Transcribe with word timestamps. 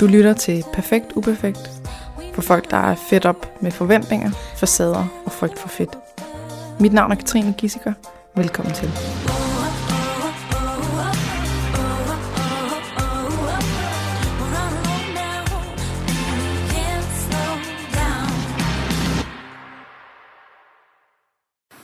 Du 0.00 0.06
lytter 0.06 0.32
til 0.32 0.64
Perfekt 0.72 1.12
Uperfekt 1.16 1.70
for 2.34 2.42
folk, 2.42 2.70
der 2.70 2.76
er 2.76 2.94
fedt 2.94 3.26
op 3.26 3.62
med 3.62 3.70
forventninger, 3.70 4.30
facader 4.56 5.22
og 5.24 5.32
frygt 5.32 5.58
for 5.58 5.68
fedt. 5.68 5.98
Mit 6.80 6.92
navn 6.92 7.12
er 7.12 7.16
Katrine 7.16 7.54
Gissiker. 7.58 7.92
Velkommen 8.36 8.74
til. 8.74 8.90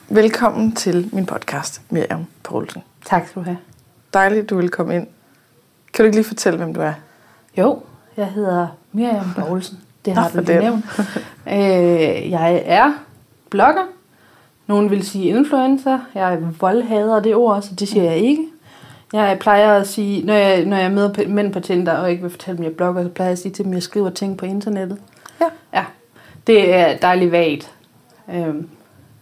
Velkommen 0.08 0.74
til 0.74 1.10
min 1.12 1.26
podcast, 1.26 1.82
Miriam 1.90 2.26
Poulsen. 2.42 2.82
Tak 3.04 3.26
skal 3.26 3.42
du 3.42 3.44
have. 3.44 3.58
Dejligt, 4.12 4.50
du 4.50 4.56
vil 4.56 4.70
komme 4.70 4.96
ind. 4.96 5.06
Kan 5.92 6.02
du 6.02 6.04
ikke 6.04 6.16
lige 6.16 6.28
fortælle, 6.28 6.56
hvem 6.56 6.74
du 6.74 6.80
er? 6.80 6.92
Jo, 7.58 7.82
jeg 8.16 8.26
hedder 8.26 8.66
Miriam 8.92 9.34
Poulsen. 9.38 9.78
Det 10.04 10.12
har 10.14 10.28
du 10.34 10.40
lige 10.40 10.58
nævnt. 10.60 10.84
øh, 11.46 12.30
jeg 12.30 12.62
er 12.66 12.92
blogger. 13.50 13.82
Nogen 14.66 14.90
vil 14.90 15.06
sige 15.06 15.24
influencer. 15.24 15.98
Jeg 16.14 16.34
er 16.34 16.38
voldhader 16.60 17.20
det 17.20 17.34
ord, 17.34 17.62
så 17.62 17.74
det 17.74 17.88
siger 17.88 18.04
jeg 18.04 18.16
ikke. 18.16 18.42
Jeg 19.12 19.38
plejer 19.40 19.72
at 19.72 19.88
sige, 19.88 20.26
når 20.26 20.34
jeg, 20.34 20.64
når 20.64 20.76
jeg 20.76 20.90
møder 20.90 21.28
mænd 21.28 21.52
på 21.52 21.60
Tinder 21.60 21.92
og 21.92 22.10
ikke 22.10 22.22
vil 22.22 22.30
fortælle 22.30 22.56
dem, 22.56 22.64
jeg 22.64 22.72
blogger, 22.72 23.02
så 23.02 23.08
plejer 23.08 23.28
jeg 23.28 23.32
at 23.32 23.38
sige 23.38 23.52
til 23.52 23.64
dem, 23.64 23.72
at 23.72 23.74
jeg 23.74 23.82
skriver 23.82 24.10
ting 24.10 24.36
på 24.36 24.46
internettet. 24.46 24.98
Ja. 25.40 25.46
Ja, 25.74 25.84
det 26.46 26.74
er 26.74 26.96
dejligt 26.96 27.32
vagt. 27.32 27.70
Øhm, 28.34 28.68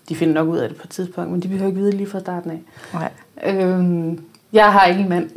de 0.08 0.14
finder 0.16 0.34
nok 0.34 0.48
ud 0.48 0.58
af 0.58 0.68
det 0.68 0.78
på 0.78 0.82
et 0.86 0.90
tidspunkt, 0.90 1.30
men 1.30 1.40
de 1.42 1.48
behøver 1.48 1.66
ikke 1.68 1.80
vide 1.80 1.90
lige 1.96 2.10
fra 2.10 2.20
starten 2.20 2.50
af. 2.50 2.62
Nej. 2.92 3.10
Øhm, 3.46 4.24
jeg 4.52 4.72
har 4.72 4.86
ikke 4.86 5.00
en 5.00 5.08
mand. 5.08 5.30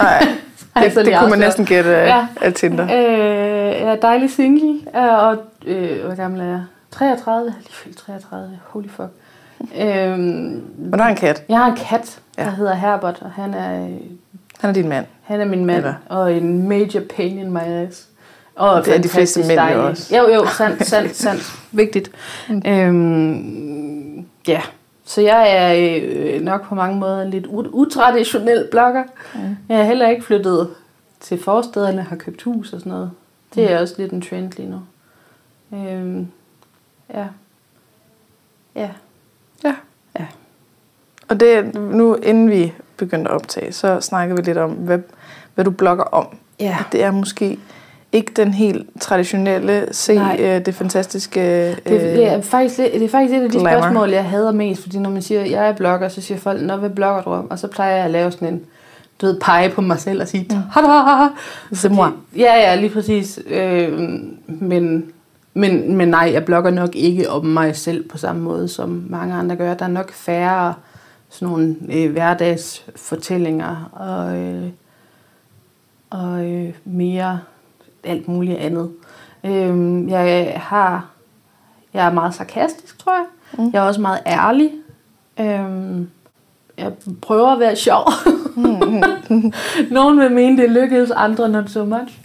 Nej. 0.00 0.28
Det, 0.76 0.92
så 0.92 0.98
det 1.00 1.06
lige 1.06 1.18
kunne 1.18 1.30
man 1.30 1.38
næsten 1.38 1.64
gætte 1.66 1.96
af, 1.96 2.06
Ja. 2.06 2.26
af 2.40 2.52
Tinder. 2.52 2.84
Øh, 2.84 3.80
jeg 3.80 3.92
er 3.92 3.96
dejlig 3.96 4.30
single, 4.30 4.74
øh, 4.96 5.24
og 5.28 5.36
øh, 5.66 6.04
hvor 6.06 6.14
gammel 6.14 6.40
er 6.40 6.44
jeg? 6.44 6.62
33, 6.90 7.40
jeg 7.46 7.54
er 7.56 7.60
lige 7.60 7.72
fyldt 7.72 7.96
33, 7.98 8.58
holy 8.66 8.88
fuck. 8.88 9.08
Øhm, 9.80 10.18
Men 10.78 10.90
du 10.92 10.98
har 10.98 11.08
en 11.10 11.16
kat. 11.16 11.42
jeg 11.48 11.58
har 11.58 11.66
en 11.70 11.76
kat, 11.76 12.18
der 12.36 12.42
Ja. 12.44 12.50
hedder 12.50 12.74
Herbert, 12.74 13.18
og 13.22 13.30
han 13.30 13.54
er, 13.54 13.84
øh, 13.84 13.90
Han 14.60 14.70
er 14.70 14.74
din 14.74 14.88
mand. 14.88 15.06
han 15.22 15.40
er 15.40 15.44
min 15.44 15.64
mand, 15.64 15.78
Eller? 15.78 15.94
og 16.08 16.32
en 16.34 16.68
major 16.68 17.00
pain 17.16 17.38
in 17.38 17.50
my 17.52 17.58
ass. 17.86 18.06
Og 18.56 18.84
Det 18.84 18.96
er 18.96 19.00
de 19.00 19.08
fleste 19.08 19.40
mænd 19.40 19.50
jo 19.50 19.56
dejlig. 19.56 19.82
også. 19.82 20.16
Jo, 20.16 20.28
jo, 20.34 20.46
sandt, 20.46 20.86
sandt, 20.86 21.16
sandt. 21.16 21.42
Vigtigt. 21.72 22.10
Mm. 22.48 22.62
Øhm, 22.66 24.24
ja, 24.48 24.60
så 25.10 25.20
jeg 25.20 25.50
er 25.56 26.00
øh, 26.02 26.40
nok 26.40 26.62
på 26.68 26.74
mange 26.74 26.98
måder 26.98 27.22
en 27.22 27.30
lidt 27.30 27.46
ut- 27.46 27.68
utraditionel 27.72 28.68
blogger. 28.70 29.04
Mm. 29.34 29.40
Jeg 29.68 29.80
er 29.80 29.84
heller 29.84 30.08
ikke 30.08 30.22
flyttet 30.22 30.70
til 31.20 31.42
forstederne, 31.42 32.02
har 32.02 32.16
købt 32.16 32.42
hus 32.42 32.72
og 32.72 32.78
sådan 32.80 32.92
noget. 32.92 33.10
Det 33.54 33.68
Mm. 33.68 33.74
er 33.74 33.80
også 33.80 33.94
lidt 33.98 34.12
en 34.12 34.22
trend 34.22 34.52
lige 34.56 34.70
nu. 34.70 34.80
Øhm, 35.78 36.28
ja. 37.14 37.26
Ja. 38.74 38.90
Ja. 39.64 39.74
Ja. 40.18 40.26
Og 41.28 41.40
det, 41.40 41.74
nu 41.74 42.14
inden 42.14 42.50
vi 42.50 42.72
begyndte 42.96 43.30
at 43.30 43.34
optage, 43.34 43.72
så 43.72 44.00
snakkede 44.00 44.36
vi 44.36 44.42
lidt 44.42 44.58
om, 44.58 44.70
hvad, 44.70 44.98
hvad 45.54 45.64
du 45.64 45.70
blogger 45.70 46.04
om. 46.04 46.26
Ja. 46.60 46.76
Og 46.80 46.92
Det 46.92 47.04
er 47.04 47.10
måske 47.10 47.58
ikke 48.12 48.32
den 48.36 48.54
helt 48.54 48.86
traditionelle, 49.00 49.86
se 49.92 50.14
Nej. 50.14 50.36
øh, 50.40 50.66
det 50.66 50.74
fantastiske... 50.74 51.40
Øh, 51.70 51.76
Det, 51.76 51.84
det, 52.00 52.26
er 52.26 52.40
faktisk, 52.40 52.78
lidt- 52.78 52.92
det 52.92 53.02
er 53.02 53.08
faktisk 53.08 53.34
et 53.34 53.42
af 53.42 53.50
de 53.50 53.58
glamour. 53.58 53.80
spørgsmål, 53.82 54.10
jeg 54.10 54.24
hader 54.24 54.52
mest, 54.52 54.82
fordi 54.82 54.98
når 54.98 55.10
man 55.10 55.22
siger, 55.22 55.40
at 55.40 55.50
jeg 55.50 55.68
er 55.68 55.72
blogger, 55.72 56.08
så 56.08 56.20
siger 56.20 56.38
folk, 56.38 56.62
Nå, 56.62 56.76
hvad 56.76 56.90
blogger 56.90 57.22
du 57.22 57.30
om? 57.30 57.50
Og 57.50 57.58
så 57.58 57.68
plejer 57.68 57.96
jeg 57.96 58.04
at 58.04 58.10
lave 58.10 58.32
sådan 58.32 58.48
en, 58.48 58.60
du 59.20 59.26
ved, 59.26 59.40
pege 59.40 59.70
på 59.70 59.80
mig 59.80 59.98
selv 59.98 60.22
og 60.22 60.28
sige, 60.28 60.44
tada! 60.74 61.88
Moi. 61.94 62.08
Ja, 62.36 62.54
ja, 62.54 62.74
lige 62.74 62.90
præcis. 62.90 63.40
Øh, 63.50 63.98
men, 64.46 65.04
men, 65.54 65.96
men 65.96 66.08
nej, 66.08 66.30
jeg 66.32 66.44
blogger 66.44 66.70
nok 66.70 66.96
ikke 66.96 67.30
om 67.30 67.44
mig 67.46 67.76
selv 67.76 68.08
på 68.08 68.18
samme 68.18 68.42
måde, 68.42 68.68
som 68.68 69.04
mange 69.08 69.34
andre 69.34 69.56
gør. 69.56 69.74
Der 69.74 69.84
er 69.84 69.88
nok 69.88 70.12
færre 70.12 70.74
sådan 71.30 71.48
nogle 71.48 71.76
øh, 71.92 72.10
hverdagsfortællinger 72.12 73.90
og, 73.92 74.36
øh, 74.36 74.68
og 76.10 76.44
øh, 76.52 76.72
mere 76.84 77.40
alt 78.04 78.28
muligt 78.28 78.58
andet. 78.58 78.90
Øh, 79.44 80.10
jeg 80.10 80.52
har 80.56 81.10
jeg 81.94 82.06
er 82.06 82.12
meget 82.12 82.34
sarkastisk, 82.34 82.98
tror 82.98 83.12
jeg. 83.12 83.24
Mm. 83.58 83.70
Jeg 83.72 83.78
er 83.78 83.86
også 83.86 84.00
meget 84.00 84.20
ærlig. 84.26 84.70
Øh, 85.40 86.06
jeg 86.78 86.92
prøver 87.22 87.48
at 87.48 87.60
være 87.60 87.76
sjov. 87.76 88.12
Nogle 89.90 90.22
vil 90.22 90.32
mene, 90.32 90.62
det 90.62 90.70
lykkedes, 90.70 91.10
andre 91.10 91.48
not 91.48 91.70
so 91.70 91.84
much. 91.84 92.18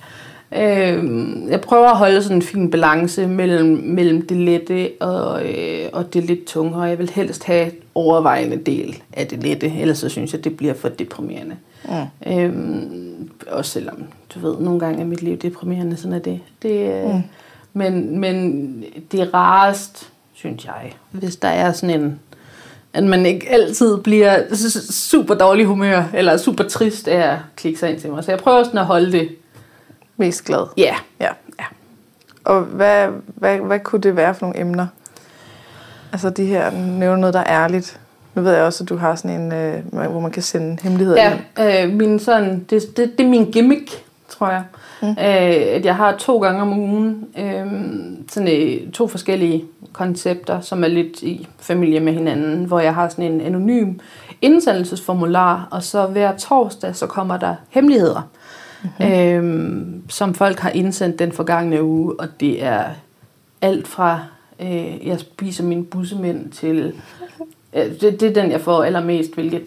Øh, 0.52 1.04
jeg 1.50 1.62
prøver 1.62 1.88
at 1.88 1.98
holde 1.98 2.24
sådan 2.24 2.38
en 2.38 2.42
fin 2.42 2.72
balance 2.72 3.28
mellem, 3.28 3.68
mellem 3.84 4.28
det 4.28 4.38
lette 4.38 4.92
og, 5.00 5.46
øh, 5.46 5.90
og 5.94 6.14
det 6.14 6.24
lidt 6.24 6.46
tunge, 6.46 6.76
og 6.76 6.90
jeg 6.90 7.00
vil 7.00 7.10
helst 7.10 7.44
have 7.44 7.72
overvejende 7.96 8.58
del 8.58 9.02
af 9.14 9.28
det 9.28 9.44
lette, 9.44 9.80
ellers 9.80 9.98
så 9.98 10.10
synes 10.10 10.34
jeg, 10.34 10.44
det 10.44 10.58
bliver 10.58 10.74
for 10.74 10.90
deprimerende. 10.90 11.56
Mm. 11.56 11.75
Øhm, 12.28 13.30
også 13.48 13.72
selvom, 13.72 14.04
du 14.36 14.40
ved, 14.40 14.60
nogle 14.60 14.80
gange 14.80 15.02
er 15.02 15.06
mit 15.06 15.22
liv 15.22 15.38
deprimerende, 15.38 15.98
sådan 15.98 16.14
er 16.14 16.20
det. 16.20 16.40
det 16.62 17.04
øh, 17.04 17.06
Mm. 17.06 17.12
mm. 17.14 17.22
men, 17.74 18.20
men 18.20 18.84
det 19.12 19.20
er 19.20 19.34
rarest, 19.34 20.10
synes 20.34 20.66
jeg, 20.66 20.94
hvis 21.12 21.36
der 21.36 21.48
er 21.48 21.72
sådan 21.72 22.02
en, 22.02 22.20
at 22.94 23.04
man 23.04 23.26
ikke 23.26 23.50
altid 23.50 23.98
bliver 23.98 24.56
super 24.92 25.36
dårlig 25.36 25.66
humør, 25.66 26.04
eller 26.14 26.38
super 26.38 26.64
trist 26.64 27.08
af 27.08 27.32
at 27.32 27.38
klikke 27.56 27.80
sig 27.80 27.90
ind 27.92 28.00
til 28.00 28.10
mig. 28.12 28.24
Så 28.24 28.32
jeg 28.32 28.40
prøver 28.40 28.64
sådan 28.64 28.78
at 28.80 28.86
holde 28.86 29.12
det, 29.12 29.30
Mest 30.18 30.46
glad. 30.46 30.68
ja, 30.78 30.84
yeah. 30.84 30.96
Ja. 31.20 31.30
ja. 31.60 31.66
Og 32.44 32.62
hvad, 32.62 33.08
hvad, 33.26 33.58
hvad 33.58 33.80
kunne 33.80 34.02
det 34.02 34.16
være 34.16 34.36
for 34.36 34.46
nogle 34.46 34.60
emner? 34.60 34.88
Altså 36.12 36.30
de 36.30 36.46
her, 36.46 36.72
nævner 36.72 37.18
noget, 37.18 37.34
der 37.34 37.40
er 37.40 37.64
ærligt. 37.64 38.00
Nu 38.36 38.42
ved 38.42 38.54
jeg 38.54 38.64
også, 38.64 38.84
at 38.84 38.90
du 38.90 38.98
har 38.98 39.16
sådan 39.16 39.42
en, 39.42 39.54
øh, 39.54 40.10
hvor 40.12 40.20
man 40.20 40.32
kan 40.32 40.44
sende 40.44 40.78
hemmeligheder 40.84 41.32
ind. 41.32 41.40
Ja, 41.58 41.86
øh, 41.86 41.94
min 41.94 42.20
sådan, 42.20 42.66
det, 42.70 42.98
det, 42.98 43.18
det 43.18 43.26
er 43.26 43.30
min 43.30 43.52
gimmick, 43.52 44.04
tror 44.30 44.50
jeg. 44.50 44.64
Mm. 45.02 45.08
Mm. 45.08 45.10
Øh, 45.10 45.16
at 45.76 45.86
jeg 45.86 45.96
har 45.96 46.16
to 46.18 46.40
gange 46.40 46.62
om 46.62 46.80
ugen 46.80 47.28
øh, 47.38 47.66
sådan, 48.30 48.48
øh, 48.48 48.92
to 48.92 49.08
forskellige 49.08 49.66
koncepter, 49.94 50.62
som 50.62 50.84
er 50.84 50.88
lidt 50.88 51.22
i 51.22 51.48
familie 51.60 52.00
med 52.00 52.14
hinanden, 52.14 52.66
hvor 52.66 52.80
jeg 52.80 52.94
har 52.94 53.10
sådan 53.10 53.32
en 53.32 53.42
anonym 53.42 53.94
indsendelsesformular, 54.42 55.68
og 55.72 55.84
så 55.84 56.06
hver 56.06 56.38
torsdag, 56.38 56.96
så 56.96 57.08
kommer 57.08 57.38
der 57.38 57.56
hemmeligheder, 57.70 58.30
mm-hmm. 58.84 59.12
øh, 59.12 59.86
som 60.10 60.34
folk 60.34 60.60
har 60.60 60.70
indsendt 60.70 61.20
den 61.20 61.32
forgangne 61.32 61.84
uge, 61.84 62.20
og 62.20 62.28
det 62.40 62.64
er 62.64 62.84
alt 63.62 63.88
fra, 63.88 64.20
øh, 64.60 65.08
jeg 65.08 65.20
spiser 65.20 65.64
mine 65.64 65.84
bussemænd 65.84 66.52
til 66.52 66.94
Øh, 67.76 67.84
det, 68.02 68.20
det 68.20 68.24
er 68.24 68.42
den, 68.42 68.52
jeg 68.52 68.62
får 68.62 68.84
allermest, 68.84 69.34
hvilket 69.34 69.62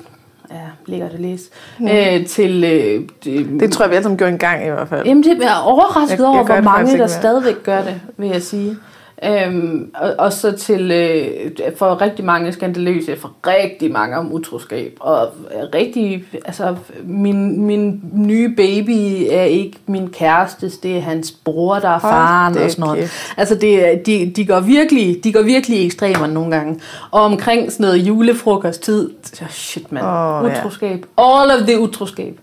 er 0.51 0.57
lækkert 0.87 1.13
at 1.15 1.21
læse. 1.21 1.51
Mm. 1.79 1.89
Øh, 1.89 2.27
til, 2.27 2.65
øh, 2.65 3.03
det, 3.25 3.61
Det 3.61 3.73
tror 3.73 3.85
jeg, 3.85 3.91
vi 3.91 3.95
alle 3.95 4.03
sammen 4.03 4.19
gjorde 4.19 4.33
en 4.33 4.39
gang 4.39 4.67
i 4.67 4.71
hvert 4.71 4.89
fald. 4.89 5.07
Jamen, 5.07 5.23
det 5.25 5.43
er 5.45 5.55
overrasket 5.65 6.11
Jeg- 6.11 6.19
jeg 6.19 6.27
over, 6.29 6.45
hvor 6.45 6.61
mange, 6.61 6.99
der 6.99 7.07
stadigvæk 7.07 7.63
gør 7.63 7.83
det, 7.83 8.01
vil 8.17 8.29
jeg 8.29 8.43
sige. 8.43 8.77
Øhm, 9.25 9.91
og, 9.95 10.15
og 10.19 10.33
så 10.33 10.53
til 10.53 10.91
øh, 10.91 11.51
for 11.77 12.01
rigtig 12.01 12.25
mange 12.25 12.53
skandaløse, 12.53 13.17
for 13.17 13.33
rigtig 13.47 13.93
mange 13.93 14.17
om 14.17 14.33
utroskab. 14.33 14.97
Og 15.01 15.29
rigtig, 15.75 16.25
altså, 16.45 16.77
min, 17.05 17.63
min 17.63 18.01
nye 18.15 18.49
baby 18.57 19.27
er 19.31 19.43
ikke 19.43 19.77
min 19.87 20.09
kærestes, 20.11 20.79
det 20.79 20.97
er 20.97 21.01
hans 21.01 21.31
bror, 21.45 21.75
der 21.79 21.89
er 21.89 21.99
faren 21.99 22.55
da 22.55 22.65
og 22.65 22.71
sådan 22.71 22.83
noget. 22.85 22.99
kæft. 22.99 23.35
Altså, 23.37 23.55
det, 23.55 23.89
er- 23.93 23.99
de, 24.03 24.33
de, 24.37 24.47
går 24.47 24.61
virkelig, 24.61 25.25
de 25.25 25.33
går 25.33 25.43
virkelig 25.43 25.87
ekstremer 25.87 26.27
nogle 26.27 26.57
gange. 26.57 26.81
Og 27.11 27.23
omkring 27.23 27.73
sådan 27.73 27.85
noget 27.87 27.99
julefrokosttid, 27.99 29.11
så 29.23 29.45
shit 29.51 29.93
mand, 29.93 30.07
Åh, 30.07 30.51
ja. 30.51 30.59
utroskab. 30.61 31.07
All 31.19 31.51
of 31.51 31.67
the 31.69 31.81
utroskab. 31.81 32.39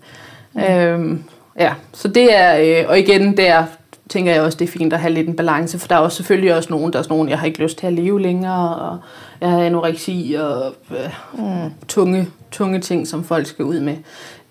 Mm. 0.53 0.61
Øhm, 0.61 1.23
ja, 1.59 1.73
så 1.93 2.07
det 2.07 2.35
er, 2.37 2.79
øh, 2.81 2.89
og 2.89 2.99
igen 2.99 3.37
der 3.37 3.63
tænker 4.09 4.33
jeg 4.33 4.41
også, 4.41 4.57
det 4.57 4.67
er 4.67 4.71
fint 4.71 4.93
at 4.93 4.99
have 4.99 5.13
lidt 5.13 5.27
en 5.27 5.35
balance, 5.35 5.79
for 5.79 5.87
der 5.87 5.95
er 5.95 5.99
også 5.99 6.15
selvfølgelig 6.15 6.55
også 6.55 6.69
nogen, 6.69 6.93
der 6.93 6.99
er 6.99 7.03
sådan 7.03 7.15
nogen, 7.17 7.29
jeg 7.29 7.39
har 7.39 7.45
ikke 7.45 7.61
lyst 7.63 7.77
til 7.77 7.87
at 7.87 7.93
leve 7.93 8.21
længere, 8.21 8.75
og 8.75 8.97
jeg 9.41 9.49
har 9.49 9.59
anoreksi 9.63 10.35
og 10.39 10.73
øh, 10.91 10.97
Mm. 11.33 11.71
tunge, 11.87 12.29
tunge 12.51 12.79
ting, 12.79 13.07
som 13.07 13.23
folk 13.23 13.45
skal 13.47 13.65
ud 13.65 13.79
med. 13.79 13.95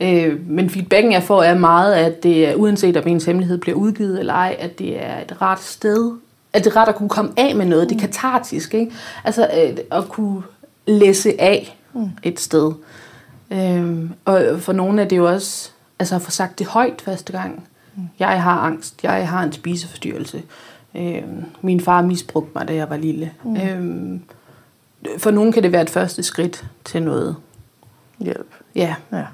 Øh, 0.00 0.40
men 0.46 0.70
feedbacken 0.70 1.12
jeg 1.12 1.22
får 1.22 1.42
er 1.42 1.58
meget, 1.58 1.94
at 1.94 2.22
det 2.22 2.48
er, 2.48 2.54
uanset 2.54 2.96
om 2.96 3.08
ens 3.08 3.24
hemmelighed 3.24 3.58
bliver 3.58 3.76
udgivet 3.78 4.18
eller 4.20 4.34
ej, 4.34 4.56
at 4.58 4.78
det 4.78 5.04
er 5.04 5.20
et 5.20 5.42
ret 5.42 5.60
sted, 5.60 6.12
at 6.52 6.64
det 6.64 6.70
er 6.72 6.76
ret 6.76 6.88
at 6.88 6.94
kunne 6.96 7.08
komme 7.08 7.30
af 7.36 7.54
med 7.56 7.66
noget, 7.66 7.88
det 7.88 7.96
er 7.96 8.00
katartisk, 8.00 8.74
ikke? 8.74 8.92
Altså 9.24 9.42
øh, 9.42 9.76
at 9.98 10.08
kunne 10.08 10.42
læse 10.86 11.40
af 11.40 11.78
Mm. 11.96 12.10
et 12.22 12.40
sted. 12.40 12.72
Øhm, 13.50 14.10
og 14.24 14.42
for 14.58 14.72
nogle 14.72 15.02
er 15.02 15.08
det 15.08 15.16
jo 15.16 15.28
også, 15.32 15.70
altså 15.98 16.14
at 16.14 16.22
få 16.22 16.30
sagt 16.30 16.58
det 16.58 16.66
højt 16.66 17.02
første 17.04 17.32
gang. 17.32 17.68
Jeg 18.18 18.42
har 18.42 18.58
angst, 18.60 19.04
jeg 19.04 19.28
har 19.28 19.42
en 19.42 19.52
spiseforstyrrelse. 19.52 20.42
Øhm, 20.94 21.44
min 21.62 21.80
far 21.80 22.02
misbrugte 22.02 22.50
mig, 22.54 22.68
da 22.68 22.74
jeg 22.74 22.90
var 22.90 22.96
lille. 22.96 23.32
Mm. 23.44 23.56
Øhm, 23.56 24.22
for 25.18 25.30
nogen 25.30 25.52
kan 25.52 25.62
det 25.62 25.72
være 25.72 25.82
et 25.82 25.90
første 25.90 26.22
skridt 26.22 26.64
til 26.84 27.02
noget. 27.02 27.36
Hjælp. 28.18 28.46
Ja, 28.74 28.94
Ja. 29.12 29.24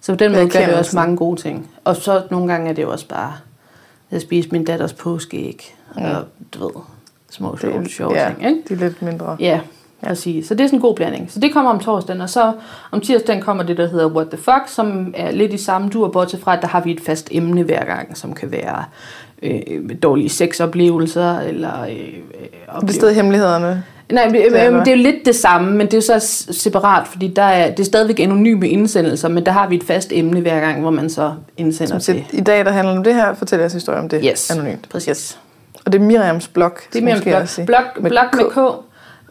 så 0.00 0.12
på 0.12 0.16
den 0.16 0.32
måde 0.32 0.50
gør 0.50 0.66
det 0.66 0.74
også 0.74 0.96
mange 0.96 1.16
gode 1.16 1.40
ting. 1.40 1.70
Og 1.84 1.96
så 1.96 2.22
nogle 2.30 2.52
gange 2.52 2.70
er 2.70 2.74
det 2.74 2.82
jo 2.82 2.90
også 2.92 3.08
bare 3.08 3.32
Jeg 4.10 4.20
spiste 4.20 4.52
min 4.52 4.64
datters 4.64 4.92
påskeæg. 4.92 5.76
Mm. 5.96 6.02
Og 6.02 6.24
du 6.54 6.58
ved, 6.66 6.82
små 7.30 7.56
sjove, 7.56 7.88
sjove 7.88 8.14
ja, 8.20 8.28
ting. 8.28 8.46
Ikke? 8.48 8.62
de 8.68 8.74
er 8.74 8.78
lidt 8.88 9.02
mindre. 9.02 9.36
Ja, 9.40 9.60
præcis. 10.06 10.48
Så 10.48 10.54
det 10.54 10.64
er 10.64 10.68
sådan 10.68 10.76
en 10.76 10.80
god 10.82 10.94
blanding. 10.94 11.30
Så 11.32 11.40
det 11.40 11.52
kommer 11.52 11.70
om 11.70 11.78
torsdagen, 11.80 12.20
og 12.20 12.30
så 12.30 12.52
om 12.90 13.00
tirsdagen 13.00 13.42
kommer 13.42 13.62
det, 13.62 13.76
der 13.76 13.88
hedder 13.88 14.06
What 14.06 14.26
the 14.28 14.38
Fuck, 14.38 14.62
som 14.66 15.14
er 15.16 15.30
lidt 15.30 15.52
i 15.52 15.56
samme 15.58 15.88
dur, 15.88 16.08
bortset 16.08 16.40
fra, 16.40 16.56
at 16.56 16.62
der 16.62 16.68
har 16.68 16.80
vi 16.80 16.92
et 16.92 17.00
fast 17.00 17.28
emne 17.32 17.62
hver 17.62 17.84
gang, 17.84 18.16
som 18.16 18.34
kan 18.34 18.52
være 18.52 18.84
øh, 19.42 19.52
dårlige 20.02 20.28
sexoplevelser, 20.28 21.38
eller 21.40 21.82
øh, 21.82 21.88
Det 21.88 22.14
er 22.66 22.72
oplevelser. 22.72 23.00
stadig 23.00 23.14
hemmelighederne. 23.16 23.84
Nej, 24.12 24.24
men, 24.24 24.34
Det 24.34 24.46
er 24.62 24.70
det, 24.70 24.86
det 24.86 24.92
er 24.92 24.96
jo 24.96 25.02
lidt 25.02 25.16
det 25.26 25.34
samme, 25.34 25.70
men 25.76 25.86
det 25.86 25.94
er 26.10 26.18
så 26.18 26.44
separat, 26.52 27.06
fordi 27.08 27.28
der 27.28 27.42
er, 27.42 27.70
det 27.70 27.80
er 27.80 27.84
stadigvæk 27.84 28.20
anonyme 28.20 28.68
indsendelser, 28.68 29.28
men 29.28 29.46
der 29.46 29.52
har 29.52 29.68
vi 29.68 29.76
et 29.76 29.82
fast 29.84 30.12
emne 30.12 30.40
hver 30.40 30.60
gang, 30.60 30.80
hvor 30.80 30.90
man 30.90 31.10
så 31.10 31.32
indsender 31.56 31.88
Som 31.98 32.00
til. 32.00 32.24
siger, 32.30 32.40
I 32.40 32.40
dag, 32.40 32.64
der 32.64 32.70
handler 32.72 32.96
om 32.96 33.04
det 33.04 33.14
her, 33.14 33.34
fortæl 33.34 33.58
jeres 33.58 33.72
historie 33.72 33.98
om 33.98 34.08
det 34.08 34.20
Yes, 34.30 34.50
anonymt. 34.50 34.88
præcis. 34.90 35.38
Og 35.86 35.92
det 35.92 36.00
er 36.00 36.04
Miriams 36.04 36.48
blog. 36.48 36.70
Det 36.92 37.08
er 37.08 37.16
skal 37.16 37.32
blog. 37.32 37.48
sige. 37.48 37.66
Blog, 37.66 37.80
Med 38.00 38.10
blog 38.10 38.24
med 38.36 38.44
K. 38.44 38.54
K, 38.54 38.87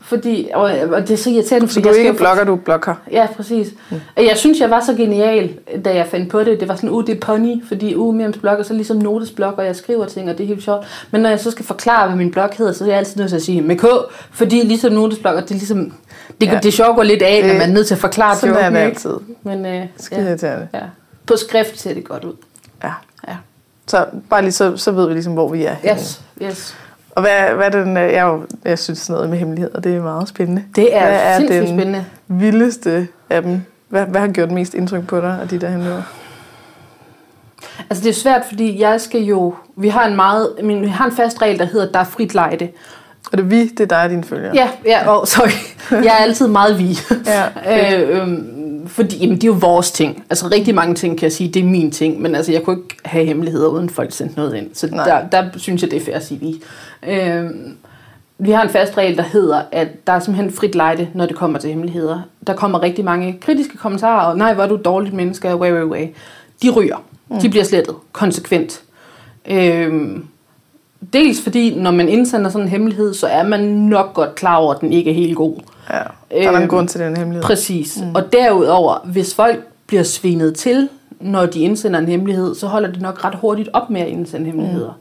fordi, 0.08 0.50
og, 0.54 0.62
og 0.92 1.02
det 1.02 1.12
er 1.12 1.18
så 1.18 1.30
irriterende, 1.30 1.68
Så 1.70 1.82
du 1.82 1.90
er 1.90 1.94
jeg 1.94 2.02
ikke 2.02 2.14
blogger, 2.14 2.44
du 2.44 2.54
er 2.54 2.58
blogger. 2.58 2.94
Ja, 3.12 3.28
præcis. 3.36 3.68
Mm. 3.92 4.00
Jeg 4.18 4.34
synes, 4.38 4.60
jeg 4.60 4.70
var 4.70 4.80
så 4.86 4.94
genial, 4.94 5.58
da 5.86 5.96
jeg 5.96 6.08
fandt 6.08 6.30
på 6.30 6.44
det. 6.44 6.60
Det 6.60 6.68
var 6.68 6.76
sådan, 6.76 6.90
uh, 6.90 7.08
det 7.08 7.16
er 7.16 7.20
pony, 7.20 7.68
fordi 7.68 7.96
uh, 7.96 8.16
Miriams 8.16 8.38
blog 8.38 8.60
er 8.60 8.64
så 8.64 8.74
ligesom 8.74 8.98
Notes 8.98 9.32
blog, 9.32 9.54
og 9.58 9.66
jeg 9.66 9.76
skriver 9.76 10.06
ting, 10.06 10.30
og 10.30 10.38
det 10.38 10.44
er 10.44 10.48
helt 10.48 10.64
sjovt. 10.64 11.08
Men 11.12 11.22
når 11.22 11.30
jeg 11.30 11.40
så 11.40 11.52
skal 11.52 11.66
forklare, 11.66 12.08
hvad 12.08 12.18
min 12.18 12.32
blog 12.32 12.50
hedder, 12.58 12.72
så 12.74 12.84
er 12.84 12.88
jeg 12.88 12.98
altid 12.98 13.18
nødt 13.18 13.30
til 13.30 13.36
at 13.36 13.42
sige 13.42 13.62
med 13.62 13.76
K, 13.78 13.86
fordi 14.32 14.56
ligesom 14.62 14.94
Notes 14.94 15.20
blog, 15.20 15.34
og 15.34 15.42
det 15.42 15.52
er 15.52 15.56
ligesom, 15.56 15.94
det, 16.42 16.48
Ja. 16.48 16.60
det 16.64 16.74
sjove 16.74 16.96
går 16.96 17.04
lidt 17.04 17.22
af, 17.22 17.44
når 17.44 17.54
Øh, 17.54 17.60
man 17.60 17.70
er 17.70 17.74
nødt 17.74 17.88
til 17.88 17.94
at 17.94 18.00
forklare 18.02 18.36
Sådan 18.36 18.56
er 18.56 18.60
joken, 18.60 18.74
det 18.76 18.80
ikke? 18.80 18.90
altid. 18.90 19.16
Men 19.44 19.66
øh, 19.66 19.86
Skide 19.98 20.38
ja, 20.42 20.54
ja. 20.80 20.84
På 21.26 21.36
skrift 21.38 21.80
ser 21.80 21.94
det 21.94 22.04
godt 22.04 22.24
ud. 22.24 22.34
Ja. 22.84 22.92
Ja. 23.28 23.36
Så 23.88 24.06
bare 24.30 24.42
lige 24.42 24.52
så, 24.52 24.78
så 24.78 24.92
ved 24.92 25.08
vi 25.08 25.14
ligesom, 25.14 25.34
hvor 25.34 25.50
vi 25.50 25.64
er 25.64 25.74
henne. 25.74 25.98
Yes, 26.00 26.22
yes. 26.42 26.76
Og 27.18 27.24
hvad, 27.24 27.56
hvad 27.56 27.66
er 27.66 27.70
den, 27.84 27.98
øh, 27.98 28.14
jeg, 28.14 28.24
jo, 28.24 28.42
jeg 28.66 28.80
synes 28.80 29.00
sådan 29.00 29.14
noget 29.14 29.30
med 29.30 29.38
hemmeligheder, 29.38 29.80
det 29.80 29.96
er 29.96 30.02
meget 30.02 30.28
spændende. 30.28 30.64
Det 30.76 30.96
er, 30.96 31.08
Hvad 31.08 31.20
er 31.24 31.38
sindssygt 31.38 31.60
den- 31.68 31.78
spændende. 31.78 32.06
Vildeste 32.28 33.08
af 33.30 33.42
dem. 33.42 33.62
Hvad, 33.90 34.06
hvad 34.06 34.22
har 34.22 34.28
gjort 34.28 34.52
mest 34.52 34.74
indtryk 34.74 35.08
på 35.08 35.20
dig 35.22 35.38
af 35.42 35.48
de 35.48 35.58
der 35.58 35.68
hemmeligheder? 35.70 36.04
Altså 37.90 38.04
det 38.04 38.10
er 38.10 38.14
svært, 38.14 38.42
fordi 38.48 38.82
jeg 38.82 39.02
skal 39.02 39.22
jo... 39.22 39.56
Vi 39.76 39.90
har 39.90 40.06
en 40.08 40.16
meget... 40.16 40.50
Min, 40.64 40.82
vi 40.82 40.88
har 40.88 41.06
en 41.06 41.12
fast 41.16 41.42
regel, 41.42 41.60
der 41.60 41.66
hedder, 41.66 41.92
der 41.92 42.00
er 42.00 42.04
frit 42.04 42.34
lejde. 42.34 42.68
Og 43.32 43.38
det 43.38 43.44
er 43.44 43.48
vi, 43.48 43.68
det 43.68 43.80
er 43.80 43.86
dig 43.86 44.04
og 44.04 44.10
dine 44.10 44.24
følgere. 44.24 44.52
Ja, 44.56 44.70
ja, 44.86 45.18
oh, 45.20 45.26
sorry. 45.26 45.50
Jeg 45.92 46.06
er 46.20 46.24
altid 46.24 46.48
meget 46.48 46.80
vi. 46.80 46.98
Ja, 47.66 48.02
øh, 48.04 48.22
øhm, 48.22 48.57
fordi 48.88 49.18
jamen, 49.18 49.36
det 49.36 49.44
er 49.44 49.48
jo 49.48 49.58
vores 49.60 49.92
ting. 49.92 50.24
Altså 50.30 50.48
rigtig 50.48 50.76
mange 50.76 50.96
ting 50.96 51.18
kan 51.18 51.24
jeg 51.24 51.32
sige, 51.32 51.50
det 51.50 51.60
er 51.60 51.64
min 51.64 51.92
ting. 51.92 52.22
Men 52.22 52.36
altså, 52.36 52.52
jeg 52.52 52.64
kunne 52.64 52.78
ikke 52.78 52.96
have 53.06 53.26
hemmeligheder, 53.26 53.68
uden 53.68 53.90
folk 53.90 54.12
sendte 54.12 54.36
noget 54.36 54.56
ind. 54.56 54.70
Så 54.74 54.88
Nej. 54.88 55.06
der, 55.06 55.42
der 55.42 55.58
synes 55.58 55.82
jeg, 55.82 55.92
det 55.92 56.02
er 56.02 56.06
fair 56.06 56.16
at 56.16 56.26
sige 56.26 56.40
vi. 56.40 56.62
Øh, 57.10 57.50
vi 58.40 58.52
har 58.52 58.64
en 58.64 58.70
fast 58.70 58.98
regel, 58.98 59.18
der 59.18 59.24
hedder, 59.24 59.62
at 59.72 60.08
der 60.08 60.14
er 60.14 60.20
simpelthen 60.20 60.54
frit 60.54 60.76
lejde, 60.76 61.08
når 61.14 61.26
det 61.26 61.36
kommer 61.36 61.60
til 61.60 61.70
hemmeligheder. 61.70 62.22
Der 62.48 62.54
kommer 62.54 62.84
rigtig 62.84 63.06
mange 63.06 63.38
kritiske 63.42 63.78
kommentarer, 63.78 64.26
og 64.26 64.38
nej, 64.38 64.54
hvor 64.54 64.64
er 64.64 64.68
du 64.68 64.80
dårligt 64.86 65.14
menneske, 65.14 65.56
way, 65.56 65.72
way, 65.72 65.84
way. 65.84 66.08
De 66.64 66.70
ryger. 66.70 67.04
Mm. 67.30 67.40
De 67.40 67.50
bliver 67.50 67.64
slettet 67.64 67.96
konsekvent. 68.12 68.82
Øhm, 69.46 70.26
dels 71.14 71.42
fordi, 71.42 71.76
når 71.76 71.92
man 71.92 72.10
indsender 72.10 72.50
sådan 72.50 72.66
en 72.66 72.72
hemmelighed, 72.72 73.14
så 73.14 73.28
er 73.28 73.44
man 73.44 73.62
nok 73.64 74.14
godt 74.14 74.36
klar 74.36 74.56
over, 74.56 74.74
at 74.74 74.82
den 74.82 74.94
ikke 74.94 75.10
er 75.10 75.16
helt 75.16 75.36
god. 75.36 75.56
Ja. 75.90 75.96
Der 75.96 76.04
er 76.32 76.42
der 76.42 76.50
en 76.50 76.56
Øhm, 76.56 76.68
grund 76.70 76.88
til 76.88 77.00
den 77.00 77.18
hemmelighed. 77.18 77.44
Præcis. 77.44 77.98
Mm. 78.02 78.16
Og 78.16 78.34
derudover, 78.34 78.98
hvis 79.06 79.36
folk 79.36 79.60
bliver 79.88 80.04
svinet 80.04 80.56
til, 80.56 80.90
når 81.20 81.46
de 81.46 81.60
indsender 81.60 82.00
en 82.00 82.08
hemmelighed, 82.08 82.56
så 82.56 82.68
holder 82.68 82.92
det 82.92 83.02
nok 83.02 83.26
ret 83.26 83.36
hurtigt 83.36 83.70
op 83.74 83.90
med 83.90 84.02
at 84.02 84.08
indsende 84.08 84.46
hemmeligheder. 84.46 85.00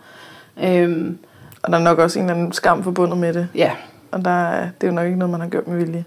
Mm. 0.56 0.62
Øhm, 0.64 1.18
Og 1.62 1.72
der 1.72 1.78
er 1.78 1.82
nok 1.82 1.98
også 1.98 2.18
en 2.18 2.24
eller 2.24 2.34
anden 2.36 2.52
skam 2.52 2.82
forbundet 2.84 3.18
med 3.18 3.32
det. 3.32 3.48
ja, 3.54 3.70
Og 4.12 4.24
der, 4.24 4.30
er- 4.30 4.68
det 4.80 4.86
er 4.86 4.90
jo 4.90 4.94
nok 4.94 5.06
ikke 5.06 5.18
noget, 5.18 5.30
man 5.32 5.40
har 5.40 5.48
gjort 5.48 5.68
med 5.68 5.76
vilje. 5.84 6.04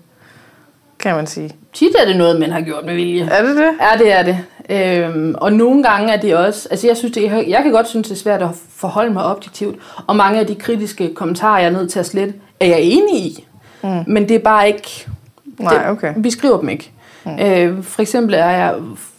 Kan 1.00 1.16
man 1.16 1.28
sige. 1.28 1.56
tit 1.74 1.92
er 2.02 2.06
det 2.08 2.18
noget, 2.18 2.40
man 2.40 2.52
har 2.52 2.62
gjort 2.62 2.86
med 2.86 2.96
vilje. 2.96 3.30
Er 3.32 3.42
det 3.46 3.56
det? 3.58 3.70
Ja, 3.82 3.98
det 4.04 4.12
er 4.12 4.24
det. 4.24 4.38
Øhm, 4.70 5.36
og 5.38 5.54
nogle 5.54 5.84
gange 5.84 6.14
er 6.14 6.22
det 6.22 6.36
også... 6.36 6.68
Altså, 6.72 6.88
jeg, 6.88 6.98
synes, 6.98 7.14
det, 7.14 7.24
jeg, 7.24 7.46
jeg 7.48 7.64
kan 7.64 7.72
godt 7.72 7.88
synes, 7.88 8.08
det 8.08 8.16
er 8.16 8.20
svært 8.20 8.42
at 8.42 8.50
forholde 8.76 9.14
mig 9.14 9.24
objektivt. 9.26 9.76
Og 10.08 10.16
mange 10.16 10.40
af 10.40 10.48
de 10.48 10.56
kritiske 10.56 11.14
kommentarer, 11.16 11.60
jeg 11.60 11.68
er 11.68 11.72
nødt 11.72 11.92
til 11.92 12.00
at 12.00 12.06
slette, 12.06 12.34
er 12.60 12.66
jeg 12.66 12.80
enig 12.82 13.16
i. 13.16 13.46
Mm. 13.84 14.04
Men 14.08 14.30
det 14.30 14.36
er 14.36 14.40
bare 14.40 14.68
ikke... 14.68 15.08
Nej, 15.60 15.74
det, 15.74 15.90
okay. 15.90 16.14
Vi 16.18 16.32
skriver 16.32 16.60
dem 16.60 16.70
ikke. 16.70 16.92
Mm. 17.26 17.40
Øh, 17.40 17.84
for 17.84 18.02
eksempel 18.02 18.34
er 18.34 18.50
jeg, 18.50 18.76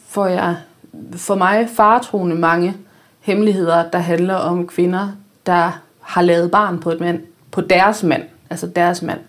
får 0.09 0.27
jeg 0.27 0.57
for 1.17 1.35
mig 1.35 1.69
faretroende 1.77 2.37
mange 2.37 2.75
hemmeligheder, 3.21 3.91
der 3.91 3.99
handler 3.99 4.35
om 4.35 4.67
kvinder, 4.67 5.09
der 5.47 5.81
har 6.01 6.23
lavet 6.23 6.51
barn 6.51 6.79
på 6.79 6.91
et 6.91 7.01
mand, 7.01 7.21
på 7.51 7.61
deres 7.61 8.03
mand, 8.03 8.23
altså 8.51 8.67
deres 8.67 9.03
mand. 9.03 9.21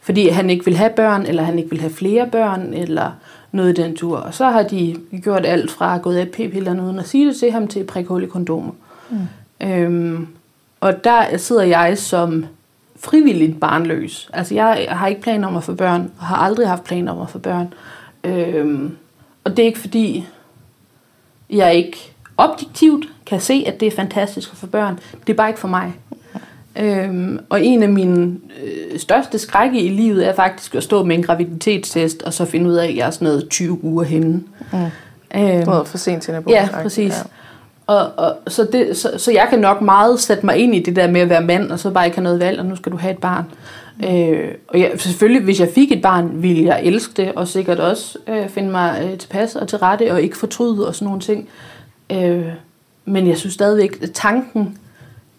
Fordi 0.00 0.28
han 0.28 0.50
ikke 0.50 0.64
vil 0.64 0.76
have 0.76 0.90
børn, 0.90 1.22
eller 1.22 1.42
han 1.42 1.58
ikke 1.58 1.70
vil 1.70 1.80
have 1.80 1.92
flere 1.92 2.26
børn, 2.26 2.74
eller 2.74 3.10
noget 3.52 3.78
i 3.78 3.82
den 3.82 3.96
tur. 3.96 4.16
Og 4.18 4.34
så 4.34 4.44
har 4.44 4.62
de 4.62 4.96
gjort 5.22 5.46
alt 5.46 5.70
fra 5.70 5.94
at 5.94 6.02
gå 6.02 6.12
af 6.12 6.28
p-pillerne 6.28 6.82
uden 6.82 6.98
at 6.98 7.08
sige 7.08 7.26
det 7.26 7.36
til 7.36 7.52
ham, 7.52 7.68
til 7.68 7.84
prikhul 7.84 8.22
i 8.22 8.26
kondomer. 8.26 8.72
Mm. 9.10 9.68
Øhm, 9.68 10.26
og 10.80 11.04
der 11.04 11.36
sidder 11.36 11.62
jeg 11.62 11.98
som 11.98 12.46
frivilligt 13.02 13.60
barnløs. 13.60 14.30
Altså 14.32 14.54
jeg 14.54 14.86
har 14.88 15.06
ikke 15.06 15.20
planer 15.20 15.48
om 15.48 15.56
at 15.56 15.64
få 15.64 15.74
børn, 15.74 16.10
og 16.18 16.26
har 16.26 16.36
aldrig 16.36 16.68
haft 16.68 16.84
planer 16.84 17.12
om 17.12 17.20
at 17.20 17.30
få 17.30 17.38
børn. 17.38 17.74
Øhm, 18.24 18.96
og 19.44 19.56
det 19.56 19.62
er 19.62 19.66
ikke 19.66 19.78
fordi, 19.78 20.26
jeg 21.50 21.74
ikke 21.74 22.12
objektivt 22.36 23.06
kan 23.26 23.40
se, 23.40 23.64
at 23.66 23.80
det 23.80 23.88
er 23.88 23.96
fantastisk 23.96 24.52
at 24.52 24.58
få 24.58 24.66
børn. 24.66 24.98
Det 25.26 25.32
er 25.32 25.36
bare 25.36 25.48
ikke 25.48 25.60
for 25.60 25.68
mig. 25.68 25.92
Øhm, 26.76 27.38
og 27.48 27.64
en 27.64 27.82
af 27.82 27.88
mine 27.88 28.36
øh, 28.62 28.98
største 28.98 29.38
skrække 29.38 29.80
i 29.80 29.88
livet 29.88 30.28
er 30.28 30.34
faktisk 30.34 30.74
at 30.74 30.82
stå 30.82 31.04
med 31.04 31.16
en 31.16 31.22
graviditetstest, 31.22 32.22
og 32.22 32.32
så 32.32 32.44
finde 32.44 32.70
ud 32.70 32.74
af, 32.74 32.88
at 32.88 32.96
jeg 32.96 33.06
er 33.06 33.10
sådan 33.10 33.28
noget 33.28 33.48
20 33.48 33.84
uger 33.84 34.04
henne. 34.04 34.42
Mm. 34.72 34.78
Øhm, 35.40 35.64
for 35.64 35.98
sent 35.98 36.22
til 36.22 36.34
Ja, 36.48 36.68
præcis. 36.82 37.12
Ja. 37.12 37.22
Og, 37.90 38.12
og, 38.16 38.36
så, 38.46 38.68
det, 38.72 38.96
så, 38.96 39.10
så 39.16 39.32
jeg 39.32 39.46
kan 39.50 39.58
nok 39.58 39.82
meget 39.82 40.20
sætte 40.20 40.46
mig 40.46 40.56
ind 40.56 40.74
i 40.74 40.82
det 40.82 40.96
der 40.96 41.10
med 41.10 41.20
at 41.20 41.28
være 41.28 41.42
mand, 41.42 41.70
og 41.70 41.78
så 41.78 41.90
bare 41.90 42.06
ikke 42.06 42.16
have 42.16 42.24
noget 42.24 42.40
valg, 42.40 42.60
og 42.60 42.66
nu 42.66 42.76
skal 42.76 42.92
du 42.92 42.96
have 42.96 43.12
et 43.12 43.18
barn. 43.18 43.44
Mm. 43.98 44.04
Øh, 44.04 44.54
og 44.68 44.80
jeg, 44.80 44.92
selvfølgelig, 44.96 45.42
hvis 45.42 45.60
jeg 45.60 45.68
fik 45.74 45.92
et 45.92 46.02
barn, 46.02 46.42
ville 46.42 46.64
jeg 46.64 46.80
elske 46.82 47.22
det, 47.22 47.32
og 47.32 47.48
sikkert 47.48 47.80
også 47.80 48.18
øh, 48.26 48.48
finde 48.48 48.70
mig 48.70 49.02
øh, 49.04 49.18
tilpas 49.18 49.56
og 49.56 49.68
til 49.68 49.78
rette, 49.78 50.12
og 50.12 50.22
ikke 50.22 50.36
fortryde 50.36 50.88
og 50.88 50.94
sådan 50.94 51.06
nogle 51.06 51.20
ting. 51.20 51.48
Øh, 52.12 52.46
men 53.04 53.26
jeg 53.26 53.38
synes 53.38 53.54
stadigvæk, 53.54 54.02
at 54.02 54.10
tanken, 54.12 54.78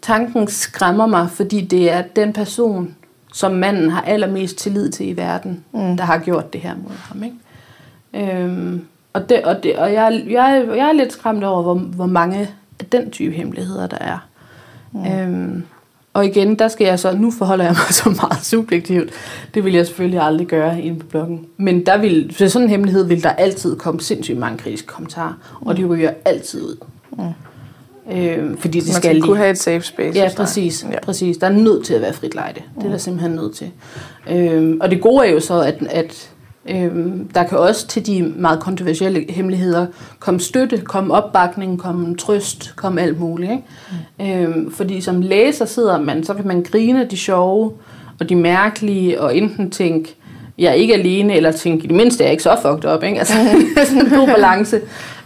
tanken 0.02 0.48
skræmmer 0.48 1.06
mig, 1.06 1.30
fordi 1.30 1.60
det 1.60 1.90
er 1.90 2.02
den 2.02 2.32
person, 2.32 2.94
som 3.32 3.52
manden 3.52 3.90
har 3.90 4.02
allermest 4.02 4.58
tillid 4.58 4.90
til 4.90 5.08
i 5.08 5.16
verden, 5.16 5.64
mm. 5.72 5.96
der 5.96 6.04
har 6.04 6.18
gjort 6.18 6.52
det 6.52 6.60
her 6.60 6.74
mod 6.74 6.96
ham. 6.96 7.22
Ikke? 7.22 8.34
Øhm, 8.34 8.86
og 9.12 9.28
det, 9.28 9.42
og, 9.44 9.62
det, 9.62 9.76
og 9.76 9.92
jeg, 9.92 10.22
jeg, 10.30 10.64
jeg 10.76 10.88
er 10.88 10.92
lidt 10.92 11.12
skræmt 11.12 11.44
over, 11.44 11.62
hvor, 11.62 11.74
hvor 11.74 12.06
mange 12.06 12.38
af 12.80 12.86
den 12.92 13.10
type 13.10 13.34
hemmeligheder, 13.34 13.86
der 13.86 13.98
er. 14.00 14.18
Mm. 14.92 15.06
Øhm, 15.06 15.62
og 16.14 16.26
igen, 16.26 16.54
der 16.58 16.68
skal 16.68 16.84
jeg 16.86 16.98
så, 16.98 17.16
nu 17.16 17.30
forholder 17.30 17.64
jeg 17.64 17.72
mig 17.72 17.94
så 18.02 18.08
meget 18.22 18.44
subjektivt. 18.44 19.10
Det 19.54 19.64
vil 19.64 19.72
jeg 19.74 19.86
selvfølgelig 19.86 20.20
aldrig 20.20 20.46
gøre 20.46 20.80
inde 20.80 20.98
på 21.00 21.06
bloggen. 21.06 21.46
Men 21.56 21.86
der 21.86 21.98
vil, 21.98 22.34
for 22.38 22.46
sådan 22.46 22.66
en 22.66 22.70
hemmelighed 22.70 23.04
vil 23.06 23.22
der 23.22 23.30
altid 23.30 23.76
komme 23.76 24.00
sindssygt 24.00 24.38
mange 24.38 24.58
kritiske 24.58 24.86
kommentarer. 24.86 25.32
Mm. 25.60 25.66
Og 25.66 25.76
de 25.76 25.84
ryger 25.84 26.10
altid 26.24 26.62
ud. 26.62 26.76
Mm. 27.12 27.24
Øhm, 28.12 28.56
fordi 28.58 28.80
det 28.80 28.88
Man 28.88 28.94
skal 28.94 29.14
lige. 29.14 29.22
kunne 29.24 29.36
have 29.36 29.50
et 29.50 29.58
safe 29.58 29.82
space. 29.82 30.18
Ja, 30.18 30.28
præcis, 30.36 30.86
Ja. 30.90 31.00
præcis. 31.00 31.36
Der 31.36 31.46
er 31.46 31.50
nødt 31.52 31.84
til 31.86 31.94
at 31.94 32.00
være 32.00 32.12
frit 32.12 32.34
lejde. 32.34 32.60
Det 32.76 32.84
er 32.86 32.90
der 32.90 32.98
simpelthen 32.98 33.30
nødt 33.32 33.54
til. 33.54 33.70
Øhm, 34.30 34.78
og 34.80 34.90
det 34.90 35.00
gode 35.00 35.26
er 35.26 35.30
jo 35.32 35.40
så, 35.40 35.60
at, 35.60 35.74
at 35.90 36.30
øhm, 36.68 37.28
der 37.34 37.42
kan 37.42 37.58
også 37.58 37.86
til 37.86 38.06
de 38.06 38.22
meget 38.36 38.60
kontroversielle 38.60 39.26
hemmeligheder 39.28 39.86
komme 40.18 40.40
støtte, 40.40 40.78
komme 40.78 41.14
opbakning, 41.14 41.78
komme 41.78 42.16
trøst, 42.16 42.72
komme 42.76 43.00
alt 43.00 43.20
muligt. 43.20 43.52
Ikke? 43.52 43.64
Mm. 44.18 44.26
Øhm, 44.26 44.72
fordi 44.72 45.00
som 45.00 45.20
læser 45.20 45.64
sidder 45.64 46.00
man, 46.00 46.24
så 46.24 46.34
kan 46.34 46.46
man 46.46 46.62
grine 46.62 47.06
de 47.10 47.16
sjove 47.16 47.72
og 48.20 48.28
de 48.28 48.36
mærkelige, 48.36 49.20
og 49.20 49.36
enten 49.36 49.70
tænke, 49.70 50.16
jeg 50.58 50.68
er 50.68 50.72
ikke 50.72 50.94
alene, 50.94 51.36
eller 51.36 51.52
tænke, 51.52 51.84
i 51.84 51.86
det 51.86 51.96
mindste 51.96 52.24
er 52.24 52.28
jeg 52.28 52.32
ikke 52.32 52.42
så 52.42 52.56
fucked 52.62 52.94
up. 52.94 53.02
Ikke? 53.02 53.18
Altså, 53.18 53.34
sådan 53.88 54.06
en 54.06 54.18
god 54.18 54.26
balance. 54.26 54.80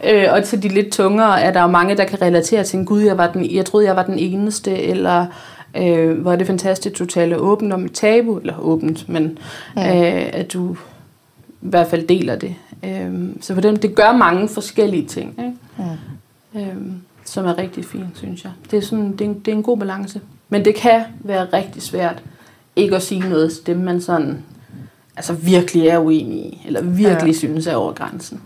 Øh, 0.05 0.25
og 0.33 0.45
til 0.45 0.63
de 0.63 0.69
lidt 0.69 0.93
tungere 0.93 1.41
er 1.41 1.53
der 1.53 1.63
jo 1.63 1.67
mange, 1.67 1.97
der 1.97 2.05
kan 2.05 2.23
relatere 2.23 2.65
til, 2.65 2.85
gud, 2.85 3.03
jeg, 3.03 3.19
var 3.19 3.33
den, 3.33 3.55
jeg 3.55 3.65
troede, 3.65 3.87
jeg 3.87 3.97
var 3.97 4.03
den 4.03 4.19
eneste, 4.19 4.79
eller 4.79 5.27
øh, 5.77 6.21
hvor 6.21 6.33
er 6.33 6.37
det 6.37 6.47
fantastisk, 6.47 6.99
du 6.99 7.05
taler 7.05 7.37
åbent 7.37 7.73
om 7.73 7.85
et 7.85 7.93
tabu, 7.93 8.39
eller 8.39 8.59
åbent, 8.59 9.09
men 9.09 9.39
mm. 9.77 9.83
øh, 9.83 10.25
at 10.33 10.53
du 10.53 10.77
i 11.67 11.71
hvert 11.71 11.87
fald 11.87 12.07
deler 12.07 12.37
det. 12.37 12.55
Øh, 12.85 13.29
så 13.41 13.55
på 13.55 13.61
den, 13.61 13.77
det 13.77 13.95
gør 13.95 14.17
mange 14.17 14.49
forskellige 14.49 15.07
ting, 15.07 15.35
ikke? 15.39 15.53
Mm. 16.55 16.61
Øh, 16.61 16.93
som 17.25 17.47
er 17.47 17.59
rigtig 17.59 17.85
fint, 17.85 18.19
synes 18.19 18.45
jeg. 18.45 18.53
Det 18.71 18.77
er, 18.77 18.81
sådan, 18.81 19.13
det, 19.13 19.21
er 19.21 19.25
en, 19.25 19.39
det 19.39 19.49
er 19.49 19.57
en 19.57 19.63
god 19.63 19.79
balance. 19.79 20.21
Men 20.49 20.65
det 20.65 20.75
kan 20.75 21.03
være 21.21 21.45
rigtig 21.45 21.83
svært 21.83 22.23
ikke 22.77 22.97
at 22.97 23.03
sige 23.03 23.21
noget 23.21 23.53
til 23.53 23.67
dem, 23.67 23.77
man 23.77 24.01
sådan 24.01 24.43
altså 25.17 25.33
virkelig 25.33 25.87
er 25.87 25.99
uenig 25.99 26.39
i, 26.39 26.63
eller 26.67 26.83
virkelig 26.83 27.33
ja. 27.33 27.39
synes 27.39 27.67
er 27.67 27.75
over 27.75 27.93
grænsen. 27.93 28.41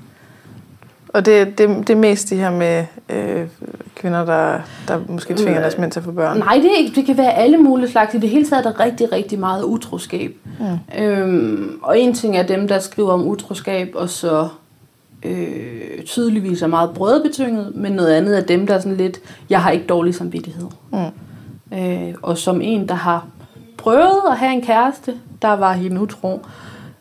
Og 1.13 1.27
det, 1.27 1.59
det, 1.59 1.69
det 1.69 1.91
er 1.91 1.97
mest 1.97 2.31
de 2.31 2.37
her 2.37 2.51
med 2.51 2.85
øh, 3.09 3.47
kvinder, 3.95 4.25
der, 4.25 4.61
der 4.89 5.01
måske 5.09 5.35
tvinger 5.35 5.61
deres 5.61 5.79
mænd 5.79 5.93
til 5.93 6.01
at 6.01 6.05
få 6.05 6.13
børn. 6.13 6.39
Nej, 6.39 6.55
det, 6.55 6.67
er 6.67 6.77
ikke, 6.77 6.95
det 6.95 7.07
kan 7.07 7.17
være 7.17 7.35
alle 7.35 7.59
mulige 7.59 7.91
slags. 7.91 8.15
I 8.15 8.19
det 8.19 8.29
hele 8.29 8.47
taget 8.47 8.67
er 8.67 8.73
der 8.73 8.81
rigtig, 8.81 9.13
rigtig 9.13 9.39
meget 9.39 9.65
utroskab. 9.65 10.37
Mm. 10.61 11.03
Øhm, 11.03 11.81
og 11.83 11.99
en 12.01 12.15
ting 12.15 12.37
er 12.37 12.43
dem, 12.43 12.69
der 12.69 12.79
skriver 12.79 13.13
om 13.13 13.27
utroskab, 13.27 13.93
og 13.95 14.09
så 14.09 14.49
øh, 15.23 16.03
tydeligvis 16.07 16.63
er 16.63 16.67
meget 16.67 16.91
brødbetynget, 16.91 17.73
men 17.75 17.93
noget 17.93 18.13
andet 18.13 18.39
er 18.39 18.43
dem, 18.43 18.67
der 18.67 18.75
er 18.75 18.81
sådan 18.81 18.97
lidt, 18.97 19.21
jeg 19.51 19.63
har 19.63 19.71
ikke 19.71 19.87
dårlig 19.87 20.15
samvittighed. 20.15 20.67
Mm. 20.93 21.79
Øh, 21.79 22.15
og 22.23 22.39
som 22.39 22.61
en, 22.61 22.89
der 22.89 22.95
har 22.95 23.27
prøvet 23.79 24.21
at 24.31 24.37
have 24.39 24.53
en 24.53 24.63
kæreste, 24.63 25.15
der 25.43 25.53
var 25.53 25.73
hende 25.73 26.01
utro, 26.01 26.41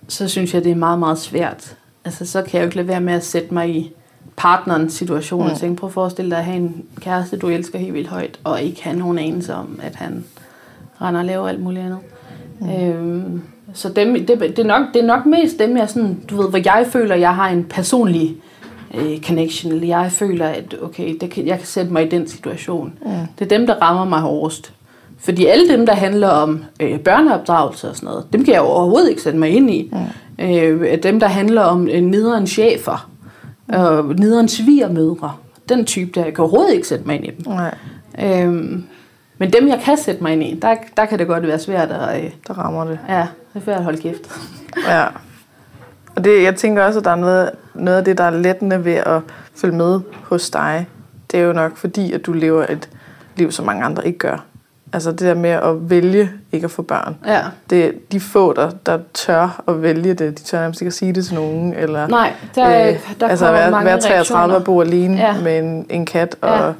så 0.07 0.27
synes 0.27 0.53
jeg, 0.53 0.63
det 0.63 0.71
er 0.71 0.75
meget, 0.75 0.99
meget 0.99 1.17
svært. 1.17 1.75
Altså, 2.05 2.25
så 2.25 2.41
kan 2.41 2.53
jeg 2.53 2.61
jo 2.61 2.65
ikke 2.65 2.75
lade 2.75 2.87
være 2.87 3.01
med 3.01 3.13
at 3.13 3.25
sætte 3.25 3.53
mig 3.53 3.69
i 3.69 3.93
partnerens 4.39 4.93
situation 4.93 5.43
mm. 5.43 5.51
og 5.51 5.57
tænke, 5.57 5.79
prøv 5.79 5.87
at 5.87 5.93
forestille 5.93 6.31
dig 6.31 6.37
at 6.37 6.45
have 6.45 6.57
en 6.57 6.85
kæreste, 7.01 7.37
du 7.37 7.47
elsker 7.47 7.79
helt 7.79 7.93
vildt 7.93 8.07
højt, 8.07 8.39
og 8.43 8.61
ikke 8.61 8.83
have 8.83 8.97
nogen 8.97 9.19
anelse 9.19 9.53
om, 9.53 9.79
at 9.83 9.95
han 9.95 10.25
render 11.01 11.19
og 11.19 11.25
laver 11.25 11.47
alt 11.47 11.61
muligt 11.61 11.85
andet. 11.85 11.99
Mm. 12.59 12.69
Øhm, 12.69 13.41
så 13.73 13.89
dem, 13.89 14.13
det, 14.13 14.39
det, 14.39 14.59
er 14.59 14.63
nok, 14.63 14.85
det 14.93 15.01
er 15.01 15.05
nok 15.05 15.25
mest 15.25 15.59
dem, 15.59 15.77
jeg 15.77 15.89
sådan, 15.89 16.19
du 16.29 16.41
ved, 16.41 16.49
hvor 16.49 16.59
jeg 16.65 16.87
føler, 16.89 17.15
jeg 17.15 17.35
har 17.35 17.49
en 17.49 17.63
personlig 17.63 18.35
øh, 18.93 19.21
connection, 19.21 19.73
eller 19.73 19.87
jeg 19.87 20.11
føler, 20.11 20.47
at 20.47 20.75
okay, 20.81 21.17
det 21.21 21.29
kan, 21.31 21.47
jeg 21.47 21.57
kan 21.57 21.67
sætte 21.67 21.93
mig 21.93 22.05
i 22.05 22.09
den 22.09 22.27
situation. 22.27 22.93
Mm. 23.05 23.11
Det 23.39 23.51
er 23.51 23.57
dem, 23.57 23.67
der 23.67 23.73
rammer 23.75 24.05
mig 24.05 24.19
hårdest. 24.19 24.73
Fordi 25.17 25.45
alle 25.45 25.69
dem, 25.69 25.85
der 25.85 25.93
handler 25.93 26.27
om 26.27 26.63
øh, 26.79 26.99
børneopdragelse 26.99 27.89
og 27.89 27.95
sådan 27.95 28.07
noget, 28.07 28.25
dem 28.33 28.43
kan 28.45 28.53
jeg 28.53 28.61
overhovedet 28.61 29.09
ikke 29.09 29.21
sætte 29.21 29.39
mig 29.39 29.49
ind 29.49 29.71
i. 29.71 29.91
Mm. 30.39 30.45
Øh, 30.45 31.03
dem, 31.03 31.19
der 31.19 31.27
handler 31.27 31.61
om 31.61 31.87
øh, 31.87 32.01
nederen 32.01 32.47
chefer, 32.47 33.08
og 33.69 34.05
nederen 34.05 34.47
svigermødre, 34.47 35.33
den 35.69 35.85
type 35.85 36.11
der, 36.15 36.23
jeg 36.25 36.33
kan 36.33 36.41
overhovedet 36.41 36.73
ikke 36.73 36.87
sætte 36.87 37.05
mig 37.07 37.15
ind 37.15 37.25
i 37.25 37.31
dem. 37.31 37.53
Nej. 37.53 37.75
Øhm, 38.23 38.83
men 39.37 39.53
dem, 39.53 39.67
jeg 39.67 39.81
kan 39.83 39.97
sætte 39.97 40.23
mig 40.23 40.33
ind 40.33 40.43
i, 40.43 40.59
der, 40.61 40.75
der 40.97 41.05
kan 41.05 41.19
det 41.19 41.27
godt 41.27 41.47
være 41.47 41.59
svært 41.59 41.91
at... 41.91 42.23
Øh, 42.23 42.31
Der 42.47 42.53
rammer 42.53 42.85
det. 42.85 42.99
ja, 43.09 43.27
det 43.53 43.59
er 43.59 43.63
svært 43.63 43.77
at 43.77 43.83
holde 43.83 44.01
kæft. 44.01 44.31
Ja. 44.87 45.05
Og 46.15 46.23
det, 46.23 46.43
jeg 46.43 46.55
tænker 46.55 46.83
også, 46.83 46.99
at 46.99 47.05
der 47.05 47.11
er 47.11 47.15
noget, 47.15 47.51
noget 47.75 47.97
af 47.97 48.05
det, 48.05 48.17
der 48.17 48.23
er 48.23 48.29
lettende 48.31 48.85
ved 48.85 48.93
at 48.93 49.21
følge 49.55 49.75
med 49.75 49.99
hos 50.23 50.49
dig. 50.49 50.87
Det 51.31 51.39
er 51.39 51.43
jo 51.43 51.53
nok 51.53 51.77
fordi, 51.77 52.11
at 52.13 52.25
du 52.25 52.33
lever 52.33 52.65
et 52.69 52.89
liv, 53.35 53.51
som 53.51 53.65
mange 53.65 53.83
andre 53.83 54.07
ikke 54.07 54.19
gør. 54.19 54.45
Altså 54.93 55.11
det 55.11 55.19
der 55.19 55.33
med 55.33 55.49
at 55.49 55.89
vælge 55.89 56.31
ikke 56.51 56.65
at 56.65 56.71
få 56.71 56.81
børn. 56.81 57.15
Ja. 57.27 57.41
Det 57.69 57.85
er 57.85 57.91
de 58.11 58.19
få, 58.19 58.53
der, 58.53 58.71
der 58.85 58.99
tør 59.13 59.63
at 59.67 59.81
vælge 59.81 60.13
det. 60.13 60.39
De 60.39 60.43
tør 60.43 60.59
nærmest 60.59 60.81
ikke 60.81 60.87
at 60.89 60.93
sige 60.93 61.13
det 61.13 61.25
til 61.25 61.35
nogen. 61.35 61.73
Eller, 61.73 62.07
Nej, 62.07 62.33
der, 62.55 62.93
der 63.19 63.27
altså 63.27 63.51
være, 63.51 63.71
mange 63.71 63.85
være 63.85 63.99
33 63.99 64.55
og 64.55 64.63
bo 64.63 64.81
alene 64.81 65.17
Ja. 65.17 65.35
ja. 65.35 65.41
med 65.41 65.59
en, 65.59 65.85
en 65.89 66.05
kat. 66.05 66.35
Ja. 66.43 66.47
Og, 66.47 66.73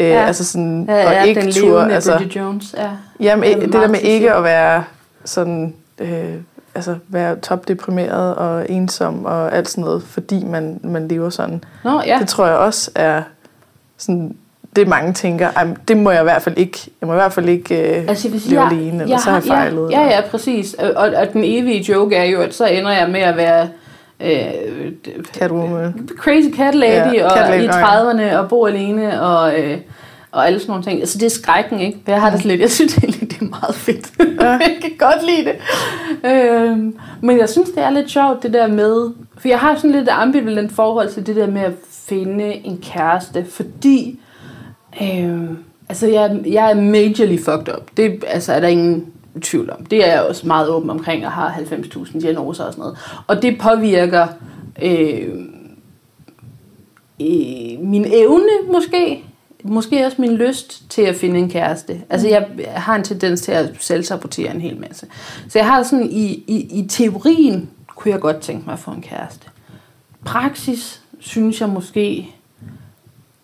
øh, 0.00 0.06
Ja. 0.08 0.24
altså 0.26 0.44
sådan, 0.44 0.84
Ja, 0.88 1.06
og 1.06 1.12
ja, 1.12 1.22
ikke 1.22 1.40
den 1.40 1.52
tur. 1.52 1.80
Altså, 1.80 2.16
Bridget 2.16 2.36
Jones. 2.36 2.74
Ja. 2.78 2.88
Jamen, 3.20 3.44
Det 3.44 3.56
er 3.56 3.60
det 3.60 3.72
der 3.72 3.88
med 3.88 4.00
ikke 4.00 4.32
at 4.34 4.44
være 4.44 4.84
sådan, 5.24 5.74
øh, 5.98 6.34
altså 6.74 6.96
være 7.08 7.36
topdeprimeret 7.36 8.34
og 8.34 8.70
ensom 8.70 9.24
og 9.24 9.56
alt 9.56 9.68
sådan 9.68 9.84
noget, 9.84 10.02
fordi 10.02 10.44
man, 10.44 10.80
man 10.84 11.08
lever 11.08 11.30
sådan. 11.30 11.64
Nå, 11.84 12.00
ja. 12.06 12.18
Det 12.20 12.28
tror 12.28 12.46
jeg 12.46 12.56
også 12.56 12.90
er 12.94 13.22
sådan, 13.98 14.36
det 14.76 14.88
mange 14.88 15.12
tænker, 15.12 15.48
"Ej, 15.56 15.64
men 15.64 15.76
det 15.88 15.96
må 15.96 16.10
jeg 16.10 16.20
i 16.20 16.24
hvert 16.24 16.42
fald 16.42 16.58
ikke, 16.58 16.78
jeg 17.00 17.06
må 17.06 17.12
i 17.12 17.16
hvert 17.16 17.32
fald 17.32 17.48
ikke 17.48 17.98
øh, 17.98 18.08
Altså, 18.08 18.28
hvis 18.28 18.46
leve 18.46 18.62
jeg, 18.62 18.72
alene, 18.72 19.02
eller 19.02 19.18
så 19.18 19.30
har 19.30 19.36
jeg 19.36 19.44
fejlet. 19.44 19.90
Ja, 19.90 20.00
ja, 20.00 20.06
ja, 20.08 20.20
præcis. 20.30 20.74
Og, 20.74 20.92
og, 20.96 21.32
den 21.32 21.42
evige 21.44 21.92
joke 21.92 22.16
er 22.16 22.24
jo, 22.24 22.40
at 22.40 22.54
så 22.54 22.66
ender 22.66 22.90
jeg 22.90 23.08
med 23.10 23.20
at 23.20 23.36
være 23.36 23.68
øh, 24.20 24.92
Catwoman. 25.38 26.08
crazy 26.18 26.48
cat 26.56 26.74
lady, 26.74 27.14
Ja, 27.14 27.24
og 27.24 27.36
cat 27.36 27.50
lady, 27.50 27.62
i 27.62 27.66
nå 27.66 27.72
ja. 27.72 28.32
30'erne 28.32 28.36
og 28.38 28.48
bo 28.48 28.66
alene 28.66 29.22
og, 29.22 29.60
øh, 29.60 29.78
og 30.32 30.46
alle 30.46 30.60
sådan 30.60 30.70
nogle 30.70 30.84
ting. 30.84 31.00
Altså 31.00 31.18
det 31.18 31.26
er 31.26 31.30
skrækken, 31.30 31.80
ikke? 31.80 31.98
Jeg 32.06 32.20
har 32.20 32.30
det 32.30 32.44
lidt, 32.44 32.60
jeg 32.60 32.70
synes 32.70 32.96
egentlig, 32.98 33.30
det 33.30 33.40
er 33.40 33.44
meget 33.44 33.74
fedt. 33.74 34.10
Ja. 34.40 34.50
jeg 34.50 34.76
kan 34.80 34.90
godt 34.98 35.26
lide 35.26 35.44
det. 35.44 35.56
Øhm, 36.30 36.96
men 37.20 37.38
jeg 37.38 37.48
synes, 37.48 37.70
det 37.70 37.82
er 37.84 37.90
lidt 37.90 38.10
sjovt, 38.10 38.42
det 38.42 38.52
der 38.52 38.66
med, 38.66 39.10
for 39.38 39.48
jeg 39.48 39.58
har 39.58 39.76
sådan 39.76 39.90
lidt 39.90 40.08
ambivalent 40.08 40.72
forhold 40.72 41.08
til 41.08 41.26
det 41.26 41.36
der 41.36 41.46
med 41.46 41.60
at 41.60 41.72
finde 42.08 42.44
en 42.52 42.78
kæreste, 42.92 43.46
fordi 43.50 44.20
øhm, 45.02 45.58
altså 45.88 46.06
jeg, 46.06 46.40
jeg 46.46 46.70
er 46.70 46.74
majorly 46.74 47.38
fucked 47.38 47.74
up. 47.76 47.96
Det 47.96 48.24
altså, 48.26 48.52
er 48.52 48.60
der 48.60 48.68
ingen 48.68 49.06
tvivl 49.42 49.70
om. 49.70 49.84
Det 49.84 50.08
er 50.08 50.12
jeg 50.12 50.22
også 50.22 50.46
meget 50.46 50.68
åben 50.68 50.90
omkring, 50.90 51.26
og 51.26 51.32
har 51.32 51.50
90.000 51.50 52.20
diagnoser 52.20 52.64
og 52.64 52.72
sådan 52.72 52.82
noget. 52.82 52.98
Og 53.26 53.42
det 53.42 53.58
påvirker 53.58 54.26
øh, 54.82 55.28
øh, 57.20 57.80
min 57.80 58.04
evne 58.12 58.72
måske, 58.72 59.24
måske 59.64 60.06
også 60.06 60.16
min 60.20 60.36
lyst 60.36 60.90
til 60.90 61.02
at 61.02 61.14
finde 61.14 61.38
en 61.38 61.50
kæreste. 61.50 62.00
Altså 62.10 62.28
jeg 62.28 62.46
har 62.68 62.94
en 62.94 63.04
tendens 63.04 63.40
til 63.40 63.52
at 63.52 63.70
selvsabotere 63.80 64.54
en 64.54 64.60
hel 64.60 64.80
masse. 64.80 65.06
Så 65.48 65.58
jeg 65.58 65.66
har 65.66 65.82
sådan 65.82 66.06
i, 66.10 66.44
i, 66.46 66.80
i 66.80 66.88
teorien 66.88 67.70
kunne 67.86 68.12
jeg 68.12 68.20
godt 68.20 68.40
tænke 68.40 68.66
mig 68.66 68.72
at 68.72 68.78
få 68.78 68.90
en 68.90 69.02
kæreste. 69.02 69.46
Praksis 70.24 71.02
synes 71.18 71.60
jeg 71.60 71.68
måske 71.68 72.34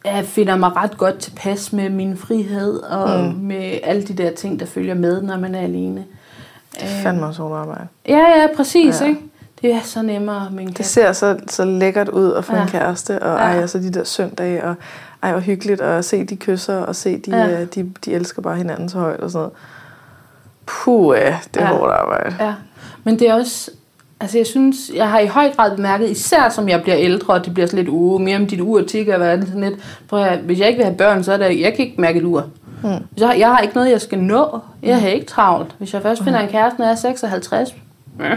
jeg 0.06 0.25
finder 0.25 0.56
mig 0.56 0.76
ret 0.76 0.98
godt 0.98 1.18
tilpas 1.18 1.72
med 1.72 1.88
min 1.90 2.16
frihed 2.16 2.78
og 2.82 3.20
mm. 3.25 3.34
med 3.40 3.78
alle 3.82 4.02
de 4.02 4.12
der 4.14 4.30
ting, 4.30 4.60
der 4.60 4.66
følger 4.66 4.94
med, 4.94 5.22
når 5.22 5.38
man 5.38 5.54
er 5.54 5.60
alene. 5.60 6.04
Det 6.75 6.82
er 6.82 7.02
fandme 7.02 7.26
også 7.26 7.42
hårdt 7.42 7.54
arbejde. 7.54 7.86
Ja, 8.08 8.18
ja, 8.40 8.46
præcis, 8.56 9.00
Ja. 9.00 9.06
ikke? 9.06 9.20
Det 9.62 9.75
er 9.75 9.80
så 9.80 10.02
nemmere 10.02 10.48
med 10.50 10.60
en 10.62 10.66
Det 10.68 10.76
kæreste. 10.76 10.92
ser 10.94 11.12
så, 11.12 11.38
så 11.48 11.64
lækkert 11.64 12.08
ud 12.08 12.32
at 12.32 12.44
få 12.44 12.56
ja. 12.56 12.62
En 12.62 12.68
kæreste, 12.68 13.22
og 13.22 13.38
Ja. 13.38 13.44
ej, 13.44 13.62
og 13.62 13.68
så 13.70 13.78
de 13.78 13.90
der 13.92 14.04
søndage, 14.04 14.64
og 14.64 14.75
ej, 15.22 15.30
hvor 15.32 15.40
hyggeligt 15.40 15.80
at 15.80 16.04
se 16.04 16.25
de 16.25 16.36
kysser, 16.36 16.76
og 16.76 16.96
se 16.96 17.18
de, 17.18 17.30
Ja. 17.36 17.46
ja. 17.46 17.64
de, 17.64 17.92
de 18.04 18.12
elsker 18.14 18.42
bare 18.42 18.56
hinanden 18.56 18.88
så 18.88 18.98
højt 18.98 19.20
og 19.20 19.30
sådan 19.30 19.38
noget. 19.38 19.52
Puh, 20.66 21.16
ja, 21.18 21.38
det 21.54 21.62
er 21.62 21.66
ja. 21.66 21.76
hårdt 21.76 21.92
arbejde. 21.92 22.34
Ja, 22.40 22.54
men 23.04 23.18
det 23.18 23.28
er 23.28 23.34
også... 23.34 23.70
Altså 24.20 24.38
jeg 24.38 24.46
synes, 24.46 24.90
jeg 24.94 25.11
har 25.11 25.18
i 25.18 25.26
høj 25.26 25.52
grad 25.56 25.76
bemærket, 25.76 26.11
især 26.11 26.49
som 26.49 26.68
jeg 26.68 26.82
bliver 26.82 26.96
ældre, 26.99 27.35
og 27.35 27.44
det 27.44 27.54
bliver 27.54 27.66
sådan 27.66 27.78
lidt, 27.78 27.88
uh, 27.88 28.20
mere 28.20 28.37
om 28.37 28.46
dit 28.46 28.61
ur 28.61 28.82
tigger, 28.82 29.18
hvad 29.18 29.32
er 29.32 29.37
det 29.37 29.46
sådan 29.49 29.61
lidt. 29.61 29.75
At, 30.12 30.18
høre, 30.18 30.37
hvis 30.37 30.61
jeg 30.61 30.68
ikke 30.68 30.76
vil 30.76 30.85
have 30.85 30.96
børn, 30.96 31.25
så 31.25 31.32
er 31.32 31.37
det, 31.37 31.61
jeg 31.61 31.75
kan 31.75 31.85
ikke 31.85 32.00
mærke 32.00 32.18
et 32.18 32.25
ur. 32.25 32.46
Mm. 32.82 32.88
Hvis 33.11 33.23
Jeg, 33.23 33.37
jeg 33.38 33.49
har 33.49 33.58
ikke 33.58 33.75
noget, 33.75 33.90
jeg 33.90 34.00
skal 34.00 34.18
nå. 34.18 34.58
Jeg 34.82 35.00
har 35.00 35.08
ikke 35.08 35.26
travlt. 35.26 35.75
Hvis 35.78 35.94
jeg 35.94 36.02
først 36.02 36.25
finder 36.25 36.40
en 36.40 36.49
kæreste, 36.49 36.78
når 36.78 36.87
jeg 36.87 36.92
er 36.92 36.96
56, 36.96 37.75
ja. 38.20 38.37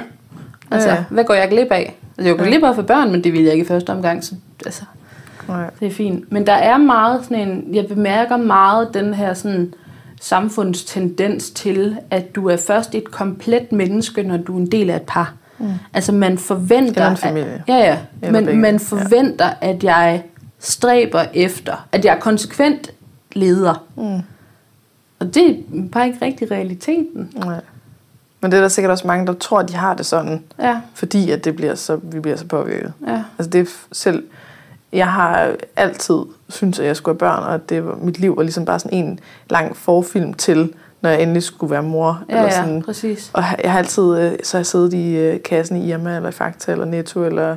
altså, 0.71 0.89
Ja, 0.89 1.03
hvad 1.09 1.23
går 1.23 1.33
jeg 1.33 1.49
glip 1.49 1.71
af? 1.71 1.95
Altså, 2.17 2.29
jeg 2.29 2.37
går 2.37 2.45
glip 2.45 2.63
af 2.63 2.75
for 2.75 2.81
børn, 2.81 3.11
men 3.11 3.23
det 3.23 3.33
vil 3.33 3.43
jeg 3.43 3.53
ikke 3.53 3.65
i 3.65 3.67
første 3.67 3.89
omgang. 3.89 4.23
Så, 4.23 4.35
altså, 4.65 4.83
Nej. 5.47 5.69
det 5.79 5.87
er 5.87 5.91
fint. 5.91 6.31
Men 6.31 6.47
der 6.47 6.53
er 6.53 6.77
meget 6.77 7.23
sådan 7.23 7.49
en, 7.49 7.75
jeg 7.75 7.87
bemærker 7.87 8.37
meget 8.37 8.93
den 8.93 9.13
her 9.13 9.33
sådan 9.33 9.73
samfundstendens 10.21 11.51
til, 11.51 11.97
at 12.11 12.35
du 12.35 12.49
er 12.49 12.57
først 12.57 12.95
et 12.95 13.11
komplet 13.11 13.71
menneske, 13.71 14.23
når 14.23 14.37
du 14.37 14.55
er 14.55 14.59
en 14.59 14.71
del 14.71 14.89
af 14.89 14.95
et 14.95 15.01
par. 15.01 15.33
Mm. 15.59 15.73
Altså 15.93 16.11
man 16.11 16.37
forventer... 16.37 17.01
Eller 17.01 17.09
en 17.11 17.17
familie. 17.17 17.53
At, 17.53 17.61
ja, 17.67 17.77
ja. 17.77 17.97
Eller 18.21 18.31
Men 18.39 18.45
begge. 18.45 18.59
man 18.61 18.79
forventer, 18.79 19.45
ja. 19.61 19.69
at 19.69 19.83
jeg 19.83 20.23
stræber 20.59 21.25
efter, 21.33 21.87
at 21.91 22.05
jeg 22.05 22.15
er 22.15 22.19
konsekvent 22.19 22.91
leder. 23.33 23.83
Mm. 23.97 24.21
Og 25.19 25.35
det 25.35 25.49
er 25.49 25.55
bare 25.91 26.07
ikke 26.07 26.25
rigtig 26.25 26.51
realiteten. 26.51 27.31
Nej. 27.35 27.61
Men 28.41 28.51
det 28.51 28.57
er 28.57 28.61
der 28.61 28.67
sikkert 28.67 28.91
også 28.91 29.07
mange, 29.07 29.27
der 29.27 29.33
tror, 29.33 29.59
at 29.59 29.69
de 29.69 29.75
har 29.75 29.93
det 29.93 30.05
sådan, 30.05 30.43
Ja, 30.59 30.81
fordi 30.93 31.31
at 31.31 31.45
det 31.45 31.55
bliver 31.55 31.75
så, 31.75 31.99
vi 32.03 32.19
bliver 32.19 32.37
så 32.37 32.45
påvirket. 32.45 32.93
ja. 33.07 33.23
Altså 33.39 33.49
det 33.49 33.61
er 33.61 33.65
selv... 33.91 34.23
Jeg 34.93 35.07
har 35.11 35.55
altid 35.75 36.15
syntes, 36.49 36.79
at 36.79 36.85
jeg 36.85 36.95
skulle 36.95 37.13
have 37.13 37.19
børn, 37.19 37.43
og 37.43 37.53
at 37.53 37.69
det 37.69 37.85
var, 37.85 37.95
mit 37.95 38.19
liv 38.19 38.37
var 38.37 38.43
ligesom 38.43 38.65
bare 38.65 38.79
sådan 38.79 38.97
en 39.05 39.19
lang 39.49 39.77
forfilm 39.77 40.33
til, 40.33 40.73
når 41.01 41.09
jeg 41.09 41.21
endelig 41.21 41.43
skulle 41.43 41.71
være 41.71 41.83
mor. 41.83 42.23
Ja, 42.29 42.33
eller 42.35 42.43
ja, 42.45 42.55
sådan. 42.55 42.81
præcis. 42.81 43.31
Og 43.33 43.43
jeg 43.63 43.71
har 43.71 43.77
altid 43.79 44.03
øh, 44.17 44.31
så 44.43 44.57
har 44.57 44.59
jeg 44.59 44.65
siddet 44.65 44.93
i 44.93 45.15
øh, 45.17 45.43
kassen 45.43 45.77
i 45.77 45.89
Irma, 45.91 46.15
eller 46.15 46.31
Fakta, 46.31 46.71
eller 46.71 46.85
Netto, 46.85 47.23
eller 47.25 47.55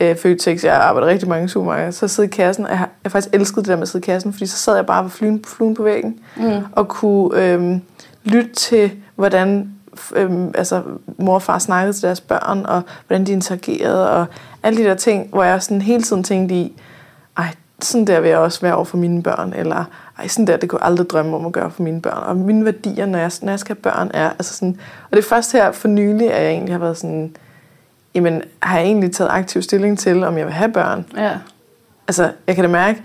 øh, 0.00 0.16
Føtex. 0.16 0.64
Jeg 0.64 0.74
arbejder 0.74 1.08
rigtig 1.08 1.28
mange 1.28 1.48
supermarkeder. 1.48 1.90
Så 1.90 2.08
sidder 2.08 2.28
i 2.28 2.32
kassen, 2.36 2.64
og 2.64 2.70
jeg 2.70 2.78
har, 2.78 2.88
jeg 3.04 3.12
faktisk 3.12 3.34
elsket 3.34 3.56
det 3.56 3.66
der 3.68 3.76
med 3.76 3.82
at 3.82 3.88
sidde 3.88 4.04
i 4.04 4.06
kassen, 4.06 4.32
fordi 4.32 4.46
så 4.46 4.56
sad 4.56 4.74
jeg 4.76 4.86
bare 4.86 5.02
på 5.02 5.08
fluen, 5.08 5.44
fluen 5.46 5.74
på 5.74 5.82
væggen, 5.82 6.18
Mm. 6.36 6.50
og 6.72 6.88
kunne 6.88 7.42
øh, 7.44 7.78
lytte 8.24 8.54
til, 8.54 8.90
hvordan 9.16 9.70
øh, 10.16 10.30
altså, 10.54 10.82
mor 11.18 11.34
og 11.34 11.42
far 11.42 11.58
snakkede 11.58 11.92
til 11.92 12.02
deres 12.02 12.20
børn, 12.20 12.66
og 12.66 12.82
hvordan 13.06 13.26
de 13.26 13.32
interagerede, 13.32 14.10
og 14.10 14.26
alle 14.62 14.82
de 14.82 14.88
der 14.88 14.94
ting, 14.94 15.28
hvor 15.30 15.42
jeg 15.42 15.62
sådan 15.62 15.82
hele 15.82 16.02
tiden 16.02 16.24
tænkte 16.24 16.54
i, 16.54 16.80
ej, 17.38 17.54
sådan 17.82 18.06
der 18.06 18.20
vil 18.20 18.28
jeg 18.28 18.38
også 18.38 18.60
være 18.60 18.74
over 18.74 18.84
for 18.84 18.96
mine 18.96 19.22
børn, 19.22 19.52
eller 19.56 19.84
ej, 20.18 20.28
sådan 20.28 20.46
der, 20.46 20.56
det 20.56 20.68
kunne 20.68 20.80
jeg 20.82 20.86
aldrig 20.86 21.10
drømme 21.10 21.36
om 21.36 21.46
at 21.46 21.52
gøre 21.52 21.70
for 21.70 21.82
mine 21.82 22.00
børn. 22.00 22.22
Og 22.26 22.36
mine 22.36 22.64
værdier, 22.64 23.06
når 23.06 23.18
jeg, 23.18 23.30
når 23.42 23.52
jeg 23.52 23.60
skal 23.60 23.76
have 23.76 23.82
børn, 23.82 24.10
er, 24.14 24.30
altså 24.30 24.54
sådan, 24.54 24.76
og 25.10 25.16
det 25.16 25.18
er 25.18 25.28
først 25.28 25.52
her 25.52 25.72
for 25.72 25.88
nylig, 25.88 26.32
at 26.32 26.42
jeg 26.42 26.50
egentlig 26.50 26.74
har 26.74 26.78
været 26.78 26.96
sådan, 26.96 27.36
jamen, 28.14 28.42
har 28.60 28.78
jeg 28.78 28.86
egentlig 28.86 29.12
taget 29.12 29.30
aktiv 29.30 29.62
stilling 29.62 29.98
til, 29.98 30.24
om 30.24 30.38
jeg 30.38 30.46
vil 30.46 30.54
have 30.54 30.72
børn? 30.72 31.04
Ja. 31.16 31.32
Altså, 32.08 32.30
jeg 32.46 32.54
kan 32.54 32.64
da 32.64 32.70
mærke, 32.70 33.02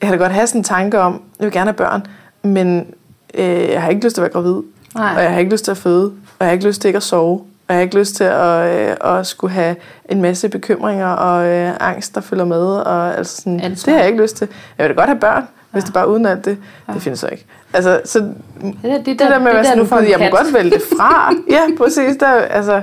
jeg 0.00 0.08
kan 0.08 0.18
da 0.18 0.24
godt 0.24 0.32
have 0.32 0.46
sådan 0.46 0.60
en 0.60 0.64
tanke 0.64 1.00
om, 1.00 1.22
jeg 1.38 1.44
vil 1.44 1.52
gerne 1.52 1.70
have 1.70 1.76
børn, 1.76 2.06
men 2.42 2.94
øh, 3.34 3.70
jeg 3.70 3.82
har 3.82 3.90
ikke 3.90 4.04
lyst 4.04 4.14
til 4.14 4.20
at 4.20 4.22
være 4.22 4.42
gravid, 4.42 4.62
Nej. 4.94 5.14
og 5.16 5.22
jeg 5.22 5.32
har 5.32 5.38
ikke 5.38 5.52
lyst 5.52 5.64
til 5.64 5.70
at 5.70 5.76
føde, 5.76 6.04
og 6.04 6.12
jeg 6.40 6.46
har 6.46 6.52
ikke 6.52 6.66
lyst 6.66 6.80
til 6.80 6.88
ikke 6.88 6.96
at 6.96 7.02
sove, 7.02 7.40
og 7.70 7.74
jeg 7.74 7.76
har 7.76 7.82
ikke 7.82 7.98
lyst 7.98 8.14
til 8.14 8.24
at, 8.24 8.90
øh, 8.90 9.18
at 9.18 9.26
skulle 9.26 9.52
have 9.52 9.76
en 10.08 10.22
masse 10.22 10.48
bekymringer 10.48 11.06
og 11.06 11.46
øh, 11.46 11.72
angst, 11.80 12.14
der 12.14 12.20
følger 12.20 12.44
med. 12.44 12.66
Og, 12.66 13.16
altså 13.18 13.36
sådan, 13.36 13.60
Ansvar. 13.60 13.90
det 13.90 13.94
har 13.94 14.00
jeg 14.00 14.10
ikke 14.10 14.22
lyst 14.22 14.36
til. 14.36 14.48
Jeg 14.78 14.88
vil 14.88 14.96
da 14.96 15.00
godt 15.00 15.08
have 15.08 15.20
børn. 15.20 15.48
Hvis 15.70 15.82
Ja. 15.82 15.86
det 15.86 15.94
bare 15.94 16.08
uden 16.08 16.26
alt 16.26 16.44
det. 16.44 16.58
Ja. 16.88 16.92
Det 16.92 17.02
findes 17.02 17.20
så 17.20 17.28
ikke. 17.28 17.46
Altså, 17.72 18.00
så 18.04 18.18
det, 18.18 18.34
Det, 18.82 18.92
er- 18.92 19.02
det 19.02 19.18
der 19.18 19.38
med 19.38 19.46
at 19.48 19.54
være 19.54 19.64
sådan, 19.64 19.86
får 19.86 19.96
"Gud, 19.96 20.04
en 20.04 20.10
jeg 20.10 20.18
må 20.18 20.24
kat." 20.24 20.32
godt 20.32 20.54
vælge 20.54 20.70
det 20.70 20.82
fra. 20.98 21.32
ja, 21.56 21.60
præcis. 21.78 22.16
Der, 22.16 22.26
altså, 22.28 22.82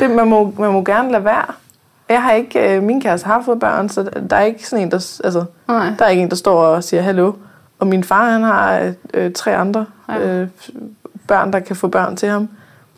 det, 0.00 0.10
man, 0.10 0.28
må, 0.28 0.54
man 0.58 0.72
må 0.72 0.84
gerne 0.84 1.12
lade 1.12 1.24
være. 1.24 1.44
Jeg 2.08 2.22
har 2.22 2.32
ikke, 2.32 2.76
øh, 2.76 2.82
min 2.82 3.00
kæreste 3.00 3.26
har 3.26 3.42
fået 3.44 3.60
børn, 3.60 3.88
så 3.88 4.10
der 4.30 4.36
er 4.36 4.42
ikke 4.42 4.68
sådan 4.68 4.84
en, 4.84 4.90
der, 4.90 4.96
altså, 5.24 5.44
Nej. 5.68 5.92
der 5.98 6.04
er 6.04 6.08
ikke 6.08 6.22
en, 6.22 6.30
der 6.30 6.36
står 6.36 6.62
og 6.64 6.84
siger 6.84 7.02
hallo. 7.02 7.32
Og 7.78 7.86
min 7.86 8.04
far, 8.04 8.30
han 8.30 8.42
har 8.42 8.92
øh, 9.14 9.32
tre 9.32 9.56
andre 9.56 9.86
øh, 10.20 10.48
børn, 11.28 11.52
der 11.52 11.60
kan 11.60 11.76
få 11.76 11.88
børn 11.88 12.16
til 12.16 12.28
ham, 12.28 12.48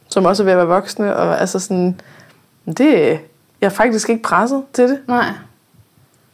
som 0.09 0.25
også 0.25 0.43
er 0.43 0.45
ved 0.45 0.53
at 0.53 0.59
være 0.59 0.67
voksne. 0.67 1.17
Og 1.17 1.41
altså 1.41 1.59
sådan, 1.59 2.01
det, 2.79 3.21
jeg 3.61 3.67
er 3.67 3.69
faktisk 3.69 4.09
ikke 4.11 4.23
presset 4.23 4.63
til 4.73 4.89
det. 4.89 4.99
Nej. 5.09 5.25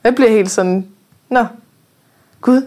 Jeg 0.05 0.15
bliver 0.15 0.31
helt 0.31 0.51
sådan, 0.51 0.87
nå, 1.31 1.45
gud, 2.41 2.63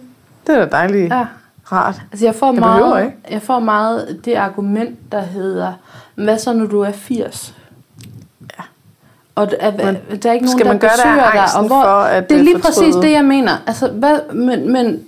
det 0.48 0.56
er 0.56 0.66
da 0.66 0.72
dejligt 0.72 1.14
ja. 1.14 1.26
Rart. 1.72 2.02
Altså 2.12 2.26
jeg 2.26 2.36
får, 2.36 2.54
Jeg 2.54 2.62
behøver 2.62 2.90
meget, 2.90 3.06
ikke. 3.06 3.18
jeg 3.30 3.42
får 3.42 3.60
meget 3.60 4.20
det 4.26 4.34
argument, 4.34 5.12
der 5.12 5.22
hedder, 5.22 5.74
hvad 6.16 6.38
så 6.38 6.54
når 6.54 6.66
du 6.66 6.82
er 6.82 6.92
80? 6.92 7.56
Ja. 8.42 8.64
Og 9.36 9.52
der 9.52 9.58
er, 9.60 9.72
Men 9.72 9.98
der 10.22 10.30
er 10.30 10.34
ikke 10.34 10.46
nogen, 10.46 10.60
der 10.60 10.74
besøger 10.74 11.32
dig. 11.32 11.46
Og 11.58 11.68
hvor, 11.68 11.82
for 11.82 12.02
at, 12.02 12.30
det 12.30 12.40
er 12.40 12.44
lige 12.44 12.60
præcis 12.60 12.96
det, 12.96 13.12
jeg 13.12 13.26
mener. 13.26 13.52
Altså, 13.68 13.88
hvad, 13.88 14.34
men, 14.34 14.72
men 14.72 15.04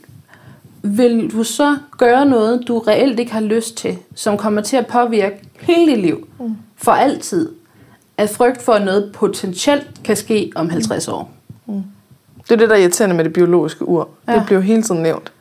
vil 0.82 1.32
du 1.32 1.44
så 1.44 1.78
gøre 1.98 2.26
noget, 2.26 2.64
du 2.68 2.80
reelt 2.80 3.20
ikke 3.20 3.34
har 3.34 3.42
lyst 3.42 3.78
til, 3.78 3.98
som 4.16 4.38
kommer 4.38 4.62
til 4.62 4.78
at 4.78 4.88
påvirke 4.88 5.42
hele 5.60 5.92
dit 5.92 6.02
liv, 6.02 6.28
mm. 6.40 6.56
for 6.78 6.92
altid, 6.92 7.50
af 8.18 8.30
frygt 8.30 8.62
for, 8.62 8.74
at 8.74 8.86
noget 8.86 9.12
potentielt 9.14 9.88
kan 10.04 10.16
ske 10.16 10.52
om 10.56 10.70
50 10.70 11.08
år? 11.08 11.32
Det 12.50 12.52
er 12.52 12.56
det, 12.58 12.70
der 12.70 12.76
er 12.76 12.80
irriterende 12.80 13.16
med 13.16 13.24
det 13.24 13.34
biologiske 13.34 13.88
ur. 13.88 14.10
Ja. 14.28 14.34
Ja. 14.34 14.38
Det 14.40 14.46
bliver 14.46 14.60
jo 14.60 14.66
hele 14.66 14.82
tiden 14.84 15.02
nævnt. 15.04 15.32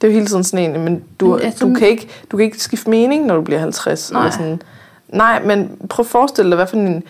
Det 0.00 0.06
er 0.06 0.12
jo 0.12 0.14
hele 0.14 0.26
tiden 0.26 0.44
sådan 0.44 0.74
en, 0.74 0.84
men 0.84 1.02
du, 1.20 1.28
Men 1.28 1.40
altså- 1.40 1.66
du, 1.66 1.74
kan 1.74 1.88
ikke, 1.88 2.08
du 2.30 2.36
kan 2.36 2.44
ikke 2.44 2.58
skifte 2.58 2.90
mening, 2.90 3.26
når 3.26 3.34
du 3.36 3.42
bliver 3.42 3.60
50. 3.60 4.12
Nej. 4.12 4.20
Eller 4.20 4.32
sådan. 4.32 4.62
Nej, 5.08 5.42
men 5.44 5.70
prøv 5.88 6.02
at 6.02 6.06
forestille 6.08 6.50
dig, 6.50 6.56
hvad 6.56 6.66
for 6.66 6.76
en, 6.76 7.02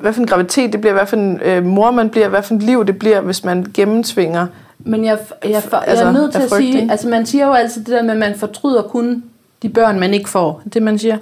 hvad 0.00 0.12
for 0.12 0.20
en 0.20 0.26
graviditet 0.26 0.72
det 0.72 0.80
bliver, 0.80 0.94
hvad 0.94 1.06
for 1.06 1.16
en 1.16 1.40
øh, 1.40 1.64
mor 1.64 1.90
man 1.90 2.10
bliver, 2.10 2.28
hvad 2.28 2.42
for 2.42 2.54
et 2.54 2.62
liv 2.62 2.86
det 2.86 2.98
bliver, 2.98 3.20
hvis 3.20 3.44
man 3.44 3.66
gennemtvinger. 3.74 4.46
Men 4.78 5.04
jeg, 5.04 5.18
jeg, 5.44 5.50
jeg, 5.50 5.56
Altså, 5.56 6.04
jeg 6.04 6.08
er 6.08 6.12
nødt 6.12 6.32
til 6.32 6.40
at 6.42 6.50
sige, 6.50 6.80
ikke? 6.80 6.90
altså 6.92 7.08
man 7.08 7.26
siger 7.26 7.46
jo 7.46 7.52
altid 7.52 7.84
det 7.84 7.92
der 7.92 8.02
med, 8.02 8.10
at 8.10 8.18
man 8.18 8.34
fortryder 8.38 8.82
kun 8.82 9.24
de 9.62 9.68
børn, 9.68 10.00
man 10.00 10.14
ikke 10.14 10.28
får. 10.30 10.62
Det 10.74 10.82
man 10.82 10.98
siger. 10.98 11.18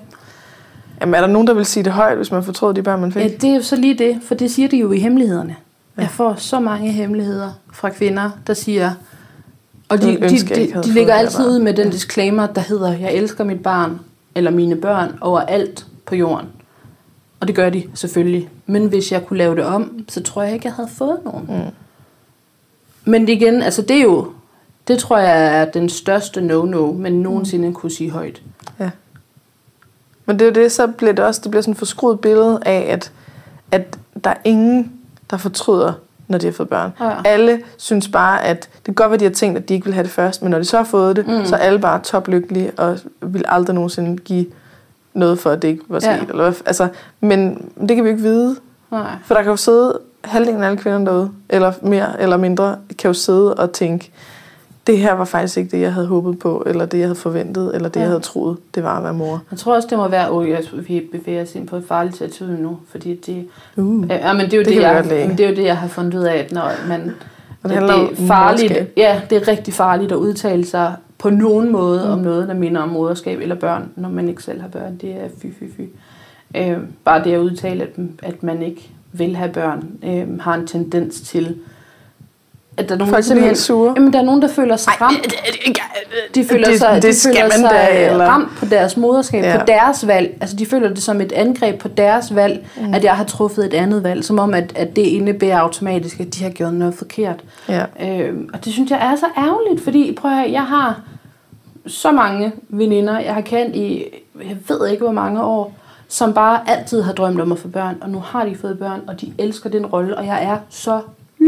Jamen, 1.01 1.15
er 1.15 1.21
der 1.21 1.27
nogen, 1.29 1.47
der 1.47 1.55
vil 1.55 1.67
sige 1.67 1.85
det 1.85 1.93
højt, 1.93 2.17
hvis 2.17 2.33
man 2.33 2.43
fortrød 2.45 2.75
de 2.75 2.83
børn, 2.83 3.01
man 3.01 3.13
fik? 3.13 3.23
Ja, 3.23 3.29
det 3.29 3.45
er 3.51 3.55
jo 3.55 3.63
så 3.63 3.77
lige 3.77 3.95
det, 3.95 4.21
for 4.25 4.35
det 4.35 4.51
siger 4.51 4.69
de 4.69 4.77
jo 4.77 4.93
i 4.93 4.99
hemmelighederne. 4.99 5.57
Ja. 5.97 6.03
Jeg 6.03 6.11
får 6.11 6.35
så 6.35 6.61
mange 6.61 6.93
hemmeligheder 6.93 7.53
fra 7.73 7.91
kvinder, 7.91 8.31
der 8.47 8.55
siger, 8.55 8.93
og 9.89 10.03
de, 10.03 10.07
de, 10.07 10.39
de, 10.39 10.83
de 10.83 10.93
ligger 10.93 11.15
altid 11.15 11.47
ud 11.49 11.59
med 11.59 11.75
den 11.75 11.91
disclaimer, 11.91 12.47
der 12.47 12.61
hedder, 12.61 12.93
jeg 12.93 13.15
elsker 13.15 13.45
mit 13.45 13.63
barn, 13.63 14.01
eller 14.35 14.51
mine 14.51 14.77
børn, 14.77 15.19
overalt 15.21 15.87
på 16.07 16.15
jorden. 16.15 16.49
Og 17.41 17.49
det 17.49 17.57
gør 17.57 17.71
de 17.71 17.85
selvfølgelig. 17.95 18.49
Men 18.67 18.87
hvis 18.87 19.13
jeg 19.13 19.27
kunne 19.27 19.39
lave 19.39 19.57
det 19.57 19.65
om, 19.65 20.05
så 20.09 20.23
tror 20.23 20.43
jeg 20.43 20.55
ikke, 20.55 20.67
jeg 20.67 20.75
havde 20.75 20.89
fået 20.89 21.19
nogen. 21.25 21.47
Mm. 21.49 21.73
Men 23.05 23.27
det 23.27 23.33
igen, 23.33 23.63
altså 23.63 23.83
det 23.83 23.97
er 23.97 24.03
jo, 24.03 24.33
det 24.89 24.99
tror 24.99 25.19
jeg 25.19 25.61
er 25.61 25.65
den 25.65 25.89
største 25.89 26.41
no-no, 26.41 26.93
man 26.93 27.13
nogensinde 27.13 27.73
kunne 27.75 27.93
sige 27.93 28.11
højt. 28.11 28.43
Ja. 28.81 28.91
Men 30.27 30.39
det 30.39 30.49
er 30.49 30.53
det, 30.53 30.73
så 30.73 30.87
bliver 30.87 31.13
det 31.13 31.25
også 31.25 31.41
det 31.45 31.51
bliver 31.51 31.63
sådan 31.63 31.73
et 31.73 31.79
forskruet 31.79 32.21
billede 32.21 32.61
af, 32.67 32.87
at, 32.93 33.13
at 33.71 33.99
der 34.25 34.31
er 34.31 34.37
ingen, 34.45 34.93
der 35.31 35.37
fortryder, 35.37 35.93
når 36.29 36.39
de 36.39 36.47
har 36.47 36.53
fået 36.53 36.69
børn. 36.69 36.91
Ja. 37.01 37.11
Alle 37.25 37.61
synes 37.77 38.09
bare, 38.09 38.45
at 38.45 38.63
det 38.77 38.85
kan 38.85 38.95
godt 38.95 39.11
være, 39.11 39.19
de 39.21 39.25
har 39.25 39.31
tænkt, 39.33 39.59
at 39.59 39.69
de 39.69 39.75
ikke 39.75 39.85
vil 39.85 39.95
have 39.95 40.05
det 40.05 40.11
først, 40.13 40.43
men 40.43 40.51
når 40.51 40.59
de 40.59 40.65
så 40.65 40.77
har 40.77 40.85
fået 40.85 41.17
det, 41.17 41.27
mm. 41.27 41.45
så 41.47 41.57
er 41.57 41.61
alle 41.61 41.79
bare 41.79 42.01
toplykkelige 42.03 42.73
og 42.77 42.99
vil 43.23 43.45
aldrig 43.49 43.75
nogensinde 43.75 44.17
give 44.23 44.47
noget 45.15 45.39
for, 45.39 45.51
at 45.51 45.63
det 45.63 45.69
ikke 45.69 45.83
var 45.89 46.01
sket. 46.01 46.11
Ja. 46.11 46.21
Eller, 46.21 46.43
hvad- 46.43 46.63
altså, 46.67 46.89
men 47.21 47.69
det 47.89 47.97
kan 47.97 48.05
vi 48.05 48.09
ikke 48.11 48.23
vide, 48.23 48.57
Nej. 48.91 49.11
for 49.25 49.35
der 49.35 49.43
kan 49.43 49.51
jo 49.51 49.57
sidde 49.57 49.99
halvdelen 50.25 50.63
af 50.63 50.67
alle 50.67 50.79
kvinder 50.79 50.99
derude, 51.05 51.31
eller 51.49 51.73
mere 51.83 52.21
eller 52.23 52.37
mindre, 52.37 52.77
kan 52.99 53.09
jo 53.09 53.15
sidde 53.15 53.55
og 53.55 53.73
tænke, 53.73 54.11
det 54.87 54.99
her 54.99 55.13
var 55.13 55.25
faktisk 55.25 55.57
ikke 55.59 55.71
det, 55.71 55.81
jeg 55.81 55.93
havde 55.95 56.07
håbet 56.07 56.39
på, 56.39 56.63
eller 56.67 56.87
det, 56.87 56.99
jeg 56.99 57.07
havde 57.07 57.15
forventet, 57.19 57.75
eller 57.75 57.89
det, 57.89 57.97
Ja. 57.97 58.01
jeg 58.01 58.09
havde 58.11 58.21
troet, 58.21 58.57
det 58.75 58.83
var 58.83 58.97
at 58.97 59.05
være 59.05 59.15
mor. 59.15 59.43
Jeg 59.51 59.59
tror 59.59 59.75
også, 59.75 59.89
det 59.91 59.99
må 59.99 60.09
være, 60.09 60.31
oh, 60.31 60.49
jeg, 60.51 60.63
vi 60.89 61.09
bevæger 61.13 61.43
os 61.43 61.55
ind 61.55 61.67
på 61.69 61.77
et 61.77 61.85
farligt 61.89 62.17
territorium 62.17 62.61
nu, 62.61 62.79
fordi 62.91 63.15
det, 63.15 63.47
Uh. 63.77 64.09
ja, 64.11 64.33
men 64.33 64.45
det 64.47 64.53
er 64.53 64.57
jo 64.57 64.63
Det 64.63 64.75
det, 64.75 64.83
jeg, 64.83 65.05
lide. 65.09 65.29
men 65.29 65.39
det 65.39 65.47
er 65.47 65.51
jo 65.51 65.57
det, 65.57 65.65
jeg 65.65 65.77
har 65.77 65.89
fundet 65.89 66.15
ud 66.15 66.23
af, 66.25 66.37
at 66.37 66.53
når 66.53 66.71
man, 66.89 67.11
Og 67.63 67.71
det 67.71 67.83
det, 67.83 67.89
er 67.91 68.09
farligt, 68.27 68.71
morskab. 68.73 68.93
ja, 68.97 69.21
det 69.31 69.37
er 69.43 69.49
rigtig 69.49 69.75
farligt 69.75 70.13
at 70.13 70.17
udtale 70.17 70.65
sig 70.67 70.95
på 71.19 71.31
nogen 71.31 71.73
måde 71.73 72.03
mm. 72.07 72.11
om 72.13 72.19
noget, 72.19 72.49
der 72.49 72.55
minder 72.55 72.81
om 72.83 72.89
moderskab 72.89 73.41
eller 73.41 73.55
børn, 73.55 73.89
når 73.97 74.09
man 74.09 74.29
ikke 74.29 74.43
selv 74.43 74.61
har 74.61 74.69
børn. 74.69 74.97
Det 74.97 75.11
er 75.11 75.29
fy, 75.43 75.47
fy, 75.59 75.65
fy. 75.77 75.81
Øh, 76.57 76.77
bare 77.05 77.25
det 77.25 77.33
at 77.33 77.39
udtale, 77.39 77.83
at, 77.83 77.91
at 78.23 78.43
man 78.43 78.63
ikke 78.63 78.91
vil 79.13 79.37
have 79.37 79.51
børn, 79.53 79.85
øh, 80.05 80.41
har 80.41 80.55
en 80.55 80.67
tendens 80.67 81.21
til, 81.21 81.57
at 82.77 82.89
der 82.89 82.95
er 82.95 82.99
nogen, 82.99 83.15
Folk 83.15 83.25
der 83.25 83.35
bliver 83.35 83.47
helt 83.47 83.59
sure. 83.59 83.93
Jamen, 83.97 84.13
der 84.13 84.19
er 84.19 84.23
nogen, 84.23 84.43
der 84.43 84.49
føler 84.49 84.77
sig 84.77 84.93
ramt. 85.01 85.35
De 86.35 86.45
føler 86.45 86.69
det, 86.69 86.79
sig, 86.79 87.03
det 87.03 87.15
de 87.15 87.29
føler 87.29 87.43
man 87.43 87.51
sig 87.51 87.71
da, 87.71 88.11
eller... 88.11 88.25
ramt 88.25 88.49
på 88.59 88.65
deres 88.65 88.97
moderskab, 88.97 89.45
ja. 89.45 89.59
på 89.59 89.65
deres 89.67 90.07
valg. 90.07 90.37
Altså, 90.41 90.57
de 90.57 90.67
føler 90.67 90.89
det 90.89 91.03
som 91.03 91.21
et 91.21 91.33
angreb 91.33 91.79
på 91.79 91.89
deres 91.89 92.35
valg, 92.35 92.67
mm. 92.77 92.95
at 92.95 93.05
jeg 93.05 93.13
har 93.13 93.25
truffet 93.25 93.65
et 93.65 93.75
andet 93.75 94.03
valg. 94.03 94.25
Som 94.25 94.39
om, 94.39 94.55
at, 94.55 94.73
at 94.77 94.97
det 94.97 95.03
indebærer 95.03 95.59
automatisk, 95.59 96.21
at 96.21 96.35
de 96.35 96.43
har 96.43 96.51
gjort 96.51 96.75
noget 96.75 96.95
forkert. 96.95 97.45
Ja. 97.69 97.85
Øhm, 98.03 98.51
og 98.53 98.65
det 98.65 98.73
synes 98.73 98.91
jeg 98.91 98.99
er 99.13 99.17
så 99.17 99.27
ærgerligt, 99.39 99.85
fordi 99.85 100.15
prøv 100.21 100.31
at 100.31 100.37
høre, 100.37 100.53
jeg 100.53 100.65
har 100.65 101.01
så 101.87 102.13
mange 102.13 102.53
veninder, 102.69 103.19
jeg 103.19 103.35
har 103.35 103.41
kendt 103.41 103.77
i, 103.77 104.05
jeg 104.49 104.57
ved 104.69 104.89
ikke 104.89 105.03
hvor 105.03 105.13
mange 105.13 105.43
år, 105.43 105.75
som 106.09 106.35
bare 106.35 106.61
altid 106.67 107.03
har 107.03 107.13
drømt 107.13 107.41
om 107.41 107.53
at 107.53 107.59
få 107.59 107.69
børn, 107.69 107.97
og 108.01 108.11
nu 108.11 108.19
har 108.19 108.45
de 108.45 108.57
fået 108.57 108.79
børn, 108.79 109.01
og 109.07 109.21
de 109.21 109.33
elsker 109.39 109.71
den 109.71 109.87
rolle, 109.87 110.17
og 110.17 110.27
jeg 110.27 110.45
er 110.45 110.57
så 110.69 111.01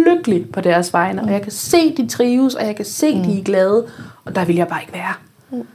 lykkelig 0.06 0.52
på 0.52 0.60
deres 0.60 0.92
vegne, 0.92 1.22
og 1.22 1.32
jeg 1.32 1.42
kan 1.42 1.52
se, 1.52 1.96
de 1.96 2.08
trives, 2.08 2.54
og 2.54 2.66
jeg 2.66 2.76
kan 2.76 2.84
se, 2.84 3.16
mm. 3.16 3.22
de 3.22 3.38
er 3.38 3.44
glade, 3.44 3.86
og 4.24 4.34
der 4.34 4.44
vil 4.44 4.56
jeg 4.56 4.68
bare 4.68 4.80
ikke 4.80 4.92
være. 4.92 5.14
Mm. 5.50 5.66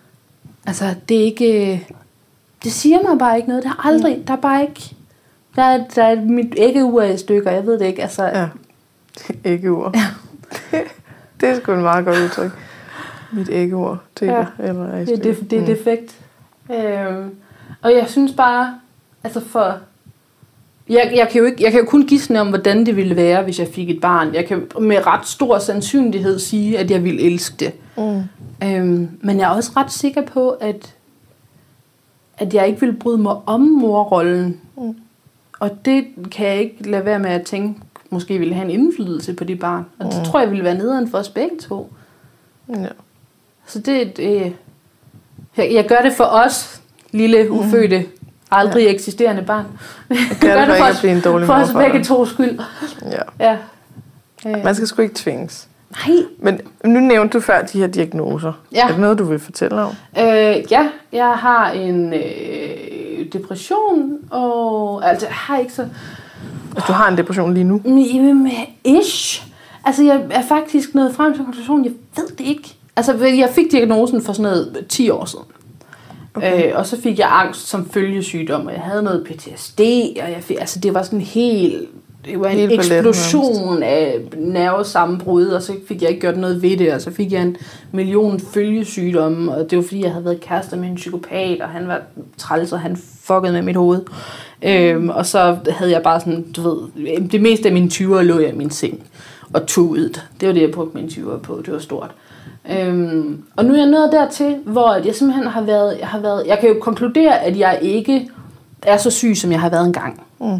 Altså, 0.65 0.95
det 1.09 1.17
er 1.17 1.23
ikke... 1.23 1.87
Det 2.63 2.71
siger 2.71 3.09
mig 3.09 3.19
bare 3.19 3.37
ikke 3.37 3.49
noget. 3.49 3.63
Det 3.63 3.71
har 3.71 3.89
aldrig... 3.89 4.17
Mm. 4.17 4.25
Der 4.25 4.33
er 4.33 4.37
bare 4.37 4.61
ikke... 4.61 4.95
Der 5.55 5.63
er, 5.63 5.83
der 5.95 6.03
er 6.03 6.21
mit 6.21 6.53
æggeur 6.57 7.03
i 7.03 7.17
stykker, 7.17 7.51
jeg 7.51 7.65
ved 7.65 7.79
det 7.79 7.85
ikke. 7.85 8.01
Altså, 8.01 8.23
Ja. 8.23 8.47
Æggeur. 9.51 9.91
Ja. 9.93 10.05
det 11.41 11.49
er 11.49 11.55
sgu 11.55 11.73
en 11.73 11.81
meget 11.81 12.05
godt 12.05 12.19
udtryk. 12.19 12.51
Mit 13.31 13.49
æggeur. 13.49 14.03
Det 14.19 14.29
er, 14.29 14.45
ja. 14.59 14.67
eller 14.67 14.87
er 14.87 14.99
i 14.99 15.05
Det, 15.05 15.23
det, 15.23 15.51
det 15.51 15.59
er 15.61 15.65
defekt. 15.65 16.19
Øhm, 16.71 17.35
og 17.81 17.93
jeg 17.93 18.05
synes 18.07 18.31
bare, 18.31 18.79
altså 19.23 19.39
for... 19.39 19.77
Jeg, 20.93 21.11
jeg, 21.15 21.29
kan 21.29 21.39
jo 21.39 21.45
ikke, 21.45 21.63
jeg 21.63 21.71
kan 21.71 21.81
jo 21.81 21.85
kun 21.85 22.07
gisne 22.07 22.41
om, 22.41 22.49
hvordan 22.49 22.85
det 22.85 22.95
ville 22.95 23.15
være, 23.15 23.43
hvis 23.43 23.59
jeg 23.59 23.67
fik 23.67 23.89
et 23.89 24.01
barn. 24.01 24.33
Jeg 24.33 24.45
kan 24.45 24.67
med 24.79 25.07
ret 25.07 25.27
stor 25.27 25.59
sandsynlighed 25.59 26.39
sige, 26.39 26.79
at 26.79 26.91
jeg 26.91 27.03
ville 27.03 27.21
elske 27.21 27.55
det. 27.59 27.73
Mm. 27.97 28.21
Øhm, 28.67 29.09
men 29.21 29.39
jeg 29.39 29.51
er 29.51 29.55
også 29.55 29.71
ret 29.77 29.91
sikker 29.91 30.21
på, 30.21 30.49
at, 30.49 30.95
at 32.37 32.53
jeg 32.53 32.67
ikke 32.67 32.79
vil 32.79 32.93
bryde 32.93 33.17
mig 33.17 33.35
om 33.45 33.61
morrollen. 33.61 34.61
Mm. 34.77 34.95
Og 35.59 35.85
det 35.85 36.05
kan 36.31 36.47
jeg 36.47 36.59
ikke 36.59 36.89
lade 36.89 37.05
være 37.05 37.19
med 37.19 37.29
at 37.29 37.45
tænke, 37.45 37.79
måske 38.09 38.39
ville 38.39 38.53
have 38.53 38.65
en 38.65 38.79
indflydelse 38.79 39.33
på 39.33 39.43
de 39.43 39.55
barn. 39.55 39.85
Og 39.99 40.05
det 40.05 40.23
tror 40.25 40.39
jeg 40.39 40.49
ville 40.49 40.63
være 40.63 40.77
nederen 40.77 41.09
for 41.09 41.17
os 41.17 41.29
begge 41.29 41.57
to. 41.57 41.93
Ja. 42.69 42.87
Så 43.67 43.79
det, 43.79 44.17
det 44.17 44.53
jeg, 45.57 45.69
jeg 45.73 45.85
gør 45.87 46.01
det 46.01 46.13
for 46.13 46.23
os, 46.23 46.81
lille 47.11 47.51
ufødte, 47.51 48.05
aldrig 48.53 48.87
eksisterende 48.87 49.41
barn. 49.41 49.65
Jeg 50.09 50.17
gør 50.41 50.55
det 50.55 50.67
for 50.67 50.73
ikke 50.73 50.85
at 50.85 50.97
blive 50.99 51.11
en 51.15 51.21
dårlig 51.21 51.45
for 51.47 51.53
mor 51.55 51.63
os 51.63 51.73
begge 51.73 52.03
to 52.03 52.25
skyld. 52.25 52.59
ja. 53.11 53.21
Ja. 53.39 53.57
Man 54.63 54.75
skal 54.75 54.87
sgu 54.87 55.01
ikke 55.01 55.15
tvinges. 55.15 55.67
nej. 56.07 56.17
Men 56.39 56.61
nu 56.85 56.99
nævnte 56.99 57.37
du 57.37 57.41
før 57.41 57.61
de 57.61 57.79
her 57.79 57.87
diagnoser. 57.87 58.53
Ja. 58.71 58.83
Er 58.83 58.87
det 58.87 58.99
noget, 58.99 59.19
du 59.19 59.23
vil 59.23 59.39
fortælle 59.39 59.81
om? 59.81 59.89
Øh, 60.17 60.25
ja, 60.71 60.89
jeg 61.11 61.31
har 61.33 61.71
en 61.71 62.13
øh, 62.13 63.25
depression, 63.33 64.17
og 64.31 65.09
altså, 65.09 65.25
jeg 65.25 65.35
har 65.35 65.57
ikke 65.57 65.73
så... 65.73 65.81
Altså, 66.75 66.87
du 66.87 66.93
har 66.93 67.09
en 67.11 67.17
depression 67.17 67.53
lige 67.53 67.63
nu. 67.63 67.81
Mm, 67.85 68.47
Ish. 68.83 69.47
Altså, 69.85 70.03
jeg 70.03 70.21
er 70.31 70.41
faktisk 70.47 70.95
nået 70.95 71.15
frem 71.15 71.33
til 71.33 71.39
en 71.39 71.45
konklusion, 71.45 71.85
jeg 71.85 71.91
ved 72.15 72.27
det 72.27 72.45
ikke. 72.45 72.75
Altså, 72.95 73.13
jeg 73.25 73.49
fik 73.51 73.71
diagnosen 73.71 74.21
for 74.21 74.33
sådan 74.33 74.43
noget 74.43 74.85
10 74.89 75.09
år 75.09 75.25
siden. 75.25 75.45
Okay. 76.35 76.69
Øh, 76.69 76.79
og 76.79 76.85
så 76.85 77.01
fik 77.01 77.19
jeg 77.19 77.27
angst 77.31 77.67
som 77.67 77.89
følgesygdom, 77.89 78.65
og 78.65 78.73
jeg 78.73 78.81
havde 78.81 79.03
noget 79.03 79.27
PTSD, 79.27 79.79
og 80.23 80.31
jeg 80.31 80.39
fik, 80.41 80.57
altså, 80.59 80.79
det 80.79 80.93
var 80.93 81.03
sådan 81.03 81.21
helt... 81.21 81.89
Det 82.25 82.39
var 82.39 82.47
en 82.47 82.69
paletten 82.69 82.79
eksplosion 82.79 83.83
af 83.83 84.19
nervesammenbrud, 84.37 85.45
og 85.45 85.61
så 85.61 85.73
fik 85.87 86.01
jeg 86.01 86.09
ikke 86.09 86.21
gjort 86.21 86.37
noget 86.37 86.61
ved 86.61 86.77
det, 86.77 86.93
og 86.93 87.01
så 87.01 87.11
fik 87.11 87.31
jeg 87.31 87.41
en 87.41 87.57
million 87.91 88.39
følgesygdomme, 88.39 89.55
og 89.55 89.69
det 89.69 89.77
var 89.77 89.83
fordi, 89.83 90.03
jeg 90.03 90.11
havde 90.11 90.25
været 90.25 90.41
kærester 90.41 90.77
med 90.77 90.89
en 90.89 90.95
psykopat, 90.95 91.61
og 91.61 91.69
han 91.69 91.87
var 91.87 92.01
træls, 92.37 92.73
og 92.73 92.79
han 92.79 92.97
fuckede 93.23 93.53
med 93.53 93.61
mit 93.61 93.75
hoved. 93.75 94.01
Øhm, 94.63 95.09
og 95.09 95.25
så 95.25 95.57
havde 95.69 95.91
jeg 95.91 96.03
bare 96.03 96.19
sådan, 96.19 96.51
du 96.51 96.61
ved, 96.61 96.77
det 97.29 97.41
meste 97.41 97.67
af 97.67 97.73
mine 97.73 97.87
20'er 97.93 98.21
lå 98.21 98.39
jeg 98.39 98.49
i 98.49 98.57
min 98.57 98.69
seng 98.69 99.03
og 99.53 99.65
tog 99.67 99.89
ud. 99.89 100.19
Det 100.39 100.47
var 100.47 100.53
det, 100.53 100.61
jeg 100.61 100.71
brugte 100.71 100.97
mine 100.97 101.07
20'er 101.07 101.37
på. 101.37 101.61
Det 101.65 101.73
var 101.73 101.79
stort. 101.79 102.11
Øhm, 102.71 103.43
og 103.55 103.65
nu 103.65 103.73
er 103.73 103.77
jeg 103.77 103.87
nået 103.87 104.11
dertil, 104.11 104.57
hvor 104.65 104.93
jeg 105.05 105.15
simpelthen 105.15 105.47
har 105.47 105.61
været, 105.61 105.97
jeg 105.99 106.07
har 106.07 106.19
været, 106.19 106.47
jeg 106.47 106.59
kan 106.59 106.69
jo 106.69 106.75
konkludere, 106.81 107.39
at 107.39 107.59
jeg 107.59 107.79
ikke 107.81 108.29
er 108.81 108.97
så 108.97 109.09
syg, 109.11 109.37
som 109.37 109.51
jeg 109.51 109.61
har 109.61 109.69
været 109.69 109.85
engang. 109.85 110.23
Mm. 110.39 110.59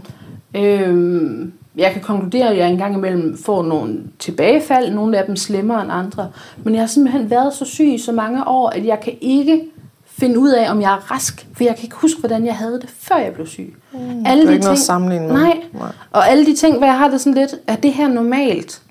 Øhm, 0.62 1.54
jeg 1.76 1.92
kan 1.92 2.02
konkludere, 2.02 2.50
at 2.50 2.58
jeg 2.58 2.70
engang 2.70 2.96
imellem 2.96 3.38
får 3.38 3.64
nogle 3.64 4.00
tilbagefald, 4.20 4.94
nogle 4.94 5.18
af 5.18 5.26
dem 5.26 5.36
slemmere 5.36 5.82
end 5.82 5.92
andre. 5.92 6.30
Men 6.64 6.74
jeg 6.74 6.82
har 6.82 6.88
simpelthen 6.88 7.30
været 7.30 7.54
så 7.54 7.66
syg 7.66 7.94
i 7.94 7.98
så 7.98 8.12
mange 8.12 8.48
år, 8.48 8.70
at 8.70 8.86
jeg 8.86 9.00
kan 9.00 9.14
ikke 9.22 9.62
finde 10.06 10.40
ud 10.40 10.50
af, 10.50 10.72
om 10.72 10.82
jeg 10.82 10.94
er 10.94 11.12
rask. 11.12 11.48
For 11.54 11.64
jeg 11.64 11.76
kan 11.76 11.84
ikke 11.84 11.96
huske, 11.96 12.20
hvordan 12.20 12.46
jeg 12.46 12.56
havde 12.56 12.80
det, 12.82 12.90
før 13.00 13.16
jeg 13.16 13.34
blev 13.34 13.48
syg. 13.48 13.76
Mm. 13.94 14.00
Alle 14.26 14.48
de 14.48 14.52
ikke 14.52 14.52
ting, 14.52 14.64
noget 14.64 14.80
sammenligning 14.80 15.34
med. 15.34 15.42
Nej. 15.42 15.58
nej. 15.74 15.92
Og 16.12 16.30
alle 16.30 16.46
de 16.46 16.56
ting, 16.56 16.78
hvor 16.78 16.86
jeg 16.86 16.98
har 16.98 17.10
det 17.10 17.22
sådan 17.22 17.34
lidt, 17.34 17.56
er 17.68 17.76
det 17.76 17.94
her 17.94 18.08
normalt? 18.08 18.82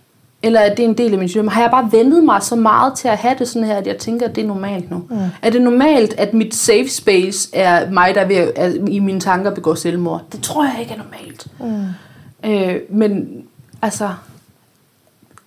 Eller 0.42 0.60
er 0.60 0.74
det 0.74 0.84
en 0.84 0.94
del 0.94 1.12
af 1.12 1.18
min 1.18 1.28
sygdom? 1.28 1.48
Har 1.48 1.60
jeg 1.60 1.70
bare 1.70 1.92
vendet 1.92 2.24
mig 2.24 2.42
så 2.42 2.56
meget 2.56 2.94
til 2.94 3.08
at 3.08 3.18
have 3.18 3.34
det 3.38 3.48
sådan 3.48 3.68
her, 3.68 3.76
at 3.76 3.86
jeg 3.86 3.98
tænker, 3.98 4.28
at 4.28 4.36
det 4.36 4.44
er 4.44 4.48
normalt 4.48 4.90
nu? 4.90 5.04
Mm. 5.10 5.16
Er 5.42 5.50
det 5.50 5.62
normalt, 5.62 6.14
at 6.18 6.34
mit 6.34 6.54
safe 6.54 6.88
space 6.88 7.48
er 7.52 7.90
mig, 7.90 8.14
der 8.14 8.24
ved, 8.24 8.52
at 8.56 8.74
i 8.88 8.98
mine 8.98 9.20
tanker 9.20 9.54
begår 9.54 9.74
selvmord? 9.74 10.22
Det 10.32 10.42
tror 10.42 10.64
jeg 10.64 10.76
ikke 10.80 10.92
er 10.92 10.98
normalt. 10.98 11.46
Mm. 11.60 12.50
Øh, 12.50 12.80
men 12.90 13.42
altså, 13.82 14.10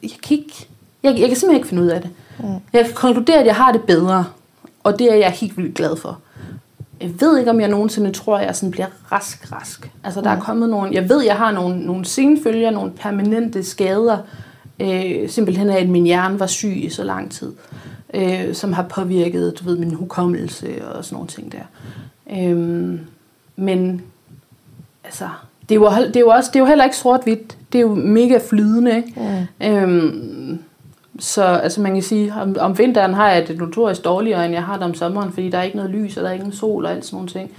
jeg 0.04 0.12
kan, 0.24 0.38
ikke, 0.38 0.68
jeg, 1.04 1.20
jeg 1.20 1.28
kan 1.28 1.38
simpelthen 1.38 1.56
ikke 1.56 1.68
finde 1.68 1.84
ud 1.84 1.88
af 1.88 2.02
det. 2.02 2.10
Mm. 2.40 2.46
Jeg 2.74 2.86
kan 2.86 2.94
konkludere, 2.94 3.40
at 3.40 3.46
jeg 3.46 3.56
har 3.56 3.72
det 3.72 3.82
bedre, 3.82 4.26
og 4.84 5.00
det 5.00 5.12
er 5.12 5.16
jeg 5.16 5.32
helt 5.32 5.58
vildt 5.58 5.76
glad 5.76 5.98
for. 5.98 6.20
Jeg 7.02 7.12
ved 7.20 7.38
ikke, 7.38 7.52
om 7.52 7.60
jeg 7.60 7.70
nogensinde 7.70 8.12
tror, 8.12 8.38
at 8.38 8.46
jeg 8.46 8.56
sådan 8.56 8.72
bliver 8.72 8.88
rask-rask. 9.12 9.92
Altså, 10.04 10.22
der 10.22 10.34
mm. 10.34 10.40
er 10.40 10.44
kommet 10.44 10.70
nogle... 10.70 10.94
Jeg 10.94 11.10
ved, 11.10 11.24
jeg 11.24 11.36
har 11.36 11.52
nogle, 11.52 11.80
nogle 11.80 12.06
senfølger, 12.06 12.72
nogle 12.72 12.92
permanente 12.92 13.64
skader, 13.64 14.18
øh, 14.80 15.30
simpelthen 15.30 15.70
af, 15.70 15.82
at 15.82 15.90
min 15.90 16.04
hjerne 16.04 16.40
var 16.40 16.48
syg 16.48 16.84
i 16.84 16.90
så 16.90 17.04
lang 17.04 17.32
tid, 17.32 17.54
øh, 18.14 18.54
som 18.54 18.74
har 18.74 18.84
påvirket, 18.84 19.60
du 19.60 19.64
ved, 19.64 19.78
min 19.78 19.94
hukommelse 19.94 20.88
og 20.88 21.06
sådan 21.06 21.16
nogle 21.16 21.28
ting 21.28 21.52
der. 21.52 21.64
Øh, 22.32 23.00
men, 23.56 24.02
altså, 25.04 25.30
det 25.70 25.76
er, 25.76 25.80
jo, 25.80 25.90
det, 26.08 26.16
er 26.16 26.20
jo 26.20 26.30
også, 26.30 26.50
det 26.54 26.56
er 26.56 26.64
jo 26.64 26.66
heller 26.66 26.84
ikke 26.84 26.98
sort-hvidt. 26.98 27.58
Det 27.74 27.78
er 27.78 27.82
jo 27.82 27.96
mega 27.96 28.40
flydende. 28.50 28.96
Ikke? 28.96 29.48
Mm. 29.62 29.68
Øhm, 29.68 30.60
så 31.20 31.44
altså 31.44 31.82
man 31.82 31.94
kan 31.94 32.04
sige, 32.04 32.34
om, 32.42 32.56
om 32.60 32.78
vinteren 32.78 33.14
har 33.14 33.32
jeg 33.32 33.48
det 33.48 33.58
notorisk 33.58 34.06
dårligere, 34.06 34.46
end 34.46 34.54
jeg 34.54 34.64
har 34.64 34.74
det 34.74 34.84
om 34.84 34.94
sommeren, 34.94 35.32
fordi 35.34 35.50
der 35.50 35.58
er 35.58 35.64
ikke 35.64 35.78
noget 35.78 35.92
lys, 35.92 36.18
og 36.18 36.24
der 36.24 36.30
er 36.30 36.34
ingen 36.34 36.52
sol 36.52 36.86
og 36.86 36.92
alt 36.92 37.06
sådan 37.06 37.16
nogle 37.16 37.30
ting. 37.30 37.52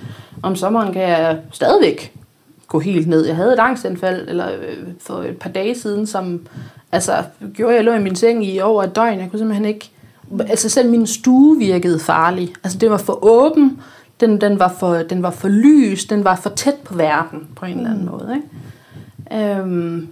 Om 0.42 0.57
sommeren 0.57 0.92
kan 0.92 1.02
jeg 1.02 1.38
stadigvæk 1.52 2.12
gå 2.68 2.79
helt 2.79 3.09
ned. 3.09 3.26
Jeg 3.26 3.37
havde 3.37 3.52
et 3.52 3.59
angstanfald 3.59 4.29
eller, 4.29 4.48
øh, 4.52 4.76
for 5.00 5.14
et 5.14 5.37
par 5.38 5.50
dage 5.50 5.74
siden, 5.74 6.07
som 6.07 6.46
altså, 6.96 7.22
gjorde, 7.54 7.74
jeg 7.74 7.85
lå 7.85 7.92
i 7.92 8.02
min 8.02 8.16
seng 8.16 8.46
i 8.46 8.61
over 8.61 8.82
et 8.82 8.96
døgn. 8.96 9.20
Jeg 9.20 9.30
kunne 9.30 9.38
simpelthen 9.38 9.66
ikke... 9.66 9.90
Altså 10.40 10.68
selv 10.68 10.90
min 10.90 11.06
stue 11.06 11.59
virkede 11.59 11.98
farlig. 11.98 12.54
Altså 12.64 12.78
det 12.78 12.90
var 12.90 12.96
for 12.96 13.24
åben, 13.24 13.80
den, 14.20 14.40
den, 14.40 14.59
var 14.59 14.74
for, 14.78 14.94
den 14.94 15.22
var 15.22 15.30
for 15.30 15.48
lys, 15.48 16.04
den 16.04 16.24
var 16.24 16.37
for 16.37 16.50
tæt 16.50 16.74
på 16.85 16.94
verden 16.94 17.48
på 17.56 17.66
en 17.66 17.76
eller 17.76 17.90
anden 17.90 18.04
mm. 18.04 18.11
måde. 18.11 18.37
Ikke? 18.37 19.56
Øhm, 19.59 20.09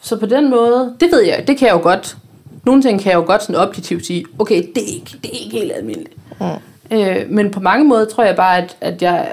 så 0.00 0.16
på 0.16 0.26
den 0.26 0.50
måde, 0.50 0.94
det 1.00 1.12
ved 1.12 1.22
jeg, 1.22 1.44
det 1.46 1.58
kan 1.58 1.68
jeg 1.68 1.74
jo 1.74 1.80
godt, 1.82 2.16
nogle 2.64 2.82
ting 2.82 3.00
kan 3.00 3.12
jeg 3.12 3.16
jo 3.16 3.24
godt 3.26 3.42
sådan 3.42 3.56
objektivt 3.56 4.06
sige, 4.06 4.24
okay, 4.38 4.62
det 4.74 4.82
er 4.82 4.94
ikke, 4.94 5.18
det 5.22 5.30
er 5.32 5.44
ikke 5.44 5.58
helt 5.58 5.72
almindeligt. 5.72 6.16
Mm. 6.40 6.96
Øh, 6.96 7.30
men 7.30 7.50
på 7.50 7.60
mange 7.60 7.84
måder 7.84 8.04
tror 8.04 8.24
jeg 8.24 8.36
bare, 8.36 8.58
at, 8.58 8.76
at 8.80 9.02
jeg 9.02 9.28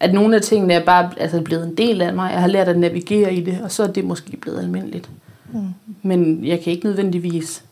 at 0.00 0.14
nogle 0.14 0.36
af 0.36 0.42
tingene 0.42 0.74
er 0.74 0.84
bare 0.84 1.10
altså, 1.16 1.40
blevet 1.40 1.66
en 1.66 1.74
del 1.74 2.02
af 2.02 2.14
mig. 2.14 2.32
Jeg 2.32 2.40
har 2.40 2.48
lært 2.48 2.68
at 2.68 2.78
navigere 2.78 3.34
i 3.34 3.40
det, 3.40 3.58
og 3.62 3.70
så 3.70 3.82
er 3.82 3.86
det 3.86 4.04
måske 4.04 4.36
blevet 4.36 4.58
almindeligt. 4.58 5.10
Mm. 5.52 5.68
Men 6.02 6.44
jeg 6.46 6.60
kan 6.60 6.72
ikke 6.72 6.86
nødvendigvis... 6.86 7.64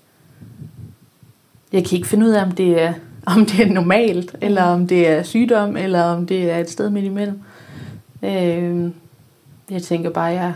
Jeg 1.73 1.85
kan 1.85 1.97
ikke 1.97 2.09
finde 2.09 2.27
ud 2.27 2.31
af, 2.31 2.45
om 2.45 2.53
det 2.53 2.83
er 2.83 2.93
om 3.29 3.47
det 3.47 3.61
er 3.61 3.73
normalt, 3.73 4.37
eller 4.41 4.63
om 4.63 4.87
det 4.87 5.09
er 5.09 5.23
sygdom, 5.23 5.77
eller 5.77 6.03
om 6.03 6.27
det 6.27 6.51
er 6.51 6.59
et 6.59 6.71
sted 6.71 6.91
midt 6.91 7.05
imellem. 7.05 7.41
Øh, 8.23 8.91
jeg 9.71 9.83
tænker 9.83 10.11
bare, 10.11 10.31
at 10.31 10.37
jeg 10.37 10.55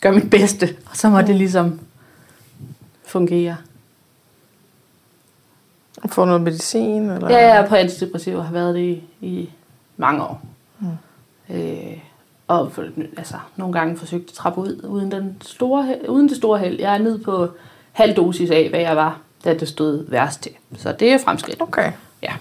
gør 0.00 0.12
mit 0.12 0.30
bedste, 0.30 0.76
og 0.90 0.96
så 0.96 1.08
må 1.08 1.20
det 1.20 1.36
ligesom 1.36 1.80
fungere. 3.06 3.56
Får 6.06 6.24
noget 6.24 6.42
medicin? 6.42 7.10
Eller? 7.10 7.30
Ja, 7.30 7.48
jeg 7.48 7.64
er 7.64 7.68
på 7.68 7.74
antidepressiv 7.74 8.36
og 8.36 8.44
har 8.44 8.52
været 8.52 8.74
det 8.74 8.80
i, 8.80 9.02
i 9.20 9.50
mange 9.96 10.22
år. 10.22 10.42
Mm. 10.78 10.86
Øh, 11.50 11.98
og 12.50 12.72
for, 12.72 12.84
altså, 13.16 13.34
nogle 13.56 13.72
gange 13.72 13.96
forsøgt 13.96 14.28
at 14.28 14.34
trappe 14.34 14.60
ud 14.60 14.84
uden, 14.88 15.12
den 15.12 15.36
store, 15.42 15.96
uden 16.08 16.28
det 16.28 16.36
store 16.36 16.58
held. 16.58 16.80
Jeg 16.80 16.94
er 16.94 16.98
nede 16.98 17.18
på 17.18 17.48
halv 17.92 18.16
dosis 18.16 18.50
af, 18.50 18.68
hvad 18.70 18.80
jeg 18.80 18.96
var 18.96 19.18
da 19.44 19.54
det 19.54 19.68
stod 19.68 20.04
værst 20.08 20.42
til. 20.42 20.52
Så 20.76 20.92
det 20.92 21.12
er 21.12 21.18
fremskridt. 21.18 21.62
Okay. 21.62 21.92
Ja. 22.22 22.32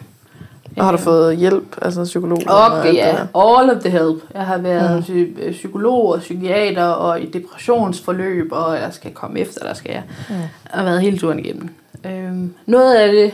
Og 0.77 0.85
har 0.85 0.91
du 0.91 0.97
fået 0.97 1.37
hjælp, 1.37 1.77
altså 1.81 2.03
psykolog? 2.03 2.41
Okay, 2.47 2.93
ja. 2.93 3.15
All 3.35 3.69
of 3.69 3.81
the 3.81 3.89
help. 3.89 4.23
Jeg 4.33 4.45
har 4.45 4.57
været 4.57 5.09
mm. 5.09 5.51
psykolog 5.51 6.13
og 6.13 6.19
psykiater 6.19 6.85
og 6.85 7.21
i 7.21 7.25
depressionsforløb, 7.25 8.51
og 8.51 8.75
jeg 8.75 8.93
skal 8.93 9.11
komme 9.11 9.39
efter, 9.39 9.65
der 9.65 9.73
skal 9.73 9.91
jeg. 9.91 10.03
Mm. 10.29 10.35
Jeg 10.35 10.49
har 10.71 10.83
været 10.83 11.01
hele 11.01 11.17
turen 11.17 11.39
igennem. 11.39 11.69
Øhm, 12.05 12.53
noget 12.65 12.95
af 12.95 13.11
det 13.11 13.33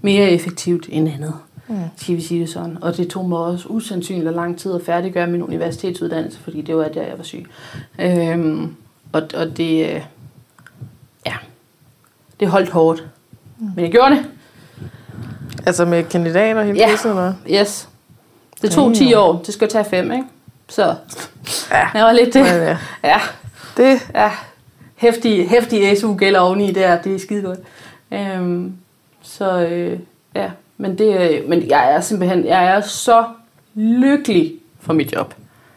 mere 0.00 0.30
effektivt 0.30 0.86
end 0.88 1.08
andet, 1.08 1.34
mm. 1.68 1.76
skal 1.96 2.16
vi 2.16 2.20
sige 2.20 2.40
det 2.40 2.48
sådan. 2.48 2.78
Og 2.80 2.96
det 2.96 3.08
tog 3.08 3.28
mig 3.28 3.38
også 3.38 3.68
usandsynligt 3.68 4.34
lang 4.34 4.58
tid 4.58 4.74
at 4.74 4.82
færdiggøre 4.86 5.26
min 5.26 5.42
universitetsuddannelse, 5.42 6.38
fordi 6.38 6.60
det 6.60 6.76
var 6.76 6.88
der, 6.88 7.02
jeg 7.02 7.14
var 7.16 7.24
syg. 7.24 7.46
Øhm, 7.98 8.74
og, 9.12 9.22
og 9.34 9.56
det, 9.56 10.02
ja, 11.26 11.34
det 12.40 12.48
holdt 12.48 12.70
hårdt. 12.70 13.06
Mm. 13.58 13.70
Men 13.76 13.84
jeg 13.84 13.92
gjorde 13.92 14.16
det. 14.16 14.24
Altså 15.66 15.84
med 15.84 16.04
kandidater 16.04 16.62
hele 16.62 16.78
ja. 16.78 16.96
tiden? 17.02 17.16
Eller? 17.16 17.34
Yes. 17.50 17.88
Det 18.62 18.70
tog 18.70 18.94
10 18.94 19.14
år. 19.14 19.42
Det 19.46 19.54
skal 19.54 19.68
tage 19.68 19.84
5, 19.84 20.12
ikke? 20.12 20.24
Så 20.68 20.94
ja. 21.70 21.88
jeg 21.98 22.04
var 22.04 22.12
lidt 22.12 22.34
det. 22.34 22.40
Ja, 22.40 22.56
ja. 22.56 22.76
ja. 23.04 23.20
Det. 23.76 24.10
Ja. 24.14 24.30
Hæftig, 24.96 25.48
hæftig 25.48 25.98
SU 25.98 26.16
gælder 26.16 26.40
oveni 26.40 26.72
der. 26.72 27.02
Det 27.02 27.14
er 27.14 27.18
skide 27.18 27.42
godt. 27.42 27.58
Øhm, 28.12 28.72
så 29.22 29.60
øh, 29.60 29.98
ja. 30.34 30.50
Men, 30.82 30.98
det, 30.98 31.42
men 31.48 31.68
jeg 31.68 31.94
er 31.94 32.00
simpelthen 32.00 32.46
jeg 32.46 32.76
er 32.76 32.80
så 32.80 33.24
lykkelig 33.74 34.52
for 34.80 34.92
mit 34.92 35.12
job. 35.12 35.34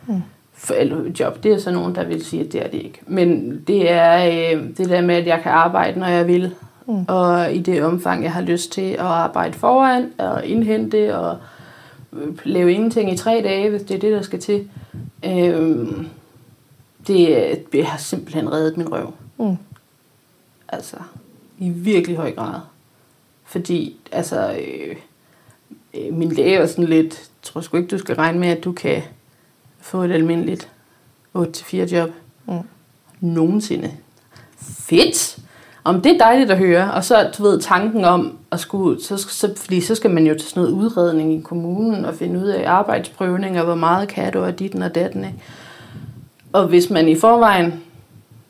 Mm. 0.07 0.21
For, 0.53 0.73
eller 0.73 0.97
job, 1.19 1.43
det 1.43 1.51
er 1.51 1.57
så 1.57 1.71
nogen, 1.71 1.95
der 1.95 2.03
vil 2.03 2.25
sige, 2.25 2.43
at 2.43 2.53
det 2.53 2.65
er 2.65 2.67
det 2.67 2.77
ikke. 2.77 2.99
Men 3.07 3.59
det 3.67 3.91
er 3.91 4.25
øh, 4.25 4.63
det 4.77 4.89
der 4.89 5.01
med, 5.01 5.15
at 5.15 5.27
jeg 5.27 5.39
kan 5.43 5.51
arbejde, 5.51 5.99
når 5.99 6.07
jeg 6.07 6.27
vil. 6.27 6.55
Mm. 6.87 7.05
Og 7.07 7.53
i 7.53 7.59
det 7.61 7.83
omfang, 7.83 8.23
jeg 8.23 8.33
har 8.33 8.41
lyst 8.41 8.71
til 8.71 8.91
at 8.91 8.99
arbejde 8.99 9.53
foran 9.53 10.11
og 10.17 10.45
indhente 10.45 11.15
og 11.17 11.37
øh, 12.13 12.37
lave 12.43 12.73
ingenting 12.73 13.13
i 13.13 13.17
tre 13.17 13.41
dage, 13.43 13.69
hvis 13.69 13.81
det 13.81 13.95
er 13.95 13.99
det, 13.99 14.11
der 14.11 14.21
skal 14.21 14.39
til. 14.39 14.67
Øh, 15.25 15.87
det, 17.07 17.71
det 17.71 17.85
har 17.85 17.97
simpelthen 17.97 18.51
reddet 18.51 18.77
min 18.77 18.91
røv. 18.91 19.13
Mm. 19.37 19.57
Altså, 20.67 20.97
i 21.59 21.69
virkelig 21.69 22.17
høj 22.17 22.31
grad. 22.31 22.59
Fordi, 23.45 23.97
altså, 24.11 24.51
øh, 24.51 24.95
øh 25.93 26.13
min 26.13 26.31
læge 26.31 26.59
var 26.59 26.65
sådan 26.65 26.85
lidt, 26.85 27.13
jeg 27.13 27.41
tror 27.41 27.61
sgu 27.61 27.77
ikke, 27.77 27.89
du 27.89 27.97
skal 27.97 28.15
regne 28.15 28.39
med, 28.39 28.47
at 28.47 28.63
du 28.63 28.71
kan 28.71 29.01
få 29.79 30.03
et 30.03 30.11
almindeligt 30.11 30.71
8-4 31.37 31.75
job. 31.75 32.09
Mm. 32.47 32.59
Nogensinde. 33.21 33.91
Fedt! 34.59 35.39
om 35.85 36.01
det 36.01 36.11
er 36.11 36.17
dejligt 36.17 36.51
at 36.51 36.57
høre, 36.57 36.91
og 36.93 37.03
så 37.03 37.29
du 37.37 37.43
ved 37.43 37.59
tanken 37.59 38.05
om 38.05 38.37
at 38.51 38.59
skulle, 38.59 39.03
så, 39.03 39.17
så, 39.17 39.53
fordi 39.57 39.81
så 39.81 39.95
skal 39.95 40.11
man 40.11 40.27
jo 40.27 40.33
til 40.33 40.49
sådan 40.49 40.63
noget 40.63 40.75
udredning 40.75 41.33
i 41.33 41.41
kommunen 41.41 42.05
og 42.05 42.15
finde 42.15 42.39
ud 42.39 42.47
af 42.47 42.69
arbejdsprøvning 42.69 43.59
og 43.59 43.65
hvor 43.65 43.75
meget 43.75 44.07
kan 44.07 44.33
du 44.33 44.43
af 44.43 44.53
dit 44.53 44.75
og 44.75 44.95
datten. 44.95 45.25
Ikke? 45.25 45.37
Og 46.53 46.67
hvis 46.67 46.89
man 46.89 47.07
i 47.07 47.15
forvejen, 47.15 47.81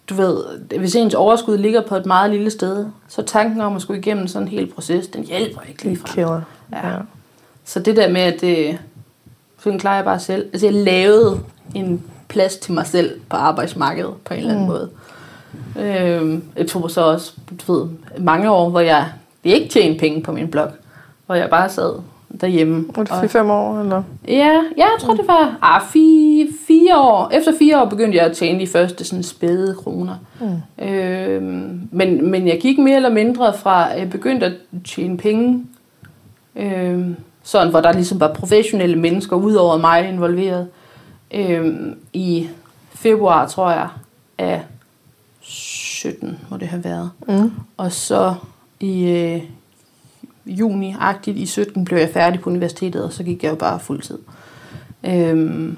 du 0.09 0.13
ved, 0.13 0.43
hvis 0.79 0.95
ens 0.95 1.13
overskud 1.13 1.57
ligger 1.57 1.81
på 1.81 1.95
et 1.95 2.05
meget 2.05 2.31
lille 2.31 2.49
sted, 2.49 2.85
så 3.07 3.21
tanken 3.21 3.61
om 3.61 3.75
at 3.75 3.81
skulle 3.81 3.99
igennem 3.99 4.27
sådan 4.27 4.47
en 4.47 4.51
hel 4.51 4.67
proces, 4.67 5.07
den 5.07 5.23
hjælper 5.23 5.61
ikke 5.69 5.83
lige 5.83 5.97
fra. 5.97 6.41
Ja. 6.71 6.87
ja. 6.87 6.97
Så 7.65 7.79
det 7.79 7.95
der 7.95 8.09
med, 8.09 8.21
at 8.21 8.41
det, 8.41 8.77
sådan 9.59 9.79
klarer 9.79 9.95
jeg 9.95 10.05
bare 10.05 10.19
selv. 10.19 10.45
Altså 10.53 10.67
jeg 10.67 10.73
lavede 10.73 11.39
en 11.75 12.03
plads 12.27 12.57
til 12.57 12.73
mig 12.73 12.87
selv 12.87 13.19
på 13.29 13.37
arbejdsmarkedet 13.37 14.13
på 14.25 14.33
en 14.33 14.39
eller 14.39 14.51
anden 14.53 14.65
mm. 14.65 14.71
måde. 14.71 14.89
Øh, 15.79 16.39
jeg 16.57 16.67
tog 16.67 16.91
så 16.91 17.01
også 17.01 17.33
du 17.67 17.73
ved, 17.73 17.89
mange 18.19 18.51
år, 18.51 18.69
hvor 18.69 18.79
jeg 18.79 19.09
ikke 19.43 19.69
tjente 19.69 19.99
penge 19.99 20.21
på 20.21 20.31
min 20.31 20.47
blog. 20.47 20.71
Hvor 21.25 21.35
jeg 21.35 21.49
bare 21.49 21.69
sad 21.69 21.93
derhjemme. 22.41 22.85
Var 22.95 23.03
det 23.03 23.35
4-5 23.35 23.39
år, 23.39 23.79
eller? 23.79 24.03
Ja, 24.27 24.33
ja, 24.33 24.61
jeg 24.77 24.97
tror, 24.99 25.13
det 25.13 25.27
var 25.27 25.57
ah, 25.61 25.81
fire 26.85 26.99
år. 26.99 27.29
Efter 27.33 27.51
fire 27.59 27.81
år 27.81 27.85
begyndte 27.85 28.17
jeg 28.17 28.25
at 28.25 28.37
tjene 28.37 28.59
de 28.59 28.67
første 28.67 29.05
sådan 29.05 29.23
spæde 29.23 29.75
kroner. 29.75 30.15
Mm. 30.39 30.85
Øh, 30.85 31.41
men, 31.91 32.31
men 32.31 32.47
jeg 32.47 32.59
gik 32.61 32.77
mere 32.77 32.95
eller 32.95 33.09
mindre 33.09 33.53
fra, 33.53 33.93
at 33.93 33.99
jeg 33.99 34.09
begyndte 34.09 34.45
at 34.45 34.53
tjene 34.85 35.17
penge, 35.17 35.65
øh, 36.55 37.07
sådan, 37.43 37.69
hvor 37.69 37.81
der 37.81 37.91
ligesom 37.91 38.19
var 38.19 38.33
professionelle 38.33 38.95
mennesker 38.95 39.35
ud 39.35 39.53
over 39.53 39.77
mig 39.77 40.09
involveret. 40.09 40.67
Øh, 41.33 41.75
I 42.13 42.47
februar, 42.93 43.47
tror 43.47 43.71
jeg, 43.71 43.87
af 44.37 44.61
17 45.41 46.39
må 46.49 46.57
det 46.57 46.67
have 46.67 46.83
været. 46.83 47.11
Mm. 47.27 47.51
Og 47.77 47.91
så 47.91 48.33
i 48.79 49.09
øh, 49.09 49.41
juni-agtigt 50.45 51.37
i 51.37 51.45
17 51.45 51.85
blev 51.85 51.97
jeg 51.97 52.09
færdig 52.13 52.41
på 52.41 52.49
universitetet, 52.49 53.03
og 53.03 53.13
så 53.13 53.23
gik 53.23 53.43
jeg 53.43 53.49
jo 53.49 53.55
bare 53.55 53.79
fuldtid. 53.79 54.17
Øhm, 55.03 55.77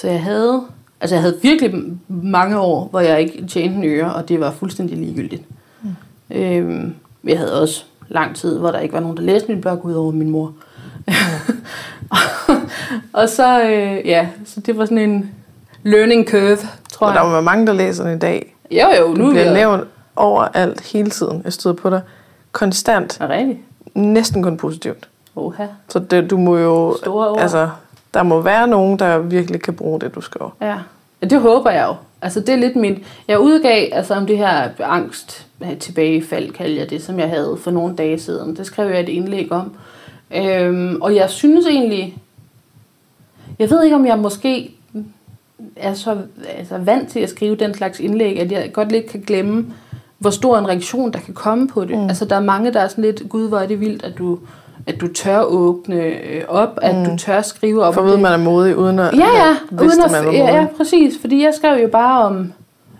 så 0.00 0.08
jeg 0.08 0.22
havde, 0.22 0.62
altså 1.00 1.14
jeg 1.14 1.22
havde 1.22 1.38
virkelig 1.42 1.74
mange 2.08 2.58
år, 2.58 2.88
hvor 2.90 3.00
jeg 3.00 3.20
ikke 3.20 3.46
tjente 3.46 3.76
en 3.76 3.84
øre, 3.84 4.14
og 4.14 4.28
det 4.28 4.40
var 4.40 4.50
fuldstændig 4.50 4.98
ligegyldigt. 4.98 5.42
Mm. 5.82 6.36
Øhm, 6.36 6.94
jeg 7.24 7.38
havde 7.38 7.62
også 7.62 7.84
lang 8.08 8.36
tid, 8.36 8.58
hvor 8.58 8.70
der 8.70 8.78
ikke 8.78 8.94
var 8.94 9.00
nogen, 9.00 9.16
der 9.16 9.22
læste 9.22 9.48
min 9.52 9.60
blog, 9.60 9.84
udover 9.84 10.12
min 10.12 10.30
mor. 10.30 10.52
og 13.12 13.28
så, 13.28 13.62
øh, 13.62 14.06
ja, 14.08 14.28
så 14.46 14.60
det 14.60 14.78
var 14.78 14.84
sådan 14.84 14.98
en 15.10 15.30
learning 15.82 16.28
curve, 16.28 16.58
tror 16.92 17.06
Og 17.06 17.14
der 17.14 17.22
jeg. 17.24 17.32
var 17.32 17.40
mange, 17.40 17.66
der 17.66 17.72
læser 17.72 18.04
den 18.04 18.16
i 18.16 18.18
dag. 18.18 18.54
Jo, 18.70 18.86
jo, 19.00 19.06
Du 19.06 19.14
nu 19.14 19.26
er 19.26 19.30
bliver 19.30 19.44
jeg... 19.44 19.54
nævnt 19.54 19.84
overalt 20.16 20.80
hele 20.92 21.10
tiden. 21.10 21.40
Jeg 21.44 21.52
stod 21.52 21.74
på 21.74 21.90
dig 21.90 22.00
konstant. 22.52 23.18
Er 23.20 23.28
rigtigt? 23.28 23.58
Næsten 23.94 24.42
kun 24.42 24.56
positivt. 24.56 25.08
Oha. 25.36 25.66
Så 25.88 25.98
det, 25.98 26.30
du 26.30 26.38
må 26.38 26.56
jo... 26.56 26.96
Store 27.02 27.28
ord. 27.28 27.40
Altså, 27.40 27.68
der 28.14 28.22
må 28.22 28.40
være 28.40 28.68
nogen, 28.68 28.98
der 28.98 29.18
virkelig 29.18 29.62
kan 29.62 29.74
bruge 29.74 30.00
det, 30.00 30.14
du 30.14 30.20
skriver. 30.20 30.50
Ja, 30.60 30.76
det 31.22 31.40
håber 31.40 31.70
jeg 31.70 31.86
jo. 31.88 31.94
Altså 32.22 32.40
det 32.40 32.48
er 32.48 32.56
lidt 32.56 32.76
min... 32.76 33.04
Jeg 33.28 33.40
udgav 33.40 33.88
altså 33.92 34.14
om 34.14 34.26
det 34.26 34.38
her 34.38 34.68
angst 34.84 35.46
tilbagefald, 35.80 36.52
kalder 36.52 36.76
jeg 36.76 36.90
det, 36.90 37.02
som 37.02 37.18
jeg 37.18 37.28
havde 37.28 37.58
for 37.60 37.70
nogle 37.70 37.96
dage 37.96 38.18
siden. 38.18 38.56
Det 38.56 38.66
skrev 38.66 38.90
jeg 38.90 39.00
et 39.00 39.08
indlæg 39.08 39.52
om. 39.52 39.72
Øhm, 40.36 41.02
og 41.02 41.14
jeg 41.14 41.30
synes 41.30 41.66
egentlig... 41.66 42.16
Jeg 43.58 43.70
ved 43.70 43.84
ikke, 43.84 43.96
om 43.96 44.06
jeg 44.06 44.18
måske 44.18 44.74
er 45.76 45.94
så 45.94 46.16
altså, 46.56 46.78
vant 46.78 47.08
til 47.08 47.20
at 47.20 47.30
skrive 47.30 47.56
den 47.56 47.74
slags 47.74 48.00
indlæg, 48.00 48.40
at 48.40 48.52
jeg 48.52 48.72
godt 48.72 48.92
lidt 48.92 49.06
kan 49.06 49.20
glemme, 49.20 49.66
hvor 50.18 50.30
stor 50.30 50.58
en 50.58 50.68
reaktion, 50.68 51.12
der 51.12 51.18
kan 51.18 51.34
komme 51.34 51.68
på 51.68 51.84
det. 51.84 51.98
Mm. 51.98 52.08
Altså, 52.08 52.24
der 52.24 52.36
er 52.36 52.40
mange, 52.40 52.72
der 52.72 52.80
er 52.80 52.88
sådan 52.88 53.04
lidt, 53.04 53.28
gud, 53.28 53.48
hvor 53.48 53.58
er 53.58 53.66
det 53.66 53.80
vildt, 53.80 54.04
at 54.04 54.18
du, 54.18 54.38
at 54.86 55.00
du 55.00 55.12
tør 55.12 55.40
åbne 55.42 55.96
øh, 56.04 56.42
op, 56.48 56.78
at 56.82 57.06
du 57.06 57.16
tør 57.16 57.42
skrive 57.42 57.84
op. 57.84 57.94
For 57.94 58.00
om 58.00 58.06
vide, 58.06 58.16
det. 58.16 58.22
man 58.22 58.32
er 58.32 58.36
modig, 58.44 58.76
uden 58.76 58.98
at 58.98 59.14
Ja, 59.14 59.18
ja, 59.18 59.54
uden 59.82 60.02
at 60.04 60.10
man 60.10 60.24
var 60.24 60.32
modig. 60.32 60.38
ja, 60.38 60.66
præcis. 60.76 61.14
Fordi 61.20 61.42
jeg 61.42 61.54
skrev 61.54 61.82
jo 61.82 61.88
bare 61.88 62.24
om... 62.24 62.52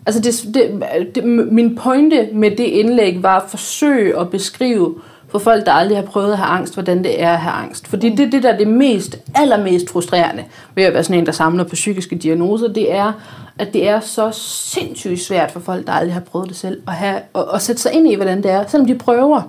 Altså, 0.07 0.21
det, 0.21 0.55
det, 0.55 1.15
det, 1.15 1.25
min 1.53 1.77
pointe 1.77 2.29
med 2.33 2.51
det 2.51 2.65
indlæg 2.65 3.23
var 3.23 3.37
at 3.41 3.51
forsøge 3.51 4.21
at 4.21 4.31
beskrive 4.31 4.95
for 5.29 5.39
folk, 5.39 5.67
der 5.67 5.73
aldrig 5.73 5.99
har 5.99 6.05
prøvet 6.05 6.33
at 6.33 6.39
have 6.39 6.49
angst, 6.49 6.75
hvordan 6.75 7.05
det 7.05 7.23
er 7.23 7.31
at 7.31 7.39
have 7.39 7.53
angst. 7.53 7.89
Fordi 7.89 8.15
det, 8.15 8.33
det 8.33 8.43
der 8.43 8.53
er 8.53 8.57
det 8.59 8.69
mest, 8.69 9.19
allermest 9.35 9.91
frustrerende 9.91 10.45
ved 10.75 10.85
at 10.85 10.95
være 10.95 11.05
sådan 11.05 11.19
en, 11.19 11.27
der 11.27 11.33
samler 11.33 11.65
på 11.65 11.75
psykiske 11.75 12.17
diagnoser, 12.17 12.69
det 12.69 12.95
er, 12.95 13.13
at 13.59 13.73
det 13.73 13.89
er 13.89 14.01
så 14.01 14.31
sindssygt 14.33 15.21
svært 15.21 15.51
for 15.51 15.61
folk, 15.61 15.87
der 15.87 15.93
aldrig 15.93 16.15
har 16.15 16.21
prøvet 16.21 16.49
det 16.49 16.57
selv, 16.57 16.83
at, 16.89 16.95
have, 16.95 17.21
at, 17.35 17.45
at 17.55 17.63
sætte 17.63 17.83
sig 17.83 17.93
ind 17.93 18.09
i, 18.09 18.15
hvordan 18.15 18.43
det 18.43 18.51
er, 18.51 18.65
selvom 18.67 18.87
de 18.87 18.95
prøver. 18.95 19.43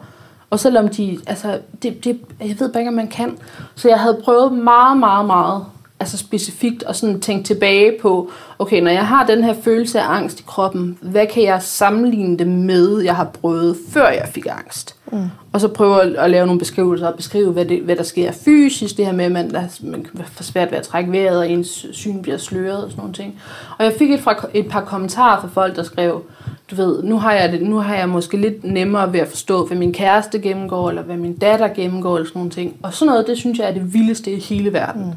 Og 0.49 0.59
selvom 0.59 0.88
de, 0.88 1.19
altså, 1.27 1.59
det, 1.83 2.03
det, 2.03 2.19
jeg 2.39 2.55
ved 2.59 2.71
bare 2.73 2.81
ikke, 2.81 2.89
om 2.89 2.93
man 2.93 3.07
kan. 3.07 3.38
Så 3.75 3.89
jeg 3.89 3.99
havde 3.99 4.21
prøvet 4.23 4.53
meget, 4.53 4.97
meget, 4.97 5.25
meget, 5.25 5.65
altså 5.99 6.17
specifikt 6.17 6.83
at 6.83 6.95
sådan 6.95 7.19
tænke 7.19 7.43
tilbage 7.43 7.93
på, 8.01 8.31
okay, 8.59 8.81
når 8.81 8.91
jeg 8.91 9.07
har 9.07 9.25
den 9.25 9.43
her 9.43 9.53
følelse 9.53 9.99
af 9.99 10.15
angst 10.15 10.39
i 10.39 10.43
kroppen, 10.47 10.97
hvad 11.01 11.27
kan 11.27 11.43
jeg 11.43 11.62
sammenligne 11.62 12.38
det 12.38 12.47
med, 12.47 13.01
jeg 13.01 13.15
har 13.15 13.23
prøvet, 13.23 13.77
før 13.89 14.07
jeg 14.07 14.29
fik 14.33 14.45
angst? 14.49 14.95
Mm. 15.12 15.29
Og 15.53 15.62
så 15.62 15.67
prøve 15.67 16.01
at, 16.01 16.15
at 16.15 16.29
lave 16.29 16.45
nogle 16.45 16.59
beskrivelser 16.59 17.07
og 17.07 17.15
beskrive, 17.15 17.51
hvad, 17.51 17.65
det, 17.65 17.81
hvad 17.81 17.95
der 17.95 18.03
sker 18.03 18.31
fysisk, 18.31 18.97
det 18.97 19.05
her 19.05 19.13
med, 19.13 19.25
at 19.25 19.31
man, 19.31 19.51
der, 19.51 19.62
man 19.83 20.03
kan 20.03 20.25
få 20.25 20.43
svært 20.43 20.71
ved 20.71 20.77
at 20.77 20.83
trække 20.83 21.12
vejret, 21.12 21.38
og 21.38 21.49
ens 21.49 21.85
syn 21.91 22.21
bliver 22.21 22.38
sløret 22.38 22.83
og 22.83 22.89
sådan 22.89 23.01
nogle 23.01 23.13
ting. 23.13 23.41
Og 23.77 23.85
jeg 23.85 23.93
fik 23.97 24.12
et, 24.12 24.19
fra, 24.19 24.47
et 24.53 24.67
par 24.67 24.81
kommentarer 24.81 25.41
fra 25.41 25.47
folk, 25.47 25.75
der 25.75 25.83
skrev, 25.83 26.21
du 26.71 26.75
ved, 26.75 27.03
nu 27.03 27.17
har, 27.17 27.34
jeg 27.34 27.51
det, 27.51 27.62
nu 27.62 27.77
har 27.77 27.95
jeg 27.95 28.10
måske 28.10 28.38
lidt 28.38 28.63
nemmere 28.63 29.13
ved 29.13 29.19
at 29.19 29.27
forstå, 29.27 29.65
hvad 29.65 29.77
min 29.77 29.93
kæreste 29.93 30.39
gennemgår, 30.39 30.89
eller 30.89 31.01
hvad 31.01 31.17
min 31.17 31.38
datter 31.38 31.67
gennemgår, 31.67 32.15
eller 32.15 32.27
sådan 32.27 32.39
nogle 32.39 32.51
ting. 32.51 32.75
Og 32.84 32.93
sådan 32.93 33.10
noget, 33.10 33.27
det 33.27 33.38
synes 33.38 33.60
jeg 33.60 33.67
er 33.67 33.73
det 33.73 33.93
vildeste 33.93 34.32
i 34.32 34.39
hele 34.39 34.73
verden. 34.73 35.05
Mm. 35.05 35.12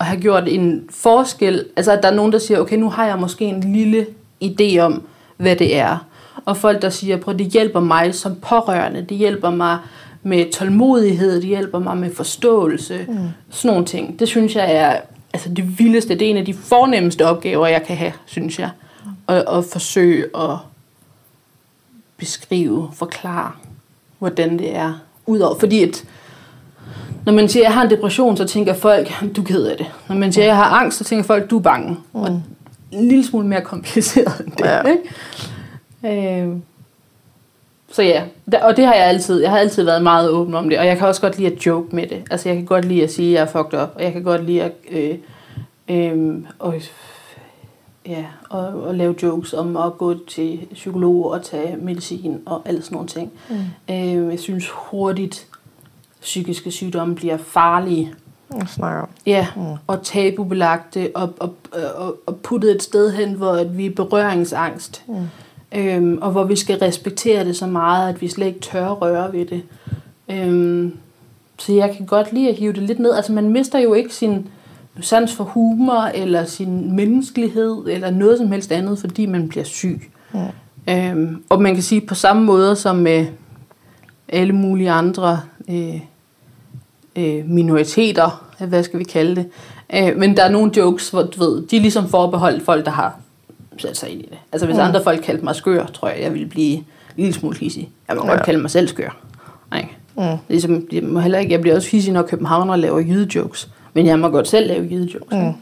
At 0.00 0.06
have 0.06 0.20
gjort 0.20 0.48
en 0.48 0.84
forskel, 0.90 1.64
altså 1.76 1.92
at 1.92 2.02
der 2.02 2.10
er 2.10 2.14
nogen, 2.14 2.32
der 2.32 2.38
siger, 2.38 2.60
okay, 2.60 2.76
nu 2.76 2.90
har 2.90 3.06
jeg 3.06 3.18
måske 3.18 3.44
en 3.44 3.72
lille 3.72 4.06
idé 4.44 4.78
om, 4.78 5.02
hvad 5.36 5.56
det 5.56 5.76
er. 5.76 6.06
Og 6.44 6.56
folk, 6.56 6.82
der 6.82 6.90
siger, 6.90 7.16
prøv, 7.16 7.38
det 7.38 7.46
hjælper 7.46 7.80
mig 7.80 8.14
som 8.14 8.34
pårørende, 8.34 9.06
det 9.08 9.16
hjælper 9.16 9.50
mig 9.50 9.78
med 10.22 10.52
tålmodighed, 10.52 11.36
det 11.36 11.44
hjælper 11.44 11.78
mig 11.78 11.96
med 11.96 12.14
forståelse, 12.14 13.06
mm. 13.08 13.14
sådan 13.50 13.68
nogle 13.68 13.84
ting. 13.84 14.18
Det 14.18 14.28
synes 14.28 14.56
jeg 14.56 14.74
er 14.74 14.96
altså 15.32 15.48
det 15.48 15.78
vildeste, 15.78 16.14
det 16.14 16.22
er 16.22 16.30
en 16.30 16.36
af 16.36 16.44
de 16.44 16.54
fornemmeste 16.54 17.26
opgaver, 17.26 17.66
jeg 17.66 17.82
kan 17.82 17.96
have, 17.96 18.12
synes 18.26 18.58
jeg. 18.58 18.70
At, 19.28 19.44
at 19.52 19.64
forsøge 19.64 20.24
at 20.34 20.56
beskrive, 22.22 22.90
forklare, 22.92 23.52
hvordan 24.18 24.58
det 24.58 24.76
er. 24.76 24.94
Udover, 25.26 25.58
fordi 25.58 25.82
at, 25.82 26.04
når 27.26 27.32
man 27.32 27.48
siger, 27.48 27.62
at 27.62 27.66
jeg 27.66 27.74
har 27.74 27.82
en 27.84 27.90
depression, 27.90 28.36
så 28.36 28.44
tænker 28.44 28.74
folk, 28.74 29.08
du 29.36 29.40
er 29.40 29.46
ked 29.46 29.64
af 29.64 29.76
det. 29.76 29.86
Når 30.08 30.16
man 30.16 30.32
siger, 30.32 30.44
at 30.44 30.48
jeg 30.48 30.56
har 30.56 30.64
angst, 30.64 30.98
så 30.98 31.04
tænker 31.04 31.24
folk, 31.24 31.50
du 31.50 31.58
er 31.58 31.62
bange. 31.62 31.90
Mm. 32.12 32.20
Og 32.20 32.42
en 32.92 33.08
lille 33.08 33.26
smule 33.26 33.46
mere 33.46 33.60
kompliceret 33.60 34.40
end 34.46 34.52
det. 34.52 34.64
Ja. 34.64 34.82
Ikke? 34.82 36.42
Øh, 36.42 36.56
så 37.92 38.02
ja, 38.02 38.22
og 38.62 38.76
det 38.76 38.86
har 38.86 38.94
jeg 38.94 39.04
altid. 39.04 39.40
Jeg 39.40 39.50
har 39.50 39.58
altid 39.58 39.84
været 39.84 40.02
meget 40.02 40.30
åben 40.30 40.54
om 40.54 40.68
det, 40.68 40.78
og 40.78 40.86
jeg 40.86 40.98
kan 40.98 41.08
også 41.08 41.20
godt 41.20 41.38
lide 41.38 41.52
at 41.52 41.66
joke 41.66 41.96
med 41.96 42.06
det. 42.06 42.22
Altså 42.30 42.48
jeg 42.48 42.56
kan 42.56 42.66
godt 42.66 42.84
lide 42.84 43.02
at 43.02 43.12
sige, 43.12 43.28
at 43.28 43.34
jeg 43.34 43.42
er 43.42 43.62
fucked 43.62 43.82
up, 43.82 43.92
og 43.94 44.02
jeg 44.02 44.12
kan 44.12 44.22
godt 44.22 44.44
lide 44.44 44.62
at, 44.62 44.72
øh, 44.90 45.14
øh, 45.88 46.34
og, 46.58 46.74
ja, 48.06 48.24
og, 48.48 48.66
og 48.82 48.94
lave 48.94 49.14
jokes 49.22 49.54
om 49.54 49.76
at 49.76 49.98
gå 49.98 50.14
til 50.28 50.66
psykolog 50.72 51.30
og 51.30 51.44
tage 51.44 51.76
medicin 51.76 52.40
og 52.46 52.62
alle 52.64 52.82
sådan 52.82 52.94
nogle 52.94 53.08
ting. 53.08 53.32
Mm. 53.50 53.56
Øh, 53.90 54.30
jeg 54.30 54.38
synes 54.38 54.68
hurtigt, 54.70 55.46
psykiske 56.20 56.70
sygdomme 56.70 57.14
bliver 57.14 57.36
farlige. 57.36 58.14
Jeg 58.58 58.68
snakker. 58.68 59.06
Ja, 59.26 59.46
mm. 59.56 59.62
og 59.86 60.02
tabubelagte 60.02 61.10
og, 61.14 61.34
og, 61.40 61.54
og, 61.96 62.16
og 62.26 62.36
puttet 62.36 62.70
et 62.70 62.82
sted 62.82 63.12
hen, 63.12 63.32
hvor 63.32 63.52
at 63.52 63.78
vi 63.78 63.86
er 63.86 63.94
berøringsangst. 63.94 65.04
Mm. 65.08 65.28
Øhm, 65.74 66.18
og 66.22 66.30
hvor 66.30 66.44
vi 66.44 66.56
skal 66.56 66.78
respektere 66.78 67.44
det 67.44 67.56
så 67.56 67.66
meget, 67.66 68.08
at 68.08 68.20
vi 68.20 68.28
slet 68.28 68.46
ikke 68.46 68.60
tør 68.60 68.90
at 68.90 69.02
røre 69.02 69.32
ved 69.32 69.46
det. 69.46 69.62
Øhm, 70.28 70.96
så 71.58 71.72
jeg 71.72 71.94
kan 71.96 72.06
godt 72.06 72.32
lide 72.32 72.48
at 72.48 72.54
hive 72.54 72.72
det 72.72 72.82
lidt 72.82 72.98
ned. 72.98 73.14
Altså 73.14 73.32
man 73.32 73.48
mister 73.48 73.78
jo 73.78 73.94
ikke 73.94 74.14
sin 74.14 74.48
sans 75.00 75.34
for 75.34 75.44
humor, 75.44 76.02
eller 76.02 76.44
sin 76.44 76.96
menneskelighed, 76.96 77.84
eller 77.86 78.10
noget 78.10 78.38
som 78.38 78.52
helst 78.52 78.72
andet, 78.72 78.98
fordi 78.98 79.26
man 79.26 79.48
bliver 79.48 79.64
syg. 79.64 80.10
Mm. 80.32 80.40
Øhm, 80.88 81.42
og 81.48 81.62
man 81.62 81.74
kan 81.74 81.82
sige 81.82 82.00
på 82.00 82.14
samme 82.14 82.44
måde 82.44 82.76
som 82.76 82.96
med 82.96 83.26
alle 84.28 84.52
mulige 84.52 84.90
andre 84.90 85.40
øh, 85.70 86.00
øh, 87.16 87.48
minoriteter, 87.48 88.44
hvad 88.58 88.82
skal 88.82 88.98
vi 88.98 89.04
kalde 89.04 89.36
det. 89.36 89.46
Øh, 89.94 90.16
men 90.16 90.36
der 90.36 90.44
er 90.44 90.50
nogle 90.50 90.70
jokes, 90.76 91.10
hvor 91.10 91.22
du 91.22 91.40
ved, 91.40 91.66
de 91.66 91.76
er 91.76 91.80
ligesom 91.80 92.08
forbeholdt 92.08 92.64
folk, 92.64 92.84
der 92.84 92.90
har 92.90 93.16
sat 93.78 93.96
sig 93.96 94.10
ind 94.10 94.20
i 94.20 94.26
det. 94.30 94.38
Altså 94.52 94.66
hvis 94.66 94.76
mm. 94.76 94.82
andre 94.82 95.02
folk 95.02 95.22
kaldte 95.22 95.44
mig 95.44 95.54
skør, 95.54 95.86
tror 95.86 96.08
jeg, 96.08 96.22
jeg 96.22 96.32
ville 96.32 96.48
blive 96.48 96.74
en 96.76 96.84
lille 97.16 97.32
smule 97.32 97.58
hissig. 97.58 97.90
Jeg 98.08 98.16
må 98.16 98.22
ja. 98.22 98.30
Ja. 98.30 98.36
godt 98.36 98.46
kalde 98.46 98.60
mig 98.60 98.70
selv 98.70 98.88
skør. 98.88 99.16
Ikke? 99.76 99.96
Mm. 100.16 100.38
Ligesom, 100.48 100.86
jeg, 100.92 101.02
må 101.02 101.20
heller 101.20 101.38
ikke, 101.38 101.52
jeg 101.52 101.60
bliver 101.60 101.76
også 101.76 101.90
hissig, 101.90 102.12
når 102.12 102.22
københavner 102.22 102.76
laver 102.76 103.00
jydejokes. 103.00 103.70
Men 103.94 104.06
jeg 104.06 104.18
må 104.18 104.28
godt 104.28 104.48
selv 104.48 104.66
lave 104.68 104.84
jydejokes. 104.90 105.32
Mm. 105.32 105.52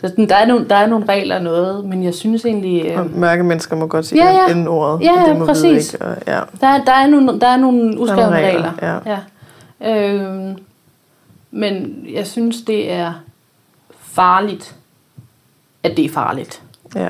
Der, 0.00 0.08
er 0.08 0.26
der, 0.26 0.34
er 0.36 0.46
nogle, 0.46 0.68
der 0.68 0.74
er 0.76 0.86
nogle 0.86 1.04
regler 1.08 1.36
og 1.36 1.42
noget, 1.42 1.84
men 1.84 2.04
jeg 2.04 2.14
synes 2.14 2.44
egentlig... 2.44 2.86
Øh, 2.86 2.98
Og 3.00 3.10
mørke 3.14 3.42
mennesker 3.42 3.76
må 3.76 3.86
godt 3.86 4.06
sige 4.06 4.24
Ja, 4.26 4.32
ja. 4.32 4.50
inden 4.50 4.68
ordet. 4.68 5.00
Ja, 5.04 5.12
ja, 5.26 5.34
det 5.34 5.46
præcis. 5.46 5.92
Ikke, 5.94 6.04
og, 6.06 6.16
ja. 6.26 6.40
Der, 6.60 6.66
er- 6.66 6.84
der, 6.84 6.92
er 6.92 7.06
nogle, 7.06 7.40
der 7.40 7.46
er 7.46 7.56
nogle 7.56 8.00
uskrevne 8.00 8.36
regler, 8.36 8.72
regler. 8.82 9.00
ja. 9.06 9.18
Ja. 9.80 10.12
Øhm, 10.14 10.56
men 11.50 12.04
jeg 12.14 12.26
synes, 12.26 12.62
det 12.62 12.92
er 12.92 13.12
farligt, 14.00 14.74
at 15.82 15.96
det 15.96 16.04
er 16.04 16.08
farligt. 16.08 16.62
ja. 16.94 17.08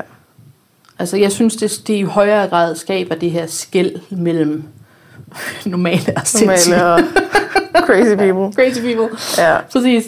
Altså, 0.99 1.17
jeg 1.17 1.31
synes, 1.31 1.55
det, 1.55 1.81
det 1.87 1.93
i 1.93 2.01
højere 2.01 2.47
grad 2.47 2.75
skaber 2.75 3.15
det 3.15 3.31
her 3.31 3.47
skæld 3.47 3.95
mellem 4.09 4.63
normale 5.65 6.13
og. 6.15 6.21
Normale 6.41 6.85
og 6.85 6.99
crazy 7.85 8.15
people. 8.15 8.53
Crazy 8.63 8.81
people. 8.81 9.17
Ja. 9.37 9.57
Præcis. 9.71 10.07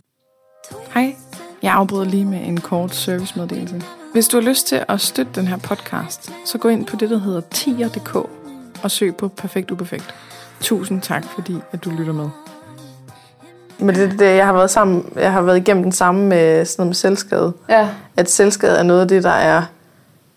Jeg 1.68 1.76
afbryder 1.76 2.06
lige 2.06 2.26
med 2.26 2.40
en 2.48 2.60
kort 2.62 2.96
servicemeddelelse. 2.96 3.82
Hvis 4.14 4.28
du 4.28 4.38
har 4.38 4.42
lyst 4.48 4.68
til 4.68 4.84
at 4.88 5.02
støtte 5.02 5.32
den 5.36 5.48
her 5.48 5.58
podcast, 5.58 6.32
så 6.46 6.58
gå 6.58 6.68
ind 6.68 6.86
på 6.86 6.96
det, 6.96 7.10
der 7.10 7.18
hedder 7.20 7.42
tier.dk 7.52 8.16
og 8.84 8.92
søg 8.92 9.16
på 9.16 9.28
Perfekt 9.28 9.72
Uperfekt. 9.72 10.16
Tusind 10.62 11.02
tak, 11.02 11.24
fordi 11.36 11.56
at 11.72 11.84
du 11.84 11.90
lytter 11.90 12.14
med. 12.14 12.30
Men 13.80 13.96
det, 13.96 14.20
det, 14.20 14.26
jeg 14.36 14.46
har 14.46 14.54
været 14.54 14.70
sammen, 14.70 15.06
jeg 15.16 15.32
har 15.32 15.42
været 15.42 15.58
igennem 15.58 15.84
den 15.84 15.92
samme 15.92 16.26
med 16.26 16.66
sådan 16.66 16.82
noget 16.82 16.88
med 16.90 16.96
selvskade. 16.96 17.54
Ja, 17.70 17.90
At 18.18 18.30
selvskade 18.32 18.78
er 18.78 18.84
noget 18.84 19.02
af 19.02 19.08
det, 19.08 19.24
der 19.24 19.30
er, 19.30 19.64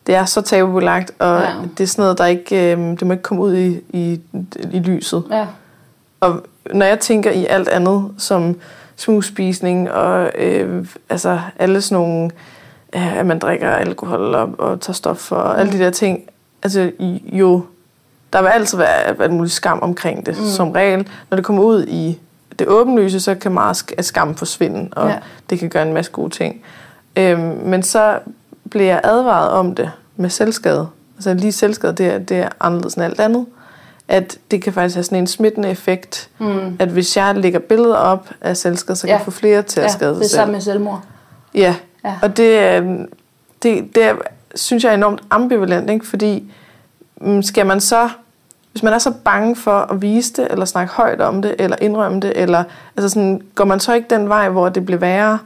det 0.06 0.14
er 0.14 0.24
så 0.24 0.40
tabubelagt, 0.40 1.10
og 1.18 1.40
Ja. 1.40 1.48
ja. 1.50 1.54
det 1.78 1.84
er 1.84 1.88
sådan 1.88 2.02
noget, 2.02 2.18
der 2.18 2.26
ikke, 2.26 2.72
øh, 2.72 2.78
det 2.78 3.02
må 3.06 3.12
ikke 3.12 3.22
komme 3.22 3.42
ud 3.42 3.56
i, 3.56 3.80
i, 3.90 4.20
i 4.72 4.78
lyset. 4.78 5.22
ja. 5.30 5.46
Og 6.20 6.46
når 6.74 6.86
jeg 6.86 7.00
tænker 7.00 7.30
i 7.30 7.46
alt 7.46 7.68
andet, 7.68 8.10
som 8.18 8.56
smugspisning 9.00 9.90
og 9.90 10.30
øh, 10.34 10.86
altså 11.08 11.40
alle 11.58 11.82
sådan 11.82 12.02
nogle, 12.02 12.30
øh, 12.96 13.18
at 13.18 13.26
man 13.26 13.38
drikker 13.38 13.70
alkohol 13.70 14.34
og, 14.34 14.54
og 14.58 14.80
tager 14.80 14.94
stoffer 14.94 15.36
og 15.36 15.54
mm. 15.54 15.60
alle 15.60 15.72
de 15.72 15.78
der 15.78 15.90
ting, 15.90 16.22
altså 16.62 16.90
jo, 17.32 17.64
der 18.32 18.42
vil 18.42 18.48
altid 18.48 18.78
være 18.78 19.22
alt 19.22 19.32
muligt 19.32 19.54
skam 19.54 19.78
omkring 19.82 20.26
det, 20.26 20.38
mm. 20.38 20.46
som 20.46 20.70
regel. 20.70 21.08
Når 21.30 21.36
det 21.36 21.44
kommer 21.44 21.62
ud 21.62 21.86
i 21.86 22.18
det 22.58 22.68
åbenlyse, 22.68 23.20
så 23.20 23.34
kan 23.34 23.52
meget 23.52 23.84
skam 24.00 24.34
forsvinde, 24.34 24.88
og 24.92 25.08
ja. 25.08 25.18
det 25.50 25.58
kan 25.58 25.68
gøre 25.68 25.82
en 25.82 25.92
masse 25.92 26.12
gode 26.12 26.30
ting. 26.30 26.62
Øhm, 27.16 27.40
men 27.40 27.82
så 27.82 28.18
bliver 28.70 28.86
jeg 28.86 29.00
advaret 29.04 29.50
om 29.50 29.74
det 29.74 29.90
med 30.16 30.30
selvskade. 30.30 30.88
Altså 31.16 31.34
lige 31.34 31.52
selvskade, 31.52 31.92
det 31.92 32.06
er, 32.06 32.18
det 32.18 32.36
er 32.36 32.48
anderledes 32.60 32.94
end 32.94 33.04
alt 33.04 33.20
andet. 33.20 33.46
At 34.10 34.38
det 34.50 34.62
kan 34.62 34.72
faktisk 34.72 34.96
have 34.96 35.04
sådan 35.04 35.18
en 35.18 35.26
smittende 35.26 35.68
effekt, 35.70 36.28
mm. 36.38 36.76
at 36.78 36.88
hvis 36.88 37.16
jeg 37.16 37.34
lægger 37.34 37.58
billeder 37.58 37.96
op 37.96 38.30
af 38.40 38.56
selvskade, 38.56 38.96
så 38.96 39.02
kan 39.02 39.08
ja. 39.08 39.16
jeg 39.16 39.24
få 39.24 39.30
flere 39.30 39.62
til 39.62 39.80
at 39.80 39.84
ja, 39.84 39.92
skade 39.92 40.14
sig 40.14 40.20
det 40.20 40.24
er 40.24 40.36
sammen 40.36 40.52
med 40.52 40.60
selvmord. 40.60 41.02
Ja, 41.54 41.74
ja. 42.04 42.14
og 42.22 42.36
det, 42.36 42.82
det, 43.62 43.94
det 43.94 44.04
er, 44.04 44.14
synes 44.54 44.84
jeg 44.84 44.90
er 44.90 44.94
enormt 44.94 45.20
ambivalent, 45.30 45.90
ikke? 45.90 46.06
fordi 46.06 46.52
mm, 47.20 47.42
skal 47.42 47.66
man 47.66 47.80
så 47.80 48.08
hvis 48.72 48.82
man 48.82 48.92
er 48.92 48.98
så 48.98 49.12
bange 49.24 49.56
for 49.56 49.72
at 49.72 50.02
vise 50.02 50.32
det, 50.32 50.48
eller 50.50 50.64
snakke 50.64 50.92
højt 50.92 51.20
om 51.20 51.42
det, 51.42 51.54
eller 51.58 51.76
indrømme 51.80 52.20
det, 52.20 52.32
eller 52.36 52.64
altså 52.96 53.08
sådan, 53.08 53.42
går 53.54 53.64
man 53.64 53.80
så 53.80 53.94
ikke 53.94 54.06
den 54.10 54.28
vej, 54.28 54.48
hvor 54.48 54.68
det 54.68 54.86
bliver 54.86 54.98
værre, 54.98 55.38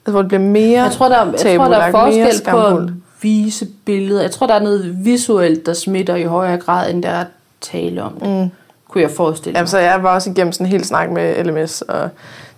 altså 0.00 0.10
hvor 0.10 0.20
det 0.20 0.28
bliver 0.28 0.42
mere 0.42 0.82
Jeg 0.82 0.92
tror, 0.92 1.08
der, 1.08 1.24
jeg 1.44 1.56
tror, 1.56 1.68
der 1.68 1.78
er 1.78 1.90
forskel 1.90 2.50
på 2.50 2.66
at 2.66 2.88
vise 3.22 3.66
billeder. 3.84 4.22
Jeg 4.22 4.30
tror, 4.30 4.46
der 4.46 4.54
er 4.54 4.62
noget 4.62 5.04
visuelt, 5.04 5.66
der 5.66 5.72
smitter 5.72 6.16
i 6.16 6.24
højere 6.24 6.58
grad, 6.58 6.90
end 6.90 7.02
der 7.02 7.08
er 7.08 7.24
tale 7.62 8.02
om 8.02 8.12
det. 8.12 8.28
Mm. 8.28 8.50
Kunne 8.88 9.02
jeg 9.02 9.10
forestille 9.10 9.52
mig. 9.52 9.56
Jamen, 9.56 9.68
så 9.68 9.78
jeg 9.78 10.02
var 10.02 10.14
også 10.14 10.30
igennem 10.30 10.52
sådan 10.52 10.66
en 10.66 10.72
hel 10.72 10.84
snak 10.84 11.10
med 11.10 11.44
LMS, 11.44 11.82
og 11.82 12.08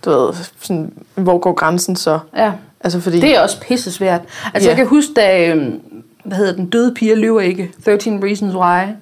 du 0.04 0.10
ved, 0.10 0.34
sådan, 0.60 0.92
hvor 1.14 1.38
går 1.38 1.52
grænsen 1.52 1.96
så? 1.96 2.18
Ja, 2.36 2.52
altså, 2.80 3.00
fordi, 3.00 3.20
det 3.20 3.36
er 3.36 3.40
også 3.40 3.60
pisse 3.60 3.92
svært. 3.92 4.20
Altså, 4.54 4.68
ja. 4.68 4.70
jeg 4.70 4.76
kan 4.76 4.86
huske, 4.86 5.12
da, 5.16 5.48
øhm, 5.48 5.80
hvad 6.24 6.36
hedder 6.36 6.52
den, 6.52 6.66
døde 6.66 6.94
piger 6.94 7.16
lyver 7.16 7.40
ikke, 7.40 7.70
13 7.84 8.24
Reasons 8.24 8.54
Why, 8.54 8.94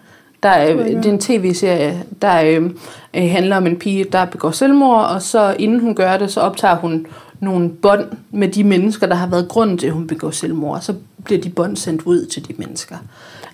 der 0.42 0.48
er, 0.48 0.76
det 0.76 1.06
er 1.06 1.12
en 1.12 1.18
tv-serie, 1.18 2.04
der 2.22 2.42
øh, 2.42 2.70
øh, 3.14 3.30
handler 3.30 3.56
om 3.56 3.66
en 3.66 3.78
pige, 3.78 4.04
der 4.12 4.24
begår 4.24 4.50
selvmord, 4.50 5.04
og 5.04 5.22
så 5.22 5.56
inden 5.58 5.80
hun 5.80 5.94
gør 5.94 6.16
det, 6.16 6.32
så 6.32 6.40
optager 6.40 6.76
hun 6.76 7.06
nogle 7.40 7.70
bånd 7.70 8.04
med 8.30 8.48
de 8.48 8.64
mennesker, 8.64 9.06
der 9.06 9.14
har 9.14 9.26
været 9.26 9.48
grunden 9.48 9.78
til, 9.78 9.86
at 9.86 9.92
hun 9.92 10.06
begår 10.06 10.30
selvmord. 10.30 10.80
Så 10.80 10.94
bliver 11.24 11.40
de 11.40 11.50
bånd 11.50 11.76
sendt 11.76 12.02
ud 12.02 12.26
til 12.26 12.48
de 12.48 12.54
mennesker. 12.56 12.96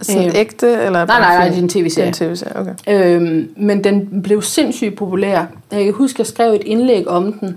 Sådan 0.03 0.29
øh, 0.29 0.35
ægte? 0.35 0.67
Eller 0.67 1.07
nej, 1.07 1.21
nej, 1.21 1.37
nej, 1.37 1.49
det 1.49 1.59
er 1.59 1.63
en 1.63 1.69
tv-serie. 1.69 2.11
Det 2.11 2.21
er 2.21 2.27
en 2.27 2.35
tv-serie, 2.35 2.57
okay. 2.61 2.75
Øhm, 3.17 3.53
men 3.57 3.85
den 3.85 4.23
blev 4.23 4.43
sindssygt 4.43 4.97
populær. 4.97 5.47
Jeg 5.71 5.85
kan 5.85 5.93
huske, 5.93 6.17
at 6.17 6.19
jeg 6.19 6.27
skrev 6.27 6.53
et 6.53 6.63
indlæg 6.65 7.09
om 7.09 7.33
den, 7.33 7.49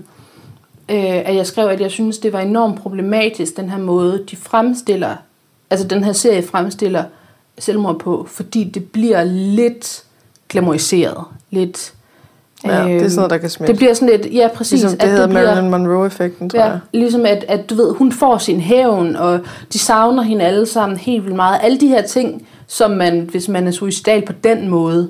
øh, 0.88 1.28
at 1.28 1.34
jeg 1.34 1.46
skrev, 1.46 1.68
at 1.68 1.80
jeg 1.80 1.90
synes, 1.90 2.18
det 2.18 2.32
var 2.32 2.40
enormt 2.40 2.80
problematisk, 2.80 3.56
den 3.56 3.70
her 3.70 3.78
måde, 3.78 4.24
de 4.30 4.36
fremstiller, 4.36 5.16
altså 5.70 5.86
den 5.86 6.04
her 6.04 6.12
serie 6.12 6.42
fremstiller 6.42 7.04
selvmord 7.58 7.98
på, 7.98 8.26
fordi 8.30 8.64
det 8.64 8.84
bliver 8.90 9.24
lidt 9.24 10.04
glamoriseret. 10.48 11.24
Lidt, 11.50 11.94
ja, 12.64 12.84
det 12.84 12.96
er 12.96 13.08
sådan 13.08 13.16
noget, 13.16 13.30
der 13.30 13.38
kan 13.38 13.50
smitte. 13.50 13.72
Det 13.72 13.78
bliver 13.78 13.94
sådan 13.94 14.08
lidt, 14.08 14.34
ja 14.34 14.48
præcis. 14.54 14.72
Ligesom 14.72 14.98
det 14.98 15.02
at 15.02 15.10
hedder 15.10 15.26
det 15.26 15.30
bliver, 15.30 15.54
Marilyn 15.54 15.70
Monroe-effekten, 15.70 16.50
tror 16.50 16.60
ja, 16.60 16.66
jeg. 16.66 16.78
Ligesom 16.92 17.26
at, 17.26 17.44
at, 17.48 17.70
du 17.70 17.74
ved, 17.74 17.94
hun 17.94 18.12
får 18.12 18.38
sin 18.38 18.60
hævn, 18.60 19.16
og 19.16 19.40
de 19.72 19.78
savner 19.78 20.22
hende 20.22 20.44
alle 20.44 20.66
sammen 20.66 20.98
helt 20.98 21.24
vildt 21.24 21.36
meget. 21.36 21.60
Alle 21.62 21.80
de 21.80 21.88
her 21.88 22.02
ting, 22.02 22.46
som 22.66 22.90
man, 22.90 23.28
hvis 23.30 23.48
man 23.48 23.66
er 23.66 23.70
suicidal 23.70 24.22
på 24.26 24.32
den 24.44 24.68
måde, 24.68 25.08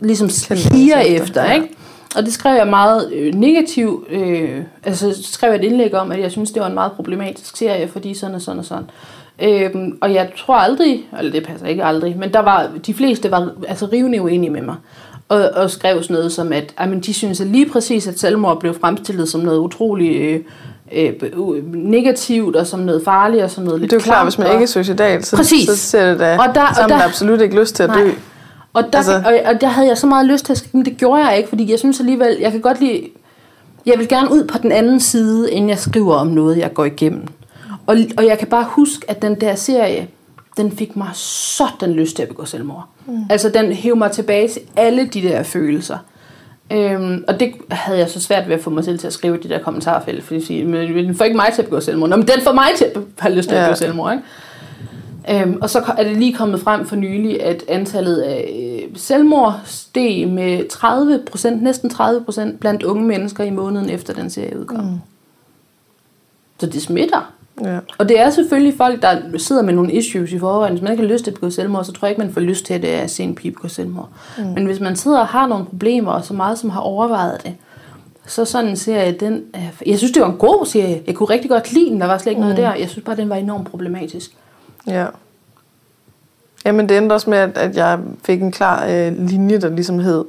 ligesom 0.00 0.30
higer 0.72 1.00
efter, 1.00 1.44
ja. 1.44 1.52
ikke? 1.52 1.68
Og 2.16 2.22
det 2.22 2.32
skrev 2.32 2.56
jeg 2.56 2.66
meget 2.66 3.12
øh, 3.12 3.34
negativt, 3.34 4.10
øh, 4.10 4.62
altså 4.84 5.22
skrev 5.22 5.50
jeg 5.50 5.58
et 5.58 5.64
indlæg 5.64 5.94
om, 5.94 6.12
at 6.12 6.20
jeg 6.20 6.30
synes, 6.30 6.50
det 6.50 6.62
var 6.62 6.68
en 6.68 6.74
meget 6.74 6.92
problematisk 6.92 7.56
serie, 7.56 7.88
fordi 7.88 8.14
sådan 8.14 8.34
og 8.34 8.42
sådan 8.42 8.58
og 8.58 8.64
sådan. 8.64 8.84
Øhm, 9.42 9.98
og 10.00 10.14
jeg 10.14 10.30
tror 10.36 10.54
aldrig, 10.54 11.08
eller 11.18 11.32
det 11.32 11.46
passer 11.46 11.66
ikke 11.66 11.84
aldrig, 11.84 12.16
men 12.18 12.32
der 12.32 12.40
var, 12.40 12.70
de 12.86 12.94
fleste 12.94 13.30
var 13.30 13.50
altså 13.68 13.86
rivende 13.86 14.22
uenige 14.22 14.50
med 14.50 14.62
mig. 14.62 14.74
Og, 15.34 15.50
og 15.62 15.70
skrev 15.70 16.02
sådan 16.02 16.14
noget 16.14 16.32
som, 16.32 16.52
at 16.52 16.74
jamen, 16.80 17.00
de 17.00 17.14
synes 17.14 17.40
at 17.40 17.46
lige 17.46 17.68
præcis, 17.68 18.06
at 18.06 18.20
selvmord 18.20 18.60
blev 18.60 18.74
fremstillet 18.80 19.28
som 19.28 19.40
noget 19.40 19.58
utroligt 19.58 20.44
øh, 20.92 21.12
øh, 21.22 21.74
negativt 21.74 22.56
og 22.56 22.66
som 22.66 22.80
noget 22.80 23.02
farligt 23.04 23.42
og 23.42 23.50
som 23.50 23.64
noget 23.64 23.80
lidt 23.80 23.90
Det 23.90 23.96
er 23.96 24.00
jo 24.00 24.04
klart, 24.04 24.24
hvis 24.24 24.38
man 24.38 24.52
ikke 24.52 24.62
er 24.62 24.66
suicidal, 24.66 25.24
så, 25.24 25.36
præcis. 25.36 25.68
så 25.68 25.76
ser 25.76 26.10
det 26.10 26.20
da, 26.20 26.38
og 26.38 26.54
der, 26.54 26.80
man 26.80 26.88
der, 26.88 27.04
absolut 27.04 27.40
ikke 27.40 27.60
lyst 27.60 27.74
til 27.74 27.82
at 27.82 27.88
nej. 27.88 28.00
dø. 28.00 28.10
Og 28.72 28.82
der, 28.92 28.98
altså. 28.98 29.22
og, 29.26 29.34
og 29.44 29.60
der 29.60 29.66
havde 29.66 29.88
jeg 29.88 29.98
så 29.98 30.06
meget 30.06 30.26
lyst 30.26 30.44
til 30.44 30.52
at 30.52 30.58
skrive, 30.58 30.70
men 30.72 30.84
det 30.84 30.96
gjorde 30.96 31.26
jeg 31.26 31.36
ikke, 31.36 31.48
fordi 31.48 31.70
jeg 31.70 31.78
synes 31.78 32.00
alligevel, 32.00 32.36
jeg 32.40 32.52
kan 32.52 32.60
godt 32.60 32.80
lide, 32.80 33.08
jeg 33.86 33.98
vil 33.98 34.08
gerne 34.08 34.32
ud 34.32 34.44
på 34.44 34.58
den 34.58 34.72
anden 34.72 35.00
side, 35.00 35.52
inden 35.52 35.70
jeg 35.70 35.78
skriver 35.78 36.14
om 36.14 36.26
noget, 36.26 36.58
jeg 36.58 36.74
går 36.74 36.84
igennem. 36.84 37.26
Og, 37.86 37.96
og 38.16 38.26
jeg 38.26 38.38
kan 38.38 38.48
bare 38.48 38.66
huske, 38.68 39.10
at 39.10 39.22
den 39.22 39.40
der 39.40 39.54
serie, 39.54 40.08
den 40.56 40.72
fik 40.76 40.96
mig 40.96 41.08
sådan 41.12 41.92
lyst 41.92 42.16
til 42.16 42.22
at 42.22 42.28
begå 42.28 42.44
selvmord. 42.44 42.88
Mm. 43.06 43.24
Altså 43.30 43.48
den 43.48 43.72
hævde 43.72 43.98
mig 43.98 44.10
tilbage 44.10 44.48
til 44.48 44.62
alle 44.76 45.06
de 45.06 45.22
der 45.22 45.42
følelser. 45.42 45.98
Øhm, 46.72 47.24
og 47.28 47.40
det 47.40 47.52
havde 47.70 47.98
jeg 47.98 48.08
så 48.10 48.20
svært 48.20 48.48
ved 48.48 48.54
at 48.54 48.60
få 48.60 48.70
mig 48.70 48.84
selv 48.84 48.98
til 48.98 49.06
at 49.06 49.12
skrive 49.12 49.38
i 49.38 49.42
de 49.42 49.48
der 49.48 49.58
kommentarfelt, 49.58 50.24
fordi 50.24 50.64
men 50.64 51.06
den 51.06 51.14
får 51.14 51.24
ikke 51.24 51.36
mig 51.36 51.50
til 51.54 51.62
at 51.62 51.68
begå 51.68 51.80
selvmord. 51.80 52.08
Nå, 52.08 52.16
men 52.16 52.28
den 52.28 52.40
får 52.42 52.52
mig 52.52 52.68
til 52.76 52.84
at 52.84 53.00
have 53.18 53.34
lyst 53.34 53.48
til 53.48 53.56
ja. 53.56 53.62
at 53.62 53.68
begå 53.68 53.76
selvmord, 53.76 54.12
ikke? 54.12 54.24
Øhm, 55.30 55.58
og 55.62 55.70
så 55.70 55.94
er 55.98 56.04
det 56.04 56.16
lige 56.16 56.34
kommet 56.34 56.60
frem 56.60 56.86
for 56.86 56.96
nylig, 56.96 57.42
at 57.42 57.64
antallet 57.68 58.20
af 58.20 58.50
øh, 58.82 58.96
selvmord 58.96 59.60
steg 59.64 60.28
med 60.28 60.60
30% 60.72 61.64
næsten 61.64 61.90
30% 61.90 62.56
blandt 62.56 62.82
unge 62.82 63.04
mennesker 63.04 63.44
i 63.44 63.50
måneden 63.50 63.90
efter 63.90 64.12
den 64.12 64.30
serie 64.30 64.60
udkom. 64.60 64.84
Mm. 64.84 64.98
Så 66.58 66.66
det 66.66 66.82
smitter. 66.82 67.33
Ja. 67.62 67.78
Og 67.98 68.08
det 68.08 68.20
er 68.20 68.30
selvfølgelig 68.30 68.74
folk, 68.76 69.02
der 69.02 69.38
sidder 69.38 69.62
med 69.62 69.72
nogle 69.72 69.92
issues 69.92 70.32
i 70.32 70.38
forvejen. 70.38 70.72
Hvis 70.72 70.82
man 70.82 70.92
ikke 70.92 71.04
har 71.04 71.12
lyst 71.12 71.24
til 71.24 71.30
at 71.30 71.34
begå 71.34 71.50
selvmord, 71.50 71.84
så 71.84 71.92
tror 71.92 72.06
jeg 72.06 72.10
ikke, 72.10 72.22
man 72.22 72.32
får 72.32 72.40
lyst 72.40 72.66
til 72.66 72.74
at, 72.74 72.84
at 72.84 73.10
se 73.10 73.22
en 73.22 73.34
pige 73.34 73.52
begå 73.52 73.68
selvmord. 73.68 74.08
Mm. 74.38 74.44
Men 74.44 74.66
hvis 74.66 74.80
man 74.80 74.96
sidder 74.96 75.18
og 75.18 75.26
har 75.26 75.46
nogle 75.46 75.64
problemer, 75.64 76.12
og 76.12 76.24
så 76.24 76.34
meget 76.34 76.58
som 76.58 76.70
har 76.70 76.80
overvejet 76.80 77.42
det, 77.44 77.54
så 78.26 78.44
sådan 78.44 78.70
en 78.70 78.76
serie, 78.76 79.12
den, 79.12 79.42
jeg 79.86 79.98
synes, 79.98 80.12
det 80.12 80.22
var 80.22 80.28
en 80.28 80.36
god 80.38 80.66
serie. 80.66 81.02
Jeg 81.06 81.14
kunne 81.14 81.30
rigtig 81.30 81.50
godt 81.50 81.72
lide 81.72 81.90
den, 81.90 82.00
der 82.00 82.06
var 82.06 82.18
slet 82.18 82.30
ikke 82.30 82.40
mm. 82.40 82.48
noget 82.48 82.56
der. 82.56 82.74
Jeg 82.74 82.88
synes 82.88 83.04
bare, 83.04 83.16
den 83.16 83.28
var 83.28 83.36
enormt 83.36 83.70
problematisk. 83.70 84.30
Ja. 84.86 85.06
Jamen, 86.64 86.88
det 86.88 86.96
endte 86.96 87.12
også 87.12 87.30
med, 87.30 87.38
at, 87.38 87.58
at 87.58 87.76
jeg 87.76 87.98
fik 88.24 88.42
en 88.42 88.52
klar 88.52 88.86
øh, 88.88 89.28
linje, 89.28 89.60
der 89.60 89.68
ligesom 89.68 89.98
hed, 89.98 90.24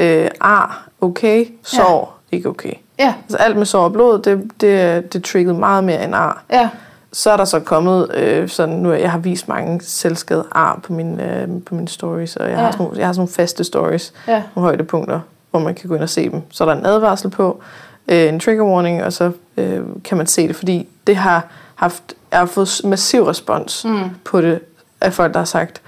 øh, 0.00 0.28
ar, 0.40 0.88
okay, 1.00 1.46
ja. 1.72 2.04
Ikke 2.34 2.48
okay. 2.48 2.72
Ja. 2.98 3.14
Altså 3.22 3.36
alt 3.36 3.56
med 3.56 3.66
sår 3.66 3.84
og 3.84 3.92
blod, 3.92 4.18
det, 4.18 4.50
det, 4.60 5.12
det 5.12 5.24
triggede 5.24 5.58
meget 5.58 5.84
mere 5.84 6.04
end 6.04 6.14
ar. 6.14 6.44
Ja. 6.52 6.68
Så 7.12 7.30
er 7.30 7.36
der 7.36 7.44
så 7.44 7.60
kommet 7.60 8.14
øh, 8.14 8.48
sådan, 8.48 8.74
nu 8.74 8.92
jeg 8.92 9.10
har 9.10 9.18
vist 9.18 9.48
mange 9.48 9.80
selvskade 9.82 10.44
ar 10.52 10.80
på 10.82 10.92
mine, 10.92 11.40
øh, 11.42 11.48
på 11.66 11.74
mine 11.74 11.88
stories, 11.88 12.36
og 12.36 12.48
jeg, 12.48 12.56
ja. 12.56 12.64
har 12.64 12.70
sådan, 12.70 12.96
jeg 12.96 13.06
har 13.06 13.12
sådan 13.12 13.20
nogle 13.20 13.32
faste 13.32 13.64
stories, 13.64 14.12
ja. 14.28 14.42
nogle 14.54 14.68
højdepunkter, 14.68 15.20
hvor 15.50 15.60
man 15.60 15.74
kan 15.74 15.88
gå 15.88 15.94
ind 15.94 16.02
og 16.02 16.08
se 16.08 16.30
dem. 16.30 16.42
Så 16.50 16.64
er 16.64 16.68
der 16.68 16.76
en 16.80 16.86
advarsel 16.86 17.30
på, 17.30 17.60
øh, 18.08 18.28
en 18.28 18.40
trigger 18.40 18.64
warning, 18.64 19.04
og 19.04 19.12
så 19.12 19.30
øh, 19.56 19.80
kan 20.04 20.16
man 20.16 20.26
se 20.26 20.48
det, 20.48 20.56
fordi 20.56 20.88
det 21.06 21.16
har 21.16 21.46
haft, 21.74 22.02
jeg 22.30 22.38
har 22.38 22.46
fået 22.46 22.80
massiv 22.84 23.24
respons 23.24 23.84
mm. 23.84 24.10
på 24.24 24.40
det, 24.40 24.60
af 25.00 25.12
folk, 25.12 25.32
der 25.32 25.40
har 25.40 25.44
sagt, 25.44 25.82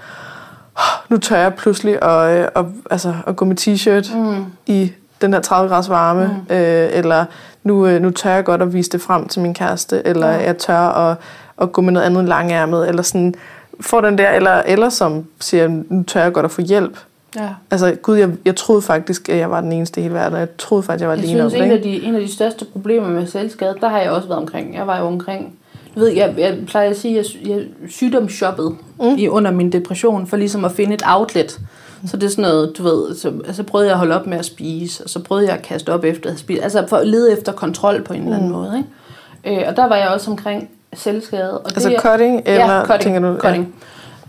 nu 1.09 1.17
tør 1.17 1.37
jeg 1.37 1.53
pludselig 1.53 2.03
at, 2.03 2.39
øh, 2.39 2.47
at, 2.55 2.65
altså, 2.91 3.13
at 3.27 3.35
gå 3.35 3.45
med 3.45 3.57
t-shirt 3.59 4.17
mm. 4.17 4.45
i 4.65 4.91
den 5.21 5.33
her 5.33 5.39
30 5.39 5.69
graders 5.69 5.89
varme, 5.89 6.41
mm. 6.49 6.55
øh, 6.55 6.89
eller 6.91 7.25
nu, 7.63 7.87
øh, 7.87 8.01
nu 8.01 8.09
tør 8.11 8.33
jeg 8.33 8.43
godt 8.43 8.61
at 8.61 8.73
vise 8.73 8.89
det 8.89 9.01
frem 9.01 9.27
til 9.27 9.41
min 9.41 9.53
kæreste, 9.53 10.01
eller 10.05 10.27
ja. 10.27 10.43
jeg 10.43 10.57
tør 10.57 10.79
at, 10.79 11.17
at 11.61 11.71
gå 11.71 11.81
med 11.81 11.93
noget 11.93 12.05
andet 12.05 12.25
langærmet, 12.25 12.89
eller 12.89 13.01
sådan, 13.01 13.35
får 13.81 14.01
den 14.01 14.17
der, 14.17 14.29
eller, 14.29 14.51
eller 14.51 14.89
som 14.89 15.25
siger, 15.39 15.67
nu 15.89 16.03
tør 16.03 16.23
jeg 16.23 16.33
godt 16.33 16.45
at 16.45 16.51
få 16.51 16.61
hjælp. 16.61 16.97
Ja. 17.35 17.49
Altså, 17.71 17.95
gud, 18.01 18.17
jeg, 18.17 18.29
jeg 18.45 18.55
troede 18.55 18.81
faktisk, 18.81 19.29
at 19.29 19.37
jeg 19.37 19.51
var 19.51 19.61
den 19.61 19.71
eneste 19.71 19.99
i 19.99 20.03
hele 20.03 20.15
verden, 20.15 20.39
jeg 20.39 20.57
troede 20.57 20.83
faktisk, 20.83 21.01
jeg 21.01 21.09
var 21.09 21.15
alene. 21.15 21.43
Jeg 21.43 21.51
synes, 21.51 21.65
en 21.65 21.71
af, 21.71 21.81
de, 21.81 22.03
en 22.03 22.15
af 22.15 22.21
de 22.21 22.33
største 22.33 22.65
problemer 22.65 23.09
med 23.09 23.27
selvskade, 23.27 23.75
der 23.81 23.89
har 23.89 23.99
jeg 23.99 24.11
også 24.11 24.27
været 24.27 24.41
omkring. 24.41 24.75
Jeg 24.75 24.87
var 24.87 24.99
jo 24.99 25.05
omkring 25.05 25.53
du 25.97 26.01
ved, 26.01 26.09
jeg, 26.09 26.33
jeg 26.37 26.57
plejer 26.67 26.89
at 26.89 26.97
sige, 26.97 27.19
at 27.19 27.25
jeg, 27.41 27.49
jeg 27.49 27.63
sygdomsshoppede 27.89 28.75
mm. 28.99 29.15
i, 29.17 29.27
under 29.27 29.51
min 29.51 29.71
depression, 29.71 30.27
for 30.27 30.37
ligesom 30.37 30.65
at 30.65 30.71
finde 30.71 30.93
et 30.93 31.03
outlet. 31.05 31.59
Så 32.05 32.17
det 32.17 32.23
er 32.23 32.29
sådan 32.29 32.41
noget, 32.41 32.77
du 32.77 32.83
ved, 32.83 33.15
så, 33.15 33.33
så 33.51 33.63
prøvede 33.63 33.87
jeg 33.87 33.93
at 33.93 33.99
holde 33.99 34.15
op 34.15 34.27
med 34.27 34.37
at 34.37 34.45
spise, 34.45 35.03
og 35.03 35.09
så 35.09 35.19
prøvede 35.19 35.47
jeg 35.47 35.55
at 35.55 35.61
kaste 35.61 35.93
op 35.93 36.03
efter 36.03 36.31
at 36.31 36.39
spise, 36.39 36.63
altså 36.63 36.85
for 36.87 36.97
at 36.97 37.07
lede 37.07 37.33
efter 37.33 37.51
kontrol 37.51 38.03
på 38.03 38.13
en 38.13 38.23
eller 38.23 38.35
anden 38.35 38.49
mm. 38.49 38.55
måde. 38.55 38.77
Ikke? 38.77 39.61
Øh, 39.61 39.67
og 39.67 39.75
der 39.75 39.87
var 39.87 39.95
jeg 39.95 40.09
også 40.09 40.31
omkring 40.31 40.69
selvskade. 40.93 41.59
Og 41.59 41.65
altså 41.65 41.89
det, 41.89 42.01
cutting, 42.01 42.41
eller 42.45 42.73
ja, 42.73 42.85
cutting, 42.85 43.01
tænker 43.03 43.31
du? 43.31 43.39
Cutting. 43.39 43.75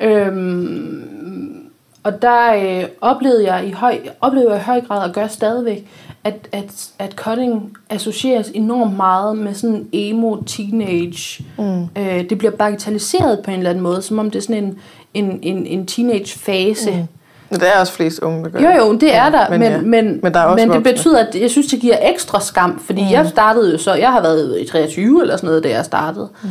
Ja. 0.00 0.06
Øhm, 0.06 1.68
og 2.02 2.22
der 2.22 2.54
øh, 2.54 2.84
oplevede 3.00 3.52
jeg 3.52 3.66
i 3.66 3.70
høj, 3.70 3.98
oplevede 4.20 4.52
jeg 4.52 4.60
i 4.60 4.64
høj 4.64 4.80
grad 4.80 5.08
at 5.08 5.14
gøre 5.14 5.28
stadigvæk, 5.28 5.88
at, 6.24 6.48
at, 6.52 6.90
at 6.98 7.12
cutting 7.12 7.76
associeres 7.90 8.50
enormt 8.54 8.96
meget 8.96 9.36
med 9.36 9.54
sådan 9.54 9.88
emo 9.92 10.36
teenage. 10.46 11.44
Mm. 11.58 11.82
Øh, 11.82 12.30
det 12.30 12.38
bliver 12.38 12.52
bagatelliseret 12.52 13.40
på 13.44 13.50
en 13.50 13.56
eller 13.56 13.70
anden 13.70 13.82
måde, 13.82 14.02
som 14.02 14.18
om 14.18 14.30
det 14.30 14.38
er 14.38 14.42
sådan 14.42 14.64
en, 14.64 14.78
en, 15.14 15.38
en, 15.42 15.66
en 15.66 15.86
teenage 15.86 16.38
fase. 16.38 16.90
Mm 16.90 17.17
Men 17.50 17.60
der 17.60 17.66
er 17.66 17.80
også 17.80 17.92
flest 17.92 18.18
unge, 18.18 18.44
der 18.44 18.50
gør 18.50 18.60
Jo, 18.60 18.70
jo, 18.86 18.92
det 18.98 19.14
er 19.14 19.30
der, 19.30 19.50
men 19.50 19.60
men, 19.60 19.72
ja. 19.72 19.78
men, 19.78 20.20
men, 20.22 20.34
der 20.34 20.40
er 20.40 20.44
også 20.44 20.56
men 20.66 20.68
det 20.68 20.76
voksne. 20.76 20.92
betyder, 20.92 21.26
at 21.26 21.40
jeg 21.40 21.50
synes, 21.50 21.66
det 21.66 21.80
giver 21.80 21.96
ekstra 22.02 22.40
skam, 22.40 22.82
fordi 22.86 23.02
mm. 23.02 23.10
jeg 23.10 23.26
startede 23.28 23.72
jo 23.72 23.78
så, 23.78 23.94
jeg 23.94 24.12
har 24.12 24.20
været 24.20 24.60
i 24.60 24.66
23 24.66 25.22
eller 25.22 25.36
sådan 25.36 25.46
noget, 25.46 25.64
da 25.64 25.68
jeg 25.68 25.84
startede. 25.84 26.28
Mm. 26.42 26.48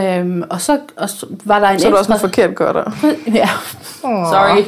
Øhm, 0.00 0.42
og, 0.50 0.60
så, 0.60 0.78
og 0.96 1.08
så 1.08 1.26
var 1.44 1.58
der 1.58 1.68
en 1.68 1.78
Så 1.78 1.86
er 1.86 1.90
du 1.90 1.96
også 1.96 2.12
ekstra... 2.12 2.26
en 2.26 2.30
forkert 2.30 2.54
godter. 2.54 2.82
ja, 3.40 3.48
sorry. 4.02 4.62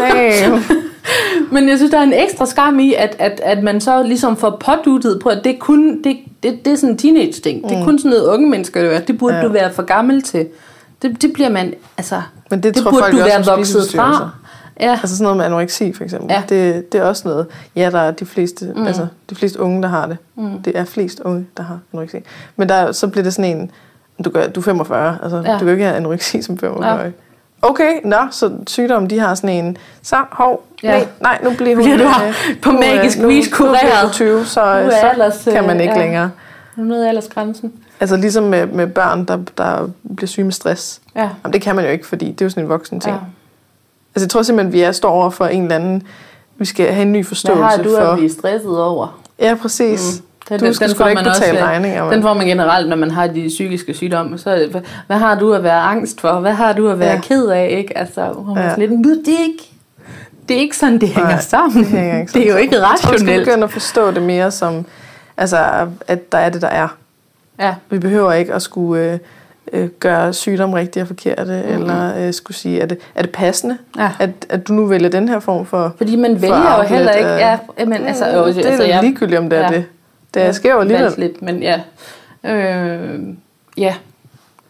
Damn. 0.00 0.62
Men 1.52 1.68
jeg 1.68 1.76
synes, 1.76 1.90
der 1.90 1.98
er 1.98 2.02
en 2.02 2.12
ekstra 2.12 2.46
skam 2.46 2.78
i, 2.78 2.94
at, 2.94 3.16
at, 3.18 3.40
at 3.44 3.62
man 3.62 3.80
så 3.80 4.02
ligesom 4.02 4.36
får 4.36 4.62
påduttet 4.64 5.18
på, 5.22 5.28
at 5.28 5.40
det 5.44 5.54
er 5.54 5.58
kun, 5.58 6.02
det, 6.04 6.16
det, 6.42 6.64
det 6.64 6.72
er 6.72 6.76
sådan 6.76 6.90
en 6.90 6.98
teenage-ting. 6.98 7.62
Mm. 7.62 7.68
Det 7.68 7.78
er 7.78 7.84
kun 7.84 7.98
sådan 7.98 8.10
noget 8.10 8.26
unge 8.26 8.50
mennesker, 8.50 8.82
det, 8.82 8.94
er. 8.96 9.00
det 9.00 9.18
burde 9.18 9.34
Ja. 9.34 9.40
ja. 9.40 9.46
du 9.46 9.52
være 9.52 9.72
for 9.72 9.82
gammel 9.82 10.22
til. 10.22 10.46
Det, 11.02 11.22
det 11.22 11.32
bliver 11.32 11.48
man, 11.48 11.74
altså, 11.98 12.22
Men 12.50 12.62
det, 12.62 12.74
det 12.74 12.82
tror 12.82 12.90
burde 12.90 13.02
folk 13.02 13.12
du 13.12 13.18
jo 13.18 13.24
også 13.24 13.36
være 13.36 13.56
vokset 13.56 13.90
fra. 13.96 14.30
Ja, 14.80 14.90
Altså 14.90 15.16
sådan 15.16 15.22
noget 15.24 15.36
med 15.36 15.44
anoreksi 15.44 15.92
for 15.92 16.04
eksempel. 16.04 16.30
Ja. 16.32 16.42
Det, 16.48 16.92
det 16.92 17.00
er 17.00 17.04
også 17.04 17.28
noget. 17.28 17.46
Ja, 17.76 17.90
der 17.90 17.98
er 18.00 18.10
de 18.10 18.26
fleste, 18.26 18.72
mm. 18.76 18.86
altså, 18.86 19.06
de 19.30 19.34
fleste 19.34 19.60
unge, 19.60 19.82
der 19.82 19.88
har 19.88 20.06
det. 20.06 20.16
Mm. 20.34 20.62
Det 20.62 20.78
er 20.78 20.84
flest 20.84 21.20
unge, 21.20 21.46
der 21.56 21.62
har 21.62 21.78
anoreksi. 21.92 22.16
Men 22.56 22.68
der, 22.68 22.92
så 22.92 23.06
bliver 23.08 23.24
det 23.24 23.34
sådan 23.34 23.56
en, 23.56 23.70
du, 24.24 24.30
gør, 24.30 24.46
du 24.48 24.60
er 24.60 24.64
45, 24.64 25.18
altså 25.22 25.36
Ja. 25.46 25.52
du 25.52 25.58
kan 25.58 25.68
ikke 25.68 25.84
have 25.84 25.96
anoreksi 25.96 26.42
som 26.42 26.58
45 26.58 26.98
Ja. 27.04 27.10
Okay, 27.62 27.92
nå, 28.04 28.16
så 28.30 28.50
sygdom, 28.66 29.06
de 29.06 29.18
har 29.18 29.34
sådan 29.34 29.50
en, 29.50 29.76
så 30.02 30.16
hov, 30.30 30.62
Ja. 30.82 30.90
nej, 30.90 31.06
nej, 31.20 31.38
nu 31.44 31.50
bliver 31.56 31.74
hun 31.76 31.84
Bliver 31.84 31.96
du 31.96 32.04
øh, 32.04 32.60
på 32.62 32.70
nu, 32.70 32.74
øh, 32.76 32.80
magisk 32.80 33.18
nu, 33.18 33.28
vis 33.28 33.50
Nu 33.50 33.56
kureret. 33.56 34.02
du 34.02 34.12
20, 34.12 34.44
så, 34.46 34.82
Nu 34.84 34.90
så 34.90 34.96
alders, 35.06 35.46
øh, 35.46 35.52
kan 35.52 35.66
man 35.66 35.80
ikke 35.80 35.92
ja. 35.94 36.00
længere. 36.00 36.30
nu 36.76 36.82
er 36.82 36.86
noget 36.86 37.08
aldersgrænsen. 37.08 37.72
Altså 38.00 38.16
ligesom 38.16 38.44
med, 38.44 38.66
med 38.66 38.86
børn, 38.86 39.24
der, 39.24 39.38
der 39.58 39.88
bliver 40.16 40.26
syge 40.28 40.44
med 40.44 40.52
stress. 40.52 41.00
Ja. 41.16 41.20
Jamen, 41.44 41.52
det 41.52 41.62
kan 41.62 41.76
man 41.76 41.84
jo 41.84 41.90
ikke, 41.90 42.06
fordi 42.06 42.24
det 42.32 42.40
er 42.40 42.44
jo 42.46 42.50
sådan 42.50 42.62
en 42.62 42.68
voksen 42.68 43.00
ting. 43.00 43.14
ja. 43.16 43.20
Altså, 44.16 44.24
jeg 44.24 44.30
tror 44.30 44.42
simpelthen, 44.42 44.72
vi 44.72 44.80
er 44.80 44.92
står 44.92 45.10
over 45.10 45.30
for 45.30 45.46
en 45.46 45.62
eller 45.62 45.74
anden... 45.76 46.02
Vi 46.58 46.64
skal 46.64 46.92
have 46.92 47.02
en 47.02 47.12
ny 47.12 47.16
Hvad 47.16 47.24
forståelse 47.24 47.62
har 47.62 47.76
du 47.76 47.90
for... 47.90 48.02
at 48.06 48.16
blive 48.18 48.30
stresset 48.32 48.82
over? 48.82 49.20
Ja, 49.40 49.54
præcis. 49.62 50.22
Den, 50.48 50.60
Du 50.60 50.72
skal 50.72 50.90
sgu 50.90 51.04
da 51.04 51.08
ikke 51.08 51.22
betale 51.22 51.64
regninger, 51.64 52.00
Den 52.00 52.10
mand. 52.10 52.22
får 52.22 52.34
man 52.34 52.46
generelt, 52.46 52.88
når 52.88 52.96
man 52.96 53.10
har 53.10 53.26
de 53.26 53.48
psykiske 53.48 53.94
sygdomme. 53.94 54.38
Så, 54.38 54.68
hvad, 54.70 54.80
hvad 55.06 55.16
har 55.16 55.34
du 55.38 55.52
at 55.54 55.62
være 55.62 55.80
angst 55.80 56.20
for? 56.20 56.32
Hvad 56.40 56.52
har 56.52 56.72
du 56.72 56.88
at 56.88 56.98
være 56.98 57.12
Ja. 57.12 57.20
ked 57.20 57.46
af? 57.48 57.68
Ikke? 57.78 57.98
Altså, 57.98 58.26
hvor 58.26 58.54
man 58.54 58.64
Ja. 58.64 58.68
ja. 58.70 58.74
lidt, 58.78 58.90
"Men 58.90 59.04
det 59.04 59.14
er 59.28 59.42
ikke... 59.42 59.70
Det 60.48 60.56
er 60.56 60.60
ikke 60.60 60.76
sådan, 60.76 60.98
det 60.98 61.08
hænger 61.08 61.30
Nej, 61.30 61.40
sammen. 61.40 61.78
det 61.84 61.86
hænger 61.86 62.20
ikke 62.20 62.32
det 62.32 62.42
er 62.42 62.46
jo 62.46 62.50
sådan 62.52 62.62
ikke 62.62 62.74
Jeg 62.76 62.82
tror, 62.82 62.92
vi 62.92 62.98
skal 62.98 63.10
rationelt. 63.12 63.44
begynde 63.46 63.64
at 63.64 63.70
forstå 63.70 64.10
det 64.10 64.22
mere 64.22 64.50
som... 64.50 64.84
Altså, 65.36 65.58
at 66.08 66.32
der 66.32 66.38
er 66.38 66.48
det, 66.48 66.62
der 66.62 66.68
er. 66.68 66.88
Ja. 67.60 67.74
Vi 67.90 67.98
behøver 67.98 68.32
ikke 68.32 68.54
at 68.54 68.62
skulle 68.62 69.12
øh, 69.12 69.18
øh, 69.72 69.88
gøre 69.88 70.32
sygdom 70.32 70.72
rigtig 70.72 71.02
og 71.02 71.08
forkerte, 71.08 71.62
mm. 71.66 71.74
eller 71.74 72.26
øh, 72.26 72.32
skulle 72.32 72.56
sige, 72.56 72.80
er 72.80 72.86
det, 72.86 72.98
er 73.14 73.22
det 73.22 73.30
passende, 73.30 73.78
Ja. 73.98 74.10
at, 74.20 74.30
at 74.48 74.68
du 74.68 74.72
nu 74.72 74.86
vælger 74.86 75.08
den 75.08 75.28
her 75.28 75.40
form 75.40 75.66
for... 75.66 75.94
Fordi 75.96 76.16
man 76.16 76.42
vælger 76.42 76.56
jo 76.56 76.76
outlet, 76.76 76.88
heller 76.88 77.12
ikke... 77.12 77.32
øh, 77.34 77.38
Ja, 77.38 77.58
men, 77.78 77.92
altså, 77.92 78.26
jo, 78.26 78.46
det 78.46 78.64
er 78.64 78.68
altså, 78.68 78.84
jeg, 78.84 79.02
ligegyldigt, 79.02 79.38
om 79.38 79.50
det 79.50 79.58
er 79.58 79.62
ja. 79.62 79.68
det. 79.68 79.84
Det 80.34 80.54
sker 80.54 80.72
jo 80.74 80.80
alligevel. 80.80 81.12
lidt, 81.18 81.42
men 81.42 81.62
ja. 81.62 81.80
Øh, 82.44 83.20
ja. 83.76 83.94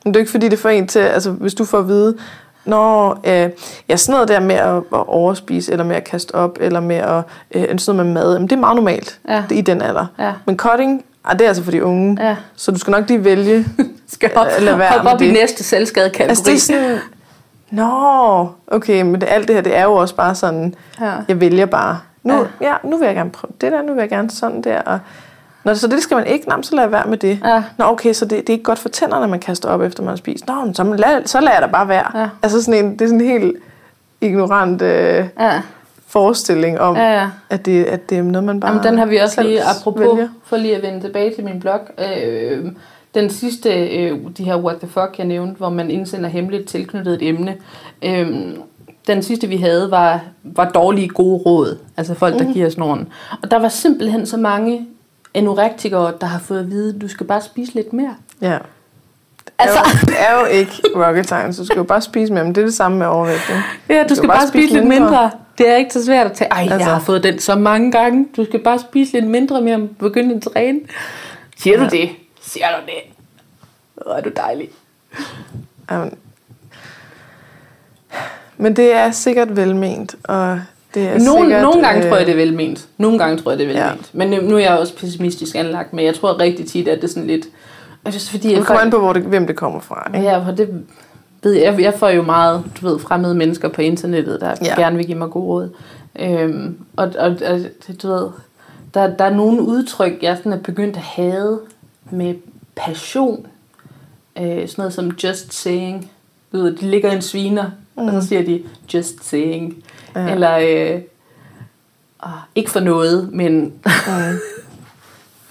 Men 0.04 0.14
det 0.14 0.16
er 0.16 0.20
ikke 0.20 0.30
fordi, 0.30 0.48
det 0.48 0.58
får 0.58 0.68
en 0.68 0.86
til, 0.88 0.98
altså 0.98 1.30
hvis 1.30 1.54
du 1.54 1.64
får 1.64 1.78
at 1.78 1.88
vide, 1.88 2.16
Nå, 2.64 3.10
øh, 3.12 3.50
ja, 3.88 3.96
sådan 3.96 4.12
noget 4.12 4.28
der 4.28 4.40
med 4.40 4.54
at, 4.54 4.76
at 4.76 4.82
overspise, 5.08 5.72
eller 5.72 5.84
med 5.84 5.96
at 5.96 6.04
kaste 6.04 6.34
op, 6.34 6.58
eller 6.60 6.80
med 6.80 6.96
at 6.96 7.22
øh, 7.54 7.78
sådan 7.78 7.96
noget 7.96 8.06
med 8.12 8.22
mad, 8.22 8.32
jamen, 8.32 8.48
det 8.48 8.56
er 8.56 8.60
meget 8.60 8.76
normalt 8.76 9.18
Ja. 9.28 9.34
er 9.34 9.52
i 9.54 9.60
den 9.60 9.82
alder. 9.82 10.06
Ja. 10.18 10.32
Men 10.46 10.56
cutting, 10.56 11.04
ah, 11.26 11.38
det 11.38 11.44
er 11.44 11.48
altså 11.48 11.62
for 11.64 11.70
de 11.70 11.84
unge. 11.84 12.28
Ja. 12.28 12.36
Så 12.56 12.72
du 12.72 12.78
skal 12.78 12.90
nok 12.90 13.08
lige 13.08 13.24
vælge. 13.24 13.66
Skal 14.12 14.30
op, 14.36 14.46
Øh, 14.58 14.64
lad 14.64 14.76
være 14.76 14.88
hoppe 14.90 15.04
med 15.04 15.12
op 15.12 15.22
i 15.22 15.24
det. 15.26 15.32
næste 15.32 15.64
selvskadekategori. 15.64 16.28
altså 16.28 16.44
det 16.46 16.54
er 16.54 16.58
sådan, 16.58 16.98
Nå, 17.70 18.48
okay, 18.66 19.02
men 19.02 19.14
det, 19.20 19.26
alt 19.30 19.48
det 19.48 19.54
her, 19.56 19.62
det 19.62 19.76
er 19.76 19.82
jo 19.82 19.92
også 19.94 20.14
bare 20.14 20.34
sådan, 20.34 20.74
Ja. 21.00 21.12
jeg 21.28 21.40
vælger 21.40 21.66
bare. 21.66 21.98
Nu, 22.22 22.34
ja. 22.34 22.46
Ja. 22.60 22.74
nu 22.84 22.96
vil 22.98 23.06
jeg 23.06 23.14
gerne 23.14 23.30
prøve 23.30 23.52
det 23.60 23.72
der, 23.72 23.82
nu 23.82 23.92
vil 23.94 24.00
jeg 24.00 24.08
gerne 24.08 24.30
sådan 24.30 24.62
der. 24.62 24.80
Og, 24.80 24.98
Nå, 25.64 25.74
så 25.74 25.86
det 25.88 26.02
skal 26.02 26.14
man 26.16 26.26
ikke, 26.26 26.48
Nå, 26.48 26.54
så 26.62 26.76
lad 26.76 26.88
være 26.88 27.06
med 27.06 27.18
det. 27.18 27.40
Ja. 27.44 27.62
Nå, 27.78 27.84
okay, 27.84 28.12
så 28.12 28.24
det, 28.24 28.30
det 28.30 28.48
er 28.48 28.52
ikke 28.52 28.64
godt 28.64 28.78
for 28.78 28.88
tænderne, 28.88 29.26
man 29.28 29.40
kaster 29.40 29.68
op, 29.68 29.80
efter 29.82 30.02
man 30.02 30.08
har 30.08 30.16
spist. 30.16 30.46
Nå, 30.46 30.54
men 30.64 30.74
så, 30.74 30.84
lad, 30.84 31.26
så 31.26 31.40
lader 31.40 31.52
jeg 31.52 31.62
da 31.62 31.66
bare 31.66 31.88
være. 31.88 32.20
Ja. 32.20 32.28
Altså 32.42 32.62
sådan 32.62 32.84
en, 32.84 32.92
det 32.92 33.00
er 33.00 33.06
sådan 33.06 33.20
en 33.20 33.26
helt 33.26 33.56
ignorant 34.20 34.82
øh, 34.82 35.24
Ja. 35.40 35.60
Forestilling 36.16 36.80
om, 36.80 36.96
Ja, 36.96 37.12
ja. 37.20 37.28
at, 37.50 37.66
det, 37.66 37.84
at 37.84 38.10
det 38.10 38.18
er 38.18 38.22
noget, 38.22 38.44
man 38.44 38.60
bare 38.60 38.70
Jamen, 38.70 38.84
den 38.86 38.98
har 38.98 39.06
vi 39.06 39.16
også 39.16 39.42
lige, 39.42 39.62
apropos, 39.62 40.00
vælger. 40.00 40.28
for 40.44 40.56
lige 40.56 40.76
at 40.76 40.82
vende 40.82 41.00
tilbage 41.00 41.34
til 41.34 41.44
min 41.44 41.60
blog. 41.60 41.80
Øh, 41.98 42.64
den 43.14 43.30
sidste, 43.30 43.70
øh, 43.96 44.18
de 44.38 44.44
her 44.44 44.56
what 44.56 44.76
the 44.78 44.88
fuck, 44.88 45.14
jeg 45.18 45.26
nævnte, 45.26 45.58
hvor 45.58 45.68
man 45.68 45.90
indsender 45.90 46.28
hemmeligt 46.28 46.68
tilknyttet 46.68 47.14
et 47.14 47.28
emne. 47.28 47.54
Øh, 48.04 48.28
den 49.06 49.22
sidste, 49.22 49.46
vi 49.46 49.56
havde, 49.56 49.90
var, 49.90 50.20
var 50.42 50.68
dårlige 50.70 51.08
gode 51.08 51.42
råd. 51.46 51.78
Altså 51.96 52.14
folk, 52.14 52.38
der 52.38 52.44
mm. 52.46 52.52
giver 52.52 52.68
snoren. 52.70 53.08
Og 53.42 53.50
der 53.50 53.58
var 53.58 53.68
simpelthen 53.68 54.26
så 54.26 54.36
mange 54.36 54.86
anorektikere, 55.34 56.12
der 56.20 56.26
har 56.26 56.38
fået 56.38 56.58
at 56.60 56.70
vide, 56.70 56.98
du 56.98 57.08
skal 57.08 57.26
bare 57.26 57.40
spise 57.40 57.74
lidt 57.74 57.92
mere. 57.92 58.14
Ja. 58.40 58.58
Altså, 59.58 59.78
Altså, 59.78 60.06
det 60.06 60.14
er 60.18 60.40
jo 60.40 60.46
ikke 60.46 60.72
rocket 60.96 61.26
science. 61.26 61.60
Du 61.60 61.66
skal 61.66 61.76
jo 61.76 61.82
bare 61.82 62.00
spise 62.00 62.32
med 62.32 62.44
dem. 62.44 62.54
Det 62.54 62.60
er 62.60 62.66
det 62.66 62.74
samme 62.74 62.98
med 62.98 63.06
overvægt. 63.06 63.52
Ja, 63.88 64.04
du 64.08 64.14
skal 64.14 64.28
bare 64.28 64.48
spise 64.48 64.72
lidt 64.72 64.86
mindre. 64.86 65.00
mindre. 65.10 65.30
Det 65.58 65.68
er 65.68 65.76
ikke 65.76 65.92
så 65.92 66.04
svært 66.04 66.26
at 66.26 66.32
tage. 66.32 66.50
Ej, 66.50 66.60
altså. 66.60 66.74
Altså. 66.74 66.88
jeg 66.88 66.96
har 66.96 67.02
fået 67.04 67.22
den 67.22 67.38
så 67.38 67.54
mange 67.54 67.92
gange. 67.92 68.26
Du 68.36 68.44
skal 68.44 68.60
bare 68.60 68.78
spise 68.78 69.12
lidt 69.12 69.26
mindre 69.26 69.60
mere 69.60 69.76
og 69.76 69.88
begynde 69.98 70.34
at 70.34 70.42
træne. 70.42 70.80
Siger 71.58 71.76
du 71.76 71.82
Ja. 71.82 71.88
det? 71.88 72.08
Siger 72.42 72.66
du 72.66 72.86
det? 72.86 73.14
Hvor 73.94 74.12
er 74.12 74.20
du 74.20 74.30
dejlig. 74.36 74.68
Jamen. 75.90 76.14
Men 78.56 78.76
det 78.76 78.92
er 78.94 79.10
sikkert 79.10 79.56
velment, 79.56 80.14
og 80.24 80.60
det 80.94 81.02
er 81.08 81.18
Nogle, 81.18 81.44
sikkert... 81.44 81.62
nogle 81.62 81.82
gange 81.86 82.02
øh, 82.04 82.08
tror 82.08 82.16
jeg, 82.16 82.26
det 82.26 82.32
er 82.32 82.36
velment. 82.36 82.88
Nogle 82.98 83.18
gange 83.18 83.38
tror 83.42 83.50
jeg, 83.50 83.58
det 83.58 83.66
er 83.70 83.72
Ja. 83.72 83.84
velment. 83.84 84.14
Men 84.14 84.30
nu, 84.30 84.40
nu 84.40 84.54
er 84.56 84.60
jeg 84.60 84.78
også 84.78 84.96
pessimistisk 84.96 85.56
anlagt, 85.56 85.92
men 85.92 86.04
jeg 86.04 86.14
tror 86.14 86.40
rigtig 86.40 86.66
tit, 86.68 86.88
at 86.88 86.96
det 87.02 87.04
er 87.04 87.08
sådan 87.08 87.26
lidt... 87.26 87.46
Synes, 88.10 88.30
fordi 88.30 88.54
Det 88.54 88.66
kommer 88.66 88.80
an 88.82 88.90
på, 88.90 88.98
hvor 88.98 89.12
det, 89.12 89.22
hvem 89.22 89.46
det 89.46 89.56
kommer 89.56 89.80
fra. 89.80 90.10
Ikke? 90.14 90.28
Ja, 90.28 90.38
for 90.38 90.50
det 90.52 90.84
ved 91.46 91.52
jeg. 91.54 91.80
Jeg 91.80 91.94
får 91.94 92.08
jo 92.08 92.22
meget, 92.22 92.64
du 92.80 92.88
ved, 92.88 92.98
fremmede 92.98 93.34
mennesker 93.34 93.68
på 93.68 93.82
internettet, 93.82 94.40
der 94.40 94.54
Ja. 94.64 94.74
gerne 94.80 94.96
vil 94.96 95.06
give 95.06 95.18
mig 95.18 95.30
gode 95.30 95.46
råd. 95.46 95.70
Øhm, 96.18 96.78
og, 96.96 97.12
og, 97.18 97.36
og 97.46 97.60
du 98.02 98.08
ved, 98.08 98.28
der, 98.94 99.16
der 99.16 99.24
er 99.24 99.34
nogle 99.34 99.62
udtryk, 99.62 100.12
jeg 100.22 100.36
sådan 100.36 100.52
er 100.52 100.58
begyndt 100.58 100.96
at 100.96 101.02
have 101.02 101.58
med 102.10 102.34
passion. 102.76 103.46
Øh, 104.38 104.44
sådan 104.44 104.68
noget 104.78 104.92
som 104.92 105.10
just 105.24 105.54
saying. 105.54 106.10
Du 106.52 106.56
ved, 106.58 106.76
de 106.76 106.86
ligger 106.90 107.12
i 107.12 107.14
en 107.14 107.22
sviner, 107.22 107.70
mm. 107.96 108.02
og 108.06 108.22
så 108.22 108.28
siger 108.28 108.42
de 108.44 108.62
just 108.94 109.24
saying. 109.24 109.76
Ja. 110.16 110.28
Eller, 110.32 110.56
øh, 110.56 111.00
ah, 112.22 112.30
ikke 112.54 112.70
for 112.70 112.80
noget, 112.80 113.32
men 113.32 113.72
Mm. 114.06 114.38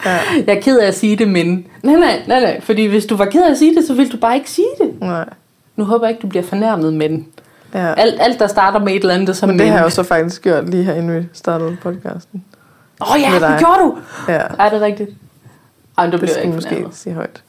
Ja, 0.06 0.20
jeg 0.48 0.58
er 0.58 0.62
ked 0.62 0.80
af 0.80 0.88
at 0.88 0.96
sige 0.96 1.16
det, 1.16 1.28
men... 1.28 1.68
Nej, 1.84 1.96
nej, 1.96 2.22
nej, 2.28 2.39
nej. 2.39 2.62
Fordi 2.62 2.86
hvis 2.86 3.06
du 3.06 3.16
var 3.16 3.26
ked 3.26 3.43
af 3.43 3.52
at 3.52 3.58
sige 3.58 3.76
det, 3.76 3.88
så 3.88 3.93
ville 3.93 4.12
du 4.12 4.18
bare 4.18 4.36
ikke 4.36 4.50
sige 4.52 4.68
det. 4.82 5.00
nej. 5.02 5.30
Nu 5.76 5.84
håber 5.84 6.05
jeg 6.05 6.11
ikke, 6.11 6.21
du 6.21 6.28
bliver 6.28 6.43
fornærmet, 6.43 6.93
men 6.93 7.28
Ja. 7.73 7.93
alt, 7.93 8.15
alt 8.21 8.39
der 8.39 8.47
starter 8.47 8.80
med 8.80 8.93
et 8.93 9.01
eller 9.01 9.13
andet, 9.13 9.38
som 9.38 9.49
Men 9.49 9.59
det 9.59 9.67
har 9.69 9.76
jeg 9.78 9.84
jo 9.86 9.89
så 9.89 10.03
faktisk 10.03 10.41
gjort 10.41 10.69
lige 10.69 10.84
her, 10.84 10.93
inden 10.93 11.19
vi 11.21 11.28
startede 11.34 11.78
podcasten. 11.84 12.43
Åh 13.01 13.11
oh, 13.11 13.21
ja, 13.21 13.47
det 13.49 13.59
gjorde 13.59 13.80
du! 13.82 13.97
Ja, 14.28 14.41
Er 14.59 14.69
det 14.69 14.82
rigtigt? 14.82 15.09
Ej, 15.97 16.05
men 16.05 16.11
du 16.11 16.17
det 16.17 16.19
bliver 16.19 16.34
skal 16.34 16.43
ikke 16.45 16.55
måske 16.55 16.86
sige 16.91 17.13
højt. 17.13 17.43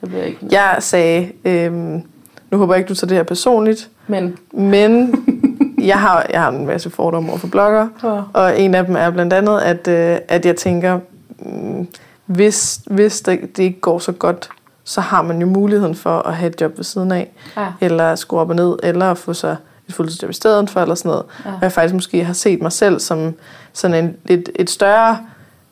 Det 0.00 0.08
bliver 0.08 0.24
ikke 0.24 0.38
fornærmet. 0.38 0.52
Jeg 0.52 0.76
sagde, 0.80 1.32
øhm, 1.44 2.02
nu 2.50 2.58
håber 2.58 2.74
jeg 2.74 2.78
ikke, 2.80 2.88
du 2.88 2.94
tager 2.94 3.08
det 3.08 3.16
her 3.16 3.24
personligt, 3.24 3.88
Men, 4.06 4.38
men 4.52 5.14
jeg 5.92 5.98
har, 6.00 6.26
jeg 6.32 6.40
har 6.40 6.48
en 6.50 6.66
masse 6.66 6.90
fordomme 6.90 7.28
over 7.30 7.38
for 7.38 7.46
blogger, 7.48 7.88
Ja. 8.02 8.20
og 8.32 8.60
en 8.60 8.74
af 8.74 8.86
dem 8.86 8.96
er 8.96 9.10
blandt 9.10 9.32
andet, 9.32 9.58
at, 9.60 9.88
øh, 9.88 10.18
at 10.28 10.46
jeg 10.46 10.56
tænker, 10.56 10.98
mm, 11.38 11.88
hvis, 12.26 12.80
hvis 12.86 13.20
det, 13.20 13.56
det 13.56 13.62
ikke 13.62 13.80
går 13.80 13.98
så 13.98 14.12
godt, 14.12 14.48
så 14.84 15.00
har 15.00 15.22
man 15.22 15.40
jo 15.40 15.46
muligheden 15.46 15.94
for 15.94 16.18
at 16.18 16.34
have 16.36 16.50
et 16.50 16.60
job 16.60 16.72
ved 16.76 16.84
siden 16.84 17.12
af, 17.12 17.30
ja. 17.56 17.66
eller 17.80 18.14
skrue 18.14 18.40
op 18.40 18.48
og 18.50 18.56
ned, 18.56 18.76
eller 18.82 19.10
at 19.10 19.18
få 19.18 19.32
sig 19.34 19.56
et 19.88 19.94
fuldtidsjob 19.94 20.30
i 20.30 20.34
stedet 20.34 20.70
for, 20.70 20.80
eller 20.80 20.94
sådan 20.94 21.08
noget. 21.08 21.24
Ja. 21.44 21.50
Og 21.50 21.58
jeg 21.62 21.72
faktisk 21.72 21.94
måske 21.94 22.24
har 22.24 22.32
set 22.32 22.62
mig 22.62 22.72
selv 22.72 23.00
som 23.00 23.34
sådan 23.72 24.04
en, 24.04 24.16
et, 24.28 24.48
et 24.56 24.70
større, 24.70 25.18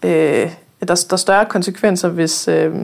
øh, 0.04 0.10
der, 0.80 0.84
der 0.86 0.94
er 1.12 1.16
større 1.16 1.44
konsekvenser, 1.44 2.08
hvis, 2.08 2.48
øh, 2.48 2.74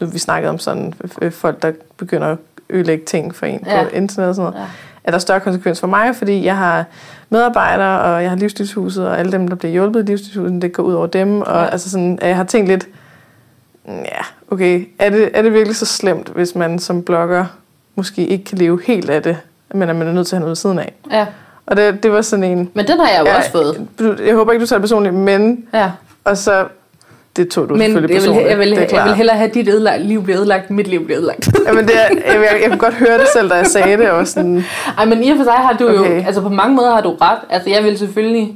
nu 0.00 0.06
vi 0.06 0.18
snakkede 0.18 0.50
om 0.50 0.58
sådan 0.58 0.94
øh, 1.22 1.32
folk, 1.32 1.62
der 1.62 1.72
begynder 1.96 2.26
at 2.28 2.38
ødelægge 2.70 3.04
ting 3.04 3.34
for 3.34 3.46
en 3.46 3.60
Ja. 3.66 3.82
på 3.82 3.88
internet 3.96 4.28
og 4.28 4.34
sådan 4.34 4.50
noget, 4.52 4.64
Ja. 4.66 4.70
er 5.04 5.10
der 5.10 5.18
større 5.18 5.40
konsekvens 5.40 5.80
for 5.80 5.86
mig, 5.86 6.16
fordi 6.16 6.44
jeg 6.44 6.56
har 6.56 6.84
medarbejdere, 7.30 8.00
og 8.00 8.22
jeg 8.22 8.30
har 8.30 8.36
livsstilshuset, 8.36 9.08
og 9.08 9.18
alle 9.18 9.32
dem, 9.32 9.48
der 9.48 9.56
bliver 9.56 9.72
hjulpet 9.72 10.02
i 10.02 10.06
livsstilshuset, 10.06 10.62
det 10.62 10.72
går 10.72 10.82
ud 10.82 10.94
over 10.94 11.06
dem, 11.06 11.40
og 11.40 11.62
Ja. 11.62 11.66
altså 11.70 11.90
sådan, 11.90 12.18
jeg 12.22 12.36
har 12.36 12.44
tænkt 12.44 12.68
lidt, 12.68 12.86
"Mm, 12.88 12.94
ja, 13.88 14.22
okay, 14.50 14.84
er 14.98 15.10
det, 15.10 15.30
er 15.34 15.42
det 15.42 15.52
virkelig 15.52 15.76
så 15.76 15.86
slemt, 15.86 16.28
hvis 16.28 16.54
man 16.54 16.78
som 16.78 17.02
blogger 17.02 17.44
måske 17.94 18.26
ikke 18.26 18.44
kan 18.44 18.58
leve 18.58 18.80
helt 18.86 19.10
af 19.10 19.22
det, 19.22 19.36
men 19.74 19.88
at 19.88 19.96
man 19.96 20.08
er 20.08 20.12
nødt 20.12 20.26
til 20.26 20.36
at 20.36 20.38
have 20.38 20.40
noget 20.40 20.50
ved 20.50 20.56
siden 20.56 20.78
af? 20.78 20.92
ja. 21.10 21.26
Og 21.66 21.76
det, 21.76 22.02
det 22.02 22.12
var 22.12 22.20
sådan 22.22 22.44
en... 22.44 22.70
Men 22.74 22.86
den 22.86 23.00
har 23.00 23.08
jeg 23.08 23.20
jo 23.20 23.26
Ja, 23.26 23.36
også 23.36 23.50
fået. 23.50 23.86
Jeg 24.26 24.34
håber 24.34 24.52
ikke, 24.52 24.62
du 24.62 24.66
tager 24.66 24.78
det 24.78 24.82
personligt, 24.82 25.14
men... 25.14 25.66
Ja. 25.74 25.90
Og 26.24 26.36
så 26.36 26.64
det 27.36 27.48
tog 27.48 27.68
du 27.68 27.74
Men 27.74 27.82
jeg 27.82 27.86
selvfølgelig 27.90 28.08
vil, 28.08 28.20
personligt. 28.20 28.48
jeg, 28.50 28.58
vil, 28.58 28.68
jeg 28.92 29.04
vil 29.04 29.14
hellere 29.14 29.36
have 29.36 29.50
dit 29.54 29.68
ødelagt, 29.68 30.02
liv 30.02 30.22
bliver 30.24 30.38
ødelagt, 30.38 30.70
mit 30.70 30.86
liv 30.86 31.04
bliver 31.04 31.18
ødelagt. 31.18 31.48
Jamen, 31.66 31.84
det 31.86 31.96
er, 31.96 32.00
jeg, 32.00 32.34
jeg, 32.34 32.58
jeg 32.62 32.68
kunne 32.70 32.78
godt 32.78 32.94
høre 32.94 33.18
det 33.18 33.26
selv, 33.32 33.50
da 33.50 33.54
jeg 33.54 33.66
sagde 33.66 33.96
det. 33.96 34.10
Og 34.10 34.26
sådan, 34.26 34.64
Ej, 34.98 35.04
men 35.04 35.24
i 35.24 35.30
og 35.30 35.36
for 35.36 35.44
sig 35.44 35.52
har 35.52 35.72
du. 35.72 35.88
Okay. 35.88 36.20
jo, 36.20 36.26
altså 36.26 36.40
på 36.40 36.48
mange 36.48 36.74
måder 36.76 36.94
har 36.94 37.00
du 37.00 37.10
ret. 37.20 37.38
Altså 37.50 37.70
jeg 37.70 37.84
vil 37.84 37.98
selvfølgelig, 37.98 38.54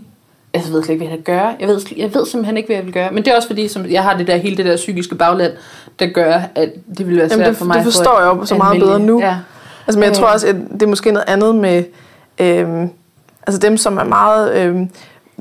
altså, 0.54 0.70
jeg 0.70 0.74
ved 0.74 0.82
slet 0.82 0.92
ikke, 0.94 1.04
hvad 1.04 1.10
jeg 1.10 1.16
vil 1.18 1.24
gøre. 1.24 1.54
Jeg 1.60 1.68
ved, 1.68 1.80
jeg 1.96 2.14
ved 2.14 2.26
simpelthen 2.26 2.56
ikke, 2.56 2.66
hvad 2.66 2.76
jeg 2.76 2.84
vil 2.84 2.92
gøre. 2.94 3.10
Men 3.12 3.24
det 3.24 3.30
er 3.32 3.36
også 3.36 3.48
fordi, 3.48 3.68
som 3.68 3.86
jeg 3.90 4.02
har 4.02 4.16
det 4.16 4.26
der, 4.26 4.36
hele 4.36 4.56
det 4.56 4.64
der 4.64 4.76
psykiske 4.76 5.14
bagland, 5.14 5.52
der 5.98 6.06
gør, 6.06 6.40
at 6.54 6.70
det 6.98 7.08
vil 7.08 7.16
være 7.16 7.28
svært 7.28 7.38
Jamen, 7.38 7.48
det, 7.48 7.56
for 7.56 7.64
mig 7.64 7.76
det 7.76 7.84
forstår 7.84 8.20
jeg 8.20 8.26
jo 8.26 8.44
så 8.44 8.54
meget 8.54 8.80
bedre 8.80 9.00
nu. 9.00 9.20
Ja. 9.20 9.36
Altså, 9.86 9.98
men 9.98 10.02
jeg 10.04 10.10
Øh. 10.10 10.16
tror 10.16 10.26
også, 10.26 10.46
at 10.48 10.56
det 10.72 10.82
er 10.82 10.86
måske 10.86 11.12
noget 11.12 11.24
andet 11.28 11.54
med 11.54 11.84
øhm, 12.38 12.90
altså 13.46 13.60
dem, 13.60 13.76
som 13.76 13.98
er 13.98 14.04
meget 14.04 14.54
øhm, 14.54 14.88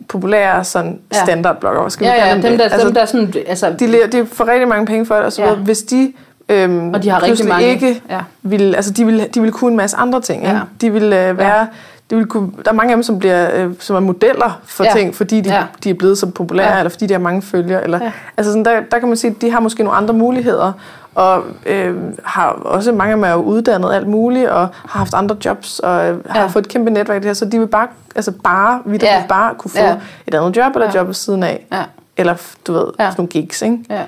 populære 0.08 0.64
sådan 0.64 1.00
Ja. 1.14 1.24
standardblogger. 1.24 1.90
Skal 1.90 2.06
Ja, 2.06 2.28
ja, 2.28 2.34
dem 2.34 2.42
det? 2.42 2.60
der, 2.60 2.64
altså, 2.66 2.88
dem 2.88 2.94
der 2.96 3.06
sådan, 3.06 3.34
altså, 3.48 3.76
de, 3.80 4.08
de 4.12 4.26
får 4.26 4.48
rigtig 4.48 4.68
mange 4.68 4.86
penge 4.86 5.06
for 5.06 5.16
det, 5.16 5.24
og 5.24 5.34
så 5.34 5.42
Ja. 5.42 5.50
ja. 5.50 5.56
Hvis 5.56 5.78
de 5.80 6.14
øhm, 6.50 6.94
og 6.94 7.04
de 7.04 7.10
har 7.10 7.24
rigtig 7.24 7.48
mange. 7.48 7.68
ikke 7.68 8.02
ja. 8.10 8.20
vil, 8.42 8.76
altså 8.76 8.92
de 8.92 9.06
vil, 9.06 9.28
de 9.34 9.42
vil 9.42 9.52
kunne 9.52 9.72
en 9.72 9.78
masse 9.78 9.98
andre 9.98 10.22
ting. 10.22 10.44
Ja. 10.44 10.50
Ikke? 10.50 10.62
De 10.82 10.94
vil 10.94 11.14
øh, 11.14 11.38
være, 11.38 11.68
de 12.10 12.16
vil 12.16 12.26
kunne, 12.26 12.52
der 12.66 12.72
er 12.72 12.76
mange 12.76 12.92
af 12.92 12.96
dem, 12.98 13.04
som, 13.04 13.20
bliver, 13.20 13.50
øh, 13.66 13.74
som 13.80 13.96
er 13.96 14.00
modeller 14.00 14.60
for 14.66 14.84
Ja. 14.84 14.92
ting, 14.96 15.16
fordi 15.16 15.42
de, 15.42 15.50
Ja. 15.50 15.64
de 15.84 15.90
er 15.90 15.94
blevet 15.94 16.18
så 16.18 16.26
populære, 16.32 16.72
Ja. 16.72 16.78
eller 16.78 16.90
fordi 16.90 17.06
de 17.08 17.14
har 17.14 17.20
mange 17.20 17.42
følgere. 17.42 17.84
Eller, 17.84 18.00
Ja. 18.04 18.12
altså 18.38 18.52
sådan, 18.52 18.66
der, 18.66 18.80
der 18.92 19.00
kan 19.00 19.08
man 19.08 19.18
sige, 19.18 19.32
at 19.32 19.42
de 19.42 19.52
har 19.52 19.60
måske 19.60 19.84
nogle 19.84 19.98
andre 19.98 20.14
muligheder, 20.14 20.72
og 21.16 21.44
øh, 21.66 21.96
har 22.24 22.50
også 22.50 22.92
mange 22.92 23.12
af 23.12 23.18
dem 23.18 23.24
er 23.24 23.30
jo 23.32 23.36
uddannet 23.42 23.94
alt 23.94 24.08
muligt, 24.08 24.50
og 24.50 24.60
har 24.60 25.00
haft 25.00 25.14
andre 25.14 25.38
jobs, 25.46 25.80
og 25.80 26.08
øh, 26.10 26.18
har 26.30 26.42
Ja. 26.42 26.48
fået 26.48 26.66
et 26.66 26.72
kæmpe 26.72 26.92
netværk 26.92 27.18
det 27.18 27.26
her, 27.26 27.34
så 27.34 27.46
de 27.46 27.60
vil 27.60 27.68
bare, 27.68 27.88
altså 28.16 28.32
bare, 28.44 28.82
vi 28.86 29.00
Ja. 29.02 29.16
ja. 29.16 29.24
bare 29.30 29.56
kunne 29.58 29.72
få 29.72 29.78
Ja. 29.78 29.96
et 30.28 30.34
andet 30.36 30.58
job, 30.58 30.76
eller 30.76 30.88
Ja. 30.94 30.98
job 31.00 31.08
ved 31.08 31.14
siden 31.14 31.44
af. 31.44 31.66
Ja. 31.72 31.84
Eller, 32.18 32.36
du 32.68 32.74
ved, 32.74 32.86
Ja. 33.00 33.04
ja. 33.04 33.10
sådan 33.10 33.16
nogle 33.22 33.30
gigs, 33.30 33.62
ikke? 33.62 33.78
Ja. 33.90 34.02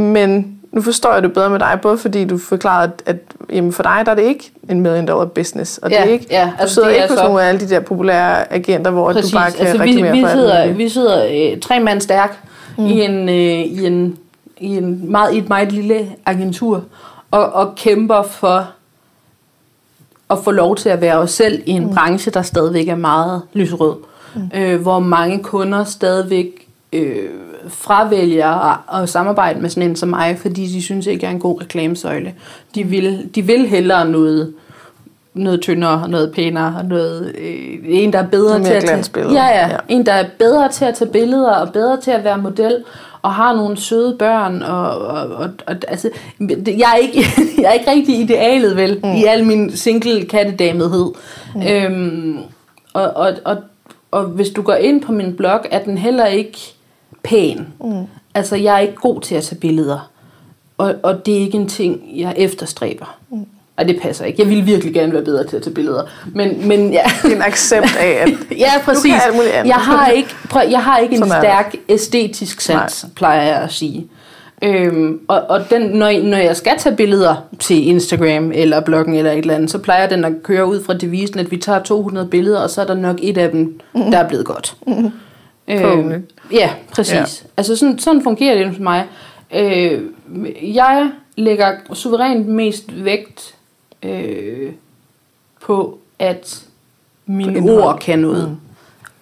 Men 0.00 0.57
nu 0.72 0.82
forstår 0.82 1.12
jeg 1.12 1.22
det 1.22 1.32
bedre 1.32 1.50
med 1.50 1.58
dig, 1.58 1.78
både 1.82 1.98
fordi 1.98 2.24
du 2.24 2.38
forklarede, 2.38 2.92
at, 3.06 3.14
at 3.14 3.16
jamen 3.52 3.72
for 3.72 3.82
dig 3.82 4.02
der 4.06 4.10
er 4.12 4.16
det 4.16 4.22
ikke 4.22 4.52
en 4.68 4.80
million 4.80 5.06
dollar 5.08 5.24
business. 5.24 5.78
Og 5.78 5.90
Ja, 5.90 5.96
det 5.96 6.04
er 6.08 6.12
ikke, 6.12 6.26
ja, 6.30 6.44
du 6.44 6.50
altså, 6.60 6.74
sidder 6.74 6.88
det 6.88 6.98
er 6.98 7.02
ikke 7.02 7.14
hos 7.14 7.18
så- 7.18 7.26
nogle 7.26 7.42
af 7.42 7.48
alle 7.48 7.60
de 7.60 7.68
der 7.68 7.80
populære 7.80 8.52
agenter, 8.52 8.90
hvor 8.90 9.12
Præcis. 9.12 9.30
du 9.30 9.36
bare 9.38 9.50
kan 9.50 9.60
altså, 9.66 9.82
vi, 9.84 9.90
reklamere 9.90 10.12
vi 10.12 10.20
for 10.20 10.28
alt 10.28 10.38
sidder, 10.38 10.72
vi 10.72 10.88
sidder 10.88 11.52
øh, 11.54 11.60
tre 11.60 11.80
mand 11.80 12.00
stærk 12.00 12.38
mm. 12.78 12.86
i, 12.86 13.04
en, 13.04 13.28
øh, 13.28 13.34
i, 13.34 13.86
en, 13.86 14.18
i, 14.58 14.76
en 14.76 15.10
meget, 15.10 15.34
i 15.34 15.38
et 15.38 15.48
meget 15.48 15.72
lille 15.72 16.06
agentur 16.26 16.84
og, 17.30 17.52
og 17.52 17.74
kæmper 17.74 18.22
for 18.22 18.68
at 20.30 20.38
få 20.44 20.50
lov 20.50 20.76
til 20.76 20.88
at 20.88 21.00
være 21.00 21.16
os 21.18 21.30
selv 21.30 21.62
i 21.66 21.70
en 21.70 21.86
mm. 21.86 21.94
branche, 21.94 22.30
der 22.32 22.42
stadigvæk 22.42 22.88
er 22.88 22.96
meget 22.96 23.42
lyserød. 23.52 23.96
Mm. 24.34 24.50
Øh, 24.54 24.80
hvor 24.80 24.98
mange 24.98 25.42
kunder 25.42 25.84
stadigvæk 25.84 26.46
øh, 26.92 27.28
fravælger 27.68 28.70
at, 28.72 29.02
at 29.02 29.08
samarbejde 29.08 29.60
med 29.60 29.70
sådan 29.70 29.90
en 29.90 29.96
som 29.96 30.08
mig, 30.08 30.38
fordi 30.38 30.66
de 30.66 30.82
synes 30.82 31.06
ikke, 31.06 31.24
jeg 31.24 31.30
er 31.30 31.34
en 31.34 31.40
god 31.40 31.60
reklamesøjle. 31.60 32.34
De 32.74 32.84
vil, 32.84 33.28
de 33.34 33.42
vil 33.42 33.68
hellere 33.68 34.08
noget 34.08 34.54
noget 35.34 35.60
tyndere, 35.60 36.08
noget 36.08 36.32
pænere, 36.34 36.84
noget, 36.84 37.34
øh, 37.38 37.78
en, 37.84 38.12
der 38.12 38.18
er 38.18 38.26
bedre 38.26 38.64
til 38.64 38.72
at 38.72 38.84
tage, 38.84 39.32
ja, 39.32 39.46
ja, 39.46 39.68
Ja. 39.68 39.76
en, 39.88 40.06
der 40.06 40.12
er 40.12 40.24
bedre 40.38 40.68
til 40.68 40.84
at 40.84 40.94
tage 40.94 41.10
billeder, 41.10 41.54
og 41.54 41.72
bedre 41.72 42.00
til 42.00 42.10
at 42.10 42.24
være 42.24 42.38
model, 42.38 42.84
og 43.22 43.34
har 43.34 43.56
nogle 43.56 43.76
søde 43.76 44.16
børn, 44.18 44.62
og, 44.62 44.98
og, 44.98 45.28
og, 45.28 45.50
og 45.66 45.76
altså, 45.88 46.10
jeg 46.66 46.92
er, 46.94 46.96
ikke, 46.96 47.18
jeg 47.62 47.68
er 47.68 47.72
ikke 47.72 47.90
rigtig 47.90 48.20
idealet, 48.20 48.76
vel, 48.76 49.00
mm. 49.04 49.12
i 49.14 49.24
al 49.24 49.44
min 49.44 49.76
single 49.76 50.24
kattedamedhed. 50.24 51.12
Mm. 51.54 51.62
Øhm, 51.62 52.38
og, 52.92 53.10
og, 53.16 53.32
og, 53.44 53.56
og 54.10 54.24
hvis 54.24 54.48
du 54.48 54.62
går 54.62 54.74
ind 54.74 55.02
på 55.02 55.12
min 55.12 55.36
blog, 55.36 55.60
er 55.70 55.78
den 55.78 55.98
heller 55.98 56.26
ikke 56.26 56.74
pæn. 57.22 57.66
Mm. 57.84 58.04
Altså, 58.34 58.56
jeg 58.56 58.74
er 58.74 58.78
ikke 58.78 58.94
god 58.94 59.20
til 59.20 59.34
at 59.34 59.44
tage 59.44 59.60
billeder. 59.60 60.10
Og, 60.78 60.94
og 61.02 61.26
det 61.26 61.36
er 61.36 61.40
ikke 61.40 61.58
en 61.58 61.68
ting, 61.68 62.00
jeg 62.14 62.34
efterstræber. 62.36 63.16
Mm. 63.30 63.46
Ej, 63.78 63.84
det 63.84 64.00
passer 64.02 64.24
ikke. 64.24 64.42
Jeg 64.42 64.48
ville 64.48 64.64
virkelig 64.64 64.94
gerne 64.94 65.12
være 65.12 65.22
bedre 65.22 65.46
til 65.46 65.56
at 65.56 65.62
tage 65.62 65.74
billeder. 65.74 66.02
Men, 66.34 66.68
men 66.68 66.92
ja. 66.92 67.02
En 67.24 67.42
accept 67.42 67.96
af, 68.00 68.08
at 68.22 68.28
ja, 68.58 68.70
præcis. 68.84 69.12
kan 69.12 69.34
muligt 69.34 69.52
andet. 69.52 69.68
Jeg 69.68 69.76
har 69.76 70.08
ikke, 70.08 70.28
prøv, 70.50 70.62
jeg 70.70 70.84
har 70.84 70.98
ikke 70.98 71.14
en 71.16 71.18
Sådan 71.18 71.32
er 71.32 71.40
det. 71.40 71.70
stærk 71.72 71.74
æstetisk 71.88 72.60
sans, 72.60 73.04
Nej. 73.04 73.10
plejer 73.16 73.42
jeg 73.42 73.56
at 73.56 73.72
sige. 73.72 74.06
Øhm, 74.62 75.20
og 75.28 75.42
og 75.48 75.70
den, 75.70 75.82
når, 75.82 76.22
når 76.22 76.36
jeg 76.36 76.56
skal 76.56 76.72
tage 76.78 76.96
billeder 76.96 77.34
til 77.58 77.88
Instagram 77.88 78.52
eller 78.54 78.80
bloggen 78.80 79.14
eller 79.14 79.32
et 79.32 79.38
eller 79.38 79.54
andet, 79.54 79.70
så 79.70 79.78
plejer 79.78 80.08
den 80.08 80.24
at 80.24 80.32
køre 80.42 80.66
ud 80.66 80.84
fra 80.84 80.94
devisen, 80.94 81.38
at 81.38 81.50
vi 81.50 81.56
tager 81.56 81.82
200 81.82 82.26
billeder, 82.28 82.60
og 82.60 82.70
så 82.70 82.80
er 82.80 82.86
der 82.86 82.94
nok 82.94 83.16
et 83.22 83.38
af 83.38 83.50
dem, 83.50 83.80
mm. 83.94 84.10
der 84.10 84.18
er 84.18 84.28
blevet 84.28 84.46
godt. 84.46 84.76
Mm. 84.86 85.10
Forhåbentlig. 85.68 86.22
ja, 86.52 86.70
præcis. 86.92 87.14
Ja. 87.14 87.24
Altså 87.56 87.76
sådan, 87.76 87.98
sådan 87.98 88.22
fungerer 88.22 88.64
det 88.64 88.76
for 88.76 88.82
mig. 88.82 89.06
Øh, 89.54 90.02
jeg 90.62 91.10
lægger 91.36 91.72
suverænt 91.92 92.46
mest 92.48 93.04
vægt 93.04 93.54
øh, 94.02 94.72
på, 95.60 95.98
at 96.18 96.64
mine 97.26 97.56
indhold. 97.58 97.82
ord 97.82 97.98
kan 98.00 98.18
noget. 98.18 98.48
Mm. 98.50 98.56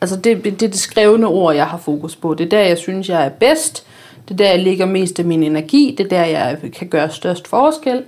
Altså 0.00 0.16
det, 0.16 0.44
det, 0.44 0.60
det 0.60 0.66
er 0.66 0.70
det 0.70 0.78
skrevne 0.80 1.26
ord, 1.26 1.54
jeg 1.54 1.66
har 1.66 1.78
fokus 1.78 2.16
på. 2.16 2.34
Det 2.34 2.44
er 2.44 2.48
der, 2.48 2.60
jeg 2.60 2.78
synes, 2.78 3.08
jeg 3.08 3.24
er 3.24 3.28
bedst. 3.28 3.86
Det 4.28 4.34
er 4.34 4.36
der, 4.38 4.50
jeg 4.50 4.58
lægger 4.60 4.86
mest 4.86 5.18
af 5.18 5.24
min 5.24 5.42
energi. 5.42 5.94
Det 5.98 6.04
er 6.04 6.08
der, 6.08 6.24
jeg 6.24 6.58
kan 6.72 6.88
gøre 6.88 7.10
størst 7.10 7.48
forskel. 7.48 8.02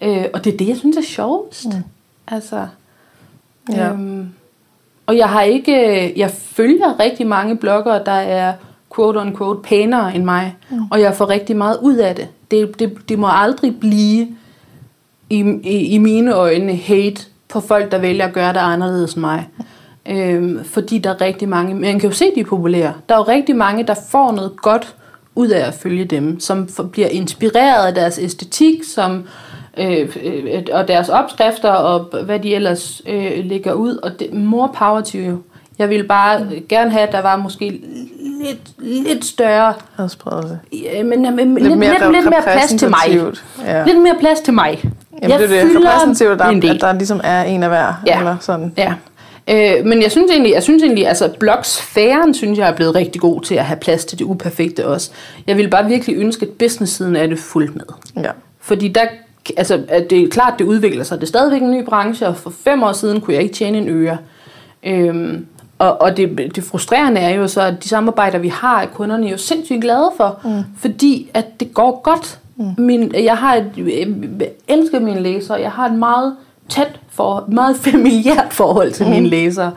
Øh, 0.00 0.24
og 0.32 0.44
det 0.44 0.52
er 0.54 0.56
det, 0.56 0.68
jeg 0.68 0.76
synes 0.76 0.96
er 0.96 1.02
sjovest. 1.02 1.66
Mm. 1.66 1.72
Altså, 2.28 2.66
Ja. 3.72 3.90
øhm, 3.90 4.28
og 5.06 5.16
jeg 5.16 5.28
har 5.28 5.42
ikke, 5.42 6.12
jeg 6.18 6.30
følger 6.30 7.00
rigtig 7.00 7.26
mange 7.26 7.56
bloggere, 7.56 8.04
der 8.06 8.12
er 8.12 8.52
quote 8.96 9.18
on 9.18 9.36
quote 9.36 9.60
pænere 9.62 10.14
end 10.14 10.24
mig. 10.24 10.56
Mm. 10.70 10.78
Og 10.90 11.00
jeg 11.00 11.14
får 11.14 11.28
rigtig 11.28 11.56
meget 11.56 11.78
ud 11.82 11.96
af 11.96 12.14
det. 12.14 12.28
Det, 12.50 12.78
det, 12.78 13.08
det 13.08 13.18
må 13.18 13.28
aldrig 13.30 13.80
blive 13.80 14.28
i, 15.30 15.40
i, 15.62 15.86
i 15.94 15.98
mine 15.98 16.34
øjne 16.34 16.76
hate 16.76 17.22
på 17.48 17.60
folk, 17.60 17.92
der 17.92 17.98
vælger 17.98 18.26
at 18.26 18.32
gøre 18.32 18.52
det 18.52 18.58
anderledes 18.58 19.14
end 19.14 19.20
mig. 19.20 19.48
Øhm, 20.08 20.64
fordi 20.64 20.98
der 20.98 21.10
er 21.10 21.20
rigtig 21.20 21.48
mange, 21.48 21.74
man 21.74 22.00
kan 22.00 22.10
jo 22.10 22.16
se, 22.16 22.24
de 22.34 22.40
er 22.40 22.44
populære. 22.44 22.92
Der 23.08 23.14
er 23.14 23.18
jo 23.18 23.24
rigtig 23.24 23.56
mange, 23.56 23.86
der 23.86 23.94
får 24.10 24.32
noget 24.32 24.56
godt 24.56 24.94
ud 25.34 25.48
af 25.48 25.66
at 25.66 25.74
følge 25.74 26.04
dem, 26.04 26.40
som 26.40 26.68
bliver 26.92 27.08
inspireret 27.08 27.86
af 27.86 27.94
deres 27.94 28.18
æstetik, 28.18 28.84
som 28.84 29.16
øh, 29.16 29.51
øh, 29.78 30.08
og 30.72 30.88
deres 30.88 31.08
opskrifter 31.08 31.70
og 31.70 32.24
hvad 32.24 32.38
de 32.38 32.54
ellers 32.54 33.02
øh, 33.06 33.44
lægger 33.44 33.72
ud. 33.72 33.96
Og 33.96 34.10
det, 34.20 34.32
more 34.32 34.68
power 34.78 35.00
to 35.00 35.18
you. 35.18 35.38
Jeg 35.78 35.88
ville 35.88 36.04
bare 36.04 36.38
mm. 36.38 36.50
gerne 36.68 36.90
have, 36.90 37.06
at 37.06 37.12
der 37.12 37.22
var 37.22 37.36
måske 37.36 37.80
lidt, 38.42 38.70
lidt 38.78 39.24
større, 39.24 39.74
adspredelse. 39.98 40.58
ja, 40.72 41.02
men, 41.02 41.36
men, 41.36 41.54
lidt, 41.54 41.68
lidt, 41.68 41.78
mere 41.78 41.90
lidt, 41.90 42.12
lidt 42.12 42.24
mere 42.24 42.42
plads 42.42 42.74
til 42.78 42.90
mig. 42.90 43.32
Ja. 43.66 43.84
Lidt 43.84 44.02
mere 44.02 44.16
plads 44.20 44.40
til 44.40 44.54
mig. 44.54 44.82
Jamen, 45.22 45.38
det 45.38 45.60
er 45.60 45.64
det 45.66 45.76
repræsentativt, 45.76 46.38
der, 46.38 46.74
at 46.74 46.80
der 46.80 46.92
ligesom 46.92 47.20
er 47.24 47.42
en 47.42 47.62
af 47.62 47.68
hver. 47.68 48.02
Ja. 48.06 48.18
Eller 48.18 48.36
sådan. 48.40 48.72
Ja. 48.76 48.94
Øh, 49.48 49.86
men 49.86 50.02
jeg 50.02 50.10
synes 50.10 50.30
egentlig, 50.30 50.52
jeg 50.52 50.62
synes 50.62 50.82
egentlig, 50.82 51.08
altså 51.08 51.30
blogsfæren 51.40 52.34
synes 52.34 52.58
jeg 52.58 52.68
er 52.68 52.74
blevet 52.74 52.94
rigtig 52.94 53.20
god 53.20 53.40
til 53.40 53.54
at 53.54 53.64
have 53.64 53.78
plads 53.80 54.04
til 54.04 54.18
det 54.18 54.24
uperfekte 54.24 54.86
også. 54.86 55.10
Jeg 55.46 55.56
vil 55.56 55.70
bare 55.70 55.86
virkelig 55.88 56.16
ønske, 56.16 56.46
at 56.46 56.52
business-siden 56.52 57.16
er 57.16 57.26
det 57.26 57.38
fuldt 57.38 57.74
med. 57.76 57.84
Ja. 58.24 58.30
Fordi 58.60 58.88
der, 58.88 59.04
altså, 59.56 59.82
at 59.88 60.10
det 60.10 60.22
er 60.22 60.28
klart, 60.28 60.54
det 60.58 60.64
udvikler 60.64 61.04
sig. 61.04 61.20
Det 61.20 61.22
er 61.22 61.28
stadigvæk 61.28 61.62
en 61.62 61.70
ny 61.70 61.84
branche, 61.84 62.28
og 62.28 62.36
for 62.36 62.50
fem 62.50 62.82
år 62.82 62.92
siden 62.92 63.20
kunne 63.20 63.34
jeg 63.34 63.42
ikke 63.42 63.54
tjene 63.54 63.78
en 63.78 63.88
øre. 63.88 64.18
Øhm, 64.82 65.46
og 65.78 66.02
og 66.02 66.16
det, 66.16 66.52
det 66.56 66.64
frustrerende 66.64 67.20
er 67.20 67.34
jo 67.34 67.48
så, 67.48 67.60
at 67.60 67.84
de 67.84 67.88
samarbejder, 67.88 68.38
vi 68.38 68.48
har, 68.48 68.82
er 68.82 68.86
kunderne 68.86 69.26
jo 69.26 69.36
sindssygt 69.36 69.80
glade 69.80 70.10
for, 70.16 70.40
mm. 70.44 70.62
fordi 70.78 71.30
at 71.34 71.60
det 71.60 71.74
går 71.74 72.00
godt. 72.04 72.38
Mm. 72.56 72.84
Min, 72.84 73.14
jeg 73.14 73.36
har 73.36 73.54
et, 73.54 73.70
jeg 73.76 74.08
elsker 74.68 75.00
mine 75.00 75.20
læsere. 75.20 75.60
Jeg 75.60 75.70
har 75.70 75.86
et 75.86 75.98
meget 75.98 76.36
tæt 76.68 77.00
for, 77.10 77.44
meget 77.48 77.76
familiært 77.76 78.52
forhold 78.52 78.92
til 78.92 79.06
mm. 79.06 79.12
mine 79.12 79.28
læsere. 79.28 79.72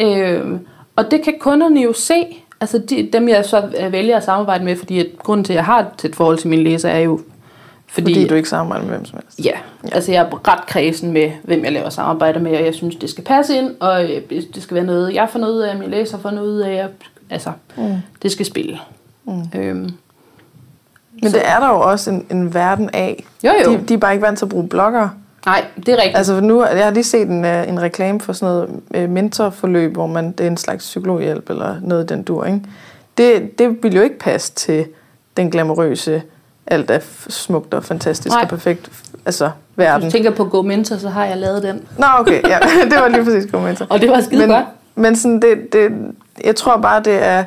Øhm, 0.00 0.58
og 0.96 1.10
det 1.10 1.22
kan 1.22 1.34
kunderne 1.40 1.80
jo 1.80 1.92
se. 1.92 2.26
Altså 2.60 2.78
de, 2.78 3.08
dem, 3.12 3.28
jeg 3.28 3.44
så 3.44 3.62
øh, 3.84 3.92
vælger 3.92 4.16
at 4.16 4.24
samarbejde 4.24 4.64
med, 4.64 4.76
fordi 4.76 4.98
at 4.98 5.06
grunden 5.18 5.44
til, 5.44 5.52
at 5.52 5.56
jeg 5.56 5.64
har 5.64 5.80
et 5.80 5.86
tæt 5.98 6.14
forhold 6.14 6.38
til 6.38 6.48
mine 6.48 6.62
læsere, 6.62 6.92
er 6.92 7.00
jo, 7.00 7.20
Fordi, 7.92 8.14
fordi 8.14 8.26
du 8.28 8.34
ikke 8.34 8.48
samarbejder 8.48 8.84
med 8.86 8.94
hvem 8.94 9.04
som 9.04 9.18
helst. 9.22 9.46
Ja, 9.46 9.52
altså 9.92 10.12
jeg 10.12 10.20
er 10.22 10.48
ret 10.48 10.66
kredsen 10.66 11.12
med, 11.12 11.30
hvem 11.44 11.64
jeg 11.64 11.72
laver 11.72 11.88
samarbejder 11.88 12.40
med, 12.40 12.56
og 12.56 12.64
jeg 12.64 12.74
synes, 12.74 12.96
det 12.96 13.10
skal 13.10 13.24
passe 13.24 13.56
ind, 13.56 13.70
og 13.80 14.04
øh, 14.04 14.22
det 14.30 14.62
skal 14.62 14.74
være 14.74 14.84
noget, 14.84 15.14
jeg 15.14 15.28
får 15.32 15.38
noget 15.38 15.54
ud 15.54 15.60
af, 15.60 15.76
min 15.78 15.90
læser 15.90 16.18
får 16.18 16.30
noget 16.30 16.48
ud 16.48 16.60
af, 16.60 16.86
altså, 17.30 17.52
mm. 17.76 17.94
det 18.22 18.32
skal 18.32 18.46
spille. 18.46 18.78
Mm. 19.24 19.42
Øhm, 19.54 19.90
Men 21.22 21.30
Så- 21.30 21.36
det 21.36 21.48
er 21.48 21.60
der 21.60 21.68
jo 21.68 21.80
også 21.80 22.10
en, 22.10 22.26
en 22.30 22.54
verden 22.54 22.90
af. 22.92 23.24
jo 23.44 23.50
jo, 23.66 23.72
De, 23.72 23.80
de 23.88 23.94
er 23.94 23.98
bare 23.98 24.12
ikke 24.12 24.26
vant 24.26 24.38
til 24.38 24.44
at 24.44 24.48
bruge 24.48 24.68
blogger. 24.68 25.08
nej, 25.46 25.64
det 25.76 25.88
er 25.88 25.96
rigtigt. 25.96 26.16
Altså 26.16 26.40
nu, 26.40 26.64
jeg 26.64 26.84
har 26.84 26.90
lige 26.90 27.04
set 27.04 27.28
en, 27.28 27.44
øh, 27.44 27.68
en 27.68 27.82
reklame 27.82 28.20
for 28.20 28.32
sådan 28.32 28.54
noget 28.54 28.80
øh, 28.94 29.10
mentorforløb, 29.10 29.92
hvor 29.92 30.06
man, 30.06 30.32
det 30.32 30.46
er 30.46 30.50
en 30.50 30.56
slags 30.56 30.84
psykologhjælp 30.84 31.50
eller 31.50 31.76
noget 31.82 32.08
den 32.08 32.22
dur. 32.22 32.44
Ikke? 32.44 32.60
Det, 33.18 33.58
det 33.58 33.82
vil 33.82 33.94
jo 33.94 34.02
ikke 34.02 34.18
passe 34.18 34.52
til 34.54 34.86
den 35.36 35.50
glamourøse, 35.50 36.22
alt 36.66 36.90
er 36.90 36.98
smukt 37.28 37.74
og 37.74 37.84
fantastisk 37.84 38.34
Nej. 38.34 38.42
og 38.42 38.48
perfekt 38.48 38.90
altså, 39.26 39.50
Hvis 39.74 39.84
verden. 39.84 40.06
du 40.06 40.10
tænker 40.10 40.30
på 40.30 40.44
Go 40.44 40.62
Mentor, 40.62 40.96
så 40.96 41.08
har 41.08 41.24
jeg 41.24 41.36
lavet 41.36 41.62
den. 41.62 41.82
Nå 41.98 42.06
okay, 42.18 42.48
ja, 42.48 42.58
det 42.90 43.00
var 43.00 43.08
lige 43.08 43.24
præcis 43.24 43.52
god 43.52 43.60
mentor. 43.60 43.86
Og 43.90 44.00
det 44.00 44.10
var 44.10 44.20
skide 44.20 44.40
men, 44.40 44.50
godt. 44.50 44.64
men 44.94 45.16
sådan 45.16 45.42
det, 45.42 45.72
det, 45.72 45.92
jeg 46.44 46.56
tror 46.56 46.76
bare, 46.76 47.02
det 47.02 47.24
er 47.24 47.44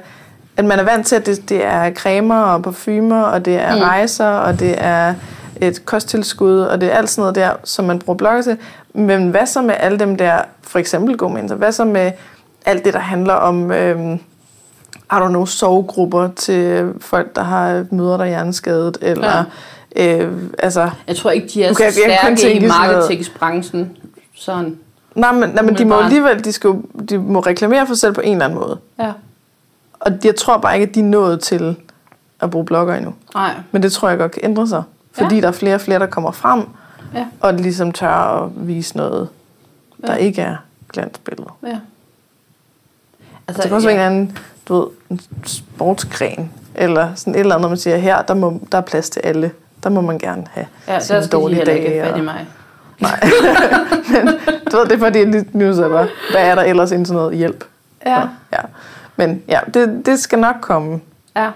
at 0.58 0.66
man 0.66 0.80
er 0.80 0.84
vant 0.84 1.08
til, 1.08 1.16
at 1.16 1.26
det, 1.26 1.50
det 1.50 1.66
er 1.66 1.94
cremer 1.94 2.42
og 2.42 2.64
parfumer, 2.64 3.22
og 3.22 3.46
det 3.46 3.56
er 3.56 3.76
mm. 3.76 3.82
rejser, 3.82 4.28
og 4.28 4.60
det 4.60 4.76
er 4.78 5.14
et 5.62 5.86
kosttilskud, 5.86 6.60
og 6.60 6.82
det 6.82 6.94
er 6.94 6.98
alt 6.98 7.10
sådan 7.10 7.22
noget 7.22 7.36
der, 7.36 7.52
som 7.64 7.86
man 7.86 8.00
bruger 8.00 8.18
blogger 8.18 8.42
til. 8.42 8.58
Men 8.94 9.30
hvad 9.30 9.46
så 9.46 9.62
med 9.62 9.76
alle 9.80 10.00
dem 10.00 10.16
der, 10.16 10.42
for 10.62 10.80
eksempel 10.80 11.18
god 11.18 11.32
mentor, 11.32 11.56
hvad 11.56 11.72
så 11.72 11.86
med 11.86 12.12
alt 12.66 12.86
det, 12.86 12.94
der 12.94 13.00
handler 13.00 13.34
om, 13.34 13.72
øhm, 13.72 14.20
I 15.12 15.16
don't 15.16 15.28
know, 15.28 15.46
sovegrupper 15.46 16.30
til 16.36 16.94
folk, 17.00 17.36
der 17.36 17.44
har 17.44 17.86
møder, 17.92 18.18
der 18.18 18.24
er 18.24 18.28
hjerneskadet, 18.30 18.98
eller... 19.02 19.38
Ja. 19.38 19.44
Øh, 19.98 20.34
altså, 20.60 20.90
jeg 21.08 21.16
tror 21.16 21.32
ikke, 21.32 21.48
de 21.48 21.64
er 21.64 21.74
så 21.74 21.84
stærke 21.92 22.54
i 22.54 22.68
marketingsbranchen. 22.68 23.98
Sådan. 24.36 24.78
Nej, 25.16 25.32
men, 25.32 25.50
nej, 25.50 25.64
men 25.64 25.78
de 25.78 25.86
må 25.86 26.00
alligevel, 26.00 26.46
de, 26.46 26.52
skal, 26.52 26.74
de 27.10 27.18
må 27.18 27.40
reklamere 27.40 27.88
for 27.88 27.94
sig 27.94 28.02
selv 28.02 28.14
på 28.14 28.22
en 28.22 28.32
eller 28.32 28.46
anden 28.46 28.60
måde. 28.60 28.78
Ja. 29.00 29.12
Og 30.00 30.12
jeg 30.24 30.36
tror 30.36 30.58
bare 30.58 30.74
ikke, 30.74 30.90
at 30.90 30.96
de 30.96 31.00
er 31.00 31.04
nået 31.04 31.40
til 31.40 31.76
at 32.42 32.52
bruge 32.52 32.66
blogger 32.66 32.96
endnu. 32.96 33.14
Nej. 33.34 33.54
Men 33.72 33.84
det 33.84 33.92
tror 33.92 34.10
jeg 34.10 34.18
godt 34.18 34.32
kan 34.32 34.42
ændre 34.46 34.68
sig. 34.68 34.84
Fordi 35.12 35.36
ja. 35.36 35.42
der 35.42 35.48
er 35.48 35.52
flere 35.52 35.76
og 35.76 35.82
flere, 35.82 36.00
der 36.00 36.06
kommer 36.06 36.32
frem, 36.32 36.64
ja. 37.14 37.26
og 37.40 37.54
ligesom 37.54 37.92
tør 37.92 38.10
at 38.10 38.50
vise 38.56 38.98
noget, 38.98 39.30
der 40.02 40.14
ja. 40.14 40.18
ikke 40.18 40.42
er 40.42 40.56
glansbillede. 40.94 41.50
Ja. 41.64 41.80
Altså, 43.48 43.62
det 43.62 43.70
kan 43.70 43.76
også 43.76 43.90
ja. 43.90 43.96
være 43.96 44.08
en 44.08 44.14
anden, 44.14 44.38
du 44.68 44.74
ved, 44.80 44.88
en 45.10 45.20
sportsgren, 45.46 46.52
eller 46.76 47.16
sådan 47.16 47.36
et 47.36 47.40
eller 47.40 47.56
andet, 47.56 47.70
man 47.70 47.78
siger, 47.78 47.98
her 47.98 48.22
der, 48.22 48.34
må, 48.34 48.60
der 48.72 48.78
er 48.78 48.82
plads 48.82 49.10
til 49.10 49.20
alle. 49.20 49.52
Der 49.84 49.90
må 49.90 50.02
man 50.02 50.18
gerne 50.18 50.44
have 50.52 50.68
ja, 50.88 51.00
sin 51.00 51.16
dårlige 51.32 51.66
dag. 51.66 51.84
Ja, 51.84 51.98
der 51.98 52.06
skal 52.06 52.20
de 52.20 52.26
mig. 52.26 52.48
Nej, 53.02 53.30
men 54.14 54.28
du 54.72 54.78
ved, 54.78 54.86
det 54.86 54.92
er 54.92 55.00
fordi, 55.00 55.26
lige 55.26 55.46
nu 55.54 55.74
hvad 55.74 56.08
er 56.34 56.56
der 56.56 56.62
ellers 56.62 56.92
ind 56.92 57.06
sådan 57.06 57.18
noget 57.22 57.38
hjælp? 57.38 57.64
Ja. 58.06 58.22
ja. 58.54 58.60
Men 59.16 59.44
ja, 59.48 59.60
det, 59.74 60.06
det 60.06 60.20
skal 60.20 60.40
nok 60.40 60.56
komme. 60.62 61.00
Ja. 61.36 61.50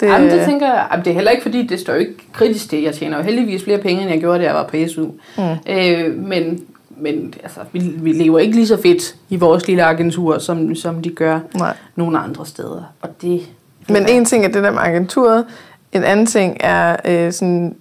Det, 0.00 0.06
Jamen, 0.06 0.30
det 0.30 0.44
tænker 0.44 0.66
jeg, 0.66 1.00
det 1.04 1.10
er 1.10 1.14
heller 1.14 1.30
ikke 1.30 1.42
fordi, 1.42 1.66
det 1.66 1.80
står 1.80 1.92
jo 1.92 1.98
ikke 1.98 2.16
kritisk 2.32 2.70
til. 2.70 2.82
Jeg 2.82 2.94
tjener 2.94 3.16
jo 3.16 3.22
heldigvis 3.22 3.64
flere 3.64 3.78
penge, 3.78 4.02
end 4.02 4.10
jeg 4.10 4.20
gjorde, 4.20 4.38
da 4.38 4.44
jeg 4.44 4.54
var 4.54 4.66
på 4.66 4.76
SU. 4.94 5.04
Mm. 5.38 5.72
Øh, 5.72 6.16
men 6.16 6.60
men 7.00 7.34
altså, 7.42 7.60
vi, 7.72 7.78
vi 7.78 8.12
lever 8.12 8.38
ikke 8.38 8.54
lige 8.54 8.66
så 8.66 8.82
fedt 8.82 9.16
i 9.28 9.36
vores 9.36 9.66
lille 9.66 9.84
agentur, 9.84 10.38
som, 10.38 10.74
som 10.74 11.02
de 11.02 11.10
gør 11.10 11.40
Nej. 11.54 11.76
nogle 11.96 12.18
andre 12.18 12.46
steder. 12.46 12.82
Og 13.02 13.08
det, 13.22 13.42
men 13.88 14.08
en 14.08 14.24
ting 14.24 14.44
er 14.44 14.48
det 14.48 14.62
der 14.62 14.70
med 14.70 14.80
agenturet, 14.82 15.44
en 15.92 16.04
anden 16.04 16.26
ting 16.26 16.56
er 16.60 16.96
øh, 17.04 17.32
sådan, 17.32 17.76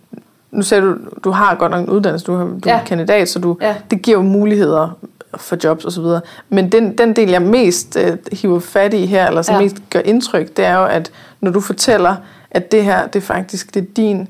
nu 0.52 0.62
siger 0.62 0.82
du, 0.82 0.96
du 1.24 1.32
har 1.32 1.56
godt 1.56 1.72
nok 1.72 1.88
en 1.88 1.90
uddannelse, 1.90 2.26
du, 2.26 2.36
har, 2.36 2.46
du 2.46 2.60
ja. 2.66 2.80
er 2.80 2.86
kandidat, 2.86 3.30
så 3.30 3.40
du, 3.40 3.58
ja. 3.62 3.76
det 3.92 4.02
giver 4.02 4.18
jo 4.18 4.24
muligheder 4.24 4.98
for 5.38 5.58
jobs 5.64 5.86
og 5.86 5.92
så 5.92 6.02
videre. 6.02 6.22
Men 6.50 6.72
den, 6.72 6.98
den 6.98 7.16
del, 7.16 7.30
jeg 7.30 7.42
mest 7.42 7.98
øh, 7.98 8.18
hiver 8.32 8.60
fat 8.60 8.94
i 8.94 9.06
her, 9.06 9.28
eller 9.28 9.42
som 9.42 9.56
ja. 9.56 9.62
mest 9.62 9.76
gør 9.90 10.00
indtryk, 10.00 10.58
det 10.58 10.66
er 10.66 10.76
jo, 10.76 10.86
at 10.86 11.12
når 11.42 11.52
du 11.52 11.60
fortæller, 11.60 12.16
at 12.52 12.72
det 12.72 12.84
her, 12.84 13.08
det 13.08 13.16
er 13.16 13.26
faktisk 13.26 13.74
det 13.74 13.82
er 13.82 13.86
din 13.96 14.28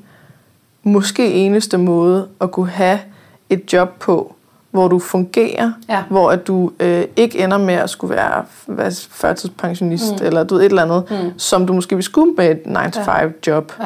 måske 0.83 1.33
eneste 1.33 1.77
måde 1.77 2.27
at 2.41 2.51
kunne 2.51 2.69
have 2.69 2.99
et 3.49 3.73
job 3.73 3.89
på, 3.99 4.35
hvor 4.71 4.87
du 4.87 4.99
fungerer, 4.99 5.71
ja. 5.89 6.03
hvor 6.09 6.31
at 6.31 6.47
du 6.47 6.71
øh, 6.79 7.03
ikke 7.15 7.43
ender 7.43 7.57
med 7.57 7.73
at 7.73 7.89
skulle 7.89 8.15
være, 8.15 8.43
være 8.67 8.91
førtidspensionist, 9.11 10.19
mm. 10.19 10.25
eller 10.25 10.43
du 10.43 10.55
ved, 10.55 10.61
et 10.61 10.69
eller 10.69 10.81
andet, 10.81 11.03
mm. 11.09 11.39
som 11.39 11.67
du 11.67 11.73
måske 11.73 11.95
vil 11.95 12.03
skulle 12.03 12.33
med 12.37 12.51
et 12.51 12.57
9-to-5-job. 12.57 13.73
Ja. 13.79 13.85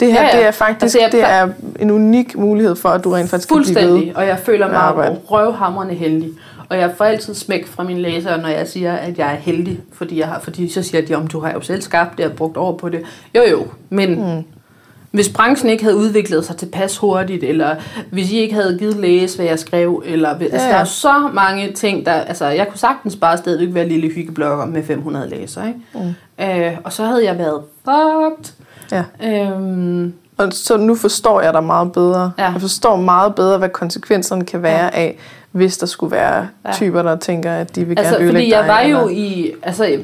Det 0.00 0.12
her, 0.12 0.22
ja, 0.22 0.28
ja. 0.32 0.38
det 0.38 0.46
er 0.46 0.50
faktisk 0.50 0.82
altså, 0.82 0.98
jeg, 1.00 1.12
det 1.12 1.22
er 1.22 1.48
en 1.80 1.90
unik 1.90 2.38
mulighed 2.38 2.76
for, 2.76 2.88
at 2.88 3.04
du 3.04 3.10
rent 3.10 3.30
faktisk 3.30 3.48
kan 3.48 3.62
blive 3.62 3.76
ved. 3.76 4.14
og 4.14 4.26
jeg 4.26 4.38
føler 4.38 4.68
mig 4.68 5.16
røvhamrende 5.30 5.94
heldig. 5.94 6.30
Og 6.68 6.78
jeg 6.78 6.92
får 6.96 7.04
altid 7.04 7.34
smæk 7.34 7.66
fra 7.66 7.82
mine 7.82 8.00
læsere, 8.00 8.38
når 8.38 8.48
jeg 8.48 8.68
siger, 8.68 8.92
at 8.92 9.18
jeg 9.18 9.32
er 9.32 9.36
heldig, 9.36 9.80
fordi, 9.92 10.18
jeg 10.18 10.28
har, 10.28 10.40
fordi 10.40 10.68
så 10.68 10.82
siger 10.82 11.06
de, 11.06 11.14
om 11.14 11.26
du 11.26 11.40
har 11.40 11.52
jo 11.52 11.60
selv 11.60 11.82
skabt 11.82 12.18
det 12.18 12.26
og 12.26 12.32
brugt 12.32 12.56
over 12.56 12.76
på 12.76 12.88
det. 12.88 13.02
Jo 13.34 13.42
jo, 13.50 13.66
men 13.90 14.36
mm. 14.36 14.44
Hvis 15.14 15.28
branchen 15.28 15.70
ikke 15.70 15.84
havde 15.84 15.96
udviklet 15.96 16.44
sig 16.44 16.56
tilpas 16.56 16.96
hurtigt, 16.96 17.44
eller 17.44 17.76
hvis 18.10 18.32
I 18.32 18.38
ikke 18.38 18.54
havde 18.54 18.78
givet 18.78 18.96
læse, 18.96 19.36
hvad 19.36 19.46
jeg 19.46 19.58
skrev, 19.58 20.02
eller 20.06 20.28
altså, 20.28 20.56
ja, 20.56 20.64
ja. 20.64 20.72
der 20.72 20.78
er 20.78 20.84
så 20.84 21.30
mange 21.32 21.72
ting, 21.72 22.06
der, 22.06 22.12
altså 22.12 22.46
jeg 22.46 22.68
kunne 22.68 22.78
sagtens 22.78 23.16
bare 23.16 23.36
stadigvæk 23.38 23.74
være 23.74 23.88
lille 23.88 24.08
hyggeblogger 24.08 24.66
med 24.66 24.82
500 24.84 25.28
læsere, 25.28 25.68
ikke? 25.68 25.80
Mm. 26.38 26.44
Øh, 26.44 26.78
og 26.84 26.92
så 26.92 27.04
havde 27.04 27.24
jeg 27.24 27.38
været 27.38 27.62
fucked. 27.84 28.54
Ja. 28.92 29.04
Øhm, 29.28 30.14
og 30.36 30.52
så 30.52 30.76
nu 30.76 30.94
forstår 30.94 31.40
jeg 31.40 31.52
dig 31.52 31.64
meget 31.64 31.92
bedre. 31.92 32.32
Ja. 32.38 32.52
Jeg 32.52 32.60
forstår 32.60 32.96
meget 32.96 33.34
bedre, 33.34 33.58
hvad 33.58 33.68
konsekvenserne 33.68 34.44
kan 34.44 34.62
være 34.62 34.84
ja. 34.84 34.90
af, 34.92 35.18
hvis 35.52 35.78
der 35.78 35.86
skulle 35.86 36.16
være 36.16 36.48
ja. 36.66 36.72
typer, 36.72 37.02
der 37.02 37.16
tænker, 37.16 37.52
at 37.52 37.76
de 37.76 37.84
vil 37.84 37.98
altså, 37.98 38.14
gerne 38.14 38.24
ødelægge 38.24 38.50
dig. 38.50 38.56
jeg 38.56 38.68
var 38.68 38.82
dig, 38.82 38.92
jo 38.92 39.08
i, 39.08 39.52
altså, 39.62 39.98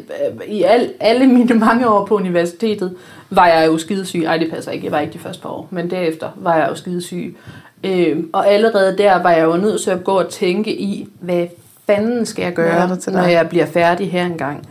i 0.46 0.62
al, 0.62 0.92
alle 1.00 1.26
mine 1.26 1.54
mange 1.54 1.88
år 1.88 2.04
på 2.06 2.14
universitetet, 2.14 2.94
var 3.30 3.46
jeg 3.46 3.66
jo 3.66 3.78
skidesyg. 3.78 4.22
Ej, 4.24 4.36
det 4.36 4.50
passer 4.50 4.72
ikke. 4.72 4.84
Jeg 4.84 4.92
var 4.92 5.00
ikke 5.00 5.12
de 5.12 5.18
første 5.18 5.42
par 5.42 5.48
år. 5.48 5.68
Men 5.70 5.90
derefter 5.90 6.28
var 6.36 6.56
jeg 6.56 6.68
jo 6.70 6.74
skidesyg. 6.74 7.36
Øh, 7.84 8.24
og 8.32 8.48
allerede 8.48 8.98
der 8.98 9.22
var 9.22 9.30
jeg 9.30 9.44
jo 9.44 9.56
nødt 9.56 9.80
til 9.80 9.90
at 9.90 10.04
gå 10.04 10.12
og 10.12 10.28
tænke 10.28 10.80
i, 10.80 11.08
hvad 11.20 11.46
fanden 11.86 12.26
skal 12.26 12.42
jeg 12.42 12.52
gøre, 12.52 12.98
når 13.06 13.22
jeg 13.22 13.48
bliver 13.48 13.66
færdig 13.66 14.10
her 14.10 14.26
engang. 14.26 14.68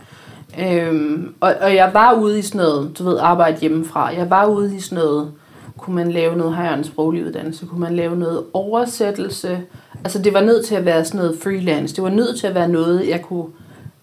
Øhm, 0.58 1.34
og, 1.40 1.54
og 1.60 1.74
jeg 1.74 1.90
var 1.92 2.12
ude 2.12 2.38
i 2.38 2.42
sådan 2.42 2.58
noget, 2.58 2.98
du 2.98 3.04
ved, 3.04 3.18
arbejde 3.20 3.60
hjemmefra. 3.60 4.08
Jeg 4.08 4.30
var 4.30 4.46
ude 4.46 4.76
i 4.76 4.80
sådan 4.80 5.04
noget, 5.04 5.32
kunne 5.78 5.96
man 5.96 6.12
lave 6.12 6.36
noget, 6.36 6.54
har 6.54 6.64
jeg 6.64 6.78
en 6.78 6.84
sproglig 6.84 7.26
uddannelse, 7.26 7.66
kunne 7.66 7.80
man 7.80 7.96
lave 7.96 8.16
noget 8.16 8.42
oversættelse. 8.52 9.60
Altså 10.04 10.22
det 10.22 10.34
var 10.34 10.40
nødt 10.40 10.66
til 10.66 10.74
at 10.74 10.84
være 10.84 11.04
sådan 11.04 11.20
noget 11.20 11.38
freelance. 11.42 11.96
Det 11.96 12.04
var 12.04 12.10
nødt 12.10 12.38
til 12.40 12.46
at 12.46 12.54
være 12.54 12.68
noget, 12.68 13.08
jeg 13.08 13.22
kunne 13.22 13.46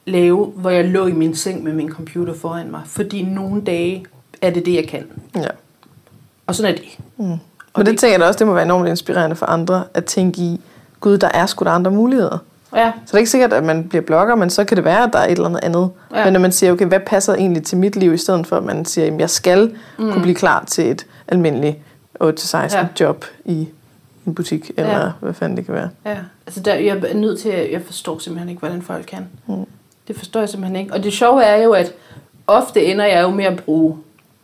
lave, 0.06 0.46
hvor 0.46 0.70
jeg 0.70 0.86
lå 0.86 1.08
i 1.08 1.12
min 1.12 1.36
seng 1.36 1.64
med 1.64 1.74
min 1.74 1.90
computer 1.90 2.34
foran 2.34 2.72
mig. 2.72 2.82
Fordi 2.86 3.22
nogle 3.22 3.62
dage 3.62 4.06
er 4.42 4.50
det 4.50 4.66
det, 4.66 4.76
jeg 4.76 4.88
kan. 4.88 5.08
Ja. 5.36 5.48
Og 6.48 6.56
sådan 6.56 6.72
er 6.72 6.76
det. 6.78 6.86
Mm. 7.18 7.32
Og 7.32 7.40
Men 7.78 7.86
det, 7.86 7.92
det 7.92 8.00
tænker 8.00 8.14
jeg 8.14 8.20
da 8.20 8.26
også, 8.26 8.38
det 8.38 8.48
må 8.48 8.54
være 8.54 8.66
enormt 8.66 8.90
inspirerende 8.90 9.36
for 9.36 9.46
andre, 9.46 9.84
at 9.94 10.06
tænke 10.06 10.42
i, 10.42 10.62
gud, 11.00 11.18
der 11.18 11.30
er 11.34 11.46
sgu 11.46 11.66
da 11.66 11.70
andre 11.70 11.92
muligheder. 11.92 12.38
Ja. 12.76 12.92
Så 12.96 13.02
det 13.06 13.14
er 13.14 13.18
ikke 13.18 13.32
sikkert, 13.32 13.54
at 13.54 13.64
man 13.64 13.84
bliver 13.90 14.02
blogger, 14.02 14.36
men 14.36 14.50
så 14.50 14.64
kan 14.64 14.78
det 14.78 14.86
være, 14.86 15.04
at 15.04 15.10
der 15.14 15.20
er 15.20 15.26
et 15.26 15.32
eller 15.32 15.46
andet 15.46 15.64
andet. 15.64 15.90
Ja. 16.16 16.24
Men 16.24 16.34
når 16.34 16.40
man 16.40 16.52
siger, 16.52 16.72
okay, 16.72 16.86
hvad 16.86 17.00
passer 17.00 17.34
egentlig 17.34 17.64
til 17.64 17.78
mit 17.78 17.96
liv, 17.96 18.14
i 18.14 18.18
stedet 18.18 18.48
for 18.48 18.58
at 18.58 18.64
man 18.64 18.86
siger, 18.86 19.14
at 19.14 19.20
jeg 19.20 19.30
skal 19.30 19.76
mm. 19.98 20.12
kunne 20.12 20.22
blive 20.22 20.36
klar 20.36 20.64
til 20.68 20.92
et 20.92 21.06
almindeligt 21.28 21.78
8-16 22.24 22.58
ja. 22.58 22.88
job 23.00 23.26
i 23.46 23.68
en 24.26 24.36
butik, 24.36 24.72
eller 24.78 25.00
ja. 25.00 25.12
hvad 25.20 25.34
fanden 25.34 25.58
det 25.58 25.66
kan 25.66 25.76
være. 25.76 25.90
Ja, 26.06 26.18
altså 26.46 26.60
der, 26.60 26.74
jeg 26.74 26.98
er 26.98 27.14
nødt 27.14 27.40
til, 27.40 27.50
at 27.50 27.72
jeg 27.72 27.82
forstår 27.82 28.20
simpelthen 28.20 28.50
ikke, 28.50 28.60
hvordan 28.60 28.82
folk 28.82 29.06
kan. 29.06 29.28
Mm. 29.48 29.66
Det 30.08 30.18
forstår 30.18 30.40
jeg 30.40 30.50
simpelthen 30.50 30.76
ikke. 30.76 30.94
Og 30.94 31.04
det 31.04 31.14
sjove 31.14 31.44
er 31.44 31.64
jo, 31.64 31.72
at 31.72 31.94
ofte 32.48 32.86
ender 32.86 33.06
jeg 33.06 33.24
jo 33.24 33.30
med 33.30 33.46
at 33.46 33.64
bruge 33.64 33.98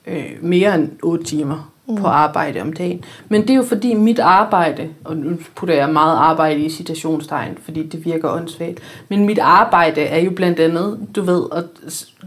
øh, 0.07 0.31
mere 0.41 0.75
end 0.75 0.89
8 1.03 1.23
timer 1.23 1.71
mm. 1.87 1.95
på 1.95 2.07
arbejde 2.07 2.61
om 2.61 2.73
dagen. 2.73 3.03
Men 3.29 3.41
det 3.41 3.49
er 3.49 3.55
jo 3.55 3.63
fordi 3.63 3.93
mit 3.93 4.19
arbejde, 4.19 4.89
og 5.03 5.17
nu 5.17 5.37
putter 5.55 5.75
jeg 5.75 5.89
meget 5.89 6.17
arbejde 6.17 6.59
i 6.59 6.69
citationstegn, 6.69 7.57
fordi 7.61 7.87
det 7.87 8.05
virker 8.05 8.29
åndssvagt, 8.29 8.79
men 9.09 9.25
mit 9.25 9.39
arbejde 9.39 10.01
er 10.01 10.19
jo 10.19 10.31
blandt 10.31 10.59
andet, 10.59 11.07
du 11.15 11.21
ved, 11.21 11.43
at 11.51 11.65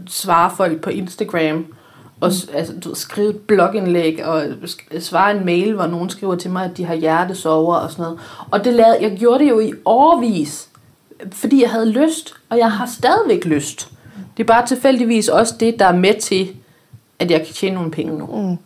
svare 0.07 0.51
folk 0.57 0.81
på 0.81 0.89
Instagram, 0.89 1.65
og 2.21 2.31
altså, 2.53 2.73
du, 2.83 2.95
skrive 2.95 3.29
et 3.29 3.39
blogindlæg, 3.39 4.25
og 4.25 4.43
svare 4.99 5.37
en 5.37 5.45
mail, 5.45 5.73
hvor 5.73 5.87
nogen 5.87 6.09
skriver 6.09 6.35
til 6.35 6.51
mig, 6.51 6.65
at 6.65 6.77
de 6.77 6.85
har 6.85 6.95
hjertesover 6.95 7.75
og 7.75 7.91
sådan 7.91 8.03
noget. 8.03 8.19
Og 8.51 8.65
det 8.65 8.73
lavede, 8.73 8.97
jeg 9.01 9.17
gjorde 9.17 9.43
det 9.43 9.49
jo 9.49 9.59
i 9.59 9.73
årvis, 9.85 10.69
fordi 11.31 11.61
jeg 11.61 11.71
havde 11.71 11.89
lyst, 11.89 12.33
og 12.49 12.57
jeg 12.57 12.71
har 12.71 12.85
stadigvæk 12.85 13.45
lyst. 13.45 13.91
Det 14.37 14.43
er 14.43 14.47
bare 14.47 14.65
tilfældigvis 14.65 15.27
også 15.27 15.55
det, 15.59 15.79
der 15.79 15.85
er 15.85 15.95
med 15.95 16.21
til, 16.21 16.55
at 17.19 17.31
jeg 17.31 17.45
kan 17.45 17.53
tjene 17.53 17.75
nogle 17.75 17.91
penge 17.91 18.17
nu. 18.17 18.25
Mm 18.25 18.57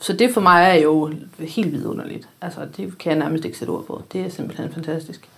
så 0.00 0.12
det 0.12 0.34
for 0.34 0.40
mig 0.40 0.70
er 0.70 0.74
jo 0.74 1.12
helt 1.38 1.72
vidunderligt. 1.72 2.28
Altså, 2.40 2.60
det 2.76 2.98
kan 2.98 3.10
jeg 3.10 3.18
nærmest 3.18 3.44
ikke 3.44 3.58
sætte 3.58 3.70
ord 3.70 3.84
på. 3.84 4.02
Det 4.12 4.20
er 4.20 4.28
simpelthen 4.28 4.72
fantastisk. 4.72 5.28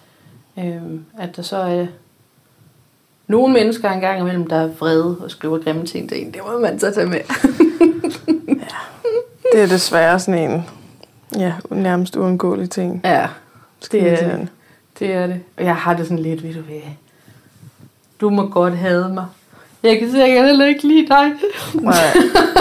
Øhm, 0.58 1.04
at 1.18 1.36
der 1.36 1.42
så 1.42 1.56
er 1.56 1.86
nogle 3.26 3.52
mennesker 3.52 3.90
engang 3.90 4.20
imellem, 4.20 4.46
der 4.46 4.56
er 4.56 4.66
vrede 4.66 5.18
og 5.20 5.30
skriver 5.30 5.58
grimme 5.58 5.86
ting 5.86 6.08
til 6.08 6.26
en. 6.26 6.32
Det 6.32 6.40
må 6.46 6.58
man 6.58 6.78
så 6.78 6.90
tage 6.90 7.06
med. 7.06 7.18
ja, 8.48 8.76
det 9.52 9.62
er 9.62 9.66
desværre 9.66 10.20
sådan 10.20 10.50
en 10.50 10.64
ja, 11.36 11.54
nærmest 11.70 12.16
uundgåelig 12.16 12.70
ting. 12.70 13.00
Ja, 13.04 13.28
det 13.92 14.08
er 14.08 14.36
det. 14.36 14.48
Det 14.98 15.12
er 15.12 15.26
det. 15.26 15.40
Og 15.56 15.64
jeg 15.64 15.76
har 15.76 15.96
det 15.96 16.06
sådan 16.06 16.18
lidt, 16.18 16.42
ved 16.42 16.54
du 16.54 16.60
hvad, 16.60 16.80
du 18.20 18.30
må 18.30 18.48
godt 18.48 18.76
hade 18.76 19.08
mig. 19.08 19.26
Jeg 19.82 19.98
kan 19.98 20.10
sikkert 20.10 20.46
heller 20.46 20.66
ikke 20.66 20.88
lide 20.88 21.06
dig. 21.08 21.32
Nej. 21.74 21.94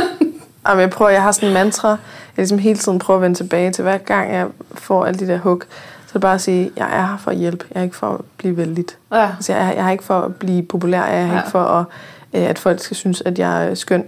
Jamen, 0.67 0.81
jeg 0.81 0.89
prøver, 0.89 1.11
jeg 1.11 1.21
har 1.21 1.31
sådan 1.31 1.49
en 1.49 1.53
mantra, 1.53 1.89
jeg 1.89 1.97
ligesom 2.37 2.57
hele 2.57 2.79
tiden 2.79 2.99
prøver 2.99 3.17
at 3.17 3.21
vende 3.21 3.37
tilbage 3.37 3.71
til, 3.71 3.81
hver 3.81 3.97
gang 3.97 4.33
jeg 4.33 4.47
får 4.73 5.05
alle 5.05 5.19
de 5.19 5.27
der 5.27 5.37
hug, 5.37 5.63
så 6.07 6.13
det 6.13 6.21
bare 6.21 6.35
at 6.35 6.41
sige, 6.41 6.71
jeg 6.75 6.97
er 6.97 7.05
her 7.05 7.17
for 7.17 7.31
at 7.31 7.37
hjælpe, 7.37 7.65
jeg 7.71 7.79
er 7.79 7.83
ikke 7.83 7.95
for 7.95 8.07
at 8.13 8.21
blive 8.37 8.57
vældig. 8.57 8.85
Ja. 9.11 9.29
Altså, 9.35 9.53
jeg, 9.53 9.67
er, 9.67 9.71
jeg 9.71 9.87
er 9.87 9.91
ikke 9.91 10.03
for 10.03 10.19
at 10.19 10.35
blive 10.35 10.63
populær, 10.63 11.05
jeg 11.05 11.21
er 11.21 11.27
ja. 11.27 11.37
ikke 11.37 11.51
for, 11.51 11.63
at, 11.63 11.85
øh, 12.33 12.49
at 12.49 12.59
folk 12.59 12.79
skal 12.79 12.97
synes, 12.97 13.21
at 13.25 13.39
jeg 13.39 13.67
er 13.67 13.75
skøn, 13.75 14.05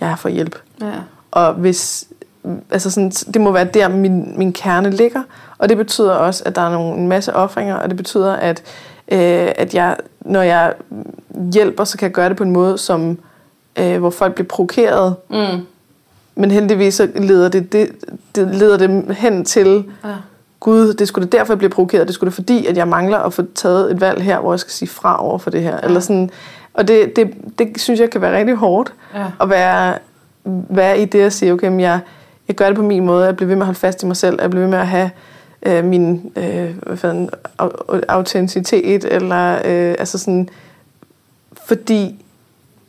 jeg 0.00 0.06
er 0.06 0.10
her 0.10 0.16
for 0.16 0.28
at 0.28 0.34
hjælpe. 0.34 0.58
Ja. 0.80 0.92
Og 1.30 1.54
hvis, 1.54 2.04
altså 2.70 2.90
sådan, 2.90 3.10
det 3.10 3.40
må 3.40 3.52
være 3.52 3.64
der, 3.64 3.88
min, 3.88 4.38
min 4.38 4.52
kerne 4.52 4.90
ligger, 4.90 5.22
og 5.58 5.68
det 5.68 5.76
betyder 5.76 6.12
også, 6.12 6.42
at 6.46 6.56
der 6.56 6.62
er 6.62 6.70
nogle, 6.70 6.98
en 7.00 7.08
masse 7.08 7.34
offringer, 7.34 7.74
og 7.74 7.88
det 7.88 7.96
betyder, 7.96 8.32
at, 8.32 8.62
øh, 9.12 9.48
at 9.56 9.74
jeg, 9.74 9.96
når 10.20 10.42
jeg 10.42 10.74
hjælper, 11.52 11.84
så 11.84 11.98
kan 11.98 12.06
jeg 12.06 12.12
gøre 12.12 12.28
det 12.28 12.36
på 12.36 12.44
en 12.44 12.50
måde, 12.50 12.78
som 12.78 13.18
øh, 13.78 13.98
hvor 13.98 14.10
folk 14.10 14.34
bliver 14.34 14.48
provokeret. 14.48 15.16
Mm. 15.30 15.66
Men 16.34 16.50
heldigvis 16.50 16.94
så 16.94 17.08
leder 17.14 17.48
det, 17.48 17.72
det, 17.72 17.90
det 18.34 18.54
leder 18.54 18.76
dem 18.76 19.10
hen 19.10 19.44
til, 19.44 19.84
Ja. 20.04 20.08
gud, 20.60 20.92
det 20.92 21.08
skulle 21.08 21.24
det 21.24 21.32
derfor, 21.32 21.52
jeg 21.52 21.58
bliver 21.58 21.70
provokeret. 21.70 22.06
Det 22.06 22.14
skulle 22.14 22.28
det 22.28 22.34
fordi, 22.34 22.66
at 22.66 22.76
jeg 22.76 22.88
mangler 22.88 23.18
at 23.18 23.32
få 23.32 23.42
taget 23.54 23.90
et 23.90 24.00
valg 24.00 24.22
her, 24.22 24.40
hvor 24.40 24.52
jeg 24.52 24.60
skal 24.60 24.72
sige 24.72 24.88
fra 24.88 25.24
over 25.24 25.38
for 25.38 25.50
det 25.50 25.62
her. 25.62 25.72
Ja. 25.74 25.78
Eller 25.86 26.00
sådan, 26.00 26.30
og 26.74 26.88
det, 26.88 27.16
det, 27.16 27.30
det 27.58 27.80
synes 27.80 28.00
jeg 28.00 28.10
kan 28.10 28.20
være 28.20 28.38
rigtig 28.38 28.54
hårdt. 28.54 28.92
Ja. 29.14 29.24
At 29.40 29.50
være, 29.50 29.98
være 30.68 30.98
i 31.00 31.04
det 31.04 31.20
at 31.20 31.32
sige, 31.32 31.52
okay, 31.52 31.68
men 31.68 31.80
jeg, 31.80 32.00
jeg 32.48 32.56
gør 32.56 32.66
det 32.66 32.76
på 32.76 32.82
min 32.82 33.06
måde. 33.06 33.24
Jeg 33.26 33.36
bliver 33.36 33.46
ved 33.46 33.56
med 33.56 33.62
at 33.62 33.66
holde 33.66 33.78
fast 33.80 34.02
i 34.02 34.06
mig 34.06 34.16
selv. 34.16 34.38
Jeg 34.40 34.50
bliver 34.50 34.62
ved 34.64 34.70
med 34.70 34.78
at 34.78 34.86
have 34.86 35.10
øh, 35.62 35.84
min 35.84 36.32
øh, 36.36 36.74
hvad 36.86 36.96
fanden, 36.96 37.30
au- 37.62 38.00
autenticitet. 38.08 39.04
Eller 39.04 39.54
øh, 39.54 39.94
altså 39.98 40.18
sådan, 40.18 40.48
fordi 41.66 42.24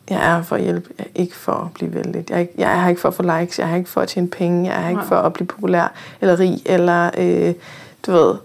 jeg 0.10 0.38
er 0.38 0.44
for 0.44 0.56
at 0.56 0.62
hjælpe, 0.62 0.90
jeg 0.98 1.06
er 1.16 1.20
ikke 1.22 1.36
for 1.36 1.52
at 1.52 1.74
blive 1.74 1.94
vældig. 1.94 2.26
Jeg 2.30 2.36
er, 2.36 2.40
ikke, 2.40 2.54
jeg 2.58 2.72
er 2.72 2.82
her 2.82 2.90
ikke 2.90 3.02
for 3.02 3.08
at 3.08 3.14
få 3.14 3.24
likes, 3.24 3.60
jeg 3.60 3.66
er 3.66 3.70
her 3.70 3.78
ikke 3.78 3.90
for 3.90 4.02
at 4.02 4.08
tjene 4.08 4.28
penge, 4.28 4.70
jeg 4.70 4.78
er 4.78 4.82
her 4.82 4.90
ikke 4.90 5.04
for 5.04 5.16
at 5.16 5.34
blive 5.34 5.48
populær 5.48 5.94
eller 6.22 6.40
rig, 6.40 6.62
eller 6.66 7.10
øh, 7.18 7.54
du 8.06 8.12
ved, 8.12 8.36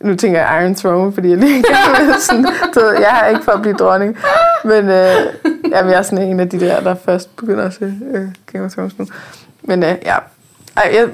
nu 0.00 0.16
tænker 0.16 0.40
jeg 0.40 0.62
Iron 0.62 0.74
Throne, 0.74 1.12
fordi 1.12 1.28
jeg 1.28 1.38
lige 1.38 1.64
gerne 1.72 2.06
vil 2.06 2.14
sådan, 2.20 2.46
du 2.74 2.80
ved, 2.80 2.92
jeg 2.92 3.20
er 3.24 3.26
ikke 3.26 3.44
for 3.44 3.52
at 3.52 3.60
blive 3.62 3.74
dronning, 3.76 4.16
men 4.64 4.88
øh, 4.88 5.14
jamen, 5.70 5.90
jeg 5.92 5.98
er 5.98 6.02
sådan 6.02 6.28
en 6.28 6.40
af 6.40 6.48
de 6.48 6.60
der, 6.60 6.80
der 6.80 6.94
først 6.94 7.36
begynder 7.36 7.64
at 7.64 7.74
se 7.74 7.94
øh, 8.14 8.28
Game 8.52 8.64
of 8.64 8.72
Thrones 8.72 8.98
nu. 8.98 9.06
Men 9.62 9.82
øh, 9.82 9.94
ja, 10.04 10.16
Ej, 10.76 10.92
jeg, 10.94 11.08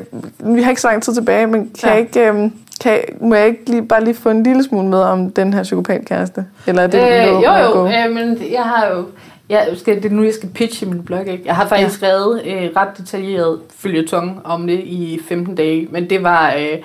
vi 0.55 0.63
har 0.63 0.71
ikke 0.71 0.81
så 0.83 0.89
lang 0.89 1.03
tid 1.03 1.15
tilbage, 1.15 1.47
men 1.47 1.61
kan 1.81 1.89
Ja. 1.89 1.91
jeg 1.91 2.01
ikke, 2.01 2.29
øh, 2.33 2.51
kan 2.81 2.99
må 3.21 3.35
jeg 3.35 3.47
ikke 3.47 3.71
lige, 3.71 3.87
bare 3.87 4.05
lige 4.05 4.15
få 4.15 4.29
en 4.31 4.43
lille 4.43 4.63
smule 4.65 4.89
med 4.89 4.99
om 4.99 5.31
den 5.31 5.55
her 5.55 5.63
psykopatkæreste? 5.63 6.45
Eller 6.67 6.83
er 6.83 6.87
det 6.87 6.99
Øh, 7.01 7.25
no- 7.39 7.45
jo, 7.45 7.81
jo, 7.81 7.87
øh, 7.87 8.15
men 8.15 8.39
jeg 8.53 8.63
har 8.63 8.87
jo... 8.97 9.05
Jeg 9.49 9.69
skal, 9.77 9.97
det 10.03 10.05
er 10.05 10.15
nu, 10.15 10.23
jeg 10.25 10.35
skal 10.35 10.49
pitche 10.49 10.87
min 10.87 11.03
blog, 11.03 11.21
ikke? 11.27 11.43
Jeg 11.47 11.57
har 11.57 11.67
faktisk 11.67 12.03
ja. 12.03 12.07
skrevet 12.07 12.43
øh, 12.47 12.71
ret 12.77 12.89
detaljeret 12.99 13.59
følgetong 13.77 14.41
om 14.45 14.67
det 14.67 14.79
i 14.79 15.21
15 15.29 15.55
dage, 15.55 15.89
men 15.91 16.11
det 16.11 16.23
var... 16.23 16.55
Øh, 16.59 16.79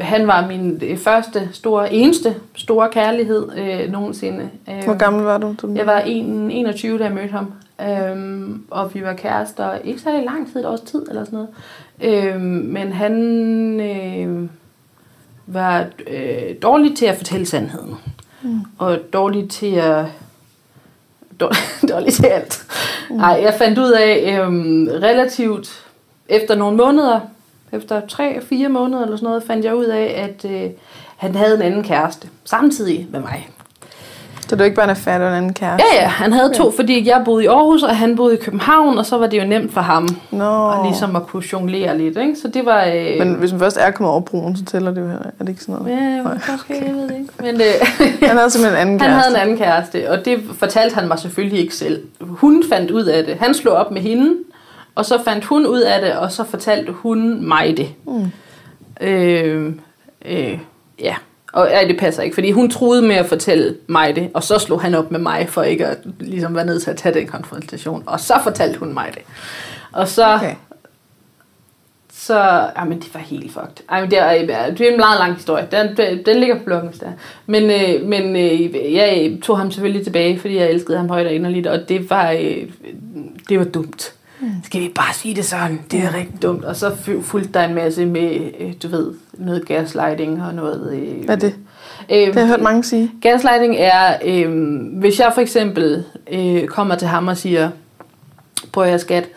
han 0.00 0.26
var 0.26 0.46
min 0.46 0.82
øh, 0.86 0.96
første, 0.98 1.48
store, 1.52 1.92
eneste 1.92 2.34
store 2.56 2.88
kærlighed 2.92 3.46
øh, 3.58 3.92
nogensinde. 3.92 4.48
Øh, 4.68 4.84
Hvor 4.84 4.96
gammel 4.96 5.22
var 5.24 5.38
du? 5.38 5.54
du 5.62 5.72
Jeg 5.74 5.86
var 5.86 5.98
en, 5.98 6.50
21, 6.50 6.98
da 6.98 7.04
jeg 7.04 7.12
mødte 7.12 7.28
ham. 7.32 7.52
Øhm, 7.90 8.62
og 8.70 8.94
vi 8.94 9.02
var 9.02 9.12
kærester 9.12 9.74
ikke 9.84 10.00
så 10.00 10.08
lang 10.26 10.52
tid, 10.52 10.60
et 10.60 10.66
års 10.66 10.80
tid 10.80 11.02
eller 11.08 11.24
sådan 11.24 11.36
noget. 11.36 11.48
Øhm, 12.00 12.40
men 12.42 12.92
han 12.92 13.14
øh, 13.80 14.48
var 15.46 15.86
øh, 16.06 16.54
dårlig 16.62 16.96
til 16.96 17.06
at 17.06 17.16
fortælle 17.16 17.46
sandheden. 17.46 17.94
Mm. 18.42 18.60
Og 18.78 18.98
dårlig 19.12 19.50
til 19.50 19.74
at... 19.74 20.04
Dårlig, 21.40 21.58
dårlig 21.88 22.12
til 22.12 22.26
alt. 22.26 22.66
Nej, 23.10 23.40
jeg 23.42 23.54
fandt 23.58 23.78
ud 23.78 23.92
af 23.92 24.38
øhm, 24.40 24.88
relativt 24.90 25.86
efter 26.28 26.54
nogle 26.54 26.76
måneder, 26.76 27.20
efter 27.72 28.06
tre, 28.06 28.40
fire 28.40 28.68
måneder 28.68 29.02
eller 29.02 29.16
sådan 29.16 29.26
noget, 29.26 29.42
fandt 29.42 29.64
jeg 29.64 29.74
ud 29.74 29.84
af, 29.84 30.28
at 30.28 30.50
øh, 30.50 30.70
han 31.16 31.34
havde 31.34 31.54
en 31.54 31.62
anden 31.62 31.84
kæreste. 31.84 32.28
Samtidig 32.44 33.06
med 33.10 33.20
mig. 33.20 33.48
Så 34.48 34.56
du 34.56 34.64
ikke 34.64 34.76
bare 34.76 34.88
det 34.94 35.06
var 35.06 35.16
en 35.28 35.34
anden 35.34 35.54
kæreste? 35.54 35.86
Ja, 35.94 36.02
ja, 36.02 36.08
han 36.08 36.32
havde 36.32 36.52
to, 36.54 36.70
fordi 36.70 37.08
jeg 37.08 37.22
boede 37.24 37.44
i 37.44 37.46
Aarhus, 37.46 37.82
og 37.82 37.96
han 37.96 38.16
boede 38.16 38.34
i 38.34 38.36
København, 38.36 38.98
og 38.98 39.06
så 39.06 39.18
var 39.18 39.26
det 39.26 39.38
jo 39.38 39.44
nemt 39.44 39.72
for 39.72 39.80
ham 39.80 40.08
Nå. 40.30 40.44
og 40.44 40.86
ligesom 40.86 41.16
at 41.16 41.26
kunne 41.26 41.42
jonglere 41.52 41.98
lidt, 41.98 42.18
ikke? 42.18 42.36
Så 42.42 42.48
det 42.48 42.66
var... 42.66 42.84
Øh, 42.84 43.18
Men 43.18 43.34
hvis 43.34 43.52
man 43.52 43.60
først 43.60 43.76
er 43.80 43.90
kommet 43.90 44.10
over 44.12 44.20
broen, 44.20 44.56
så 44.56 44.64
tæller 44.64 44.90
det 44.90 45.00
jo 45.00 45.06
heller. 45.06 45.26
Er 45.26 45.44
det 45.44 45.48
ikke 45.48 45.62
sådan 45.62 45.74
noget? 45.82 46.00
Ja, 46.00 46.22
måske, 46.52 46.84
jeg 46.86 46.94
ved 46.94 47.02
det 47.08 47.14
ikke. 47.18 47.32
Men 47.38 47.54
øh, 47.54 48.06
Han 48.28 48.36
havde 48.36 48.50
simpelthen 48.50 48.88
en 48.88 48.88
anden 48.88 49.00
han 49.00 49.10
kæreste. 49.10 49.22
havde 49.22 49.36
en 49.36 49.40
anden 49.42 49.58
kæreste, 49.58 50.10
og 50.10 50.24
det 50.24 50.40
fortalte 50.58 50.94
han 50.94 51.08
mig 51.08 51.18
selvfølgelig 51.18 51.60
ikke 51.60 51.74
selv. 51.74 52.02
Hun 52.20 52.64
fandt 52.72 52.90
ud 52.90 53.04
af 53.04 53.24
det. 53.24 53.36
Han 53.36 53.54
slog 53.54 53.74
op 53.76 53.90
med 53.90 54.00
hende, 54.02 54.34
og 54.94 55.04
så 55.04 55.18
fandt 55.24 55.44
hun 55.44 55.66
ud 55.66 55.80
af 55.80 56.00
det, 56.00 56.12
og 56.12 56.32
så 56.32 56.44
fortalte 56.44 56.92
hun 56.92 57.48
mig 57.48 57.74
det. 57.76 57.88
Mm. 58.06 58.30
Øh, 59.00 59.72
øh, 60.24 60.58
ja, 61.02 61.14
og 61.56 61.68
ja, 61.70 61.88
det 61.88 61.98
passer 61.98 62.22
ikke, 62.22 62.34
fordi 62.34 62.50
hun 62.50 62.70
troede 62.70 63.02
med 63.02 63.16
at 63.16 63.26
fortælle 63.26 63.76
mig 63.86 64.16
det, 64.16 64.30
og 64.34 64.42
så 64.42 64.58
slog 64.58 64.80
han 64.80 64.94
op 64.94 65.10
med 65.10 65.20
mig, 65.20 65.48
for 65.48 65.62
ikke 65.62 65.86
at 65.86 65.98
ligesom 66.20 66.54
være 66.54 66.66
nødt 66.66 66.82
til 66.82 66.90
at 66.90 66.96
tage 66.96 67.14
den 67.14 67.26
konfrontation. 67.26 68.02
Og 68.06 68.20
så 68.20 68.34
fortalte 68.42 68.78
hun 68.78 68.94
mig 68.94 69.10
det. 69.14 69.22
Og 69.92 70.08
så, 70.08 70.34
Okay. 70.34 70.54
så, 72.12 72.68
jamen 72.76 72.98
det 72.98 73.14
var 73.14 73.20
helt 73.20 73.52
fucked. 73.52 73.84
Ej, 73.88 74.00
men 74.00 74.10
det, 74.10 74.18
er, 74.18 74.30
det 74.70 74.80
er 74.80 74.90
en 74.92 74.96
meget 74.96 75.18
lang 75.18 75.34
historie. 75.34 75.68
Den, 75.70 75.96
den, 76.26 76.36
ligger 76.36 76.58
på 76.58 76.64
bloggen, 76.64 76.92
der. 77.00 77.12
Men, 77.46 77.62
øh, 77.62 78.08
men 78.08 78.36
øh, 78.36 78.94
jeg 78.94 79.38
tog 79.42 79.58
ham 79.58 79.70
selvfølgelig 79.70 80.04
tilbage, 80.04 80.38
fordi 80.38 80.56
jeg 80.56 80.70
elskede 80.70 80.98
ham 80.98 81.08
højt 81.08 81.26
og 81.26 81.32
inderligt, 81.32 81.66
og 81.66 81.88
det 81.88 82.10
var, 82.10 82.30
øh, 82.30 82.62
det 83.48 83.58
var 83.58 83.64
dumt. 83.64 84.12
Skal 84.64 84.80
vi 84.80 84.88
bare 84.94 85.14
sige 85.14 85.34
det 85.36 85.44
sådan? 85.44 85.80
Det 85.90 86.00
er 86.04 86.14
rigtig 86.14 86.42
dumt. 86.42 86.64
Og 86.64 86.76
så 86.76 86.88
fu- 86.90 87.22
fulgte 87.22 87.52
der 87.52 87.64
en 87.68 87.74
masse 87.74 88.06
med, 88.06 88.40
øh, 88.60 88.72
du 88.82 88.88
ved, 88.88 89.12
noget 89.38 89.66
gaslighting 89.66 90.42
og 90.42 90.54
noget... 90.54 90.92
Øh, 90.94 91.24
Hvad 91.24 91.34
er 91.36 91.38
det? 91.40 91.54
Øh, 92.10 92.16
Det 92.26 92.34
har 92.34 92.40
jeg 92.40 92.48
hørt 92.48 92.62
mange 92.62 92.84
sige. 92.84 93.10
Gaslighting 93.20 93.74
er, 93.78 94.16
øh, 94.24 94.78
hvis 94.98 95.20
jeg 95.20 95.30
for 95.34 95.40
eksempel 95.40 96.04
øh, 96.32 96.66
kommer 96.66 96.94
til 96.94 97.08
ham 97.08 97.28
og 97.28 97.36
siger, 97.36 97.70
prøv 98.72 98.84
at 98.84 99.00
skat, 99.00 99.28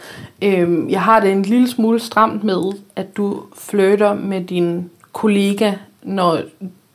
øh, 0.41 0.91
jeg 0.91 1.01
har 1.01 1.19
det 1.19 1.31
en 1.31 1.41
lille 1.43 1.67
smule 1.69 1.99
stramt 1.99 2.43
med, 2.43 2.71
at 2.95 3.17
du 3.17 3.41
flytter 3.57 4.13
med 4.13 4.41
din 4.43 4.89
kollega, 5.13 5.73
når 6.03 6.39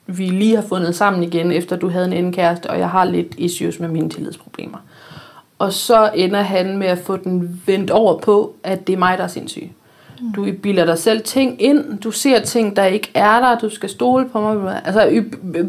vi 0.06 0.24
lige 0.26 0.54
har 0.56 0.62
fundet 0.68 0.94
sammen 0.94 1.22
igen, 1.22 1.52
efter 1.52 1.76
du 1.76 1.88
havde 1.88 2.06
en 2.06 2.12
anden 2.12 2.32
kæreste, 2.32 2.70
og 2.70 2.78
jeg 2.78 2.90
har 2.90 3.04
lidt 3.04 3.34
issues 3.38 3.80
med 3.80 3.88
mine 3.88 4.08
tillidsproblemer. 4.10 4.78
Og 5.58 5.72
så 5.72 6.10
ender 6.14 6.42
han 6.42 6.78
med 6.78 6.86
at 6.86 6.98
få 6.98 7.16
den 7.16 7.62
vendt 7.66 7.90
over 7.90 8.18
på, 8.18 8.54
at 8.62 8.86
det 8.86 8.92
er 8.92 8.96
mig, 8.96 9.18
der 9.18 9.24
er 9.24 9.28
sindssyg. 9.28 9.70
Du 10.36 10.46
bilder 10.62 10.84
dig 10.84 10.98
selv 10.98 11.22
ting 11.22 11.62
ind, 11.62 11.98
du 11.98 12.10
ser 12.10 12.40
ting, 12.40 12.76
der 12.76 12.84
ikke 12.84 13.10
er 13.14 13.40
der, 13.40 13.58
du 13.58 13.68
skal 13.68 13.88
stole 13.88 14.28
på 14.28 14.40
mig. 14.40 14.82
Altså 14.84 15.06
i 15.06 15.22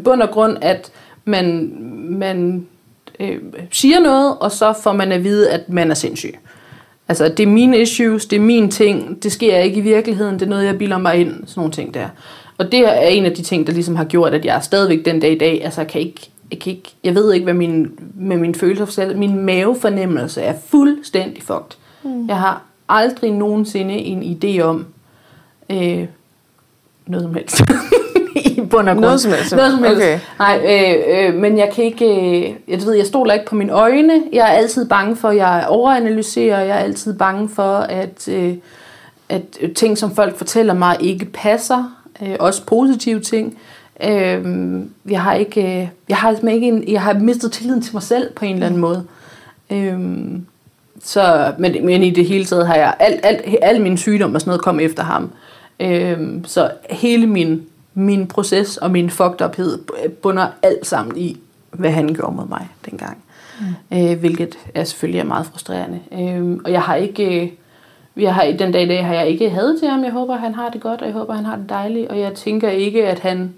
bund 0.04 0.22
og 0.22 0.30
grund, 0.30 0.56
at 0.60 0.90
man, 1.24 1.76
man 2.08 2.66
øh, 3.20 3.38
siger 3.70 4.00
noget, 4.00 4.38
og 4.40 4.52
så 4.52 4.72
får 4.82 4.92
man 4.92 5.12
at 5.12 5.24
vide, 5.24 5.50
at 5.50 5.68
man 5.68 5.90
er 5.90 5.94
sindssyg. 5.94 6.34
Altså, 7.08 7.28
det 7.28 7.40
er 7.40 7.46
mine 7.46 7.80
issues, 7.80 8.26
det 8.26 8.36
er 8.36 8.40
mine 8.40 8.70
ting, 8.70 9.22
det 9.22 9.32
sker 9.32 9.58
ikke 9.58 9.76
i 9.76 9.80
virkeligheden, 9.80 10.34
det 10.34 10.42
er 10.42 10.50
noget, 10.50 10.64
jeg 10.64 10.78
bilder 10.78 10.98
mig 10.98 11.16
ind, 11.16 11.30
sådan 11.30 11.60
nogle 11.60 11.72
ting 11.72 11.94
der. 11.94 12.08
Og 12.58 12.72
det 12.72 12.80
er 12.80 13.08
en 13.08 13.24
af 13.24 13.32
de 13.32 13.42
ting, 13.42 13.66
der 13.66 13.72
ligesom 13.72 13.96
har 13.96 14.04
gjort, 14.04 14.34
at 14.34 14.44
jeg 14.44 14.56
er 14.56 14.60
stadigvæk 14.60 15.04
den 15.04 15.20
dag 15.20 15.32
i 15.32 15.38
dag, 15.38 15.64
altså 15.64 15.84
kan 15.84 16.00
ikke, 16.00 16.30
jeg, 16.50 16.58
kan 16.58 16.72
ikke, 16.72 16.94
jeg 17.04 17.14
ved 17.14 17.32
ikke, 17.32 17.44
hvad 17.44 17.54
min, 17.54 17.98
med 18.14 18.36
mine 18.36 18.54
følelser 18.54 18.84
for 18.84 18.92
selv, 18.92 19.18
min 19.18 19.40
mavefornemmelse 19.40 20.42
er 20.42 20.54
fuldstændig 20.66 21.42
fucked. 21.42 21.76
Mm. 22.02 22.28
Jeg 22.28 22.36
har 22.36 22.62
aldrig 22.88 23.32
nogensinde 23.32 23.94
en 23.94 24.22
idé 24.22 24.60
om 24.60 24.86
øh, 25.70 26.06
noget 27.06 27.24
som 27.24 27.34
helst. 27.34 27.60
I 28.56 28.60
bund 28.60 28.88
og 28.88 28.94
grund. 28.94 29.00
Noget 29.00 29.20
som 29.20 29.32
helst. 29.32 29.56
Noget 29.56 29.72
som 29.72 29.84
helst. 29.84 29.96
Okay. 29.96 30.18
Nej, 30.38 30.60
øh, 30.64 31.28
øh, 31.28 31.34
men 31.34 31.58
jeg 31.58 31.70
kan 31.74 31.84
ikke, 31.84 32.06
øh, 32.06 32.54
jeg 32.68 32.82
ved, 32.82 32.94
jeg 32.94 33.06
stoler 33.06 33.34
ikke 33.34 33.46
på 33.46 33.54
mine 33.54 33.72
øjne. 33.72 34.22
Jeg 34.32 34.40
er 34.40 34.52
altid 34.52 34.88
bange 34.88 35.16
for, 35.16 35.28
at 35.28 35.36
jeg 35.36 35.66
overanalyserer. 35.68 36.60
Jeg 36.60 36.76
er 36.76 36.80
altid 36.80 37.18
bange 37.18 37.48
for, 37.48 37.76
at, 37.78 38.28
øh, 38.28 38.54
at 39.28 39.58
ting, 39.74 39.98
som 39.98 40.14
folk 40.14 40.36
fortæller 40.36 40.74
mig, 40.74 40.96
ikke 41.00 41.24
passer. 41.24 42.02
Øh, 42.22 42.36
også 42.40 42.66
positive 42.66 43.20
ting. 43.20 43.46
Øh, 43.46 43.75
jeg 45.10 45.22
har 45.22 45.34
ikke, 45.34 45.80
øh, 45.80 45.88
jeg 46.08 46.16
har 46.16 46.48
ikke, 46.50 46.68
en, 46.68 46.88
jeg 46.88 47.02
har 47.02 47.14
mistet 47.14 47.52
tilliden 47.52 47.82
til 47.82 47.94
mig 47.94 48.02
selv 48.02 48.32
på 48.32 48.44
en 48.44 48.54
eller 48.54 48.66
anden 48.66 48.80
måde. 48.80 49.04
Øh, 49.70 50.00
så, 51.02 51.52
men, 51.58 51.86
men 51.86 52.02
i 52.02 52.10
det 52.10 52.26
hele 52.26 52.44
taget 52.44 52.66
har 52.66 52.74
jeg, 52.74 52.94
alt, 52.98 53.20
alt, 53.22 53.44
al 53.62 53.80
min 53.80 53.96
sygdom 53.96 54.34
og 54.34 54.40
sådan 54.40 54.50
noget 54.50 54.62
kom 54.62 54.80
efter 54.80 55.02
ham. 55.02 55.32
Øhm, 55.80 56.44
så 56.44 56.70
hele 56.90 57.26
min, 57.26 57.66
min 57.94 58.26
proces 58.26 58.76
og 58.76 58.90
min 58.90 59.10
fucked 59.10 59.46
uphed 59.46 59.78
bunder 60.22 60.46
alt 60.62 60.86
sammen 60.86 61.16
i, 61.16 61.36
hvad 61.70 61.90
han 61.90 62.14
gjorde 62.14 62.36
mod 62.36 62.48
mig 62.48 62.68
dengang. 62.90 63.18
Mm. 63.60 63.98
Øh, 63.98 64.18
hvilket 64.18 64.58
er 64.74 64.84
selvfølgelig 64.84 65.20
er 65.20 65.24
meget 65.24 65.46
frustrerende. 65.46 66.00
Øhm, 66.12 66.60
og 66.64 66.72
jeg 66.72 66.82
har 66.82 66.94
ikke, 66.94 67.42
øh, 67.42 67.48
jeg 68.16 68.34
har, 68.34 68.52
den 68.58 68.72
dag 68.72 68.82
i 68.82 68.88
dag 68.88 69.06
har 69.06 69.14
jeg 69.14 69.28
ikke 69.28 69.50
havde 69.50 69.78
til 69.78 69.88
ham. 69.88 70.04
Jeg 70.04 70.12
håber, 70.12 70.36
han 70.36 70.54
har 70.54 70.68
det 70.68 70.80
godt, 70.80 71.00
og 71.00 71.06
jeg 71.06 71.14
håber, 71.14 71.34
han 71.34 71.44
har 71.44 71.56
det 71.56 71.68
dejligt. 71.68 72.08
Og 72.08 72.18
jeg 72.18 72.34
tænker 72.34 72.68
ikke, 72.68 73.06
at 73.06 73.18
han 73.18 73.54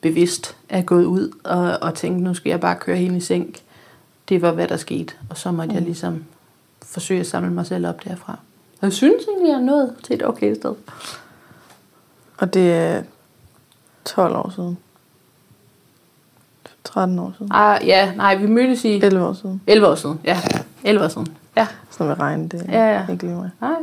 bevidst 0.00 0.56
er 0.68 0.82
gået 0.82 1.04
ud 1.04 1.32
og, 1.44 1.78
og 1.82 1.94
tænkt, 1.94 2.22
nu 2.22 2.34
skal 2.34 2.50
jeg 2.50 2.60
bare 2.60 2.76
køre 2.76 2.96
hende 2.96 3.16
i 3.16 3.20
sænk. 3.20 3.58
Det 4.28 4.42
var, 4.42 4.52
hvad 4.52 4.68
der 4.68 4.76
skete. 4.76 5.14
Og 5.30 5.36
så 5.36 5.50
måtte 5.50 5.68
mm. 5.68 5.74
jeg 5.74 5.82
ligesom 5.82 6.24
forsøge 6.82 7.20
at 7.20 7.26
samle 7.26 7.50
mig 7.50 7.66
selv 7.66 7.86
op 7.86 8.04
derfra. 8.04 8.32
Og 8.80 8.82
jeg 8.82 8.92
synes 8.92 9.24
egentlig, 9.24 9.48
jeg 9.48 9.56
er 9.56 9.64
nået 9.64 9.94
til 10.02 10.14
et 10.14 10.26
okay 10.26 10.54
sted. 10.54 10.74
Og 12.38 12.54
det 12.54 12.72
er 12.72 13.02
12 14.04 14.36
år 14.36 14.52
siden. 14.54 14.78
13 16.84 17.18
år 17.18 17.32
siden. 17.38 17.52
Ah, 17.52 17.86
ja, 17.86 18.14
nej, 18.14 18.36
vi 18.36 18.46
mødtes 18.46 18.84
i 18.84 19.00
11 19.02 19.26
år 19.26 19.32
siden. 19.32 19.62
11 19.66 19.88
år 19.88 19.94
siden. 19.94 20.20
Ja, 20.24 20.40
11 20.84 21.04
år 21.04 21.08
siden. 21.08 21.36
Ja, 21.56 21.66
Sådan 21.90 22.08
vil 22.08 22.16
regne 22.16 22.48
det. 22.48 22.64
Ja, 22.68 22.92
ja. 22.92 23.06
Ikke 23.12 23.24
lige 23.24 23.36
mig. 23.36 23.50
nej. 23.60 23.76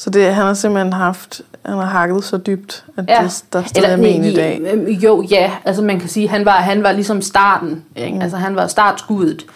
Så 0.00 0.10
det, 0.10 0.34
han 0.34 0.44
har 0.46 0.54
simpelthen 0.54 0.92
haft, 0.92 1.40
han 1.66 1.74
har 1.74 1.84
hakket 1.84 2.24
så 2.24 2.36
dybt, 2.36 2.84
at 2.96 3.04
Ja. 3.08 3.22
det, 3.22 3.44
der 3.52 3.62
stadig 3.62 3.92
er 3.92 3.96
men 3.96 4.24
i 4.24 4.34
dag. 4.34 4.60
øh, 4.60 5.04
Jo, 5.04 5.26
ja. 5.30 5.52
Altså 5.64 5.82
man 5.82 6.00
kan 6.00 6.08
sige, 6.08 6.28
han 6.28 6.44
var, 6.44 6.52
han 6.52 6.82
var 6.82 6.92
ligesom 6.92 7.22
starten. 7.22 7.84
Ikke? 7.96 8.14
Mm. 8.14 8.22
Altså 8.22 8.36
han 8.36 8.56
var 8.56 8.66
startskuddet. 8.66 9.46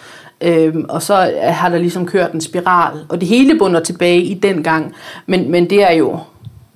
Øhm, 0.40 0.86
og 0.88 1.02
så 1.02 1.32
har 1.42 1.68
der 1.68 1.78
ligesom 1.78 2.06
kørt 2.06 2.32
en 2.32 2.40
spiral, 2.40 3.06
og 3.08 3.20
det 3.20 3.28
hele 3.28 3.58
bunder 3.58 3.80
tilbage 3.80 4.22
i 4.22 4.34
den 4.34 4.62
gang. 4.62 4.94
Men, 5.26 5.50
men 5.50 5.70
det 5.70 5.82
er 5.82 5.92
jo, 5.92 6.18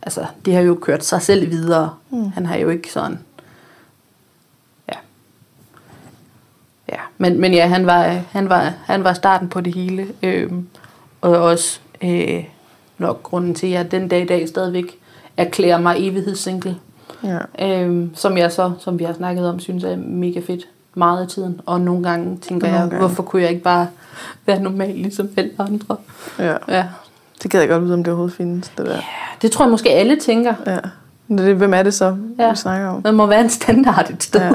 altså, 0.02 0.24
det 0.44 0.54
har 0.54 0.60
jo 0.60 0.74
kørt 0.82 1.04
sig 1.04 1.22
selv 1.22 1.50
videre. 1.50 1.90
Mm. 2.10 2.30
Han 2.30 2.46
har 2.46 2.56
jo 2.56 2.68
ikke 2.68 2.92
sådan, 2.92 3.18
ja. 4.88 4.94
Ja, 6.88 6.98
men, 7.18 7.40
men 7.40 7.52
ja, 7.54 7.66
han 7.66 7.86
var, 7.86 8.18
han, 8.32 8.48
var, 8.48 8.72
han 8.84 9.04
var 9.04 9.12
starten 9.12 9.48
på 9.48 9.60
det 9.60 9.74
hele. 9.74 10.06
Øhm, 10.22 10.66
og 11.20 11.30
også 11.38 11.80
øh, 12.02 12.44
nok 12.99 13.22
grunden 13.22 13.55
til, 13.55 13.66
at 13.66 13.72
jeg 13.72 13.90
den 13.90 14.09
dag 14.09 14.22
i 14.22 14.26
dag 14.26 14.49
stadigvæk 14.49 14.99
erklærer 15.36 15.78
mig 15.80 15.97
evighedssingle. 15.99 16.76
Ja. 17.24 17.38
Øhm, 17.82 18.11
som 18.14 18.38
jeg 18.38 18.53
så, 18.53 18.72
som 18.78 18.99
vi 18.99 19.05
har 19.05 19.12
snakket 19.12 19.49
om, 19.49 19.61
synes 19.61 19.84
er 19.84 19.97
mega 19.97 20.40
fedt 20.47 20.66
meget 20.94 21.22
af 21.22 21.28
tiden. 21.28 21.61
Og 21.66 21.80
nogle 21.80 22.03
gange 22.03 22.38
tænker 22.38 22.66
Nogle 22.66 22.80
jeg, 22.80 22.90
gange. 22.90 23.07
hvorfor 23.07 23.22
kunne 23.22 23.42
jeg 23.42 23.51
ikke 23.51 23.62
bare 23.62 23.86
være 24.47 24.61
normal 24.61 24.94
ligesom 24.94 25.28
alle 25.36 25.51
andre? 25.59 25.97
ja. 26.38 26.55
Ja. 26.68 26.84
Det 27.42 27.51
gad 27.51 27.61
jeg 27.61 27.68
godt 27.68 27.82
vide, 27.84 27.94
om 27.94 28.05
det 28.05 28.09
overhovedet 28.11 28.36
findes, 28.36 28.68
det 28.78 28.86
der. 28.86 28.99
Det 29.42 29.51
tror 29.51 29.64
jeg 29.64 29.70
måske 29.70 29.90
alle 29.90 30.16
tænker. 30.20 30.55
Ja. 30.66 30.78
Men 31.28 31.38
det, 31.38 31.57
hvem 31.57 31.74
er 31.74 31.82
det 31.82 31.94
så, 31.94 32.16
Ja. 32.38 32.51
vi 32.51 32.57
snakker 32.57 32.88
om? 32.88 33.03
Der 33.03 33.12
må 33.12 33.26
være 33.26 33.40
en 33.40 33.51
standard 33.51 34.11
et 34.11 34.22
sted. 34.22 34.40
Ja. 34.40 34.53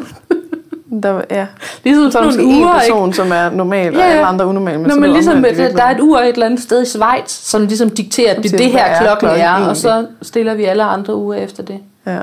Ja. 0.92 0.96
Der, 0.98 1.22
ja. 1.32 1.48
Ligesom 1.84 2.06
Så 2.06 2.12
sådan 2.12 2.28
nogle 2.30 2.44
en 2.44 2.58
uger, 2.64 2.74
person, 2.80 3.08
ikke? 3.10 3.16
som 3.18 3.32
er 3.32 3.50
normal, 3.50 3.88
og 3.88 3.94
Ja, 4.00 4.06
ja. 4.08 4.12
alle 4.12 4.26
andre 4.26 4.46
unormale. 4.46 4.78
Men 4.78 4.88
Nå, 4.88 4.94
så 4.94 5.00
men 5.00 5.12
ligesom, 5.12 5.46
at 5.46 5.58
der 5.58 5.84
er 5.84 5.92
et 5.96 6.00
ur 6.02 6.18
et 6.20 6.28
eller 6.28 6.46
andet 6.46 6.62
sted 6.62 6.82
i 6.82 6.86
Schweiz, 6.86 7.30
som 7.32 7.62
ligesom 7.62 7.90
dikterer, 7.90 8.32
at 8.36 8.44
det 8.44 8.52
det 8.52 8.60
her 8.66 8.72
hvad 8.72 8.80
er 8.82 9.00
klokken 9.02 9.20
klokken 9.28 9.46
er, 9.46 9.70
og 9.70 9.78
så 9.78 10.08
stiller 10.22 10.54
vi 10.54 10.64
alle 10.64 10.84
andre 10.84 11.16
uger 11.16 11.36
efter 11.36 11.64
det. 11.64 11.80
Ja. 12.06 12.20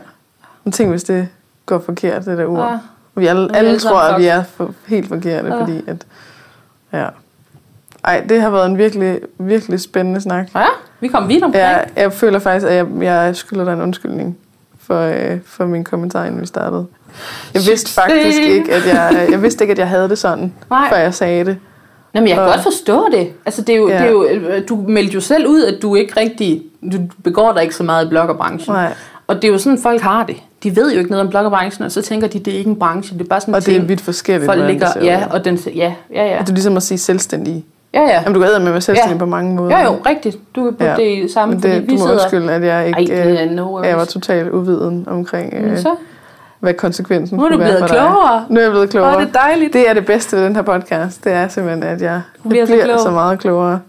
Men 0.65 0.73
tænk, 0.73 0.91
hvis 0.91 1.05
det 1.05 1.29
går 1.67 1.79
forkert, 1.79 2.25
det 2.25 2.39
der 2.39 2.45
ur. 2.47 2.59
Ja. 2.61 2.73
Og 3.15 3.23
vi 3.23 3.27
alle, 3.27 3.57
alle 3.57 3.79
tror, 3.79 3.99
at 3.99 4.21
vi 4.21 4.27
er 4.27 4.43
for, 4.57 4.75
helt 4.87 5.09
forkerte, 5.09 5.49
Ja. 5.49 5.61
fordi 5.61 5.81
at... 5.87 6.07
Ja. 6.93 7.07
Ej, 8.05 8.25
det 8.29 8.41
har 8.43 8.51
været 8.51 8.67
en 8.67 8.79
virkelig, 8.79 9.19
virkelig 9.39 9.81
spændende 9.81 10.21
snak. 10.21 10.49
Ja, 10.55 10.65
vi 11.01 11.09
kom 11.09 11.29
vidt 11.29 11.45
omkring. 11.45 11.63
Jeg, 11.65 11.87
jeg 11.97 12.13
føler 12.13 12.39
faktisk, 12.39 12.67
at 12.67 12.75
jeg, 12.77 12.87
jeg 13.01 13.37
skylder 13.37 13.65
dig 13.65 13.73
en 13.73 13.81
undskyldning 13.83 14.39
for, 14.81 15.01
øh, 15.01 15.39
for 15.47 15.65
min 15.67 15.85
kommentar, 15.85 16.25
inden 16.25 16.41
vi 16.41 16.47
startede. 16.47 16.87
Jeg 17.55 17.63
vidste 17.69 17.91
faktisk 17.93 18.41
ikke, 18.41 18.73
at 18.75 18.87
jeg, 18.87 19.27
jeg 19.31 19.43
vidste 19.43 19.65
ikke, 19.65 19.73
at 19.73 19.79
jeg 19.79 19.89
havde 19.89 20.09
det 20.09 20.19
sådan, 20.19 20.53
Nej. 20.71 20.89
før 20.91 20.97
jeg 20.97 21.15
sagde 21.15 21.45
det. 21.45 21.57
Jamen, 22.15 22.29
jeg 22.29 22.37
kan 22.37 22.45
Og- 22.45 22.51
godt 22.51 22.63
forstå 22.63 23.05
det. 23.13 23.29
Altså, 23.47 23.63
det 23.63 23.73
er 23.75 23.77
jo, 23.79 23.89
Ja. 23.89 23.95
ja. 23.95 24.01
det 24.01 24.07
er 24.09 24.13
jo, 24.13 24.25
øh, 24.25 24.63
du 24.69 24.85
meldte 24.89 25.15
jo 25.15 25.21
selv 25.21 25.47
ud, 25.47 25.63
at 25.65 25.83
du 25.83 25.95
ikke 25.95 26.21
rigtig, 26.21 26.63
du 26.93 26.99
begår 27.25 27.53
dig 27.53 27.63
ikke 27.63 27.75
så 27.75 27.83
meget 27.83 28.07
i 28.07 28.09
bloggerbranchen. 28.09 28.75
Nej. 28.75 28.93
Og 29.27 29.37
det 29.37 29.45
er 29.45 29.49
jo 29.53 29.59
sådan, 29.59 29.79
folk 29.79 30.01
har 30.01 30.25
det. 30.27 30.37
De 30.63 30.77
ved 30.77 30.93
jo 30.93 30.99
ikke 30.99 31.11
noget 31.11 31.25
om 31.25 31.31
bloggerbranchen, 31.31 31.85
og 31.85 31.93
så 31.93 32.03
tænker 32.03 32.27
de, 32.29 32.39
det 32.39 32.55
er 32.55 32.59
ikke 32.59 32.71
en 32.71 32.79
branche. 32.79 33.19
Det 33.19 33.25
er 33.25 33.29
bare 33.29 33.41
sådan 33.41 33.55
Og 33.55 33.61
det 33.67 33.69
er 33.75 33.79
ting, 33.79 33.89
vidt 33.89 34.01
forskelligt, 34.01 34.47
folk 34.47 34.67
ligger, 34.67 34.93
det 34.93 35.05
ja, 35.05 35.25
og 35.31 35.45
den, 35.45 35.57
ja, 35.75 35.93
ja, 36.15 36.25
ja. 36.27 36.35
Og 36.39 36.41
det 36.41 36.49
er 36.49 36.55
ligesom 36.55 36.77
at 36.77 36.83
sige 36.83 36.99
selvstændig. 36.99 37.65
Ja, 37.95 38.01
ja. 38.01 38.09
Jamen, 38.21 38.35
du 38.35 38.41
kan 38.41 38.49
med 38.49 38.67
at 38.67 38.73
være 38.73 38.81
selvstændig 38.81 39.15
Ja. 39.15 39.19
på 39.19 39.27
mange 39.27 39.55
måder. 39.55 39.79
Jo, 39.81 39.85
jo, 39.93 39.99
rigtigt. 40.07 40.39
Du 40.57 40.63
kan 40.65 40.73
putte 40.73 40.85
Ja. 40.85 40.91
ja. 40.91 41.21
det 41.23 41.31
sammen, 41.31 41.57
Men 41.57 41.63
fordi 41.63 41.75
det, 41.75 41.83
vi 41.83 41.87
du 41.87 41.93
må 41.93 41.99
sidder... 41.99 42.13
undskylde, 42.23 42.53
at 42.53 42.65
jeg 42.65 42.87
ikke 42.89 42.99
Ej, 43.19 43.23
det 43.25 43.41
er 43.41 43.45
øh, 43.45 43.51
no 43.51 43.63
worries. 43.63 43.89
jeg 43.89 43.97
var 43.99 44.05
totalt 44.05 44.51
uviden 44.51 45.05
omkring, 45.09 45.63
Men 45.63 45.71
øh, 45.73 45.79
så, 45.79 45.95
hvad 46.61 46.75
konsekvensen 46.75 47.39
nu 47.39 47.45
er 47.45 47.49
du 47.49 47.55
kunne 47.57 47.65
være 47.65 47.79
for 47.79 47.87
dig. 47.87 48.45
Nu 48.49 48.57
er 48.57 48.63
jeg 48.63 48.71
blevet 48.71 48.91
klogere. 48.91 49.15
er 49.15 49.25
det 49.25 49.35
dejligt. 49.35 49.73
Det 49.73 49.89
er 49.91 49.95
det 49.95 50.07
bedste 50.07 50.37
ved 50.37 50.45
den 50.45 50.57
her 50.57 50.63
podcast. 50.63 51.25
Det 51.25 51.33
er 51.33 51.49
simpelthen, 51.49 51.83
at 51.83 52.03
jeg 52.03 52.23
Du 52.45 52.49
bliver 52.49 52.67
bliver, 52.67 52.81
så 52.81 52.85
klog. 52.87 53.01
så 53.01 53.11
meget 53.11 53.39
klogere. 53.39 53.81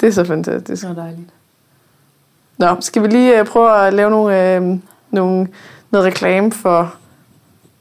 Det 0.00 0.08
er 0.08 0.12
så 0.12 0.24
fantastisk. 0.24 0.82
Det 0.82 0.90
er 0.90 0.94
dejligt. 0.94 1.30
Nå, 2.58 2.76
skal 2.80 3.02
vi 3.02 3.08
lige 3.08 3.38
øh, 3.40 3.46
prøve 3.46 3.86
at 3.86 3.94
lave 3.94 4.10
nogle, 4.10 4.54
øh, 4.56 4.78
nogle, 5.10 5.48
noget 5.90 6.06
reklame 6.06 6.52
for... 6.52 6.94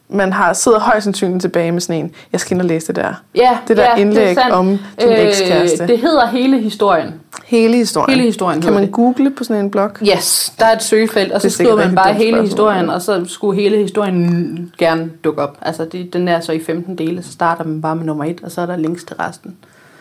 Man 0.09 0.33
har 0.33 0.53
sidder 0.53 0.79
højst 0.79 1.03
sandsynligt 1.03 1.41
tilbage 1.41 1.71
med 1.71 1.81
sådan 1.81 1.95
en. 2.05 2.11
Jeg 2.31 2.39
skal 2.39 2.55
ind 2.55 2.61
og 2.61 2.67
læse 2.67 2.87
det 2.87 2.95
der. 2.95 3.13
Ja, 3.35 3.57
Det 3.67 3.77
der 3.77 3.83
ja, 3.83 3.95
indlæg 3.95 4.23
det 4.27 4.31
er 4.37 4.41
sandt. 4.41 4.53
om 4.55 4.67
din 4.67 5.09
ekskæreste. 5.09 5.87
Det 5.87 5.99
hedder 5.99 6.27
hele 6.27 6.59
historien. 6.59 7.13
Hele 7.45 7.77
historien. 7.77 8.09
Hele 8.09 8.23
historien 8.23 8.61
Kan 8.61 8.73
man 8.73 8.79
hedder 8.83 8.93
google 8.95 9.31
på 9.31 9.43
sådan 9.43 9.65
en 9.65 9.71
blog? 9.71 9.91
Yes, 10.15 10.53
der 10.59 10.65
er 10.65 10.75
et 10.75 10.83
søgefelt, 10.83 11.31
og 11.31 11.41
så 11.41 11.47
Det 11.47 11.53
er 11.53 11.55
skriver 11.55 11.75
man 11.75 11.95
bare 11.95 12.13
hele 12.13 12.29
spørgsmål. 12.31 12.45
historien, 12.45 12.89
og 12.89 13.01
så 13.01 13.25
skulle 13.27 13.61
hele 13.61 13.77
historien 13.77 14.73
gerne 14.77 15.11
dukke 15.23 15.41
op. 15.41 15.57
Altså, 15.61 15.85
det, 15.85 16.13
den 16.13 16.27
er 16.27 16.39
så 16.39 16.51
i 16.51 16.63
15 16.63 16.97
dele, 16.97 17.23
så 17.23 17.31
starter 17.31 17.63
man 17.63 17.81
bare 17.81 17.95
med 17.95 18.05
nummer 18.05 18.23
1, 18.25 18.39
og 18.43 18.51
så 18.51 18.61
er 18.61 18.65
der 18.65 18.75
links 18.75 19.03
til 19.03 19.15
resten. 19.15 19.55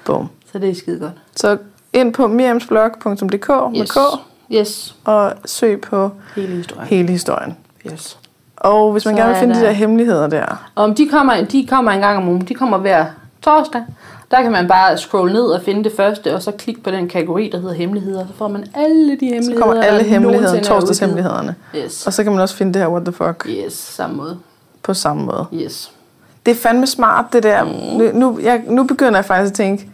Boom. 0.04 0.28
Så 0.52 0.58
det 0.58 0.70
er 0.70 0.74
skide 0.74 0.98
godt. 0.98 1.12
Så 1.36 1.56
ind 1.92 2.12
på 2.14 2.26
miriamsblog.dk 2.26 3.48
med 3.48 3.80
Yes. 3.80 3.90
K, 3.90 3.96
Yes, 4.52 4.94
og 5.04 5.32
søg 5.46 5.80
på 5.80 6.10
hele 6.36 6.48
historien. 6.56 6.88
hele 6.88 7.08
historien. 7.08 7.56
Yes. 7.92 8.18
Og 8.62 8.92
hvis 8.92 9.04
man 9.04 9.14
Så 9.16 9.20
gerne 9.22 9.32
vil 9.32 9.40
finde 9.40 9.54
de 9.54 9.60
der- 9.60 9.66
der 9.66 9.72
hemmeligheder 9.72 10.26
der, 10.26 10.44
Om 10.76 10.94
de 10.94 11.08
kommer, 11.08 11.44
de 11.44 11.66
kommer 11.70 11.90
en 11.90 12.00
gang 12.00 12.16
om 12.18 12.28
ugen. 12.28 12.40
De 12.40 12.54
kommer 12.54 12.78
hver 12.78 13.04
torsdag. 13.42 13.82
Der 14.30 14.42
kan 14.42 14.52
man 14.52 14.68
bare 14.68 14.98
scrolle 14.98 15.32
ned 15.32 15.42
og 15.42 15.62
finde 15.64 15.84
det 15.84 15.92
første, 15.96 16.34
og 16.34 16.42
så 16.42 16.50
klikke 16.52 16.82
på 16.82 16.90
den 16.90 17.08
kategori, 17.08 17.50
der 17.52 17.58
hedder 17.60 17.74
hemmeligheder. 17.74 18.26
Så 18.26 18.32
får 18.38 18.48
man 18.48 18.64
alle 18.74 19.16
de 19.20 19.26
hemmeligheder, 19.26 19.54
så 19.54 19.60
kommer 19.60 19.82
alle 19.82 19.98
der 19.98 20.04
hemmeligheder, 20.04 20.58
er 20.58 20.62
torsdagshemmelighederne. 20.62 21.54
Yes. 21.76 22.06
Og 22.06 22.12
så 22.12 22.22
kan 22.22 22.32
man 22.32 22.40
også 22.40 22.56
finde 22.56 22.72
det 22.74 22.82
her 22.82 22.88
what 22.88 23.04
the 23.04 23.12
fuck 23.12 23.46
Yes, 23.48 23.72
samme 23.72 24.16
måde. 24.16 24.38
på 24.82 24.94
samme 24.94 25.22
måde. 25.24 25.46
Yes. 25.54 25.90
Det 26.46 26.52
er 26.52 26.56
fandme 26.56 26.86
smart, 26.86 27.24
det 27.32 27.42
der. 27.42 27.64
Nu, 27.98 28.10
nu, 28.18 28.38
jeg, 28.42 28.62
nu 28.68 28.84
begynder 28.84 29.14
jeg 29.18 29.24
faktisk 29.24 29.50
at 29.50 29.56
tænke, 29.56 29.88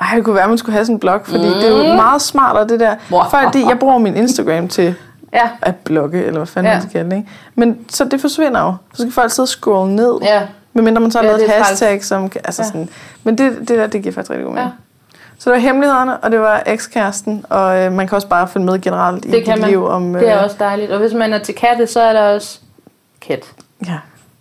ej, 0.00 0.14
det 0.16 0.24
kunne 0.24 0.34
være, 0.34 0.44
at 0.44 0.48
man 0.48 0.58
skulle 0.58 0.72
have 0.72 0.84
sådan 0.84 0.96
en 0.96 1.00
blog, 1.00 1.20
fordi 1.24 1.46
mm. 1.48 1.54
det 1.54 1.64
er 1.68 1.88
jo 1.88 1.94
meget 1.94 2.22
smartere, 2.22 2.68
det 2.68 2.80
der. 2.80 2.94
Wow. 3.10 3.20
Fordi 3.30 3.64
jeg 3.68 3.78
bruger 3.78 3.98
min 3.98 4.16
Instagram 4.16 4.68
til 4.68 4.94
Ja, 5.32 5.48
at 5.62 5.76
blogge, 5.76 6.24
eller 6.24 6.38
hvad 6.38 6.46
fanden 6.46 6.72
Ja. 6.72 6.78
man 6.78 6.90
skal 6.90 7.12
ikke? 7.12 7.28
Men 7.54 7.78
så 7.88 8.04
det 8.04 8.20
forsvinder 8.20 8.60
jo. 8.60 8.74
Så 8.94 9.02
skal 9.02 9.12
folk 9.12 9.30
sidde 9.32 9.44
og 9.44 9.48
scrolle 9.48 9.96
ned. 9.96 10.18
ja, 10.22 10.42
Medmindre 10.72 11.00
man 11.00 11.10
så 11.10 11.18
har 11.18 11.24
Ja, 11.24 11.30
lavet 11.32 11.44
et 11.44 11.50
hashtag, 11.50 12.04
som... 12.04 12.28
kan- 12.28 12.40
Altså 12.44 12.62
Ja. 12.62 12.66
sådan, 12.66 12.88
men 13.24 13.38
det, 13.38 13.58
det 13.58 13.68
der, 13.68 13.86
det 13.86 14.02
giver 14.02 14.12
faktisk 14.14 14.30
rigtig 14.30 14.44
god 14.46 14.54
mening. 14.54 14.70
Ja. 14.70 15.20
Så 15.38 15.50
det 15.50 15.54
var 15.56 15.60
hemmelighederne, 15.62 16.16
og 16.16 16.30
det 16.30 16.40
var 16.40 16.62
ekskæresten, 16.66 17.44
og 17.48 17.78
øh, 17.78 17.92
man 17.92 18.08
kan 18.08 18.16
også 18.16 18.28
bare 18.28 18.48
følge 18.48 18.66
med 18.66 18.80
generelt 18.80 19.24
i 19.24 19.30
det 19.30 19.44
kan 19.44 19.54
dit 19.54 19.60
man. 19.60 19.70
liv 19.70 19.86
om... 19.86 20.12
Det 20.14 20.28
er 20.28 20.36
også 20.38 20.56
dejligt. 20.58 20.90
Og 20.90 20.98
hvis 20.98 21.12
man 21.14 21.32
er 21.32 21.38
til 21.38 21.54
katte, 21.54 21.86
så 21.86 22.00
er 22.00 22.12
der 22.12 22.22
også 22.34 22.60
kat. 23.20 23.44
Ja, 23.86 23.96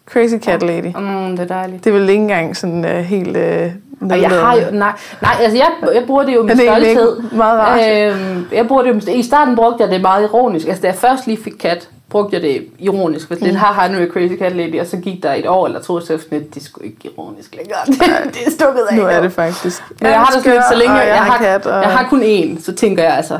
Crazy 0.10 0.34
Cat 0.36 0.64
Lady. 0.64 0.96
Mm, 0.98 1.38
det 1.38 1.40
er 1.40 1.48
dejligt. 1.56 1.84
Det 1.84 1.90
er 1.90 1.94
vel 2.00 2.10
ikke 2.10 2.22
engang 2.22 2.58
sådan 2.58 2.86
uh, 2.86 2.92
helt... 2.92 3.38
Uh, 3.38 3.72
Og 4.02 4.22
jeg 4.22 4.30
har 4.30 4.56
jo, 4.56 4.62
nej, 4.72 4.92
nej, 5.22 5.36
altså 5.40 5.58
jeg, 5.58 5.68
jeg 5.94 6.04
bruger 6.08 6.24
det 6.24 6.36
jo 6.36 6.44
med 6.44 6.56
stolthed. 6.56 7.18
ikke 7.18 7.36
meget 7.36 7.60
rart? 7.60 7.80
Øhm, 7.80 8.48
jeg 8.54 8.68
bruger 8.68 8.84
det 8.84 9.08
jo, 9.08 9.12
I 9.12 9.24
starten 9.24 9.56
brugte 9.56 9.84
jeg 9.84 9.92
det 9.92 10.02
meget 10.02 10.24
ironisk. 10.24 10.68
Altså 10.68 10.82
da 10.82 10.88
jeg 10.88 10.96
først 10.96 11.28
lige 11.28 11.44
fik 11.44 11.54
kat, 11.60 11.90
brugte 12.10 12.36
jeg 12.36 12.42
det 12.42 12.68
ironisk. 12.80 13.28
For 13.28 13.36
lidt, 13.42 13.56
haha, 13.56 13.88
nu 13.88 13.98
er 13.98 14.08
crazy 14.08 14.34
cat 14.40 14.56
lady. 14.56 14.80
Og 14.80 14.88
så 14.88 14.98
gik 14.98 15.24
der 15.24 15.34
et 15.34 15.48
år 15.48 15.66
eller 15.66 15.82
to, 15.82 16.00
så 16.00 16.06
sådan 16.06 16.24
lidt, 16.32 16.54
det 16.56 16.62
er 16.62 16.66
sgu 16.66 16.82
ikke 16.84 16.98
ironisk 17.04 17.56
længere. 17.56 17.80
Det, 17.86 17.96
det 18.34 18.48
er 18.48 18.52
stukket 18.52 18.82
af. 18.90 18.98
nu 18.98 19.04
er 19.04 19.22
det 19.22 19.32
faktisk. 19.32 19.84
Men 20.02 20.10
jeg 20.10 20.20
har 20.20 20.26
det 20.26 20.44
sådan 20.44 20.52
lidt, 20.52 20.64
så 20.72 20.78
længe 20.78 20.96
jeg, 20.96 21.08
jeg, 21.08 21.24
har, 21.24 21.38
kat, 21.38 21.66
og... 21.66 21.82
jeg 21.84 21.92
har 21.92 22.10
kun 22.10 22.24
én, 22.24 22.64
så 22.64 22.76
tænker 22.76 23.04
jeg 23.04 23.14
altså, 23.14 23.40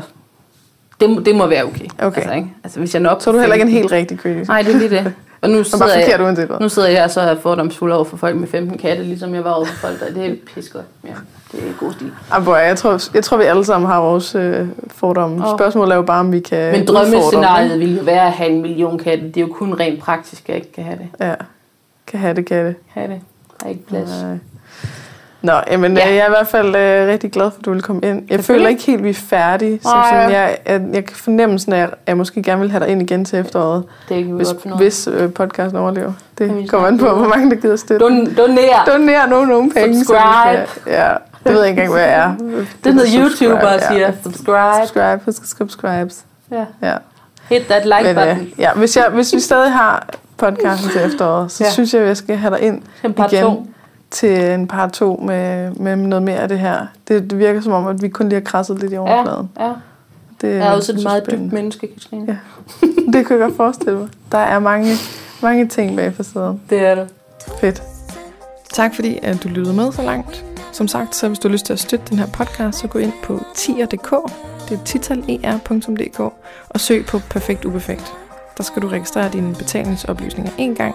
det, 1.00 1.26
det 1.26 1.36
må 1.36 1.46
være 1.46 1.64
okay. 1.64 1.86
Okay. 2.02 2.20
Altså, 2.20 2.34
ikke? 2.34 2.48
altså 2.64 2.78
hvis 2.78 2.94
jeg 2.94 3.02
nok 3.02 3.22
Så 3.22 3.30
er 3.30 3.34
du 3.34 3.40
heller 3.40 3.54
ikke 3.54 3.66
en 3.66 3.72
helt 3.72 3.92
rigtig 3.92 4.18
crazy. 4.18 4.48
Nej, 4.48 4.62
det 4.62 4.74
er 4.74 4.78
lige 4.78 4.90
det. 4.90 5.14
Og 5.42 5.50
nu 5.50 5.58
er 5.58 5.62
sidder, 5.62 5.98
jeg, 6.38 6.58
nu 6.60 6.68
sidder 6.68 6.88
jeg 6.88 7.10
så 7.10 7.20
og 7.20 7.26
er 7.26 7.40
fordomsfuld 7.40 7.92
over 7.92 8.04
for 8.04 8.16
folk 8.16 8.36
med 8.36 8.48
15 8.48 8.78
katte, 8.78 9.02
ligesom 9.02 9.34
jeg 9.34 9.44
var 9.44 9.50
over 9.50 9.64
for 9.64 9.74
folk, 9.74 10.00
der 10.00 10.14
det 10.14 10.30
er 10.30 10.34
pis 10.54 10.68
godt. 10.68 10.84
Ja, 11.04 11.12
det 11.52 11.68
er 11.68 11.72
god 11.80 11.92
stil. 11.92 12.12
Boy, 12.44 12.56
jeg, 12.56 12.76
tror, 12.76 13.00
jeg 13.14 13.24
tror, 13.24 13.36
vi 13.36 13.44
alle 13.44 13.64
sammen 13.64 13.90
har 13.90 14.00
vores 14.00 14.34
øh, 14.34 14.68
fordomme. 14.88 15.46
Åh. 15.46 15.58
Spørgsmålet 15.58 15.92
er 15.92 15.96
jo 15.96 16.02
bare, 16.02 16.20
om 16.20 16.32
vi 16.32 16.40
kan 16.40 16.72
Men 16.72 16.86
drømmescenariet 16.86 17.78
ville 17.78 17.96
jo 17.96 18.02
være 18.02 18.26
at 18.26 18.32
have 18.32 18.50
en 18.50 18.62
million 18.62 18.98
katte. 18.98 19.24
Det 19.26 19.36
er 19.36 19.40
jo 19.40 19.52
kun 19.52 19.74
rent 19.74 20.00
praktisk, 20.00 20.42
at 20.42 20.48
jeg 20.48 20.56
ikke 20.56 20.72
kan 20.72 20.84
have 20.84 20.98
det. 20.98 21.26
Ja, 21.26 21.34
kan 22.06 22.20
have 22.20 22.34
det, 22.34 22.46
kan 22.46 22.66
det. 22.66 22.74
Have 22.86 23.08
det. 23.08 23.20
Der 23.60 23.66
er 23.66 23.70
ikke 23.70 23.86
plads. 23.86 24.22
Nej. 24.22 24.38
Nå, 25.42 25.52
jamen, 25.70 25.96
Ja. 25.96 26.08
ja. 26.08 26.14
jeg 26.14 26.20
er 26.22 26.26
i 26.26 26.30
hvert 26.30 26.48
fald 26.48 26.76
øh, 26.76 27.08
rigtig 27.08 27.32
glad 27.32 27.50
for, 27.50 27.58
at 27.58 27.64
du 27.64 27.72
vil 27.72 27.82
komme 27.82 28.02
ind. 28.04 28.22
Jeg 28.30 28.44
føler 28.44 28.68
ikke 28.68 28.82
helt, 28.82 29.04
vi 29.04 29.10
er 29.10 29.14
færdige. 29.14 29.78
Som 29.82 29.90
sådan, 30.10 30.30
jeg, 30.30 30.56
jeg, 30.66 30.80
jeg 30.92 31.04
kan 31.04 31.16
fornemme, 31.16 31.58
sådan, 31.58 31.74
at 31.74 31.80
jeg, 31.80 31.88
jeg 32.06 32.16
måske 32.16 32.42
gerne 32.42 32.60
vil 32.60 32.70
have 32.70 32.84
dig 32.84 32.88
ind 32.92 33.02
igen 33.02 33.24
til 33.24 33.38
efteråret, 33.38 33.84
Det 34.08 34.26
vi 34.26 34.32
hvis, 34.32 34.48
godt 34.48 34.66
af. 34.72 34.76
hvis 34.76 35.08
øh, 35.12 35.32
podcasten 35.32 35.78
overlever. 35.78 36.12
Det 36.38 36.70
kommer 36.70 36.88
an 36.88 36.98
på, 36.98 37.08
hvor 37.08 37.28
mange 37.28 37.50
der 37.50 37.56
gider 37.56 37.76
støtte. 37.76 38.04
Don, 38.06 38.34
doner. 38.34 38.84
Doner 38.86 39.26
nogen 39.26 39.48
nogle 39.48 39.70
penge. 39.70 39.94
så 39.94 40.04
Subscribe. 40.04 40.66
Kan, 40.84 40.92
ja, 40.92 41.08
det 41.44 41.52
ved 41.52 41.60
jeg 41.60 41.68
ikke 41.70 41.82
engang, 41.82 41.92
hvad 42.00 42.08
jeg 42.08 42.20
er. 42.20 42.34
Det 42.84 42.94
hedder 42.94 43.06
Subscribe, 43.06 43.52
YouTuber 43.52 43.72
ja. 43.72 43.88
siger 43.88 44.12
subscribe. 44.22 44.86
Subscribe, 44.86 45.20
husk 45.24 45.42
at 45.42 45.48
subscribes. 45.58 46.24
Ja. 46.52 46.64
Ja. 46.82 46.94
Hit 47.48 47.62
that 47.68 47.84
like 47.84 48.02
Men, 48.02 48.14
button. 48.14 48.38
øh, 48.38 48.46
ja, 48.60 48.72
hvis, 48.72 48.96
jeg, 48.96 49.06
hvis 49.12 49.34
vi 49.34 49.40
stadig 49.40 49.72
har 49.72 50.06
podcasten 50.36 50.90
til 50.90 51.00
efteråret, 51.04 51.52
så 51.52 51.64
Ja. 51.64 51.70
synes 51.70 51.94
jeg, 51.94 52.02
at 52.02 52.08
jeg 52.08 52.16
skal 52.16 52.36
have 52.36 52.54
dig 52.54 52.62
ind 52.62 52.82
igen 53.04 53.14
to. 53.42 53.66
Til 54.10 54.50
en 54.52 54.66
par 54.66 54.88
to 54.88 55.20
med, 55.26 55.70
med 55.70 55.96
noget 55.96 56.22
mere 56.22 56.36
af 56.38 56.48
det 56.48 56.58
her. 56.58 56.86
Det, 57.08 57.30
det 57.30 57.38
virker 57.38 57.60
som 57.60 57.72
om, 57.72 57.86
at 57.86 58.02
vi 58.02 58.08
kun 58.08 58.28
lige 58.28 58.40
har 58.40 58.44
krasset 58.44 58.78
lidt 58.78 58.92
i 58.92 58.94
Ja, 58.94 59.00
overfladen. 59.00 59.50
ja. 59.60 59.72
Det, 60.40 60.48
Jeg 60.56 60.66
er 60.66 60.70
også 60.72 60.92
et 60.92 61.02
meget 61.02 61.30
dybt 61.30 61.52
menneske, 61.52 61.86
Katrine. 61.94 62.26
Ja. 62.28 62.36
Det 63.12 63.26
kan 63.26 63.38
jeg 63.38 63.44
godt 63.46 63.56
forestille 63.56 63.98
mig. 63.98 64.08
Der 64.32 64.38
er 64.38 64.58
mange, 64.58 64.94
mange 65.42 65.68
ting 65.68 65.96
bag 65.96 66.14
facaden. 66.14 66.60
Det 66.70 66.78
er 66.86 66.94
det. 66.94 67.08
Fedt. 67.60 67.82
Tak 68.72 68.94
fordi, 68.94 69.18
at 69.22 69.42
du 69.42 69.48
lyttede 69.48 69.76
med 69.76 69.92
så 69.92 70.02
langt. 70.02 70.44
Som 70.72 70.88
sagt, 70.88 71.14
så 71.16 71.28
hvis 71.28 71.38
du 71.38 71.48
har 71.48 71.52
lyst 71.52 71.66
til 71.66 71.72
at 71.72 71.78
støtte 71.80 72.04
den 72.10 72.18
her 72.18 72.26
podcast, 72.26 72.78
så 72.78 72.86
gå 72.88 72.98
ind 72.98 73.12
på 73.22 73.40
tier.dk, 73.54 74.10
det 74.68 74.78
er 74.80 74.84
titaler.dk, 74.84 76.20
og 76.68 76.80
søg 76.80 77.06
på 77.06 77.18
Perfekt 77.30 77.64
Uperfekt. 77.64 78.12
Der 78.58 78.62
skal 78.62 78.82
du 78.82 78.88
registrere 78.88 79.28
dine 79.32 79.54
betalingsoplysninger 79.54 80.52
en 80.58 80.74
gang, 80.74 80.94